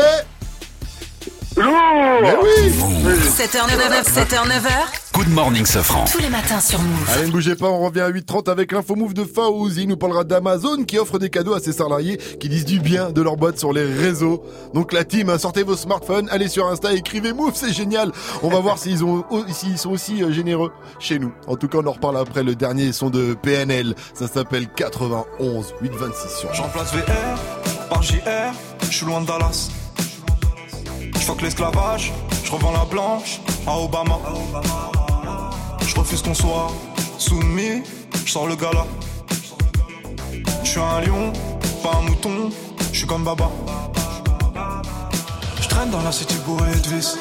Lourd 1.56 2.20
Mais 2.22 2.34
oui 2.42 2.70
7h, 3.36 3.66
9h, 3.66 4.04
7h, 4.04 4.46
9h. 4.46 4.70
Good 5.14 5.28
morning, 5.28 5.64
Sofran. 5.64 6.04
Tous 6.04 6.18
les 6.18 6.28
matins 6.28 6.60
sur 6.60 6.78
Move. 6.78 7.10
Allez, 7.14 7.28
ne 7.28 7.32
bougez 7.32 7.56
pas, 7.56 7.68
on 7.68 7.86
revient 7.86 8.00
à 8.00 8.10
8h30 8.10 8.50
avec 8.50 8.72
l'info 8.72 8.94
move 8.94 9.14
de 9.14 9.24
Faouzi. 9.24 9.84
Il 9.84 9.88
nous 9.88 9.96
parlera 9.96 10.24
d'Amazon 10.24 10.84
qui 10.84 10.98
offre 10.98 11.18
des 11.18 11.30
cadeaux 11.30 11.54
à 11.54 11.60
ses 11.60 11.72
salariés 11.72 12.18
qui 12.38 12.50
disent 12.50 12.66
du 12.66 12.78
bien 12.78 13.10
de 13.10 13.22
leur 13.22 13.36
boîte 13.38 13.58
sur 13.58 13.72
les 13.72 13.84
réseaux. 13.84 14.42
Donc 14.74 14.92
la 14.92 15.04
team, 15.04 15.30
hein, 15.30 15.38
sortez 15.38 15.62
vos 15.62 15.76
smartphones, 15.76 16.28
allez 16.30 16.48
sur 16.48 16.66
Insta, 16.66 16.92
écrivez 16.92 17.32
Move, 17.32 17.52
c'est 17.54 17.72
génial. 17.72 18.12
On 18.42 18.48
va 18.48 18.60
voir 18.60 18.76
s'ils 18.76 19.02
ont, 19.02 19.24
s'ils 19.48 19.78
sont 19.78 19.90
aussi 19.90 20.22
euh, 20.22 20.32
généreux 20.32 20.72
chez 20.98 21.18
nous. 21.18 21.32
En 21.46 21.56
tout 21.56 21.68
cas, 21.68 21.78
on 21.78 21.86
en 21.86 21.92
reparle 21.92 22.18
après 22.18 22.42
le 22.42 22.54
dernier 22.54 22.92
son 22.92 23.08
de 23.08 23.32
PNL. 23.32 23.94
Ça 24.12 24.28
s'appelle 24.28 24.68
91 24.68 25.74
826 25.80 26.38
sur 26.38 26.52
J'emplace 26.52 26.92
VR 26.92 27.88
par 27.88 28.02
JR, 28.02 28.52
je 28.82 28.94
suis 28.94 29.06
loin 29.06 29.20
de 29.22 29.26
Dallas. 29.26 29.70
Je 31.18 31.24
fuck 31.24 31.42
l'esclavage, 31.42 32.12
je 32.44 32.50
revends 32.52 32.72
la 32.72 32.84
blanche 32.84 33.40
à 33.66 33.78
Obama. 33.78 34.18
Je 35.86 35.94
refuse 35.94 36.22
qu'on 36.22 36.34
soit 36.34 36.68
soumis, 37.18 37.82
je 38.24 38.30
sors 38.30 38.46
le 38.46 38.56
gala. 38.56 38.86
Je 40.62 40.68
suis 40.68 40.80
un 40.80 41.00
lion, 41.00 41.32
pas 41.82 41.96
un 41.98 42.02
mouton, 42.02 42.50
je 42.92 42.98
suis 42.98 43.06
comme 43.06 43.24
Baba. 43.24 43.50
Je 45.60 45.68
traîne 45.68 45.90
dans 45.90 46.02
la 46.02 46.12
city 46.12 46.36
bourrée 46.46 46.74
de 46.74 46.88
vis. 46.88 47.18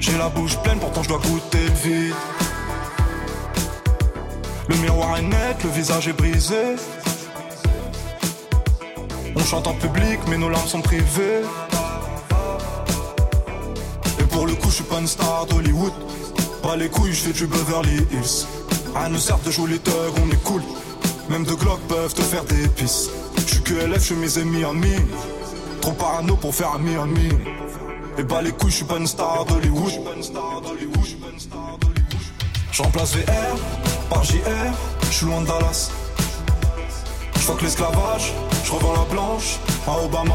J'ai 0.00 0.18
la 0.18 0.28
bouche 0.28 0.56
pleine, 0.58 0.78
pourtant 0.78 1.02
je 1.02 1.08
dois 1.08 1.18
goûter 1.18 1.64
le 1.64 1.90
vide. 1.90 2.14
Le 4.68 4.76
miroir 4.76 5.16
est 5.18 5.22
net, 5.22 5.62
le 5.62 5.70
visage 5.70 6.08
est 6.08 6.12
brisé. 6.12 6.76
On 9.36 9.40
chante 9.44 9.66
en 9.66 9.74
public, 9.74 10.20
mais 10.28 10.38
nos 10.38 10.48
larmes 10.48 10.66
sont 10.66 10.80
privées. 10.80 11.42
Et 14.18 14.22
pour 14.24 14.46
le 14.46 14.54
coup, 14.54 14.70
je 14.70 14.76
suis 14.76 14.84
pas 14.84 15.00
une 15.00 15.06
star 15.06 15.46
d'Hollywood. 15.46 15.92
Pas 16.62 16.76
les 16.76 16.88
couilles, 16.88 17.12
je 17.12 17.24
fais 17.24 17.32
du 17.32 17.46
Beverly 17.46 17.96
Hills. 18.12 18.46
À 18.94 19.08
nous 19.08 19.18
sert 19.18 19.38
de 19.40 19.50
jouer 19.50 19.70
les 19.70 19.78
thugs, 19.78 20.14
on 20.24 20.30
est 20.30 20.42
cool. 20.44 20.62
Même 21.28 21.44
deux 21.44 21.56
Glock 21.56 21.80
peuvent 21.88 22.14
te 22.14 22.22
faire 22.22 22.44
des 22.44 22.68
pisses. 22.68 23.10
Je 23.36 23.42
suis 23.42 23.62
que 23.62 23.74
LF, 23.74 23.98
je 23.98 24.04
suis 24.04 24.14
mes 24.14 24.38
amis. 24.38 24.62
Trop 25.80 25.92
parano 25.92 26.36
pour 26.36 26.54
faire 26.54 26.72
ami 26.74 26.94
ami. 26.94 27.28
Et 28.16 28.22
bah 28.22 28.40
les 28.40 28.52
couilles, 28.52 28.70
je 28.70 28.76
suis 28.76 28.84
pas 28.84 28.98
une 28.98 29.06
star 29.06 29.44
d'Hollywood. 29.46 29.92
J'emplace 32.72 33.14
VR 33.16 33.56
par 34.10 34.24
JR, 34.24 34.38
je 35.02 35.10
suis 35.12 35.26
loin 35.26 35.40
de 35.40 35.46
Dallas. 35.46 35.90
Je 37.44 37.50
fuck 37.50 37.60
l'esclavage, 37.60 38.32
je 38.64 38.72
revends 38.72 38.94
la 38.94 39.04
blanche 39.04 39.58
à 39.86 40.02
Obama. 40.02 40.32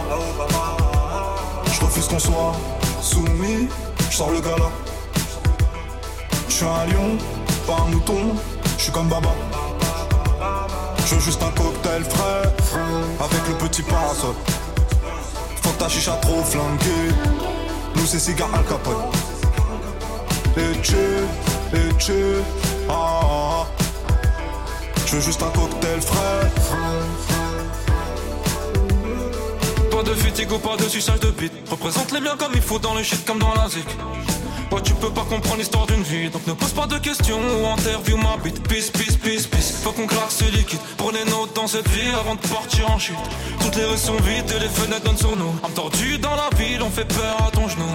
Je 1.66 1.82
refuse 1.82 2.08
qu'on 2.08 2.20
soit 2.20 2.54
soumis, 3.02 3.68
je 4.12 4.16
sors 4.16 4.30
le 4.30 4.40
gala. 4.40 4.70
Je 6.48 6.54
suis 6.54 6.66
un 6.66 6.86
lion, 6.86 7.18
pas 7.66 7.78
un 7.82 7.90
mouton, 7.90 8.36
je 8.78 8.84
suis 8.84 8.92
comme 8.92 9.08
Baba. 9.08 9.32
Je 11.04 11.16
veux 11.16 11.22
juste 11.22 11.42
un 11.42 11.50
cocktail 11.50 12.04
frais, 12.04 12.44
avec 13.20 13.48
le 13.48 13.56
petit 13.68 13.82
parasol. 13.82 14.36
Faut 15.64 15.72
que 15.72 15.80
ta 15.80 15.90
chicha 15.90 16.12
trop 16.22 16.44
flanquée, 16.44 17.10
nous 17.96 18.06
c'est 18.06 18.20
cigare 18.20 18.54
Al 18.54 18.66
Capone. 18.66 19.10
Et 20.58 20.80
tu, 20.82 20.96
et 21.74 21.92
tu, 21.98 22.36
ah, 22.88 22.94
ah, 22.94 23.26
ah. 23.64 23.66
Je 25.08 25.16
veux 25.16 25.22
juste 25.22 25.42
un 25.42 25.50
cocktail 25.50 25.79
de 30.10 30.16
fatigue 30.16 30.52
ou 30.52 30.58
pas 30.58 30.76
de 30.76 30.86
de 30.86 31.32
bite. 31.32 31.54
Représente 31.70 32.12
les 32.12 32.20
biens 32.20 32.36
comme 32.38 32.54
il 32.56 32.62
faut 32.62 32.80
dans 32.80 32.96
le 32.96 33.04
shit 33.04 33.24
comme 33.26 33.40
dans 33.40 33.54
la 33.54 33.70
zik. 33.70 33.86
Ouais, 34.72 34.82
tu 34.82 34.94
peux 34.94 35.10
pas 35.10 35.26
comprendre 35.30 35.58
l'histoire 35.58 35.86
d'une 35.88 36.04
vie, 36.04 36.30
donc 36.30 36.46
ne 36.48 36.54
pose 36.54 36.72
pas 36.72 36.88
de 36.88 36.98
questions 36.98 37.40
ou 37.40 37.68
interview 37.68 38.18
ma 38.18 38.38
bite. 38.38 38.62
Peace, 38.68 38.92
peace, 38.92 39.18
peace, 39.18 39.48
peace. 39.48 39.82
Faut 39.84 39.92
qu'on 39.92 40.08
claque 40.08 40.32
ce 40.32 40.46
liquide. 40.46 40.80
Prenez 40.98 41.24
notes 41.26 41.56
dans 41.56 41.68
cette 41.68 41.88
vie 41.90 42.12
avant 42.20 42.36
de 42.36 42.42
partir 42.42 42.90
en 42.90 42.98
chute. 42.98 43.16
Toutes 43.62 43.76
les 43.76 43.86
rues 43.86 43.98
sont 43.98 44.18
vides 44.18 44.52
et 44.56 44.60
les 44.60 44.70
fenêtres 44.70 45.04
donnent 45.04 45.18
sur 45.18 45.36
nous. 45.36 45.54
Tordue 45.76 46.18
dans 46.18 46.36
la 46.36 46.50
ville, 46.58 46.82
on 46.82 46.90
fait 46.90 47.06
peur 47.06 47.38
à 47.48 47.52
ton 47.52 47.68
genou. 47.68 47.86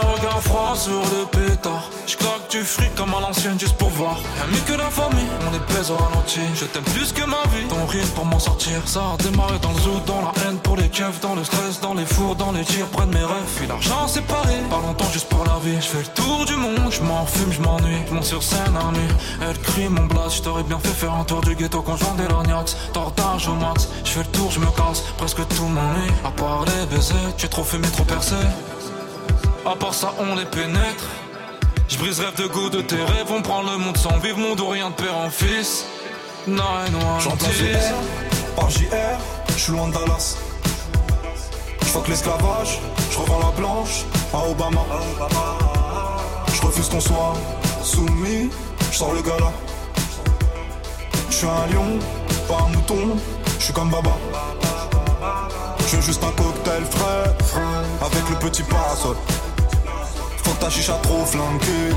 Regard 0.00 0.42
froid 0.42 0.74
sur 0.76 1.00
le 1.00 1.26
pétard. 1.26 1.90
J'claque 2.06 2.50
du 2.50 2.64
fric 2.64 2.94
comme 2.94 3.12
à 3.14 3.20
l'ancienne 3.20 3.58
juste 3.58 3.76
pour 3.76 3.90
voir. 3.90 4.16
Rien 4.16 4.46
mieux 4.52 4.64
que 4.66 4.72
la 4.72 4.90
famille, 4.90 5.28
on 5.48 5.54
est 5.54 5.74
baise 5.74 5.90
au 5.90 5.96
ralenti. 5.96 6.40
Je 6.54 6.64
t'aime 6.64 6.84
plus 6.84 7.12
que 7.12 7.24
ma 7.24 7.42
vie. 7.52 7.66
Ton 7.68 7.86
rire 7.86 8.06
pour 8.14 8.24
m'en 8.24 8.38
sortir. 8.38 8.80
Ça 8.86 9.00
a 9.14 9.22
démarré 9.22 9.58
dans 9.60 9.72
le 9.72 9.80
zoo, 9.80 10.00
dans 10.06 10.22
la 10.22 10.32
haine 10.42 10.58
pour 10.58 10.76
les 10.76 10.88
keufs, 10.88 11.20
dans 11.20 11.34
le 11.34 11.44
stress, 11.44 11.80
dans 11.80 11.94
les 11.94 12.06
fours, 12.06 12.34
dans 12.34 12.52
les 12.52 12.64
tirs, 12.64 12.86
de 12.86 13.14
mes 13.14 13.24
rêves. 13.24 13.52
Puis 13.56 13.66
l'argent 13.66 14.08
séparé, 14.08 14.56
pas 14.70 14.80
longtemps 14.80 15.10
juste 15.12 15.28
pour 15.28 15.44
la 15.44 15.58
vie. 15.62 15.76
Je 15.76 15.86
fais 15.86 15.98
le 15.98 16.22
tour 16.22 16.44
du 16.46 16.56
monde, 16.56 16.90
je 16.90 17.02
m'en 17.02 17.26
fume, 17.26 17.52
je 17.52 17.60
m'ennuie. 17.60 18.02
Je 18.08 18.14
monte 18.14 18.24
sur 18.24 18.42
scène 18.42 18.76
à 18.76 18.90
nuit. 18.92 19.14
Elle 19.42 19.58
crie 19.58 19.88
mon 19.88 20.06
blast, 20.06 20.36
je 20.36 20.42
t'aurais 20.42 20.64
bien 20.64 20.78
fait 20.78 20.88
faire 20.88 21.14
un 21.14 21.24
tour 21.24 21.40
du 21.42 21.54
ghetto 21.54 21.82
conjoint 21.82 22.14
des 22.14 22.28
lorgnax. 22.28 22.76
Tortage 22.92 23.48
au 23.48 23.54
max, 23.54 23.88
je 24.04 24.10
fais 24.10 24.20
le 24.20 24.26
tour, 24.26 24.50
je 24.50 24.60
me 24.60 24.66
casse. 24.66 25.02
Presque 25.18 25.46
tout 25.48 25.66
m'ennuie. 25.66 26.10
À 26.24 26.30
part 26.30 26.64
les 26.64 26.86
baisers, 26.86 27.36
tu 27.36 27.46
es 27.46 27.48
trop 27.48 27.64
fumé, 27.64 27.88
trop 27.88 28.04
percé. 28.04 28.36
À 29.66 29.76
part 29.76 29.92
ça, 29.92 30.14
on 30.18 30.34
les 30.36 30.46
pénètre. 30.46 31.04
Je 31.88 31.98
brise 31.98 32.20
rêve 32.20 32.36
de 32.36 32.46
goût 32.46 32.70
de 32.70 32.80
tes 32.80 32.96
rêves, 32.96 33.30
on 33.30 33.42
prend 33.42 33.62
le 33.62 33.76
monde 33.76 33.96
sans 33.96 34.16
vivre, 34.18 34.38
mon 34.38 34.54
dos 34.54 34.68
rien 34.68 34.90
de 34.90 34.94
père 34.94 35.16
en 35.16 35.28
fils. 35.28 35.84
Nine, 36.46 36.58
one, 36.58 37.20
J'emplace 37.20 37.52
VR 37.52 38.56
par 38.56 38.70
JR, 38.70 39.18
je 39.48 39.58
suis 39.58 39.72
loin 39.72 39.88
de 39.88 39.92
Dallas. 39.92 40.38
Je 41.82 41.86
fuck 41.86 42.08
l'esclavage, 42.08 42.78
je 43.10 43.18
revends 43.18 43.40
la 43.40 43.50
blanche 43.50 44.04
à 44.32 44.48
Obama. 44.48 44.80
Je 46.54 46.62
refuse 46.62 46.88
qu'on 46.88 47.00
soit 47.00 47.34
soumis, 47.82 48.50
je 48.90 48.96
sors 48.96 49.12
le 49.12 49.20
gala. 49.20 49.52
Je 51.28 51.34
suis 51.34 51.46
un 51.46 51.66
lion, 51.74 51.98
pas 52.48 52.64
un 52.64 52.68
mouton, 52.68 53.18
je 53.58 53.64
suis 53.64 53.72
comme 53.74 53.90
Baba. 53.90 54.16
Je 55.86 56.00
juste 56.00 56.22
un 56.22 56.30
cocktail 56.30 56.84
frais, 56.84 57.34
avec 58.00 58.30
le 58.30 58.36
petit 58.36 58.62
parasol. 58.62 59.16
Ta 60.60 60.68
chicha 60.68 60.92
trop 61.02 61.24
flanquée, 61.24 61.90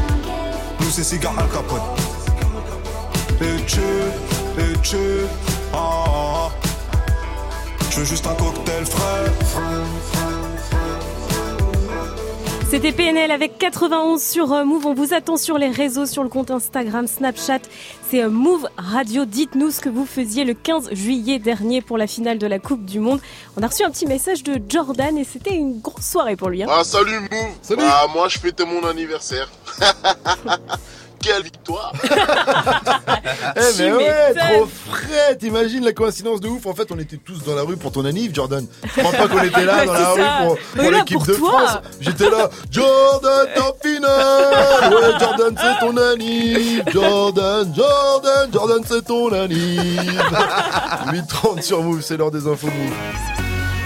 nous 0.80 0.90
c'est 0.90 1.04
cigare 1.04 1.38
Al 1.38 1.50
Capone. 1.50 1.82
Et 3.42 3.62
tu, 3.66 3.82
et 4.58 4.80
tu, 4.82 4.98
ah, 5.74 5.78
ah, 5.78 6.48
ah. 6.48 6.52
Veux 7.96 8.06
juste 8.06 8.26
un 8.26 8.34
cocktail 8.36 8.86
frais. 8.86 10.23
C'était 12.74 12.92
PNL 12.92 13.30
avec 13.30 13.60
91 13.60 14.20
sur 14.20 14.52
euh, 14.52 14.64
Move. 14.64 14.88
On 14.88 14.96
vous 14.96 15.14
attend 15.14 15.38
sur 15.38 15.60
les 15.60 15.70
réseaux, 15.70 16.08
sur 16.08 16.24
le 16.24 16.30
compte 16.30 16.50
Instagram, 16.50 17.06
Snapchat. 17.06 17.60
C'est 18.10 18.24
euh, 18.24 18.32
Move 18.32 18.68
Radio. 18.78 19.26
Dites-nous 19.26 19.70
ce 19.70 19.80
que 19.80 19.90
vous 19.90 20.08
faisiez 20.08 20.44
le 20.44 20.56
15 20.56 20.92
juillet 20.92 21.38
dernier 21.38 21.84
pour 21.84 22.00
la 22.00 22.08
finale 22.08 22.40
de 22.40 22.48
la 22.48 22.58
Coupe 22.58 22.84
du 22.84 23.00
Monde. 23.00 23.20
On 23.58 23.62
a 23.62 23.68
reçu 23.68 23.84
un 23.84 23.92
petit 23.92 24.08
message 24.08 24.42
de 24.42 24.60
Jordan 24.68 25.16
et 25.20 25.24
c'était 25.24 25.54
une 25.54 25.82
grosse 25.82 26.08
soirée 26.08 26.36
pour 26.36 26.50
lui. 26.50 26.64
hein. 26.64 26.68
Ah 26.68 26.84
salut 26.84 27.20
Move 27.20 27.78
Ah 27.80 28.08
moi 28.12 28.28
je 28.28 28.40
fêtais 28.40 28.66
mon 28.66 28.84
anniversaire. 28.88 29.52
Quelle 31.24 31.44
victoire 31.44 31.94
Eh 33.56 33.60
mais 33.78 33.92
ouais, 33.94 34.34
trop 34.34 34.68
frais 34.90 35.38
T'imagines 35.38 35.86
la 35.86 35.94
coïncidence 35.94 36.42
de 36.42 36.50
ouf 36.50 36.66
En 36.66 36.74
fait, 36.74 36.92
on 36.92 37.00
était 37.00 37.18
tous 37.18 37.44
dans 37.44 37.56
la 37.56 37.62
rue 37.62 37.78
pour 37.78 37.92
ton 37.92 38.04
anniv, 38.04 38.34
Jordan. 38.34 38.66
Je 38.84 39.02
crois 39.02 39.12
pas 39.12 39.28
qu'on 39.30 39.44
était 39.44 39.64
là 39.66 39.86
dans 39.86 39.94
la 39.94 40.10
rue 40.12 40.58
pour, 40.76 40.92
l'équipe 40.92 41.26
de 41.26 41.34
toi. 41.36 41.68
France. 41.68 41.78
J'étais 42.02 42.30
là, 42.30 42.50
Jordan 42.70 43.48
en 43.58 43.88
finale 43.88 44.94
Ouais, 44.94 45.20
Jordan, 45.20 45.56
c'est 45.58 45.86
ton 45.86 45.98
anniv 45.98 46.84
Jordan, 46.92 47.74
Jordan, 47.76 48.50
Jordan, 48.52 48.84
c'est 48.86 49.06
ton 49.06 49.32
anniv 49.32 50.22
8h30 51.08 51.62
sur 51.62 51.82
Move, 51.84 52.02
c'est 52.02 52.18
l'heure 52.18 52.32
des 52.32 52.48
infos 52.48 52.68
Move. 52.68 53.43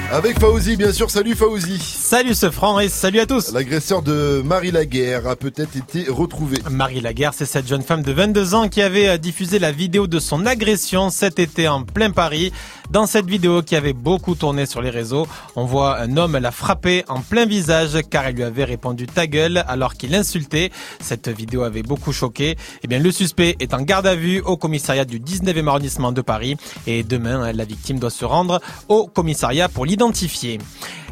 Avec 0.10 0.40
Fauzi, 0.40 0.78
bien 0.78 0.94
sûr. 0.94 1.12
Salut 1.12 1.36
Fauzi. 1.36 1.80
Salut 1.80 2.34
ce 2.34 2.50
franc 2.50 2.80
et 2.80 2.88
salut 2.88 3.20
à 3.20 3.26
tous. 3.26 3.52
L'agresseur 3.52 4.02
de 4.02 4.42
Marie 4.44 4.72
Laguerre 4.72 5.28
a 5.28 5.36
peut-être 5.36 5.76
été 5.76 6.10
retrouvé. 6.10 6.60
Marie 6.72 7.02
Laguerre, 7.02 7.34
c'est 7.34 7.46
cette 7.46 7.68
jeune 7.68 7.82
femme 7.82 8.04
de 8.04 8.14
22 8.14 8.56
ans 8.56 8.70
qui 8.70 8.82
avait 8.82 9.10
euh, 9.10 9.18
diffusé 9.18 9.60
la 9.60 9.74
vidéo 9.74 10.08
de 10.08 10.20
son 10.20 10.46
agression 10.46 11.10
cet 11.10 11.40
été 11.40 11.68
en 11.68 11.84
plein 11.84 12.12
Paris. 12.12 12.54
Dans 12.90 13.06
cette 13.06 13.26
vidéo 13.26 13.62
qui 13.62 13.76
avait 13.76 13.92
beaucoup 13.92 14.36
tourné 14.36 14.66
sur 14.66 14.82
les 14.82 14.90
réseaux, 14.90 15.28
on 15.58 15.66
voit 15.66 16.00
un 16.00 16.16
homme 16.16 16.38
la 16.38 16.52
frapper 16.52 17.04
en 17.10 17.20
plein 17.20 17.46
visage 17.46 17.98
car 18.10 18.28
elle 18.28 18.36
lui 18.36 18.44
avait 18.44 18.64
répondu 18.64 19.08
ta 19.08 19.28
gueule 19.28 19.66
alors 19.68 19.96
qu'il 19.96 20.12
l'insultait. 20.12 20.72
Cette 21.02 21.28
vidéo 21.28 21.64
avait 21.64 21.84
beaucoup 21.84 22.14
choqué. 22.14 22.56
Eh 22.82 22.88
bien, 22.88 23.00
le 23.00 23.12
suspect 23.12 23.58
est 23.60 23.74
en 23.74 23.82
garde 23.82 24.08
à 24.08 24.16
vue 24.16 24.40
au 24.40 24.56
commissariat 24.56 25.04
du 25.04 25.20
19e 25.20 25.68
arrondissement 25.68 26.14
de 26.14 26.22
Paris 26.22 26.56
et 26.86 27.04
demain, 27.04 27.52
la 27.52 27.66
victime 27.66 28.00
doit 28.00 28.10
se 28.10 28.24
rendre 28.24 28.62
au 28.88 29.08
commissariat 29.08 29.68
pour 29.68 29.86
l'identifier. 29.98 30.60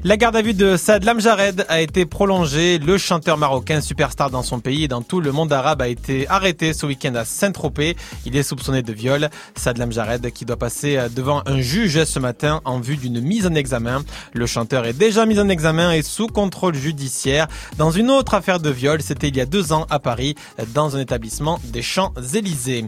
La 0.03 0.17
garde 0.17 0.35
à 0.35 0.41
vue 0.41 0.53
de 0.53 0.77
Saad 0.77 1.03
Lamjared 1.03 1.65
a 1.67 1.81
été 1.81 2.05
prolongée. 2.05 2.77
Le 2.77 2.97
chanteur 2.97 3.38
marocain, 3.38 3.81
superstar 3.81 4.30
dans 4.30 4.43
son 4.43 4.59
pays 4.59 4.84
et 4.84 4.88
dans 4.88 5.01
tout 5.01 5.19
le 5.19 5.31
monde 5.31 5.51
arabe, 5.51 5.81
a 5.81 5.88
été 5.88 6.27
arrêté 6.27 6.73
ce 6.73 6.85
week-end 6.85 7.15
à 7.15 7.26
Saint-Tropez. 7.26 7.95
Il 8.26 8.35
est 8.35 8.43
soupçonné 8.43 8.84
de 8.84 8.93
viol. 8.93 9.30
Saad 9.55 9.80
Lamjared 9.80 10.31
qui 10.31 10.45
doit 10.45 10.57
passer 10.57 10.97
euh, 10.97 11.09
devant 11.09 11.41
un 11.47 11.59
juge 11.59 12.03
ce 12.03 12.19
matin 12.19 12.61
en 12.65 12.80
vue 12.80 12.97
d'une 12.97 13.19
mise 13.19 13.47
en 13.47 13.55
examen. 13.55 14.03
Le 14.34 14.45
chanteur 14.45 14.85
est 14.85 14.93
déjà 14.93 15.26
mis 15.26 15.39
en 15.39 15.49
examen 15.49 15.91
et 15.91 16.03
sous 16.03 16.27
contrôle 16.27 16.76
judiciaire 16.76 17.47
dans 17.77 17.89
une 17.89 18.11
autre 18.11 18.35
affaire 18.35 18.59
de 18.59 18.69
viol. 18.69 19.01
C'était 19.01 19.30
il 19.30 19.35
y 19.35 19.41
a 19.41 19.45
deux 19.45 19.73
ans 19.73 19.88
à 19.89 19.99
Paris, 19.99 20.35
dans 20.73 20.95
un 20.95 20.99
établissement 20.99 21.59
des 21.63 21.81
Champs-Élysées. 21.81 22.85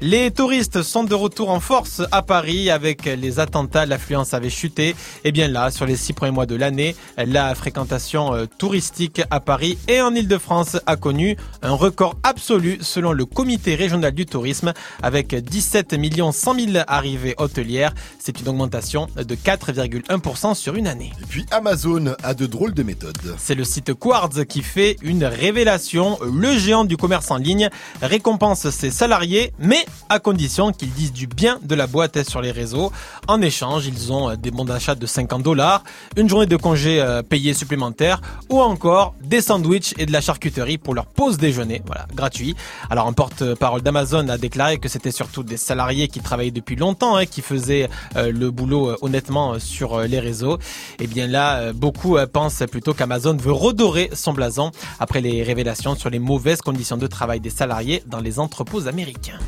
Les 0.00 0.30
touristes 0.30 0.82
sont 0.82 1.02
de 1.02 1.14
retour 1.14 1.50
en 1.50 1.60
force 1.60 2.02
à 2.12 2.22
Paris 2.22 2.70
avec 2.70 3.06
les 3.06 3.40
attentats. 3.40 3.86
L'affluence 3.86 4.34
avait 4.34 4.50
chuté. 4.50 4.94
Et 5.24 5.32
bien 5.32 5.48
là, 5.48 5.70
sur 5.70 5.86
les 5.86 5.96
six 5.96 6.12
premiers 6.12 6.30
mois 6.30 6.46
de 6.46 6.57
l'année, 6.58 6.94
la 7.16 7.54
fréquentation 7.54 8.34
euh, 8.34 8.46
touristique 8.58 9.22
à 9.30 9.40
Paris 9.40 9.78
et 9.88 10.00
en 10.00 10.14
Ile-de-France 10.14 10.78
a 10.86 10.96
connu 10.96 11.36
un 11.62 11.72
record 11.72 12.16
absolu 12.22 12.78
selon 12.80 13.12
le 13.12 13.24
comité 13.24 13.74
régional 13.74 14.12
du 14.12 14.26
tourisme 14.26 14.72
avec 15.02 15.34
17 15.34 15.96
100 16.32 16.54
000 16.54 16.84
arrivées 16.86 17.34
hôtelières. 17.38 17.94
C'est 18.18 18.40
une 18.40 18.48
augmentation 18.48 19.06
de 19.16 19.34
4,1% 19.34 20.54
sur 20.54 20.74
une 20.74 20.86
année. 20.86 21.12
Et 21.22 21.26
puis 21.26 21.46
Amazon 21.50 22.14
a 22.22 22.34
de 22.34 22.46
drôles 22.46 22.74
de 22.74 22.82
méthodes. 22.82 23.36
C'est 23.38 23.54
le 23.54 23.64
site 23.64 23.94
Quartz 23.94 24.44
qui 24.48 24.62
fait 24.62 24.96
une 25.02 25.24
révélation. 25.24 26.18
Le 26.22 26.56
géant 26.56 26.84
du 26.84 26.96
commerce 26.96 27.30
en 27.30 27.36
ligne 27.36 27.68
récompense 28.02 28.68
ses 28.70 28.90
salariés, 28.90 29.52
mais 29.58 29.84
à 30.08 30.18
condition 30.18 30.72
qu'ils 30.72 30.92
disent 30.92 31.12
du 31.12 31.26
bien 31.26 31.58
de 31.62 31.74
la 31.74 31.86
boîte 31.86 32.28
sur 32.28 32.40
les 32.40 32.50
réseaux. 32.50 32.92
En 33.26 33.40
échange, 33.40 33.86
ils 33.86 34.12
ont 34.12 34.34
des 34.36 34.50
bons 34.50 34.64
d'achat 34.64 34.94
de 34.94 35.06
50 35.06 35.42
dollars, 35.42 35.84
une 36.16 36.28
journée 36.28 36.37
de 36.46 36.56
congé 36.56 37.00
euh, 37.00 37.22
payée 37.22 37.54
supplémentaire 37.54 38.20
ou 38.48 38.60
encore 38.60 39.14
des 39.22 39.40
sandwichs 39.40 39.94
et 39.98 40.06
de 40.06 40.12
la 40.12 40.20
charcuterie 40.20 40.78
pour 40.78 40.94
leur 40.94 41.06
pause 41.06 41.38
déjeuner, 41.38 41.82
voilà, 41.86 42.06
gratuit. 42.14 42.54
Alors 42.90 43.06
un 43.06 43.12
porte-parole 43.12 43.82
d'Amazon 43.82 44.28
a 44.28 44.38
déclaré 44.38 44.78
que 44.78 44.88
c'était 44.88 45.10
surtout 45.10 45.42
des 45.42 45.56
salariés 45.56 46.08
qui 46.08 46.20
travaillaient 46.20 46.50
depuis 46.50 46.76
longtemps, 46.76 47.16
hein, 47.16 47.26
qui 47.26 47.42
faisaient 47.42 47.88
euh, 48.16 48.30
le 48.32 48.50
boulot 48.50 48.90
euh, 48.90 48.96
honnêtement 49.02 49.58
sur 49.58 50.00
les 50.00 50.20
réseaux. 50.20 50.58
Et 51.00 51.06
bien 51.06 51.26
là, 51.26 51.72
beaucoup 51.72 52.16
pensent 52.32 52.62
plutôt 52.70 52.94
qu'Amazon 52.94 53.36
veut 53.36 53.52
redorer 53.52 54.10
son 54.12 54.32
blason 54.32 54.70
après 55.00 55.20
les 55.20 55.42
révélations 55.42 55.94
sur 55.94 56.10
les 56.10 56.18
mauvaises 56.18 56.60
conditions 56.60 56.96
de 56.96 57.06
travail 57.06 57.40
des 57.40 57.50
salariés 57.50 58.02
dans 58.06 58.20
les 58.20 58.38
entrepôts 58.38 58.86
américains. 58.86 59.38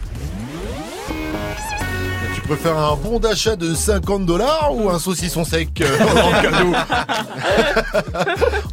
Tu 2.51 2.56
préfères 2.56 2.78
un 2.78 2.97
bon 2.97 3.20
d'achat 3.20 3.55
de 3.55 3.74
50 3.74 4.27
dollars 4.27 4.74
ou 4.74 4.90
un 4.90 4.98
saucisson 4.98 5.44
sec 5.44 5.68
euh, 5.82 5.98
en 6.24 6.43
cadeau 6.43 6.72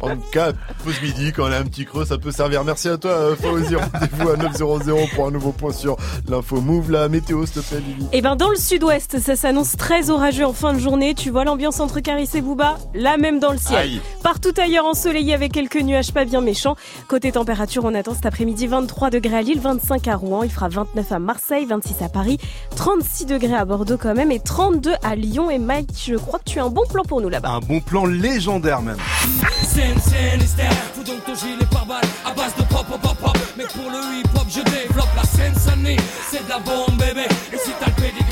En 0.00 0.16
cas, 0.32 0.50
pause 0.84 1.00
midi, 1.00 1.32
quand 1.32 1.44
on 1.44 1.52
a 1.52 1.58
un 1.58 1.62
petit 1.62 1.84
creux, 1.84 2.04
ça 2.04 2.18
peut 2.18 2.32
servir. 2.32 2.64
Merci 2.64 2.88
à 2.88 2.96
toi, 2.96 3.12
euh, 3.12 3.36
Fawzi. 3.36 3.76
Rendez-vous 3.76 4.30
à 4.30 4.36
900 4.36 4.78
pour 5.14 5.28
un 5.28 5.30
nouveau 5.30 5.52
point 5.52 5.72
sur 5.72 5.96
l'info 6.28 6.60
Move. 6.60 6.90
La 6.90 7.08
météo, 7.08 7.46
s'il 7.46 7.62
te 7.62 7.68
plaît, 7.68 7.78
Lily. 7.78 8.08
Eh 8.12 8.20
ben 8.20 8.34
dans 8.34 8.50
le 8.50 8.56
sud-ouest, 8.56 9.20
ça 9.20 9.36
s'annonce 9.36 9.76
très 9.76 10.10
orageux 10.10 10.44
en 10.44 10.52
fin 10.52 10.74
de 10.74 10.80
journée. 10.80 11.14
Tu 11.14 11.30
vois 11.30 11.44
l'ambiance 11.44 11.78
entre 11.78 12.00
Caris 12.00 12.30
et 12.34 12.40
Booba? 12.40 12.78
La 12.94 13.16
même 13.16 13.38
dans 13.38 13.52
le 13.52 13.58
ciel. 13.58 13.78
Aïe. 13.78 14.00
Partout 14.24 14.54
ailleurs 14.56 14.86
ensoleillé 14.86 15.34
avec 15.34 15.52
quelques 15.52 15.80
nuages 15.80 16.12
pas 16.12 16.24
bien 16.24 16.40
méchants. 16.40 16.74
Côté 17.06 17.30
température, 17.30 17.84
on 17.84 17.94
attend 17.94 18.14
cet 18.14 18.26
après-midi 18.26 18.66
23 18.66 19.10
degrés 19.10 19.36
à 19.36 19.42
Lille, 19.42 19.60
25 19.60 20.08
à 20.08 20.16
Rouen, 20.16 20.42
il 20.42 20.50
fera 20.50 20.68
29 20.68 21.12
à 21.12 21.18
Marseille, 21.20 21.64
26 21.64 22.02
à 22.02 22.08
Paris, 22.08 22.38
36 22.74 23.26
degrés 23.26 23.54
à 23.54 23.67
Bordeaux 23.68 23.98
quand 23.98 24.14
même 24.14 24.32
et 24.32 24.40
32 24.40 24.94
à 25.02 25.14
Lyon. 25.14 25.50
Et 25.50 25.58
Mike, 25.58 25.90
je 25.94 26.16
crois 26.16 26.38
que 26.38 26.50
tu 26.50 26.58
as 26.58 26.64
un 26.64 26.70
bon 26.70 26.86
plan 26.90 27.04
pour 27.04 27.20
nous 27.20 27.28
là-bas. 27.28 27.50
Un 27.50 27.60
bon 27.60 27.80
plan 27.80 28.06
légendaire 28.06 28.80
même. 28.80 28.96
Scène, 29.62 30.00
scène, 30.00 30.40
hystère, 30.40 30.72
faut 30.94 31.04
donc 31.04 31.24
ton 31.26 31.34
gilet 31.34 31.66
par 31.70 31.84
balle 31.86 32.04
à 32.24 32.32
base 32.32 32.54
de 32.56 32.62
pop, 32.62 32.86
pop, 32.88 33.00
pop, 33.00 33.16
pop. 33.18 33.38
Mais 33.56 33.64
pour 33.64 33.90
le 33.90 33.98
hip 34.18 34.28
hop, 34.34 34.46
je 34.48 34.62
développe 34.62 35.14
la 35.14 35.22
scène. 35.22 35.52
C'est 36.30 36.44
de 36.44 36.48
la 36.50 36.58
bombe, 36.58 36.98
bébé. 36.98 37.26
Et 37.52 37.56
si 37.56 37.70
t'as 37.80 37.86
le 37.86 37.92
pédigré, 37.92 38.27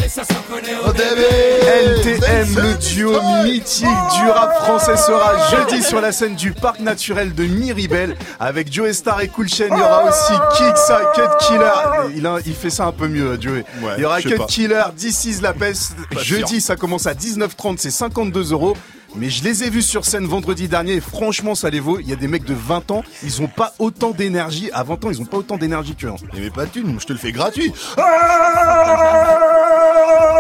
LTM, 1.27 2.55
le 2.63 2.75
duo 2.79 3.21
mythique 3.43 3.87
du 3.87 4.31
rap 4.31 4.55
français 4.63 4.97
sera 4.97 5.51
jeudi 5.51 5.83
sur 5.83 6.01
la 6.01 6.13
scène 6.13 6.37
du 6.37 6.53
parc 6.53 6.79
naturel 6.79 7.35
de 7.35 7.43
Miribel 7.45 8.17
avec 8.39 8.73
Joe 8.73 8.93
Star 8.93 9.21
et 9.23 9.29
Cool 9.29 9.49
Chain. 9.49 9.67
Il 9.73 9.77
y 9.79 9.81
aura 9.81 10.05
aussi 10.05 10.33
Kiksa, 10.57 11.01
Cut 11.15 11.23
Killer. 11.47 12.13
Il, 12.15 12.25
a- 12.27 12.39
il 12.47 12.55
fait 12.55 12.71
ça 12.71 12.85
un 12.87 12.93
peu 12.93 13.09
mieux, 13.09 13.37
Joe. 13.41 13.63
il 13.97 14.03
y 14.03 14.05
aura 14.05 14.21
Cut. 14.23 14.47
Killer, 14.47 14.85
This 14.97 15.25
is 15.25 15.41
la 15.41 15.53
peste. 15.53 15.97
Jeudi, 16.21 16.61
ça 16.61 16.77
commence 16.77 17.07
à 17.09 17.15
19h30, 17.15 17.79
c'est 17.79 17.91
52 17.91 18.53
euros. 18.53 18.77
Mais 19.15 19.31
je 19.31 19.43
les 19.45 19.65
ai 19.65 19.71
vus 19.71 19.83
sur 19.83 20.05
scène 20.05 20.27
vendredi 20.27 20.69
dernier 20.69 20.95
et 20.95 21.01
franchement, 21.01 21.55
ça 21.55 21.71
les 21.71 21.81
vaut. 21.81 21.99
Il 22.01 22.09
y 22.09 22.13
a 22.13 22.17
des 22.17 22.29
mecs 22.29 22.45
de 22.45 22.55
20 22.55 22.91
ans, 22.91 23.03
ils 23.23 23.41
ont 23.41 23.47
pas 23.47 23.73
autant 23.79 24.11
d'énergie. 24.11 24.71
À 24.73 24.83
20 24.83 25.05
ans, 25.05 25.11
ils 25.11 25.21
ont 25.23 25.25
pas 25.25 25.39
autant 25.39 25.57
d'énergie 25.57 25.95
que. 25.95 26.07
Mais, 26.07 26.41
mais 26.41 26.51
pas 26.51 26.67
de 26.67 26.71
thune, 26.71 26.97
je 27.01 27.07
te 27.07 27.13
le 27.13 27.19
fais 27.19 27.33
gratuit. 27.33 27.73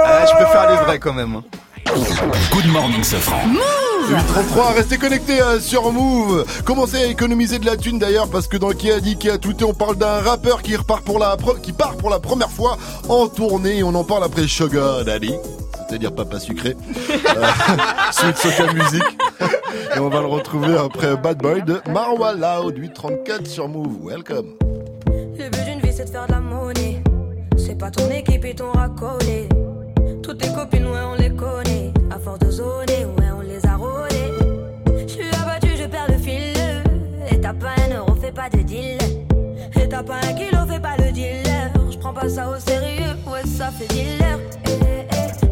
Ah, 0.09 0.24
je 0.26 0.32
peux 0.38 0.47
faire 0.51 0.70
les 0.70 0.76
vrais 0.84 0.98
quand 0.98 1.14
même. 1.14 1.36
hein. 1.36 1.44
Good 2.52 2.66
morning, 2.66 3.02
Safran. 3.02 3.40
833, 4.09 4.72
restez 4.72 4.98
connectés 4.98 5.40
euh, 5.40 5.59
sur 5.60 5.90
Move. 5.93 6.44
Commencez 6.64 6.97
à 6.97 7.06
économiser 7.06 7.59
de 7.59 7.66
la 7.66 7.76
thune 7.76 7.98
d'ailleurs 7.98 8.28
parce 8.28 8.47
que 8.47 8.56
dans 8.56 8.70
qui 8.70 8.90
a 8.90 9.01
dit 9.01 9.16
qui 9.16 9.30
a 9.30 9.38
touté, 9.38 9.64
on 9.64 9.72
parle 9.74 9.97
d'un 9.97 10.20
rappeur 10.20 10.62
qui 10.62 10.76
repart 10.76 11.02
pour 11.05 11.18
la 11.18 11.36
qui 11.62 11.72
part 11.72 11.97
pour 11.97 12.10
la 12.10 12.18
première 12.20 12.51
fois 12.51 12.76
en 13.09 13.26
tournée 13.28 13.78
et 13.78 13.82
on 13.82 13.94
en 13.94 14.05
parle 14.05 14.24
après 14.24 14.47
Sugar 14.47 15.05
Daddy. 15.05 15.34
C'est-à-dire 15.87 16.15
papa 16.15 16.39
sucré. 16.41 16.77
Euh, 17.01 17.47
Sweet 18.13 18.37
Soca 18.37 18.73
Music. 18.73 19.03
Et 19.95 19.99
on 19.99 20.09
va 20.09 20.21
le 20.21 20.27
retrouver 20.27 20.77
après 20.77 21.17
Bad 21.17 21.39
Boy 21.39 21.63
de 21.63 21.81
Marwa 21.93 22.33
Loud 22.35 22.77
834 22.77 23.47
sur 23.47 23.69
Move. 23.69 23.99
Welcome. 24.11 24.55
Le 25.39 25.49
but 25.49 25.65
d'une 25.65 25.81
vie 25.81 25.93
c'est 25.93 26.07
de 26.07 26.11
faire 26.11 26.27
de 26.27 26.33
la 26.33 26.41
monnaie. 26.41 27.03
C'est 27.57 27.79
pas 27.79 27.91
ton 27.91 28.11
équipe 28.11 28.45
et 28.45 28.55
ton 28.55 28.73
racolé. 28.73 29.49
Toutes 30.23 30.39
tes 30.39 30.53
copines, 30.53 30.87
ouais, 30.87 31.01
on 31.13 31.15
les 31.15 31.31
connaît. 31.31 31.93
À 32.11 32.19
force 32.19 32.41
de 32.41 32.51
zoner, 32.51 33.05
ouais, 33.19 33.31
on 33.37 33.41
les 33.43 33.65
a 33.65 33.77
rôlées. 33.77 34.33
Je 35.07 35.07
suis 35.13 35.29
abattu, 35.41 35.69
je 35.79 35.87
perds 35.87 36.07
le 36.09 36.19
fil. 36.19 36.53
Et 37.31 37.41
t'as 37.41 37.55
pas 37.55 37.75
un 37.89 37.97
euro, 37.97 38.15
fais 38.21 38.33
pas 38.33 38.49
de 38.49 38.59
deal. 38.63 38.99
Et 39.81 39.89
t'as 39.89 40.03
pas 40.03 40.17
un 40.17 40.33
kilo, 40.33 40.59
fais 40.69 40.81
pas 40.81 40.97
le 40.99 41.13
dealer. 41.13 41.71
Je 41.91 41.97
prends 41.99 42.13
pas 42.13 42.29
ça 42.29 42.49
au 42.49 42.59
sérieux, 42.59 43.15
ouais, 43.27 43.47
ça 43.47 43.71
fait 43.71 43.87
dealer. 43.95 44.26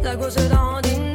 La 0.05 0.15
gosse 0.15 0.35
dans 0.35 1.14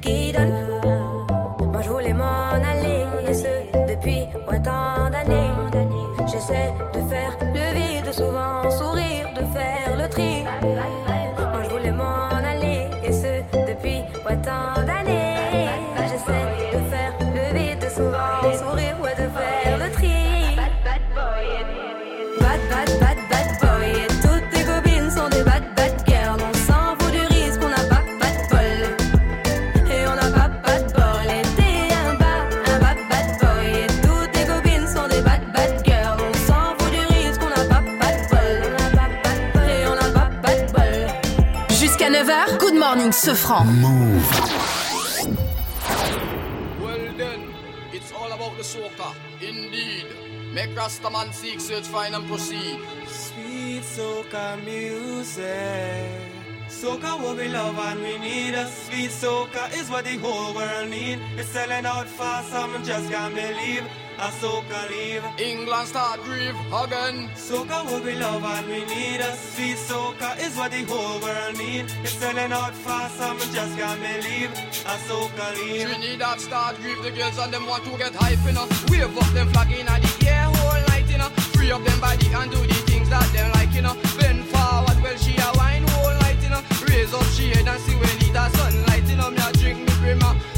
Morning 43.23 43.37
Sofran. 43.37 43.81
Well 46.81 47.13
then, 47.17 47.53
it's 47.93 48.11
all 48.13 48.31
about 48.31 48.57
the 48.57 48.63
soca. 48.63 49.13
Indeed. 49.41 50.07
Make 50.53 50.71
Rastaman 50.71 51.31
seek, 51.33 51.59
search, 51.59 51.87
find 51.87 52.15
and 52.15 52.27
proceed. 52.27 52.79
Sweet 53.07 53.83
soca 53.83 54.63
music. 54.65 56.40
Soca 56.81 57.15
what 57.21 57.37
we 57.37 57.47
love 57.47 57.77
and 57.77 58.01
we 58.01 58.17
need. 58.17 58.55
A 58.55 58.65
sweet 58.65 59.11
soca 59.11 59.71
is 59.77 59.87
what 59.91 60.03
the 60.03 60.17
whole 60.17 60.51
world 60.55 60.89
need. 60.89 61.19
It's 61.37 61.49
selling 61.49 61.85
out 61.85 62.07
fast, 62.07 62.49
some 62.49 62.83
just 62.83 63.07
can't 63.11 63.35
believe. 63.35 63.83
A 64.17 64.29
soca 64.41 64.89
leave. 64.89 65.23
England 65.37 65.87
start 65.87 66.23
grieve 66.23 66.55
again. 66.73 67.29
Soca 67.35 67.85
what 67.85 68.03
we 68.03 68.15
love 68.15 68.43
and 68.43 68.65
we 68.65 68.83
need. 68.85 69.21
A 69.21 69.31
sweet 69.35 69.77
soca 69.77 70.35
is 70.43 70.57
what 70.57 70.71
the 70.71 70.81
whole 70.85 71.21
world 71.21 71.55
need. 71.59 71.85
It's 72.01 72.13
selling 72.13 72.51
out 72.51 72.73
fast, 72.73 73.15
some 73.15 73.37
just 73.53 73.77
can't 73.77 74.01
believe. 74.01 74.49
A 74.89 74.97
soca 75.05 75.55
leave. 75.57 75.87
Trinidad 75.87 76.41
start 76.41 76.77
grieve 76.77 77.03
the 77.03 77.11
girls 77.11 77.37
and 77.37 77.53
them 77.53 77.67
want 77.67 77.83
to 77.83 77.95
get 77.95 78.15
hype, 78.15 78.43
know. 78.55 78.67
Wave 78.89 79.15
up 79.15 79.31
them 79.35 79.49
flag 79.49 79.71
in 79.71 79.85
the 79.85 80.27
air 80.27 80.45
whole 80.45 80.81
night, 80.87 81.05
you 81.07 81.19
know. 81.19 81.29
Free 81.53 81.71
up 81.71 81.83
them 81.83 81.99
body 82.01 82.25
and 82.33 82.49
do 82.49 82.57
the 82.57 82.73
things 82.89 83.07
that 83.09 83.31
them 83.33 83.51
like, 83.51 83.71
you 83.75 83.83
you 87.01 87.07
know. 87.07 87.11
Raise 87.11 87.13
up 87.13 87.23
she 87.33 87.49
head 87.49 87.67
and 87.67 87.81
see 87.81 87.95
when 87.95 88.09
it 88.09 88.35
a 88.35 88.49
sunlight, 88.57 89.09
you 89.09 89.15
know. 89.15 89.31
Me 89.31 90.11
a 90.11 90.50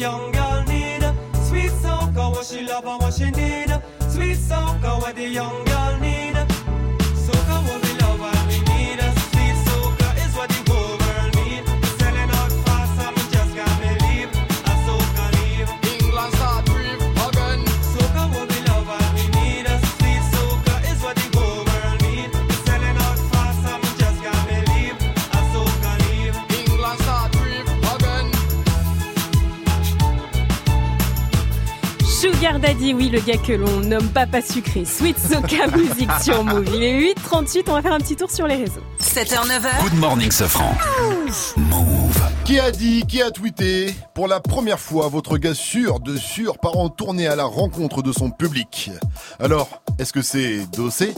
young 0.00 0.32
girl 0.32 0.64
need. 0.64 1.02
Sweet 1.46 1.70
soca, 1.82 2.32
what 2.32 2.46
she 2.46 2.62
love 2.62 2.86
and 2.86 3.02
what 3.02 3.12
she 3.12 3.30
need. 3.30 3.70
Sweet 4.08 4.38
soca, 4.38 4.98
what 5.00 5.14
the 5.14 5.28
young 5.28 5.64
girl 5.64 5.98
need. 6.00 6.29
Sugar 32.50 32.58
Daddy, 32.58 32.94
oui, 32.94 33.10
le 33.10 33.20
gars 33.20 33.36
que 33.36 33.52
l'on 33.52 33.78
nomme 33.78 34.08
Papa 34.08 34.42
Sucré. 34.42 34.84
Sweet 34.84 35.16
Soca 35.20 35.68
Music 35.76 36.10
sur 36.20 36.42
Move. 36.42 36.68
Il 36.74 36.82
est 36.82 37.14
8h38, 37.14 37.62
on 37.68 37.74
va 37.74 37.82
faire 37.82 37.92
un 37.92 37.98
petit 37.98 38.16
tour 38.16 38.28
sur 38.28 38.48
les 38.48 38.56
réseaux. 38.56 38.82
7h, 39.00 39.46
9h. 39.46 39.82
Good 39.82 39.94
morning, 40.00 40.32
Sofran. 40.32 40.74
Qui 42.44 42.58
a 42.58 42.72
dit, 42.72 43.04
qui 43.06 43.22
a 43.22 43.30
tweeté 43.30 43.94
Pour 44.14 44.26
la 44.26 44.40
première 44.40 44.80
fois, 44.80 45.06
votre 45.06 45.38
gars 45.38 45.54
sûr 45.54 46.00
de 46.00 46.16
sûr 46.16 46.58
part 46.58 46.76
en 46.76 46.88
tournée 46.88 47.28
à 47.28 47.36
la 47.36 47.44
rencontre 47.44 48.02
de 48.02 48.10
son 48.10 48.32
public? 48.32 48.90
Alors, 49.38 49.68
est-ce 50.00 50.12
que 50.12 50.22
c'est 50.22 50.68
Dossé 50.72 51.14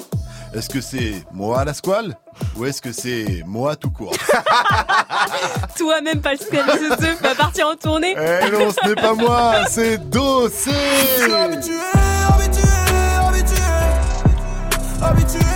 Est-ce 0.54 0.68
que 0.68 0.80
c'est 0.82 1.24
moi 1.32 1.60
à 1.60 1.64
la 1.64 1.72
squale 1.72 2.14
Ou 2.56 2.66
est-ce 2.66 2.82
que 2.82 2.92
c'est 2.92 3.42
moi 3.46 3.74
tout 3.74 3.90
court 3.90 4.14
Toi-même, 5.78 6.20
Pascal 6.20 6.64
Zezeux, 6.78 7.14
va 7.22 7.34
partir 7.34 7.68
en 7.68 7.74
tournée. 7.74 8.14
Eh 8.16 8.50
non, 8.50 8.70
ce 8.70 8.88
n'est 8.88 8.94
pas 8.94 9.14
moi, 9.14 9.64
c'est 9.68 9.96
Dossé 10.10 10.70
habitué, 11.32 11.72
habitué, 12.28 12.68
habitué, 13.26 13.62
habitué. 15.02 15.51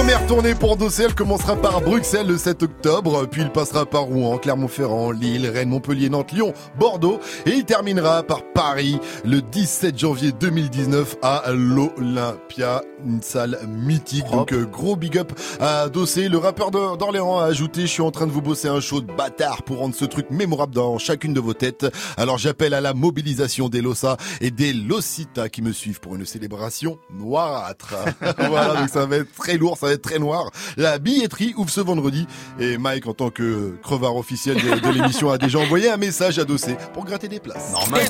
Première 0.00 0.26
tournée 0.26 0.54
pour 0.54 0.78
Dossé, 0.78 1.02
elle 1.02 1.14
commencera 1.14 1.56
par 1.56 1.82
Bruxelles 1.82 2.26
le 2.26 2.38
7 2.38 2.62
octobre, 2.62 3.26
puis 3.30 3.42
il 3.42 3.50
passera 3.50 3.84
par 3.84 4.04
Rouen, 4.04 4.38
Clermont-Ferrand, 4.38 5.10
Lille, 5.10 5.46
Rennes, 5.46 5.68
Montpellier, 5.68 6.08
Nantes, 6.08 6.32
Lyon, 6.32 6.54
Bordeaux, 6.78 7.20
et 7.44 7.50
il 7.50 7.66
terminera 7.66 8.22
par 8.22 8.40
Paris 8.54 8.98
le 9.26 9.42
17 9.42 9.98
janvier 9.98 10.32
2019 10.32 11.16
à 11.20 11.42
l'Olympia, 11.52 12.80
une 13.04 13.20
salle 13.20 13.58
mythique. 13.68 14.24
Donc 14.32 14.54
euh, 14.54 14.64
gros 14.64 14.96
big 14.96 15.18
up 15.18 15.32
à 15.60 15.90
Dossé. 15.90 16.30
Le 16.30 16.38
rappeur 16.38 16.70
d'Or- 16.70 16.96
d'Orléans 16.96 17.38
a 17.38 17.44
ajouté, 17.44 17.82
je 17.82 17.86
suis 17.88 18.02
en 18.02 18.10
train 18.10 18.26
de 18.26 18.32
vous 18.32 18.42
bosser 18.42 18.68
un 18.68 18.80
show 18.80 19.02
de 19.02 19.12
bâtard 19.12 19.62
pour 19.64 19.78
rendre 19.80 19.94
ce 19.94 20.06
truc 20.06 20.30
mémorable 20.30 20.74
dans 20.74 20.96
chacune 20.96 21.34
de 21.34 21.40
vos 21.40 21.52
têtes. 21.54 21.86
Alors 22.16 22.38
j'appelle 22.38 22.72
à 22.72 22.80
la 22.80 22.94
mobilisation 22.94 23.68
des 23.68 23.82
Lossa 23.82 24.16
et 24.40 24.50
des 24.50 24.72
Losita 24.72 25.50
qui 25.50 25.60
me 25.60 25.72
suivent 25.72 26.00
pour 26.00 26.14
une 26.16 26.24
célébration 26.24 26.98
noirâtre. 27.12 27.94
voilà, 28.48 28.80
donc 28.80 28.88
ça 28.88 29.04
va 29.04 29.16
être 29.18 29.32
très 29.36 29.58
lourd, 29.58 29.76
ça 29.76 29.89
va 29.90 29.94
être 29.94 30.02
très 30.02 30.18
noir. 30.18 30.50
La 30.76 30.98
billetterie 30.98 31.54
ouvre 31.56 31.70
ce 31.70 31.80
vendredi 31.80 32.26
et 32.58 32.78
Mike, 32.78 33.06
en 33.06 33.14
tant 33.14 33.30
que 33.30 33.74
crevard 33.82 34.16
officiel 34.16 34.56
de, 34.56 34.78
de 34.80 34.88
l'émission, 34.92 35.30
a 35.30 35.38
déjà 35.38 35.58
envoyé 35.58 35.90
un 35.90 35.96
message 35.96 36.38
à 36.38 36.44
Dossé 36.44 36.76
pour 36.94 37.04
gratter 37.04 37.28
des 37.28 37.40
places. 37.40 37.72
Normal. 37.72 38.02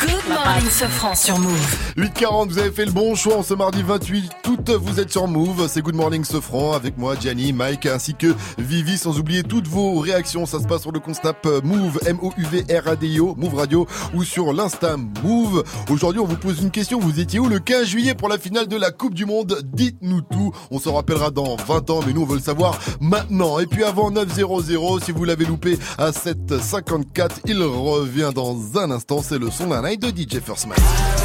Good 0.00 0.28
morning, 0.28 0.70
Sofran 0.70 1.14
sur 1.14 1.38
Move. 1.38 1.76
8h40, 1.96 2.48
vous 2.48 2.58
avez 2.58 2.70
fait 2.70 2.84
le 2.84 2.92
bon 2.92 3.14
choix 3.14 3.36
en 3.36 3.42
ce 3.42 3.54
mardi 3.54 3.82
28 3.82 4.30
août. 4.48 4.70
Vous 4.70 5.00
êtes 5.00 5.10
sur 5.10 5.26
Move. 5.26 5.68
C'est 5.68 5.80
Good 5.82 5.94
Morning 5.94 6.24
Sofran 6.24 6.72
avec 6.72 6.98
moi, 6.98 7.14
Gianni, 7.18 7.52
Mike, 7.52 7.86
ainsi 7.86 8.14
que 8.14 8.34
Vivi. 8.58 8.98
Sans 8.98 9.18
oublier 9.18 9.42
toutes 9.42 9.68
vos 9.68 9.98
réactions. 9.98 10.44
Ça 10.46 10.60
se 10.60 10.66
passe 10.66 10.82
sur 10.82 10.92
le 10.92 11.00
Constap 11.00 11.46
Move, 11.64 11.98
M-O-U-V-R-A-D-I-O, 12.06 13.34
Move 13.36 13.54
Radio 13.54 13.86
ou 14.14 14.24
sur 14.24 14.52
l'Insta 14.52 14.96
Move. 15.22 15.64
Aujourd'hui, 15.88 16.20
on 16.20 16.26
vous 16.26 16.36
pose 16.36 16.60
une 16.60 16.70
question. 16.70 16.98
Vous 17.00 17.20
étiez 17.20 17.38
où 17.38 17.48
le 17.48 17.58
15 17.58 17.86
juillet 17.86 18.14
pour 18.14 18.28
la 18.28 18.38
finale 18.38 18.68
de 18.68 18.76
la 18.76 18.90
Coupe 18.90 19.14
du 19.14 19.24
Monde? 19.24 19.60
Dites-nous 19.64 20.20
tout. 20.22 20.52
On 20.70 20.78
s'en 20.80 20.94
rappellera 20.94 21.30
dans 21.30 21.56
20 21.56 21.90
ans, 21.90 22.00
mais 22.06 22.12
nous, 22.12 22.22
on 22.22 22.26
veut 22.26 22.36
le 22.36 22.42
savoir 22.42 22.78
maintenant. 23.00 23.58
Et 23.58 23.66
puis 23.66 23.84
avant 23.84 24.10
9.00, 24.10 25.04
si 25.04 25.12
vous 25.12 25.24
l'avez 25.24 25.44
loupé 25.44 25.78
à 25.98 26.10
7.54, 26.10 27.30
il 27.46 27.62
revient 27.62 28.30
dans 28.34 28.56
un 28.78 28.90
instant. 28.90 29.20
C'est 29.22 29.38
le 29.38 29.50
son 29.50 29.68
d'un 29.68 29.82
night 29.82 30.00
de 30.00 30.08
DJ 30.08 30.40
First 30.40 30.66
Man. 30.66 31.19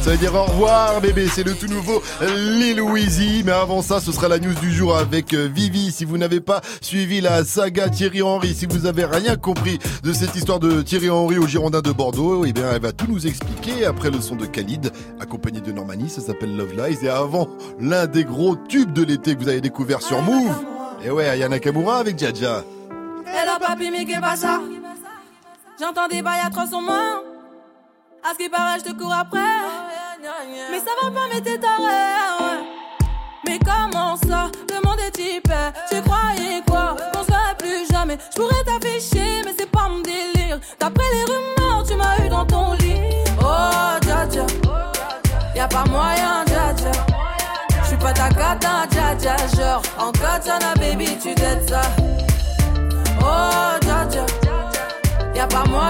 Ça 0.00 0.10
veut 0.12 0.16
dire 0.16 0.34
au 0.34 0.44
revoir 0.44 0.98
bébé. 1.02 1.28
C'est 1.30 1.42
le 1.42 1.54
tout 1.54 1.66
nouveau 1.66 2.02
Lil 2.22 2.80
Weezy. 2.80 3.42
Mais 3.44 3.52
avant 3.52 3.82
ça, 3.82 4.00
ce 4.00 4.12
sera 4.12 4.28
la 4.28 4.38
news 4.38 4.54
du 4.54 4.72
jour 4.72 4.96
avec 4.96 5.34
euh, 5.34 5.46
Vivi. 5.52 5.92
Si 5.92 6.06
vous 6.06 6.16
n'avez 6.16 6.40
pas 6.40 6.62
suivi 6.80 7.20
la 7.20 7.44
saga 7.44 7.90
Thierry 7.90 8.22
Henry, 8.22 8.54
si 8.54 8.64
vous 8.64 8.86
avez 8.86 9.04
rien 9.04 9.36
compris 9.36 9.78
de 10.02 10.14
cette 10.14 10.34
histoire 10.36 10.58
de 10.58 10.80
Thierry 10.80 11.10
Henry 11.10 11.36
au 11.36 11.46
Girondin 11.46 11.82
de 11.82 11.92
Bordeaux, 11.92 12.46
eh 12.46 12.54
bien, 12.54 12.64
elle 12.72 12.80
va 12.80 12.92
tout 12.92 13.06
nous 13.08 13.26
expliquer 13.26 13.84
après 13.84 14.10
le 14.10 14.22
son 14.22 14.36
de 14.36 14.46
Khalid, 14.46 14.90
accompagné 15.20 15.60
de 15.60 15.70
Normani. 15.70 16.08
Ça 16.08 16.22
s'appelle 16.22 16.56
Love 16.56 16.72
Lies. 16.74 16.98
Et 17.02 17.10
avant, 17.10 17.48
l'un 17.78 18.06
des 18.06 18.24
gros 18.24 18.56
tubes 18.56 18.94
de 18.94 19.04
l'été 19.04 19.34
que 19.34 19.42
vous 19.42 19.48
avez 19.48 19.60
découvert 19.60 20.00
sur 20.00 20.22
Move. 20.22 20.54
Et 21.04 21.10
ouais, 21.10 21.28
Ayana 21.28 21.56
Nakamura 21.56 21.98
avec 21.98 22.18
Jaja. 22.18 22.64
J'entends 25.78 26.08
des 26.08 26.22
bails 26.22 26.40
atroces 26.46 26.72
en 26.72 26.80
main. 26.80 27.20
À 28.22 28.32
ce 28.32 28.36
qui 28.38 28.48
paraît, 28.48 28.78
je 28.78 28.90
te 28.90 28.96
cours 28.98 29.12
après. 29.14 29.38
Mais 30.70 30.78
ça 30.78 30.90
va 31.02 31.10
pas, 31.10 31.26
mais 31.32 31.40
t'es 31.40 31.58
taré. 31.58 31.82
ouais. 31.82 33.06
Mais 33.46 33.58
comment 33.58 34.16
ça 34.16 34.50
Le 34.68 34.86
monde 34.86 34.98
est 35.06 35.10
typé. 35.10 35.54
Tu 35.90 36.00
croyais 36.02 36.62
quoi? 36.68 36.96
Qu'on 37.12 37.22
se 37.24 37.54
plus 37.58 37.86
jamais. 37.90 38.18
Je 38.30 38.36
pourrais 38.40 38.62
t'afficher, 38.64 39.42
mais 39.44 39.54
c'est 39.58 39.70
pas 39.70 39.88
mon 39.88 40.00
délire. 40.00 40.58
D'après 40.78 41.04
les 41.12 41.24
rumeurs, 41.24 41.82
tu 41.86 41.94
m'as 41.94 42.18
eu 42.24 42.28
dans 42.28 42.44
ton 42.44 42.72
lit. 42.74 43.00
Oh, 43.40 43.98
dja 44.02 44.26
dja. 44.30 44.46
Y'a 45.54 45.66
pas 45.68 45.84
moyen, 45.86 46.44
dja 46.46 46.74
dja. 46.76 46.92
J'suis 47.84 47.96
pas 47.96 48.12
ta 48.12 48.28
cata, 48.28 48.86
dja 48.90 49.14
dja. 49.18 49.36
Genre, 49.56 49.82
en 49.98 50.12
katana, 50.12 50.74
baby, 50.78 51.16
tu 51.18 51.34
t'aides 51.34 51.68
ça. 51.68 51.80
Oh, 53.22 53.78
dja 53.80 54.04
dja. 54.10 54.26
Y'a 55.34 55.46
pas 55.46 55.64
moyen, 55.64 55.89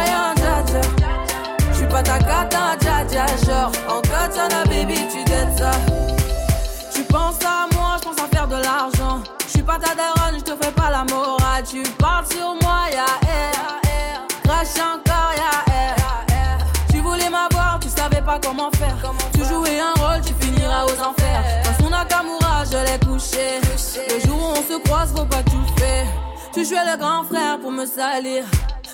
tu 6.94 7.02
penses 7.04 7.38
à 7.44 7.66
moi, 7.74 7.96
je 7.98 8.08
pense 8.08 8.18
à 8.18 8.28
faire 8.34 8.48
de 8.48 8.56
l'argent. 8.56 9.22
Je 9.44 9.50
suis 9.50 9.62
pas 9.62 9.78
ta 9.78 9.94
daronne, 9.94 10.38
je 10.38 10.44
te 10.44 10.64
fais 10.64 10.72
pas 10.72 10.90
la 10.90 11.04
morale. 11.04 11.64
Tu 11.68 11.82
parles 11.98 12.24
sur 12.30 12.54
moi, 12.62 12.84
y'a 12.90 13.28
air. 13.28 14.26
Crash 14.44 14.78
encore, 14.78 15.32
y'a 15.36 15.74
air. 15.74 16.58
Tu 16.90 17.00
voulais 17.00 17.28
m'avoir, 17.28 17.78
tu 17.80 17.88
savais 17.88 18.22
pas 18.22 18.38
comment 18.42 18.70
faire. 18.72 18.96
Tu 19.34 19.44
jouais 19.44 19.80
un 19.80 20.00
rôle, 20.00 20.22
tu 20.22 20.32
finiras 20.40 20.84
aux 20.86 21.00
enfers. 21.02 21.44
Dans 21.64 21.84
son 21.84 21.90
Nakamura, 21.90 22.64
je 22.64 22.78
l'ai 22.78 22.98
couché. 23.06 23.60
Le 24.08 24.26
jour 24.26 24.38
où 24.38 24.58
on 24.58 24.62
se 24.62 24.82
croise, 24.84 25.12
faut 25.14 25.26
pas 25.26 25.42
tout 25.42 25.78
faire. 25.78 26.06
Tu 26.54 26.64
jouais 26.64 26.84
le 26.90 26.96
grand 26.98 27.24
frère 27.24 27.58
pour 27.60 27.70
me 27.70 27.84
salir. 27.84 28.44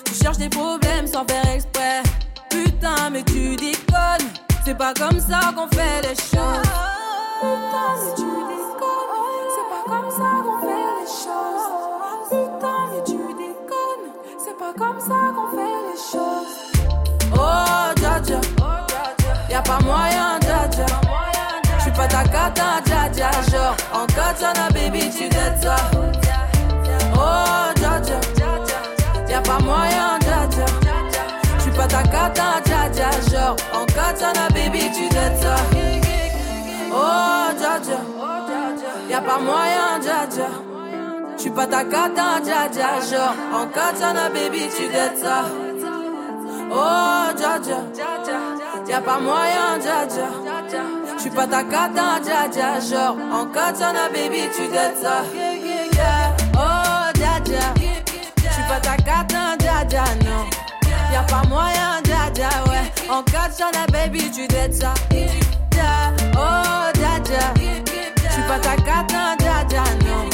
Tu 0.03 0.13
cherches 0.13 0.37
des 0.37 0.49
problèmes 0.49 1.07
sans 1.07 1.25
faire 1.25 1.47
exprès. 1.53 2.03
Putain, 2.49 3.09
mais 3.11 3.23
tu 3.23 3.55
déconnes. 3.55 4.46
C'est 4.67 4.75
pas 4.77 4.93
comme 4.93 5.17
ça 5.17 5.39
qu'on 5.55 5.65
fait 5.69 6.01
les 6.01 6.13
choses. 6.13 6.67
Putain, 7.39 7.89
mais 8.01 8.13
tu 8.17 8.25
déconnes. 8.51 9.47
C'est 9.55 9.69
pas 9.71 9.83
comme 9.87 10.11
ça 10.11 10.29
qu'on 10.43 10.59
fait 10.59 10.91
les 10.99 11.07
choses. 11.07 11.67
Putain, 12.29 12.79
mais 12.91 13.01
tu 13.05 13.15
déconnes. 13.15 14.11
C'est 14.37 14.57
pas 14.57 14.73
comme 14.77 14.99
ça 14.99 15.19
qu'on 15.33 15.47
fait 15.55 15.79
les 15.87 15.97
choses. 16.11 16.55
Oh, 17.33 17.93
dja 17.95 18.19
dja. 18.21 18.41
Y'a 19.49 19.61
pas 19.61 19.79
moyen, 19.85 20.37
dja 20.41 20.67
dja. 20.69 20.85
J'suis 21.79 21.91
pas 21.91 22.07
ta 22.09 22.23
cata, 22.25 22.81
dja 22.85 23.09
dja. 23.13 23.31
Genre, 23.49 23.75
en 23.93 24.05
katana, 24.07 24.67
baby, 24.73 25.09
tu 25.09 25.29
ça. 25.63 25.77
J'suis 31.97 32.05
pas 32.05 32.11
ta 32.11 32.29
cata, 32.29 32.61
dja 32.63 32.89
dja. 32.89 33.09
Genre, 33.31 33.55
en 33.73 33.85
katana, 33.85 34.47
baby, 34.49 34.91
tu 34.95 35.09
t'aides 35.09 35.37
ça. 35.41 35.55
Oh, 36.91 37.53
dja 37.57 37.79
dja. 37.79 37.99
Y'a 39.09 39.21
pas 39.21 39.39
moyen, 39.39 39.99
dja 40.01 40.27
dja. 40.29 40.47
J'suis 41.37 41.49
pas 41.49 41.65
ta 41.65 41.83
cata, 41.83 42.39
dja 42.43 42.67
dja. 42.71 42.99
Genre, 43.09 43.35
en 43.53 43.65
katana, 43.67 44.29
baby, 44.29 44.67
tu 44.75 44.87
t'aides 44.89 45.17
ça. 45.17 45.45
Oh, 46.71 47.33
dja 47.35 47.59
dja. 47.59 47.79
Y'a 48.87 49.01
pas 49.01 49.19
moyen, 49.19 49.79
dja 49.79 50.05
dja. 50.05 50.27
J'suis 51.17 51.31
pas 51.31 51.47
ta 51.47 51.63
cata, 51.63 52.19
dja 52.23 52.47
dja. 52.51 52.79
Genre, 52.79 53.17
en 53.31 53.45
katana, 53.47 54.09
baby, 54.13 54.49
tu 54.55 54.67
t'aides 54.67 54.97
ça. 55.01 55.23
Oh, 56.53 57.11
dja 57.15 57.39
dja. 57.43 57.73
J'suis 58.37 58.67
pas 58.69 58.79
ta 58.81 58.97
cata, 58.97 59.57
dja 59.57 59.83
dja, 59.83 60.03
non. 60.25 60.56
Y'a 61.17 61.23
pas 61.23 61.41
moyen, 61.47 61.99
dja 62.03 62.47
ouais. 62.69 63.09
En 63.09 63.23
katana, 63.23 63.87
baby, 63.91 64.29
tu 64.29 64.47
t'aides 64.47 64.75
ça. 64.75 64.93
Dja, 65.09 66.13
Oh, 66.35 66.91
dja 66.93 67.19
dja. 67.23 67.53
J'suis 67.57 68.43
pas 68.47 68.59
ta 68.59 68.75
cata, 68.75 69.35
dja 69.39 69.63
dja, 69.67 69.83
non. 70.05 70.29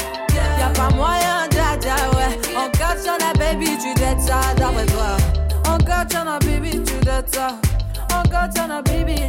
Y'a 0.58 0.68
pas 0.74 0.94
moyen, 0.94 1.48
dja 1.50 1.94
ouais. 2.12 2.38
En 2.54 2.68
katana, 2.68 3.32
baby, 3.38 3.78
tu 3.78 3.94
t'aides 3.94 4.20
ça, 4.20 4.40
d'après 4.58 4.84
toi. 4.84 5.16
En 5.72 5.78
katana, 5.78 6.38
baby, 6.40 6.72
tu 6.82 6.92
t'aides 7.00 7.34
ça. 7.34 7.48
En 8.12 8.22
katana, 8.28 8.82
baby. 8.82 9.22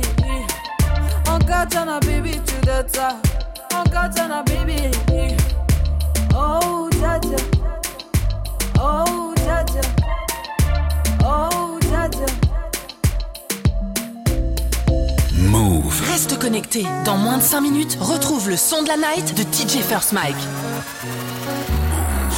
En 1.30 1.40
katana, 1.40 2.02
baby, 2.02 2.32
tu 2.46 2.56
t'aides 2.66 2.94
ça. 2.94 3.16
En 3.74 3.84
katana, 3.90 4.44
baby. 4.44 4.92
Oh, 6.36 6.90
dja 6.92 7.18
dja. 7.20 7.38
Oh, 8.78 9.34
dja 9.38 9.45
Move. 15.56 16.02
Reste 16.12 16.38
connecté. 16.38 16.86
Dans 17.06 17.16
moins 17.16 17.38
de 17.38 17.44
5 17.44 17.62
minutes, 17.62 17.98
retrouve 18.02 18.50
le 18.50 18.58
son 18.58 18.84
de 18.84 18.90
la 18.90 18.98
night 18.98 19.34
de 19.36 19.44
DJ 19.44 19.82
First 19.82 20.12
Mike. 20.12 20.36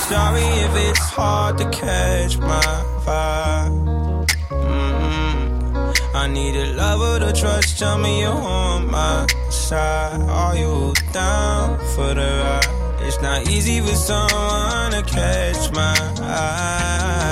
Sorry 0.08 0.44
if 0.44 0.90
it's 0.90 1.00
hard 1.00 1.58
to 1.58 1.66
catch 1.70 2.38
my 2.38 2.62
vibe. 3.06 4.28
Mm-mm. 4.52 5.94
I 6.14 6.28
need 6.28 6.56
a 6.56 6.74
lover 6.74 7.20
to 7.20 7.34
trust. 7.34 7.80
Tell 7.80 7.98
me 7.98 8.22
you're 8.22 8.32
on 8.32 8.90
my 8.92 9.26
side. 9.50 10.22
Are 10.30 10.56
you 10.56 10.94
down 11.12 11.80
for 11.96 12.14
the 12.14 12.30
ride? 12.44 12.68
It's 13.02 13.20
not 13.22 13.50
easy 13.50 13.82
for 13.82 13.96
someone 13.96 14.92
to 14.92 15.02
catch 15.02 15.72
my 15.72 15.96
eye. 16.22 17.28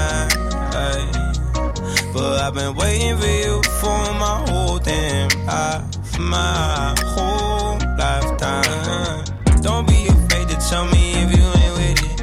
But 2.15 2.39
I've 2.41 2.53
been 2.53 2.75
waiting 2.75 3.17
for 3.17 3.27
you 3.27 3.61
for 3.81 4.13
my 4.13 4.45
whole 4.47 4.55
my 6.26 6.95
whole 7.06 7.77
lifetime. 7.97 9.23
Don't 9.61 9.88
be 9.88 10.07
afraid 10.07 10.47
to 10.49 10.57
tell 10.69 10.85
me 10.88 11.14
if 11.23 11.38
you 11.38 11.43
ain't 11.61 11.73
with 11.77 12.02
it. 12.11 12.22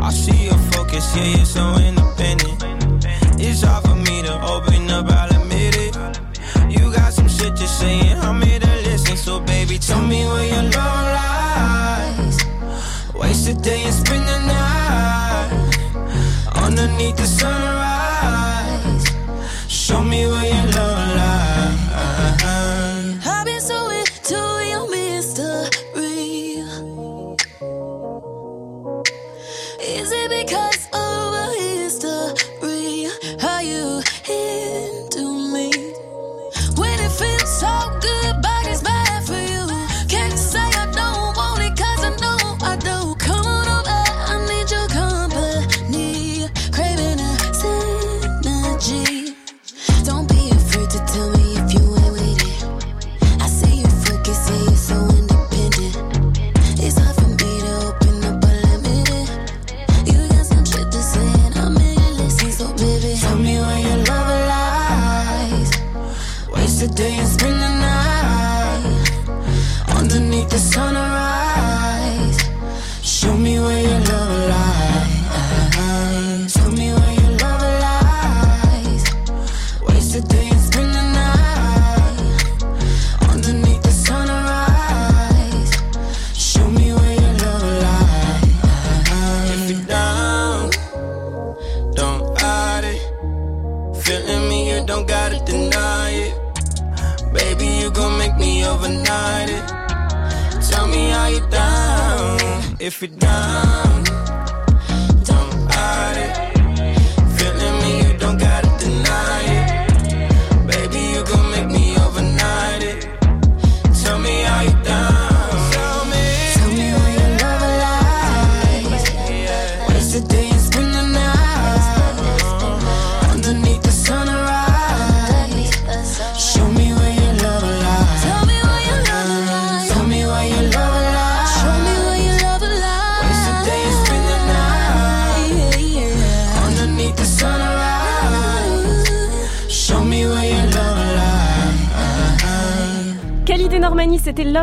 I 0.00 0.10
see 0.10 0.46
your 0.46 0.58
focus, 0.72 1.16
yeah, 1.16 1.36
you're 1.36 1.44
so 1.44 1.76
independent. 1.76 2.62
It's 3.40 3.62
hard 3.62 3.84
for 3.84 3.96
me 3.96 4.22
to 4.22 4.34
open 4.44 4.90
up, 4.90 5.06
I'll 5.10 5.42
admit 5.42 5.76
it. 5.76 5.96
You 6.70 6.92
got 6.92 7.12
some 7.12 7.28
shit 7.28 7.56
to 7.56 7.66
say, 7.66 8.12
I'm 8.14 8.40
here 8.40 8.60
to 8.60 8.74
listen. 8.88 9.16
So, 9.16 9.40
baby, 9.40 9.78
tell 9.78 10.00
me 10.00 10.24
where 10.26 10.46
your 10.46 10.62
love 10.62 11.06
lies. 11.18 12.38
Waste 13.14 13.48
a 13.48 13.54
day 13.54 13.82
and 13.82 13.94
spend 13.94 14.28
the 14.28 14.38
night 14.46 15.50
underneath 16.54 17.16
the 17.16 17.26
sunrise. 17.26 17.73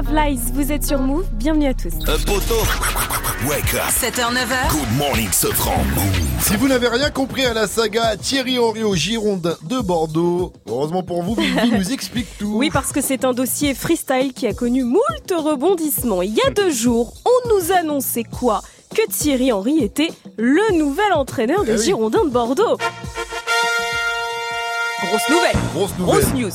Love 0.02 0.16
Lies. 0.16 0.40
Vous 0.54 0.72
êtes 0.72 0.84
sur 0.84 1.00
Move. 1.00 1.26
Bienvenue 1.34 1.68
à 1.68 1.74
tous. 1.74 1.94
Euh, 2.08 2.18
Wake 3.48 3.74
up. 3.76 3.82
7h, 3.90 4.34
9h. 4.34 4.72
Good 4.72 4.98
morning, 4.98 5.32
Sofran. 5.32 5.76
Si 6.40 6.56
vous 6.56 6.68
n'avez 6.68 6.88
rien 6.88 7.12
compris 7.12 7.46
à 7.46 7.54
la 7.54 7.68
saga 7.68 8.16
Thierry 8.18 8.58
Henry 8.58 8.84
au 8.84 8.96
Girondin 8.96 9.56
de 9.64 9.80
Bordeaux, 9.80 10.54
heureusement 10.68 11.04
pour 11.04 11.22
vous, 11.22 11.36
Vivi 11.36 11.72
nous 11.78 11.92
explique 11.92 12.28
tout. 12.40 12.54
Oui, 12.56 12.72
parce 12.72 12.92
que 12.92 13.02
c'est 13.02 13.26
un 13.26 13.34
dossier 13.34 13.76
freestyle 13.76 14.34
qui 14.34 14.48
a 14.48 14.54
connu 14.54 14.84
moult 14.84 15.32
rebondissements. 15.32 16.24
Il 16.24 16.34
y 16.34 16.42
a 16.48 16.50
deux 16.50 16.72
jours, 16.72 17.14
on 17.26 17.50
nous 17.50 17.72
annonçait 17.72 18.24
quoi? 18.24 18.62
Que 18.96 19.08
Thierry 19.08 19.52
Henry 19.52 19.84
était 19.84 20.10
le 20.38 20.78
nouvel 20.78 21.14
entraîneur 21.14 21.64
des 21.64 21.74
Eh 21.74 21.78
oui. 21.78 21.86
Girondins 21.86 22.24
de 22.26 22.30
Bordeaux. 22.30 22.78
Grosse 25.04 25.30
nouvelle. 25.30 25.58
Grosse 25.76 25.98
nouvelle. 26.00 26.22
Grosse 26.22 26.34
news. 26.34 26.52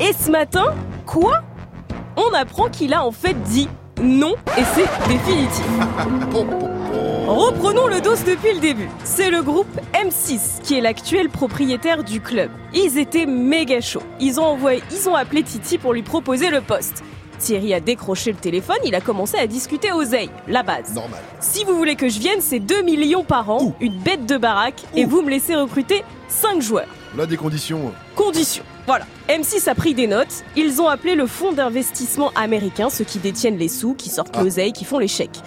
Et 0.00 0.12
ce 0.12 0.30
matin, 0.30 0.74
quoi? 1.04 1.42
On 2.16 2.32
apprend 2.32 2.68
qu'il 2.70 2.94
a 2.94 3.04
en 3.04 3.12
fait 3.12 3.34
dit 3.42 3.68
non 4.02 4.34
et 4.56 4.62
c'est 4.74 5.08
définitif. 5.08 5.64
Reprenons 7.26 7.88
le 7.88 8.00
dos 8.00 8.14
depuis 8.14 8.54
le 8.54 8.60
début. 8.60 8.88
C'est 9.04 9.30
le 9.30 9.42
groupe 9.42 9.68
M6 9.92 10.62
qui 10.62 10.78
est 10.78 10.80
l'actuel 10.80 11.28
propriétaire 11.28 12.04
du 12.04 12.20
club. 12.20 12.50
Ils 12.72 12.98
étaient 12.98 13.26
méga 13.26 13.80
chauds. 13.80 14.02
Ils 14.20 14.40
ont 14.40 14.44
envoyé, 14.44 14.82
ils 14.90 15.08
ont 15.08 15.14
appelé 15.14 15.42
Titi 15.42 15.76
pour 15.76 15.92
lui 15.92 16.02
proposer 16.02 16.48
le 16.50 16.60
poste. 16.60 17.02
Thierry 17.38 17.74
a 17.74 17.80
décroché 17.80 18.32
le 18.32 18.38
téléphone, 18.38 18.78
il 18.84 18.94
a 18.94 19.02
commencé 19.02 19.36
à 19.36 19.46
discuter 19.46 19.92
aux 19.92 20.02
ailes, 20.02 20.30
la 20.48 20.62
base. 20.62 20.94
Normal. 20.94 21.20
Si 21.40 21.64
vous 21.64 21.76
voulez 21.76 21.96
que 21.96 22.08
je 22.08 22.18
vienne, 22.18 22.40
c'est 22.40 22.60
2 22.60 22.80
millions 22.80 23.24
par 23.24 23.50
an, 23.50 23.74
une 23.80 23.98
bête 23.98 24.24
de 24.24 24.38
baraque, 24.38 24.82
et 24.94 25.04
vous 25.04 25.20
me 25.20 25.28
laissez 25.28 25.54
recruter 25.54 26.02
5 26.28 26.62
joueurs. 26.62 26.88
Là, 27.14 27.26
des 27.26 27.36
conditions. 27.36 27.92
Conditions. 28.14 28.64
Voilà. 28.86 29.04
M6 29.28 29.68
a 29.68 29.74
pris 29.74 29.94
des 29.94 30.06
notes. 30.06 30.44
Ils 30.54 30.80
ont 30.80 30.86
appelé 30.86 31.16
le 31.16 31.26
fonds 31.26 31.52
d'investissement 31.52 32.30
américain, 32.36 32.88
ceux 32.88 33.04
qui 33.04 33.18
détiennent 33.18 33.58
les 33.58 33.68
sous, 33.68 33.94
qui 33.94 34.08
sortent 34.08 34.36
l'oseille, 34.36 34.72
qui 34.72 34.84
font 34.84 34.98
les 34.98 35.08
chèques. 35.08 35.40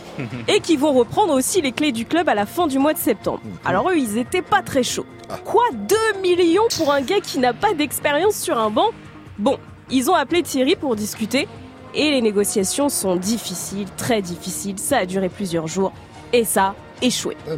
Et 0.48 0.60
qui 0.60 0.76
vont 0.76 0.92
reprendre 0.92 1.34
aussi 1.34 1.62
les 1.62 1.72
clés 1.72 1.92
du 1.92 2.06
club 2.06 2.28
à 2.28 2.36
la 2.36 2.46
fin 2.46 2.68
du 2.68 2.80
mois 2.80 2.94
de 2.94 2.98
septembre. 2.98 3.42
Alors 3.64 3.90
eux, 3.90 3.98
ils 3.98 4.18
étaient 4.18 4.42
pas 4.42 4.62
très 4.62 4.84
chauds. 4.84 5.06
Quoi 5.46 5.64
2 5.74 5.96
millions 6.22 6.68
pour 6.76 6.92
un 6.92 7.02
gars 7.02 7.22
qui 7.22 7.40
n'a 7.40 7.54
pas 7.54 7.74
d'expérience 7.74 8.36
sur 8.36 8.58
un 8.58 8.70
banc? 8.70 8.90
Bon, 9.38 9.58
ils 9.90 10.10
ont 10.12 10.16
appelé 10.16 10.44
Thierry 10.44 10.76
pour 10.76 10.96
discuter. 10.96 11.48
Et 11.96 12.12
les 12.12 12.22
négociations 12.22 12.90
sont 12.90 13.16
difficiles, 13.16 13.88
très 13.98 14.22
difficiles. 14.22 14.78
Ça 14.78 14.98
a 14.98 15.06
duré 15.06 15.30
plusieurs 15.30 15.68
jours. 15.68 15.92
Et 16.34 16.44
ça 16.44 16.64
a 16.64 16.76
échoué. 17.02 17.36
Ah. 17.48 17.54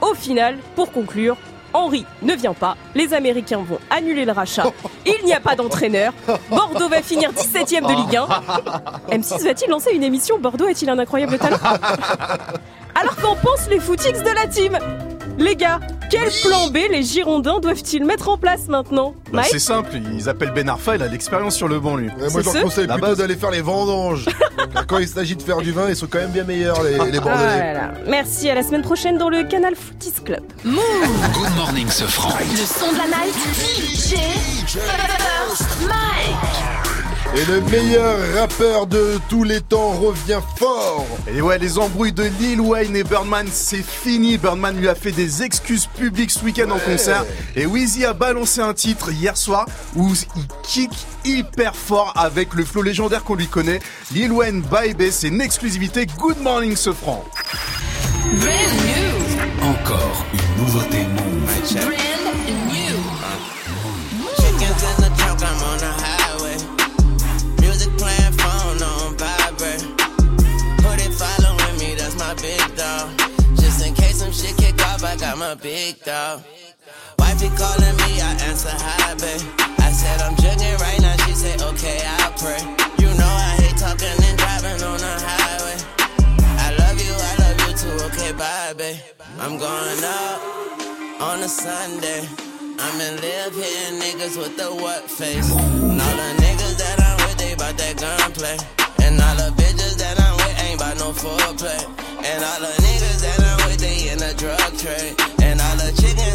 Au 0.00 0.14
final, 0.14 0.56
pour 0.74 0.90
conclure, 0.90 1.36
Henri 1.76 2.06
ne 2.22 2.34
vient 2.34 2.54
pas, 2.54 2.76
les 2.94 3.12
Américains 3.12 3.58
vont 3.58 3.78
annuler 3.90 4.24
le 4.24 4.32
rachat, 4.32 4.72
il 5.04 5.24
n'y 5.24 5.34
a 5.34 5.40
pas 5.40 5.54
d'entraîneur, 5.56 6.12
Bordeaux 6.48 6.88
va 6.88 7.02
finir 7.02 7.32
17ème 7.32 7.86
de 7.86 7.94
Ligue 7.94 8.16
1. 8.16 9.16
M6 9.16 9.44
va-t-il 9.44 9.70
lancer 9.70 9.90
une 9.92 10.02
émission 10.02 10.38
Bordeaux 10.38 10.66
a-t-il 10.66 10.88
un 10.88 10.98
incroyable 10.98 11.38
talent? 11.38 11.58
Alors 12.94 13.16
qu'en 13.16 13.36
pensent 13.36 13.68
les 13.68 13.78
footix 13.78 14.12
de 14.12 14.34
la 14.34 14.46
team? 14.46 14.78
Les 15.38 15.54
gars, 15.56 15.80
quel 16.10 16.30
plan 16.42 16.68
B 16.68 16.78
les 16.90 17.02
Girondins 17.02 17.58
doivent-ils 17.60 18.04
mettre 18.04 18.28
en 18.28 18.38
place 18.38 18.68
maintenant 18.68 19.14
Bah, 19.26 19.38
Mike 19.40 19.48
c'est 19.50 19.58
simple, 19.58 19.90
ils 20.14 20.28
appellent 20.28 20.52
Ben 20.52 20.68
Arfa, 20.68 20.96
il 20.96 21.02
a 21.02 21.08
l'expérience 21.08 21.54
sur 21.56 21.68
le 21.68 21.78
banc 21.78 21.96
lui. 21.96 22.08
Ouais, 22.08 22.30
moi, 22.30 22.40
je 22.42 22.50
leur 22.52 22.62
conseille 22.62 22.86
La 22.86 22.94
plutôt 22.94 23.08
base. 23.08 23.18
d'aller 23.18 23.36
faire 23.36 23.50
les 23.50 23.60
vendanges. 23.60 24.26
Car 24.72 24.86
quand 24.86 24.98
il 24.98 25.08
s'agit 25.08 25.36
de 25.36 25.42
faire 25.42 25.58
du 25.58 25.72
vin, 25.72 25.88
ils 25.88 25.96
sont 25.96 26.06
quand 26.06 26.18
même 26.18 26.30
bien 26.30 26.44
meilleurs, 26.44 26.82
les, 26.82 27.10
les 27.10 27.20
Bordelais. 27.20 27.74
Merci, 28.06 28.48
à 28.48 28.54
la 28.54 28.62
semaine 28.62 28.82
prochaine 28.82 29.18
dans 29.18 29.28
le 29.28 29.44
Canal 29.44 29.74
Footis 29.76 30.22
Club. 30.24 30.42
Move 30.64 30.80
Good 31.34 31.56
morning, 31.56 31.88
Sofran. 31.88 32.32
Le 32.38 32.56
son 32.56 32.92
de 32.92 32.98
la 32.98 33.06
night. 33.06 33.34
DJ 33.54 34.16
First 34.68 35.82
Mike. 35.86 36.95
Et 37.34 37.44
le 37.44 37.60
meilleur 37.70 38.16
rappeur 38.34 38.86
de 38.86 39.18
tous 39.28 39.44
les 39.44 39.60
temps 39.60 39.92
revient 39.92 40.40
fort. 40.56 41.06
Et 41.34 41.42
ouais, 41.42 41.58
les 41.58 41.78
embrouilles 41.78 42.12
de 42.12 42.24
Lil 42.40 42.60
Wayne 42.60 42.96
et 42.96 43.04
Birdman, 43.04 43.46
c'est 43.50 43.84
fini. 43.84 44.38
Birdman 44.38 44.76
lui 44.76 44.88
a 44.88 44.94
fait 44.94 45.12
des 45.12 45.42
excuses 45.42 45.86
publiques 45.86 46.30
ce 46.30 46.44
week-end 46.44 46.70
en 46.70 46.78
concert. 46.78 47.24
Et 47.54 47.66
Weezy 47.66 48.04
a 48.04 48.12
balancé 48.14 48.60
un 48.60 48.72
titre 48.72 49.10
hier 49.10 49.36
soir 49.36 49.66
où 49.94 50.12
il 50.36 50.46
kick 50.62 50.90
hyper 51.24 51.74
fort 51.74 52.12
avec 52.16 52.54
le 52.54 52.64
flow 52.64 52.82
légendaire 52.82 53.24
qu'on 53.24 53.34
lui 53.34 53.48
connaît. 53.48 53.80
Lil 54.12 54.32
Wayne 54.32 54.62
Baby, 54.62 55.10
c'est 55.10 55.28
une 55.28 55.40
exclusivité. 55.40 56.06
Good 56.18 56.40
morning, 56.40 56.76
ce 56.76 56.92
franc. 56.92 57.24
Encore 59.62 60.26
une 60.32 60.64
nouveauté 60.64 60.98
Move. 61.04 61.36
Brand 61.74 62.05
I 75.46 75.54
my 75.54 75.62
big 75.62 76.02
dog. 76.02 76.42
Wifey 77.20 77.46
calling 77.54 77.96
me, 78.02 78.18
I 78.18 78.34
answer 78.50 78.66
hi, 78.66 79.14
babe. 79.14 79.46
I 79.78 79.92
said 79.94 80.18
I'm 80.20 80.34
jugging 80.42 80.74
right 80.82 81.00
now, 81.00 81.14
she 81.22 81.34
said 81.38 81.62
okay, 81.62 82.02
I'll 82.02 82.34
pray. 82.34 82.58
You 82.98 83.14
know 83.14 83.30
I 83.30 83.54
hate 83.62 83.78
talking 83.78 84.10
and 84.26 84.36
driving 84.42 84.82
on 84.82 84.98
the 84.98 85.14
highway. 85.22 85.78
I 86.66 86.74
love 86.82 86.98
you, 86.98 87.14
I 87.14 87.32
love 87.46 87.56
you 87.62 87.72
too, 87.78 87.94
okay, 88.10 88.32
bye, 88.34 88.74
babe. 88.74 88.98
I'm 89.38 89.56
going 89.56 90.02
up 90.02 91.22
on 91.22 91.38
a 91.38 91.48
Sunday. 91.48 92.26
I'ma 92.82 93.06
live 93.22 93.54
hitting 93.54 94.02
niggas 94.02 94.34
with 94.34 94.56
the 94.56 94.74
what 94.82 95.08
face. 95.08 95.46
And 95.46 96.02
all 96.02 96.16
the 96.26 96.42
niggas 96.42 96.74
that 96.74 96.98
I'm 96.98 97.16
with, 97.22 97.38
they 97.38 97.54
bout 97.54 97.78
that 97.78 97.94
gunplay. 98.02 98.58
And 98.98 99.14
all 99.22 99.36
the 99.38 99.54
bitches 99.54 99.94
that 100.02 100.18
I'm 100.18 100.34
with 100.42 100.58
ain't 100.66 100.80
bout 100.80 100.98
no 100.98 101.14
foreplay. 101.14 101.86
And 102.26 102.42
all 102.42 102.58
the 102.58 102.74
niggas 102.82 103.20
that 103.22 103.38
I'm 103.38 103.70
with, 103.70 103.78
they 103.78 104.10
in 104.10 104.18
the 104.18 104.34
drug 104.34 104.76
trade. 104.76 105.35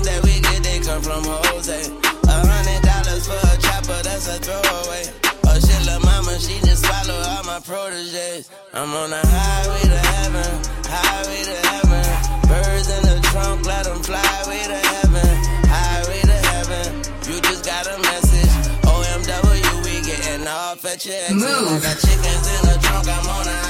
And 0.01 0.07
all 0.07 0.07
the 0.07 0.07
chickens 0.07 0.07
that 0.07 0.23
we 0.23 0.39
get, 0.41 0.63
they 0.63 0.79
come 0.79 1.01
from 1.01 1.23
Jose. 1.23 1.81
A 2.23 2.37
hundred 2.47 2.81
dollars 2.81 3.25
for 3.27 3.37
a 3.37 3.57
chopper, 3.61 3.99
that's 4.03 4.27
a 4.27 4.37
throwaway. 4.39 5.03
Oh 5.45 5.59
shit, 5.59 5.85
lil' 5.85 5.99
mama, 6.01 6.39
she 6.39 6.59
just 6.65 6.85
all 6.85 7.43
my 7.43 7.59
proteges. 7.59 8.49
I'm 8.73 8.89
on 8.93 9.09
the 9.09 9.21
highway 9.21 9.81
to 9.81 10.01
heaven, 10.15 10.51
highway 10.85 11.41
to 11.43 11.57
heaven. 11.67 12.05
Birds 12.49 12.89
in 12.89 13.03
the 13.03 13.19
trunk, 13.29 13.65
let 13.65 13.85
them 13.85 14.01
fly 14.03 14.43
way 14.47 14.63
to 14.65 14.79
heaven, 14.89 15.29
highway 15.69 16.21
to 16.21 16.37
heaven. 16.49 16.87
You 17.27 17.41
just 17.41 17.65
got 17.65 17.87
a 17.87 17.97
message. 18.01 18.53
OMW, 18.81 19.85
we 19.85 20.01
getting 20.01 20.47
off 20.47 20.83
at 20.85 21.05
your 21.05 21.15
exit. 21.15 21.45
I 21.45 21.79
got 21.79 21.97
chickens 21.99 22.45
in 22.47 22.61
the 22.69 22.77
trunk, 22.81 23.07
I'm 23.07 23.29
on 23.29 23.45
the 23.45 23.60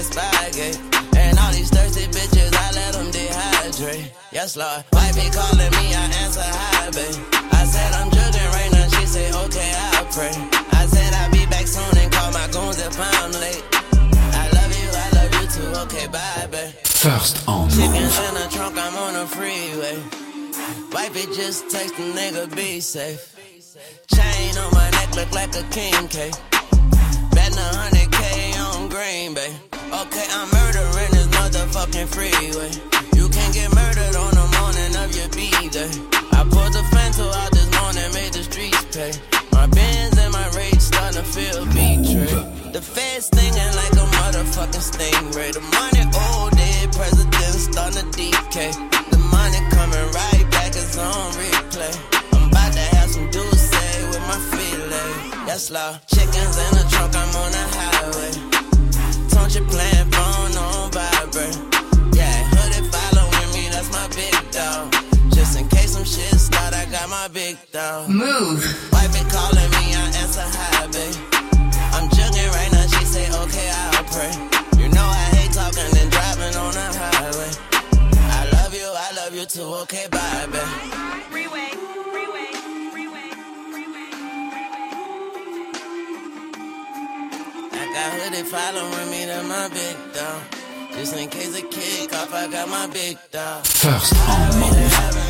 that 0.00 0.12
spygate. 0.12 0.76
Eh? 1.16 1.20
And 1.20 1.38
all 1.38 1.52
these 1.52 1.70
thirsty 1.70 2.06
bitches, 2.08 2.52
I 2.54 2.70
let 2.72 2.94
them 2.94 3.10
dehydrate. 3.10 4.10
Yes, 4.32 4.56
Lord. 4.56 4.84
Wife 4.92 5.14
be 5.14 5.28
calling 5.30 5.70
me, 5.76 5.94
I 5.94 6.04
answer 6.24 6.44
hi, 6.44 6.90
babe. 6.90 7.16
I 7.52 7.64
said 7.64 7.92
I'm 7.92 8.10
judging 8.10 8.48
right 8.56 8.70
now, 8.72 8.88
she 8.88 9.06
say, 9.06 9.28
okay, 9.44 9.72
I'll 9.92 10.06
pray. 10.06 10.32
I 10.72 10.86
said 10.86 11.12
I'll 11.14 11.30
be 11.30 11.44
back 11.46 11.66
soon 11.66 11.98
and 11.98 12.12
call 12.12 12.32
my 12.32 12.46
goons 12.48 12.78
if 12.80 12.96
I'm 12.98 13.32
late. 13.32 13.64
I 13.72 14.48
love 14.56 14.72
you, 14.80 14.88
I 14.92 15.08
love 15.18 15.32
you 15.36 15.46
too, 15.48 15.80
okay, 15.84 16.06
bye, 16.06 16.48
babe. 16.50 16.72
First 16.84 17.46
on 17.48 17.68
Chickens 17.68 18.16
Move. 18.16 18.28
in 18.28 18.34
the 18.34 18.48
trunk, 18.50 18.76
I'm 18.78 18.96
on 18.96 19.14
the 19.14 19.26
freeway. 19.26 19.98
Wifey 20.92 21.26
just 21.34 21.70
text 21.70 21.96
the 21.96 22.04
nigga, 22.16 22.54
be 22.54 22.80
safe. 22.80 23.36
Chain 24.14 24.56
on 24.58 24.72
my 24.72 24.90
neck 24.90 25.14
look 25.14 25.32
like 25.32 25.54
a 25.56 25.62
king 25.70 26.08
cake 26.08 26.34
spend 27.50 27.58
a 27.58 27.76
hundred 27.76 28.12
K 28.12 28.52
on 28.58 28.88
Green 28.88 29.34
Bay. 29.34 29.54
Okay, 29.74 30.26
I'm 30.30 30.48
murdering 30.50 31.10
this 31.10 31.26
motherfucking 31.28 32.08
freeway. 32.08 32.70
You 33.16 33.28
can't 33.28 33.54
get 33.54 33.74
murdered 33.74 34.16
on 34.16 34.30
the 34.34 34.46
morning 34.58 34.92
of 34.96 35.10
your 35.16 35.28
B-day. 35.30 35.90
I 36.32 36.42
pulled 36.44 36.72
the 36.72 36.84
fentanyl 36.94 37.32
out 37.34 37.50
this 37.52 37.68
morning, 37.80 38.08
made 38.14 38.32
the 38.32 38.42
streets 38.44 38.84
pay. 38.94 39.12
My 39.52 39.66
bins 39.66 40.16
and 40.18 40.32
my 40.32 40.48
rage 40.56 40.80
starting 40.80 41.22
to 41.22 41.26
feel 41.26 41.64
betrayed. 41.66 42.72
The 42.72 42.80
feds 42.80 43.26
stinging 43.26 43.72
like 43.76 43.92
a 43.92 44.06
motherfucking 44.18 44.84
stingray. 44.90 45.52
The 45.52 45.60
money 45.60 46.04
old 46.14 46.52
dead 46.56 46.92
president 46.92 47.54
starting 47.58 48.10
to 48.10 48.16
decay. 48.16 48.72
The 49.10 49.18
money 49.18 49.60
coming 49.70 50.06
right 50.14 50.46
back, 50.50 50.68
it's 50.68 50.96
on 50.96 51.32
replay. 51.32 52.19
That's 55.50 55.68
law. 55.72 55.98
Chickens 56.06 56.56
in 56.62 56.70
the 56.78 56.86
trunk, 56.94 57.10
I'm 57.10 57.34
on 57.34 57.50
the 57.50 57.64
highway. 57.74 58.32
Don't 59.34 59.50
you 59.50 59.64
playing 59.66 60.06
phone 60.14 60.54
on 60.54 60.92
vibrate? 60.94 61.58
Yeah, 62.14 62.38
hoodie 62.54 62.86
following 62.86 63.50
me, 63.50 63.66
that's 63.66 63.90
my 63.90 64.06
big 64.14 64.38
dog. 64.54 64.94
Just 65.34 65.58
in 65.58 65.66
case 65.66 65.90
some 65.90 66.04
shit 66.04 66.38
start, 66.38 66.72
I 66.72 66.84
got 66.86 67.10
my 67.10 67.26
big 67.34 67.58
dog. 67.72 68.08
Move. 68.08 68.62
Wife 68.92 69.12
been 69.12 69.26
calling 69.26 69.70
me, 69.74 69.90
I 69.90 70.06
answer 70.22 70.46
hi, 70.46 70.86
babe. 70.86 71.18
I'm 71.98 72.06
jugging 72.14 72.50
right 72.54 72.70
now, 72.70 72.86
she 72.86 73.04
say, 73.04 73.26
okay, 73.42 73.68
I'll 73.74 74.06
pray. 74.06 74.30
You 74.78 74.88
know 74.94 75.02
I 75.02 75.34
hate 75.34 75.50
talking 75.50 75.82
and 75.82 76.10
driving 76.14 76.54
on 76.62 76.72
the 76.78 76.86
highway. 76.94 77.50
I 78.38 78.46
love 78.54 78.72
you, 78.72 78.86
I 78.86 79.10
love 79.18 79.34
you 79.34 79.46
too, 79.46 79.66
okay, 79.82 80.06
bye, 80.12 80.46
babe. 80.46 81.10
Got 88.00 88.12
hoodie 88.12 88.42
following 88.42 89.10
me 89.10 89.26
to 89.26 89.42
my 89.42 89.68
big 89.68 89.96
dog. 90.14 90.42
Just 90.92 91.16
in 91.16 91.28
case 91.28 91.56
a 91.58 91.62
kick 91.62 92.12
off, 92.14 92.32
I 92.32 92.50
got 92.50 92.68
my 92.68 92.86
big 92.86 93.18
dog. 93.30 93.66
First 93.66 94.14
on 94.28 94.60
Move. 94.60 95.29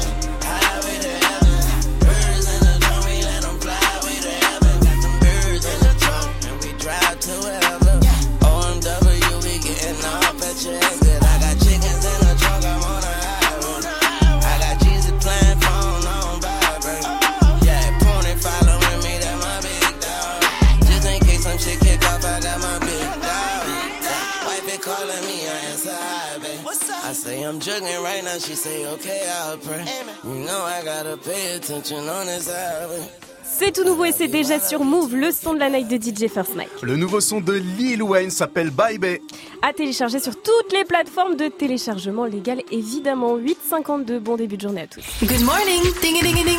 Say 27.40 27.46
I'm 27.46 27.60
juggling 27.60 28.02
right 28.02 28.24
now, 28.24 28.38
she 28.38 28.54
say 28.54 28.86
okay, 28.86 29.28
I'll 29.30 29.56
pray. 29.58 29.84
You 30.24 30.34
know 30.44 30.60
I 30.60 30.82
gotta 30.84 31.16
pay 31.16 31.56
attention 31.56 32.08
on 32.08 32.26
this 32.26 32.50
highway. 32.50 33.29
C'est 33.58 33.72
tout 33.72 33.84
nouveau 33.84 34.04
et 34.06 34.12
c'est 34.12 34.28
déjà 34.28 34.58
sur 34.60 34.84
Move, 34.84 35.14
le 35.16 35.30
son 35.32 35.52
de 35.54 35.58
la 35.58 35.68
night 35.68 35.86
de 35.88 35.96
DJ 35.96 36.28
First 36.32 36.54
Mike. 36.56 36.68
Le 36.82 36.96
nouveau 36.96 37.20
son 37.20 37.40
de 37.40 37.52
Lil 37.52 38.02
Wayne 38.02 38.30
s'appelle 38.30 38.70
Bye 38.70 38.96
Bye. 38.98 39.20
À 39.60 39.72
télécharger 39.74 40.18
sur 40.18 40.32
toutes 40.40 40.72
les 40.72 40.84
plateformes 40.84 41.36
de 41.36 41.48
téléchargement 41.48 42.24
légal, 42.24 42.62
évidemment. 42.70 43.36
8,52. 43.36 44.18
Bon 44.18 44.36
début 44.36 44.56
de 44.56 44.62
journée 44.62 44.82
à 44.82 44.86
tous. 44.86 45.02
Good 45.22 45.42
morning, 45.42 45.82
ding 46.00 46.22
ding 46.22 46.44
ding. 46.44 46.58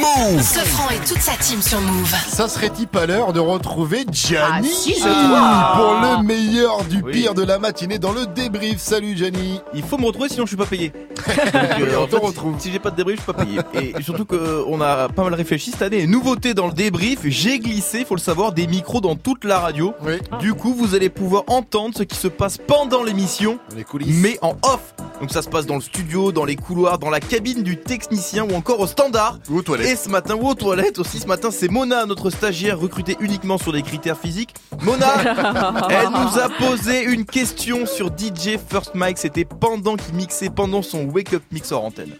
Move. 0.00 0.42
Sofran 0.42 0.90
et 0.90 0.98
toute 1.06 1.20
sa 1.20 1.32
team 1.36 1.62
sur 1.62 1.80
Move. 1.80 2.12
Ça 2.28 2.48
serait-il 2.48 2.88
pas 2.88 3.06
l'heure 3.06 3.32
de 3.32 3.38
retrouver 3.40 4.04
Gianni 4.10 4.68
Ah, 4.70 4.74
si, 4.74 4.94
pour 4.94 5.94
le 5.94 6.22
meilleur 6.24 6.82
du 6.84 7.02
Oui. 7.02 7.12
pire 7.12 7.34
de 7.34 7.44
la 7.44 7.58
matinée 7.60 7.98
dans 7.98 8.12
le 8.12 8.26
débrief. 8.26 8.78
Salut 8.78 9.16
Gianni. 9.16 9.60
Il 9.74 9.82
faut 9.84 9.98
me 9.98 10.06
retrouver 10.06 10.28
sinon 10.28 10.44
je 10.46 10.48
suis 10.50 10.56
pas 10.56 10.66
payé. 10.66 10.92
Donc, 11.22 11.88
euh, 11.88 11.96
en 11.98 12.06
fait, 12.08 12.16
si- 12.58 12.62
Si 12.62 12.72
j'ai 12.72 12.78
pas 12.80 12.90
de 12.90 12.96
débrief, 12.96 13.18
je 13.18 13.22
suis 13.22 13.32
pas 13.32 13.44
payé. 13.72 13.94
Et 13.98 14.02
surtout 14.02 14.24
qu'on 14.24 14.80
a 14.80 15.08
pas 15.08 15.22
mal 15.22 15.34
réfléchi 15.34 15.70
cette 15.70 15.82
année. 15.82 16.06
Nouveauté 16.22 16.54
dans 16.54 16.68
le 16.68 16.72
débrief, 16.72 17.18
j'ai 17.24 17.58
glissé, 17.58 18.04
faut 18.04 18.14
le 18.14 18.20
savoir, 18.20 18.52
des 18.52 18.68
micros 18.68 19.00
dans 19.00 19.16
toute 19.16 19.42
la 19.42 19.58
radio. 19.58 19.92
Du 20.38 20.54
coup, 20.54 20.72
vous 20.72 20.94
allez 20.94 21.08
pouvoir 21.08 21.42
entendre 21.48 21.96
ce 21.98 22.04
qui 22.04 22.14
se 22.14 22.28
passe 22.28 22.58
pendant 22.58 23.02
l'émission, 23.02 23.58
mais 24.06 24.38
en 24.40 24.56
off. 24.62 24.94
Donc 25.20 25.32
ça 25.32 25.42
se 25.42 25.48
passe 25.48 25.66
dans 25.66 25.74
le 25.74 25.80
studio, 25.80 26.30
dans 26.30 26.44
les 26.44 26.54
couloirs, 26.54 27.00
dans 27.00 27.10
la 27.10 27.18
cabine 27.18 27.64
du 27.64 27.76
technicien 27.76 28.44
ou 28.44 28.54
encore 28.54 28.78
au 28.78 28.86
standard. 28.86 29.40
Ou 29.50 29.58
aux 29.58 29.62
toilettes. 29.62 29.88
Et 29.88 29.96
ce 29.96 30.08
matin, 30.08 30.36
ou 30.40 30.46
aux 30.46 30.54
toilettes 30.54 31.00
aussi. 31.00 31.18
Ce 31.18 31.26
matin, 31.26 31.50
c'est 31.50 31.68
Mona, 31.68 32.06
notre 32.06 32.30
stagiaire 32.30 32.78
recrutée 32.78 33.16
uniquement 33.18 33.58
sur 33.58 33.72
des 33.72 33.82
critères 33.82 34.16
physiques. 34.16 34.54
Mona, 34.80 35.12
elle 35.90 36.08
nous 36.08 36.38
a 36.38 36.48
posé 36.56 37.02
une 37.02 37.24
question 37.24 37.84
sur 37.84 38.10
DJ 38.16 38.58
First 38.68 38.94
Mike. 38.94 39.18
C'était 39.18 39.44
pendant 39.44 39.96
qu'il 39.96 40.14
mixait, 40.14 40.50
pendant 40.50 40.82
son 40.82 41.02
Wake 41.06 41.34
Up 41.34 41.42
Mix 41.50 41.72
hors 41.72 41.84
antenne. 41.84 42.12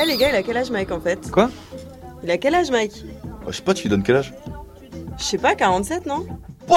Eh 0.00 0.06
les 0.06 0.16
gars, 0.16 0.30
il 0.30 0.34
a 0.34 0.42
quel 0.42 0.56
âge 0.56 0.70
Mike 0.70 0.92
en 0.92 1.00
fait? 1.00 1.30
Quoi? 1.30 1.50
Il 2.22 2.30
a 2.30 2.38
quel 2.38 2.54
âge 2.54 2.70
Mike 2.70 3.04
Je 3.46 3.52
sais 3.52 3.62
pas, 3.62 3.74
tu 3.74 3.84
lui 3.84 3.90
donnes 3.90 4.02
quel 4.02 4.16
âge 4.16 4.32
Je 5.18 5.24
sais 5.24 5.38
pas, 5.38 5.54
47 5.54 6.06
non 6.06 6.26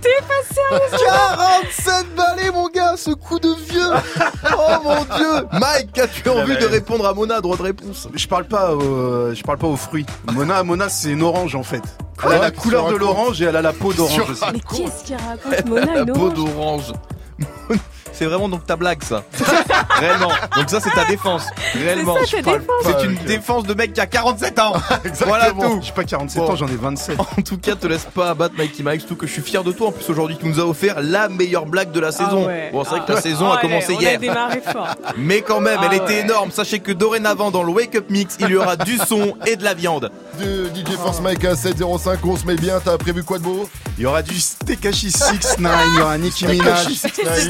T'es 0.00 0.08
pas 0.26 0.54
sérieux 0.54 1.04
47 1.06 2.14
balais 2.14 2.50
mon 2.50 2.68
gars, 2.68 2.94
ce 2.96 3.10
coup 3.10 3.38
de 3.38 3.54
vieux 3.70 3.90
Oh 4.58 4.82
mon 4.82 5.04
dieu 5.16 5.46
Mike, 5.52 5.98
as-tu 5.98 6.28
envie 6.28 6.56
de 6.56 6.66
répondre 6.66 7.06
à 7.06 7.14
Mona 7.14 7.40
droit 7.40 7.56
de 7.56 7.62
réponse 7.62 8.08
Je 8.14 8.26
parle 8.26 8.46
pas, 8.46 8.72
euh, 8.72 9.34
je 9.34 9.42
parle 9.42 9.58
pas 9.58 9.66
aux 9.66 9.76
fruits. 9.76 10.06
Mona, 10.32 10.62
Mona, 10.62 10.88
c'est 10.88 11.10
une 11.10 11.22
orange 11.22 11.54
en 11.54 11.62
fait. 11.62 11.82
Elle 12.24 12.32
a 12.32 12.38
la 12.38 12.50
couleur 12.50 12.90
de 12.90 12.96
l'orange 12.96 13.40
et 13.42 13.46
elle 13.46 13.56
a 13.56 13.62
la 13.62 13.72
peau 13.72 13.92
d'orange 13.92 14.30
aussi. 14.30 14.44
Mais 14.52 14.60
qui 14.60 14.82
est-ce 14.82 15.04
qui 15.04 15.14
raconte 15.14 15.66
Mona 15.66 15.94
La 15.94 16.00
une 16.00 16.12
peau 16.12 16.26
orange 16.26 16.34
d'orange. 16.34 16.92
C'est 18.18 18.24
vraiment 18.24 18.48
donc 18.48 18.64
ta 18.66 18.76
blague 18.76 19.02
ça. 19.02 19.24
Réellement. 20.00 20.30
Donc 20.56 20.70
ça 20.70 20.80
c'est 20.80 20.90
ta 20.90 21.04
défense. 21.04 21.44
Réellement. 21.74 22.14
ta 22.14 22.24
C'est 22.24 23.04
une 23.04 23.10
une 23.12 23.24
défense 23.24 23.64
de 23.64 23.74
mec 23.74 23.92
qui 23.92 24.00
a 24.00 24.06
47 24.06 24.58
ans. 24.58 24.72
voilà 25.26 25.50
tout. 25.50 25.76
Je 25.80 25.84
suis 25.84 25.92
pas 25.92 26.04
47 26.04 26.42
ans, 26.42 26.56
j'en 26.56 26.66
ai 26.68 26.76
27. 26.76 27.18
En 27.20 27.42
tout 27.42 27.58
cas, 27.58 27.74
te 27.76 27.86
laisse 27.86 28.06
pas 28.14 28.30
abattre 28.30 28.54
Mikey 28.56 28.82
Mike, 28.82 29.00
surtout 29.00 29.16
que 29.16 29.26
je 29.26 29.32
suis 29.32 29.42
fier 29.42 29.62
de 29.64 29.72
toi. 29.72 29.88
En 29.88 29.92
plus, 29.92 30.08
aujourd'hui, 30.08 30.36
tu 30.38 30.46
nous 30.46 30.60
as 30.60 30.64
offert 30.64 30.96
la 31.02 31.28
meilleure 31.28 31.66
blague 31.66 31.90
de 31.92 32.00
la 32.00 32.10
saison. 32.12 32.44
Ah 32.44 32.48
ouais. 32.48 32.70
Bon, 32.72 32.84
c'est 32.84 32.90
vrai 32.90 33.00
que 33.00 33.04
Ah. 33.12 33.14
la 33.16 33.20
saison 33.20 33.50
a 33.50 33.56
Ouais, 33.56 33.60
commencé 33.62 33.94
hier. 33.94 34.14
a 34.14 34.16
démarré 34.18 34.60
fort. 34.60 34.88
Mais 35.18 35.42
quand 35.42 35.60
même, 35.60 35.78
Ah 35.82 35.88
elle 35.90 35.96
était 35.98 36.20
énorme. 36.20 36.50
Sachez 36.50 36.80
que 36.80 36.92
dorénavant, 36.92 37.50
dans 37.50 37.62
le 37.62 37.72
Wake 37.72 37.94
Up 37.96 38.06
Mix, 38.10 38.36
il 38.40 38.48
y 38.50 38.56
aura 38.56 38.76
du 38.76 38.96
son 38.98 39.34
et 39.46 39.56
de 39.56 39.64
la 39.64 39.74
viande. 39.74 40.10
De 40.40 40.66
DJ 40.74 40.96
Force 40.96 41.20
Mike 41.20 41.44
à 41.44 41.54
705, 41.56 42.18
on 42.24 42.36
se 42.36 42.46
met 42.46 42.56
bien. 42.56 42.80
T'as 42.84 42.96
prévu 42.98 43.22
quoi 43.24 43.38
de 43.38 43.44
beau? 43.44 43.68
Il 43.98 44.02
y 44.02 44.06
aura 44.06 44.22
du 44.22 44.34
Tekashi 44.66 45.10
69, 45.10 45.72
il 45.92 45.98
y 45.98 46.02
aura 46.02 46.18
Nicki 46.18 46.46
Minaj. 46.46 46.86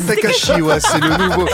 Tekashi 0.06 0.55
69. 0.60 0.62
Tekashi, 0.62 0.62
ouais, 0.62 0.78
c'est 0.80 1.00
le 1.00 1.16
nouveau. 1.24 1.46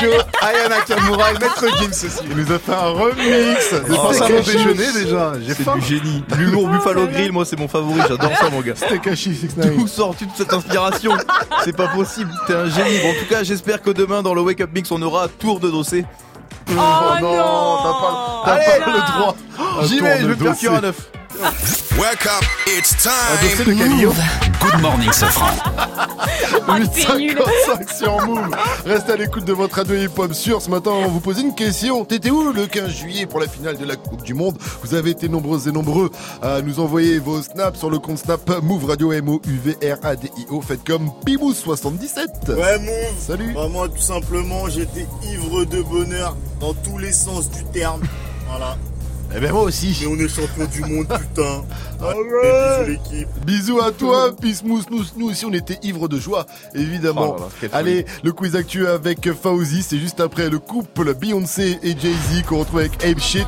Joe, 0.00 0.24
Aya 0.40 0.68
Nakamura 0.68 1.30
et 1.32 1.38
Maître 1.38 1.66
Gims 1.78 1.90
aussi. 1.90 2.08
Il 2.30 2.36
nous 2.36 2.52
a 2.52 2.58
fait 2.58 2.72
un 2.72 2.90
remix. 2.90 3.74
Je 3.88 3.94
pense 3.94 4.20
à 4.20 4.28
mon 4.28 4.40
déjeuner 4.40 4.92
déjà, 4.92 5.32
j'ai 5.46 5.54
C'est 5.54 5.62
faim. 5.62 5.76
du 5.76 5.86
génie. 5.86 6.24
L'humour 6.36 6.68
Buffalo 6.68 7.06
Grill, 7.06 7.32
moi, 7.32 7.44
c'est 7.44 7.58
mon 7.58 7.68
favori. 7.68 8.00
J'adore 8.08 8.32
ça, 8.38 8.50
mon 8.50 8.60
gars. 8.60 8.74
Tekashi 8.74 9.36
69. 9.36 9.76
D'où 9.76 9.86
sors-tu 9.86 10.26
de 10.26 10.30
cette 10.36 10.52
inspiration? 10.52 11.12
C'est 11.64 11.76
pas 11.76 11.88
possible, 11.88 12.30
t'es 12.46 12.54
un 12.54 12.68
génie. 12.68 12.98
Bon, 13.02 13.10
en 13.10 13.14
tout 13.14 13.28
cas, 13.28 13.42
j'espère 13.42 13.80
que 13.82 13.90
demain, 13.90 14.22
dans 14.22 14.34
le 14.34 14.40
Wake 14.42 14.60
Up 14.60 14.70
Mix, 14.74 14.90
on 14.90 15.00
aura 15.02 15.28
tour 15.28 15.60
de 15.60 15.70
dossier. 15.70 16.04
Oh, 16.70 16.74
non, 17.20 17.78
t'as 18.44 18.56
pas, 18.56 18.56
pas 18.56 18.86
le 18.86 19.18
droit. 19.18 19.36
J'y 19.84 20.00
vais, 20.00 20.20
je 20.20 20.26
de 20.26 20.28
vais 20.32 20.34
faire 20.36 20.52
dossier. 20.52 20.68
cuire 20.68 20.78
un 20.80 20.84
œuf. 20.84 20.96
Wake 21.34 22.26
up, 22.26 22.44
it's 22.66 23.02
time. 23.02 23.38
Camillo. 23.64 24.12
Good 24.60 24.80
morning. 24.82 25.10
Oh, 26.68 26.78
nul. 26.78 27.36
855 27.36 27.90
sur 27.90 28.26
Move. 28.26 28.54
Restez 28.84 29.12
à 29.12 29.16
l'écoute 29.16 29.44
de 29.44 29.52
votre 29.52 29.76
radio 29.76 29.96
hip-hop 29.96 30.32
sûr. 30.34 30.60
Ce 30.60 30.68
matin, 30.70 30.90
on 30.90 31.08
vous 31.08 31.20
pose 31.20 31.40
une 31.40 31.54
question. 31.54 32.04
T'étais 32.04 32.30
où 32.30 32.52
le 32.52 32.66
15 32.66 32.88
juillet 32.90 33.26
pour 33.26 33.40
la 33.40 33.48
finale 33.48 33.78
de 33.78 33.84
la 33.84 33.96
Coupe 33.96 34.22
du 34.22 34.34
Monde? 34.34 34.56
Vous 34.82 34.94
avez 34.94 35.10
été 35.10 35.28
nombreux 35.28 35.68
et 35.68 35.72
nombreux 35.72 36.10
à 36.42 36.60
nous 36.60 36.78
envoyer 36.80 37.18
vos 37.18 37.42
snaps 37.42 37.78
sur 37.78 37.90
le 37.90 37.98
compte 37.98 38.18
Snap 38.18 38.62
Move 38.62 38.84
Radio 38.84 39.12
M-O-U-V-R-A-D-I-O. 39.12 40.60
Faites 40.60 40.84
comme 40.84 41.10
Pimous77. 41.26 42.54
Ouais, 42.54 42.78
mon. 42.78 42.92
Salut. 43.18 43.52
Bah, 43.54 43.68
moi, 43.70 43.88
tout 43.88 44.02
simplement, 44.02 44.68
j'étais 44.68 45.06
ivre 45.24 45.64
de 45.64 45.80
bonheur 45.82 46.36
dans 46.60 46.74
tous 46.74 46.98
les 46.98 47.12
sens 47.12 47.50
du 47.50 47.64
terme. 47.64 48.02
Voilà. 48.48 48.76
Eh 49.34 49.40
ben 49.40 49.52
moi 49.52 49.62
aussi. 49.62 49.96
Et 50.02 50.06
on 50.06 50.16
est 50.16 50.28
champion 50.28 50.66
du 50.66 50.80
monde, 50.80 51.06
putain. 51.20 51.64
Ah 52.00 52.10
Allez, 52.10 52.18
ouais. 52.20 52.84
bisous 52.86 52.90
l'équipe. 52.90 53.28
Bisous 53.46 53.80
à 53.80 53.92
toi, 53.92 54.34
Pismous. 54.36 54.82
Nous, 54.90 55.04
nous 55.16 55.30
aussi, 55.30 55.46
on 55.46 55.52
était 55.52 55.78
ivres 55.82 56.08
de 56.08 56.18
joie, 56.18 56.46
évidemment. 56.74 57.36
Oh 57.36 57.40
là 57.40 57.46
là, 57.46 57.48
quelle 57.60 57.70
folie. 57.70 57.80
Allez, 57.80 58.06
le 58.24 58.32
quiz 58.32 58.56
actu 58.56 58.86
avec 58.86 59.32
Fauzi, 59.32 59.82
c'est 59.82 59.98
juste 59.98 60.20
après 60.20 60.50
le 60.50 60.58
couple 60.58 61.14
Beyoncé 61.14 61.78
et 61.82 61.96
Jay-Z 61.98 62.42
qu'on 62.48 62.58
retrouve 62.58 62.80
avec 62.80 63.04
Ape 63.04 63.20
Shit. 63.20 63.46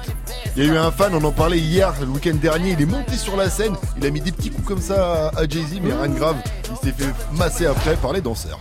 Il 0.57 0.65
y 0.65 0.69
a 0.71 0.73
eu 0.73 0.77
un 0.77 0.91
fan, 0.91 1.15
on 1.15 1.25
en 1.25 1.33
parlait 1.33 1.59
hier, 1.59 1.93
le 2.01 2.07
week-end 2.07 2.35
dernier, 2.41 2.71
il 2.73 2.83
est 2.83 2.87
monté 2.87 3.17
sur 3.17 3.37
la 3.37 3.51
scène, 3.51 3.75
il 3.99 4.07
a 4.07 4.11
mis 4.11 4.21
des 4.21 4.33
petits 4.33 4.51
coups 4.51 4.67
comme 4.67 4.81
ça 4.81 5.29
à 5.29 5.41
à 5.41 5.49
Jay-Z, 5.49 5.81
mais 5.83 5.93
rien 5.93 6.09
de 6.09 6.19
grave. 6.19 6.37
Il 6.83 6.89
s'est 6.89 6.95
fait 6.97 7.11
masser 7.37 7.67
après 7.67 7.97
par 7.97 8.13
les 8.13 8.21
danseurs. 8.21 8.61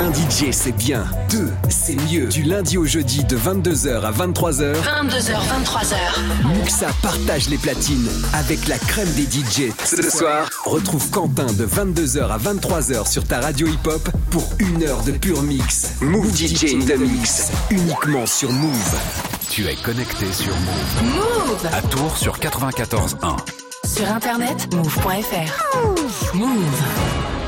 Un 0.00 0.12
DJ 0.12 0.52
c'est 0.52 0.72
bien, 0.72 1.04
deux 1.30 1.50
c'est 1.68 1.96
mieux. 2.10 2.26
Du 2.26 2.42
lundi 2.42 2.78
au 2.78 2.84
jeudi 2.84 3.24
de 3.24 3.36
22h 3.36 4.02
à 4.02 4.12
23h, 4.12 4.74
22h, 4.74 5.32
23h. 5.32 5.96
Muxa 6.54 6.88
partage 7.02 7.48
les 7.48 7.58
platines 7.58 8.08
avec 8.34 8.68
la 8.68 8.78
crème 8.78 9.10
des 9.14 9.24
DJ. 9.24 9.72
Ce 9.84 10.02
soir, 10.10 10.48
retrouve 10.64 11.10
Quentin 11.10 11.46
de 11.46 11.66
22h 11.66 12.28
à 12.28 12.38
23h 12.38 13.10
sur 13.10 13.24
ta 13.24 13.40
radio 13.40 13.66
hip-hop 13.66 14.08
pour 14.30 14.48
une 14.58 14.84
heure 14.84 15.02
de 15.02 15.12
pur 15.12 15.42
mix. 15.42 15.94
Move 16.00 16.34
DJ 16.34 16.74
in 16.74 16.86
the 16.86 16.98
mix, 16.98 17.50
uniquement 17.70 18.26
sur 18.26 18.52
Move. 18.52 18.94
Tu 19.50 19.66
es 19.66 19.74
connecté 19.76 20.32
sur 20.32 20.54
Move. 20.54 21.14
Move 21.14 21.66
À 21.72 21.82
Tours 21.82 22.16
sur 22.16 22.38
94.1. 22.38 23.36
Sur 23.84 24.10
internet, 24.10 24.72
move.fr. 24.74 26.34
Move. 26.34 27.35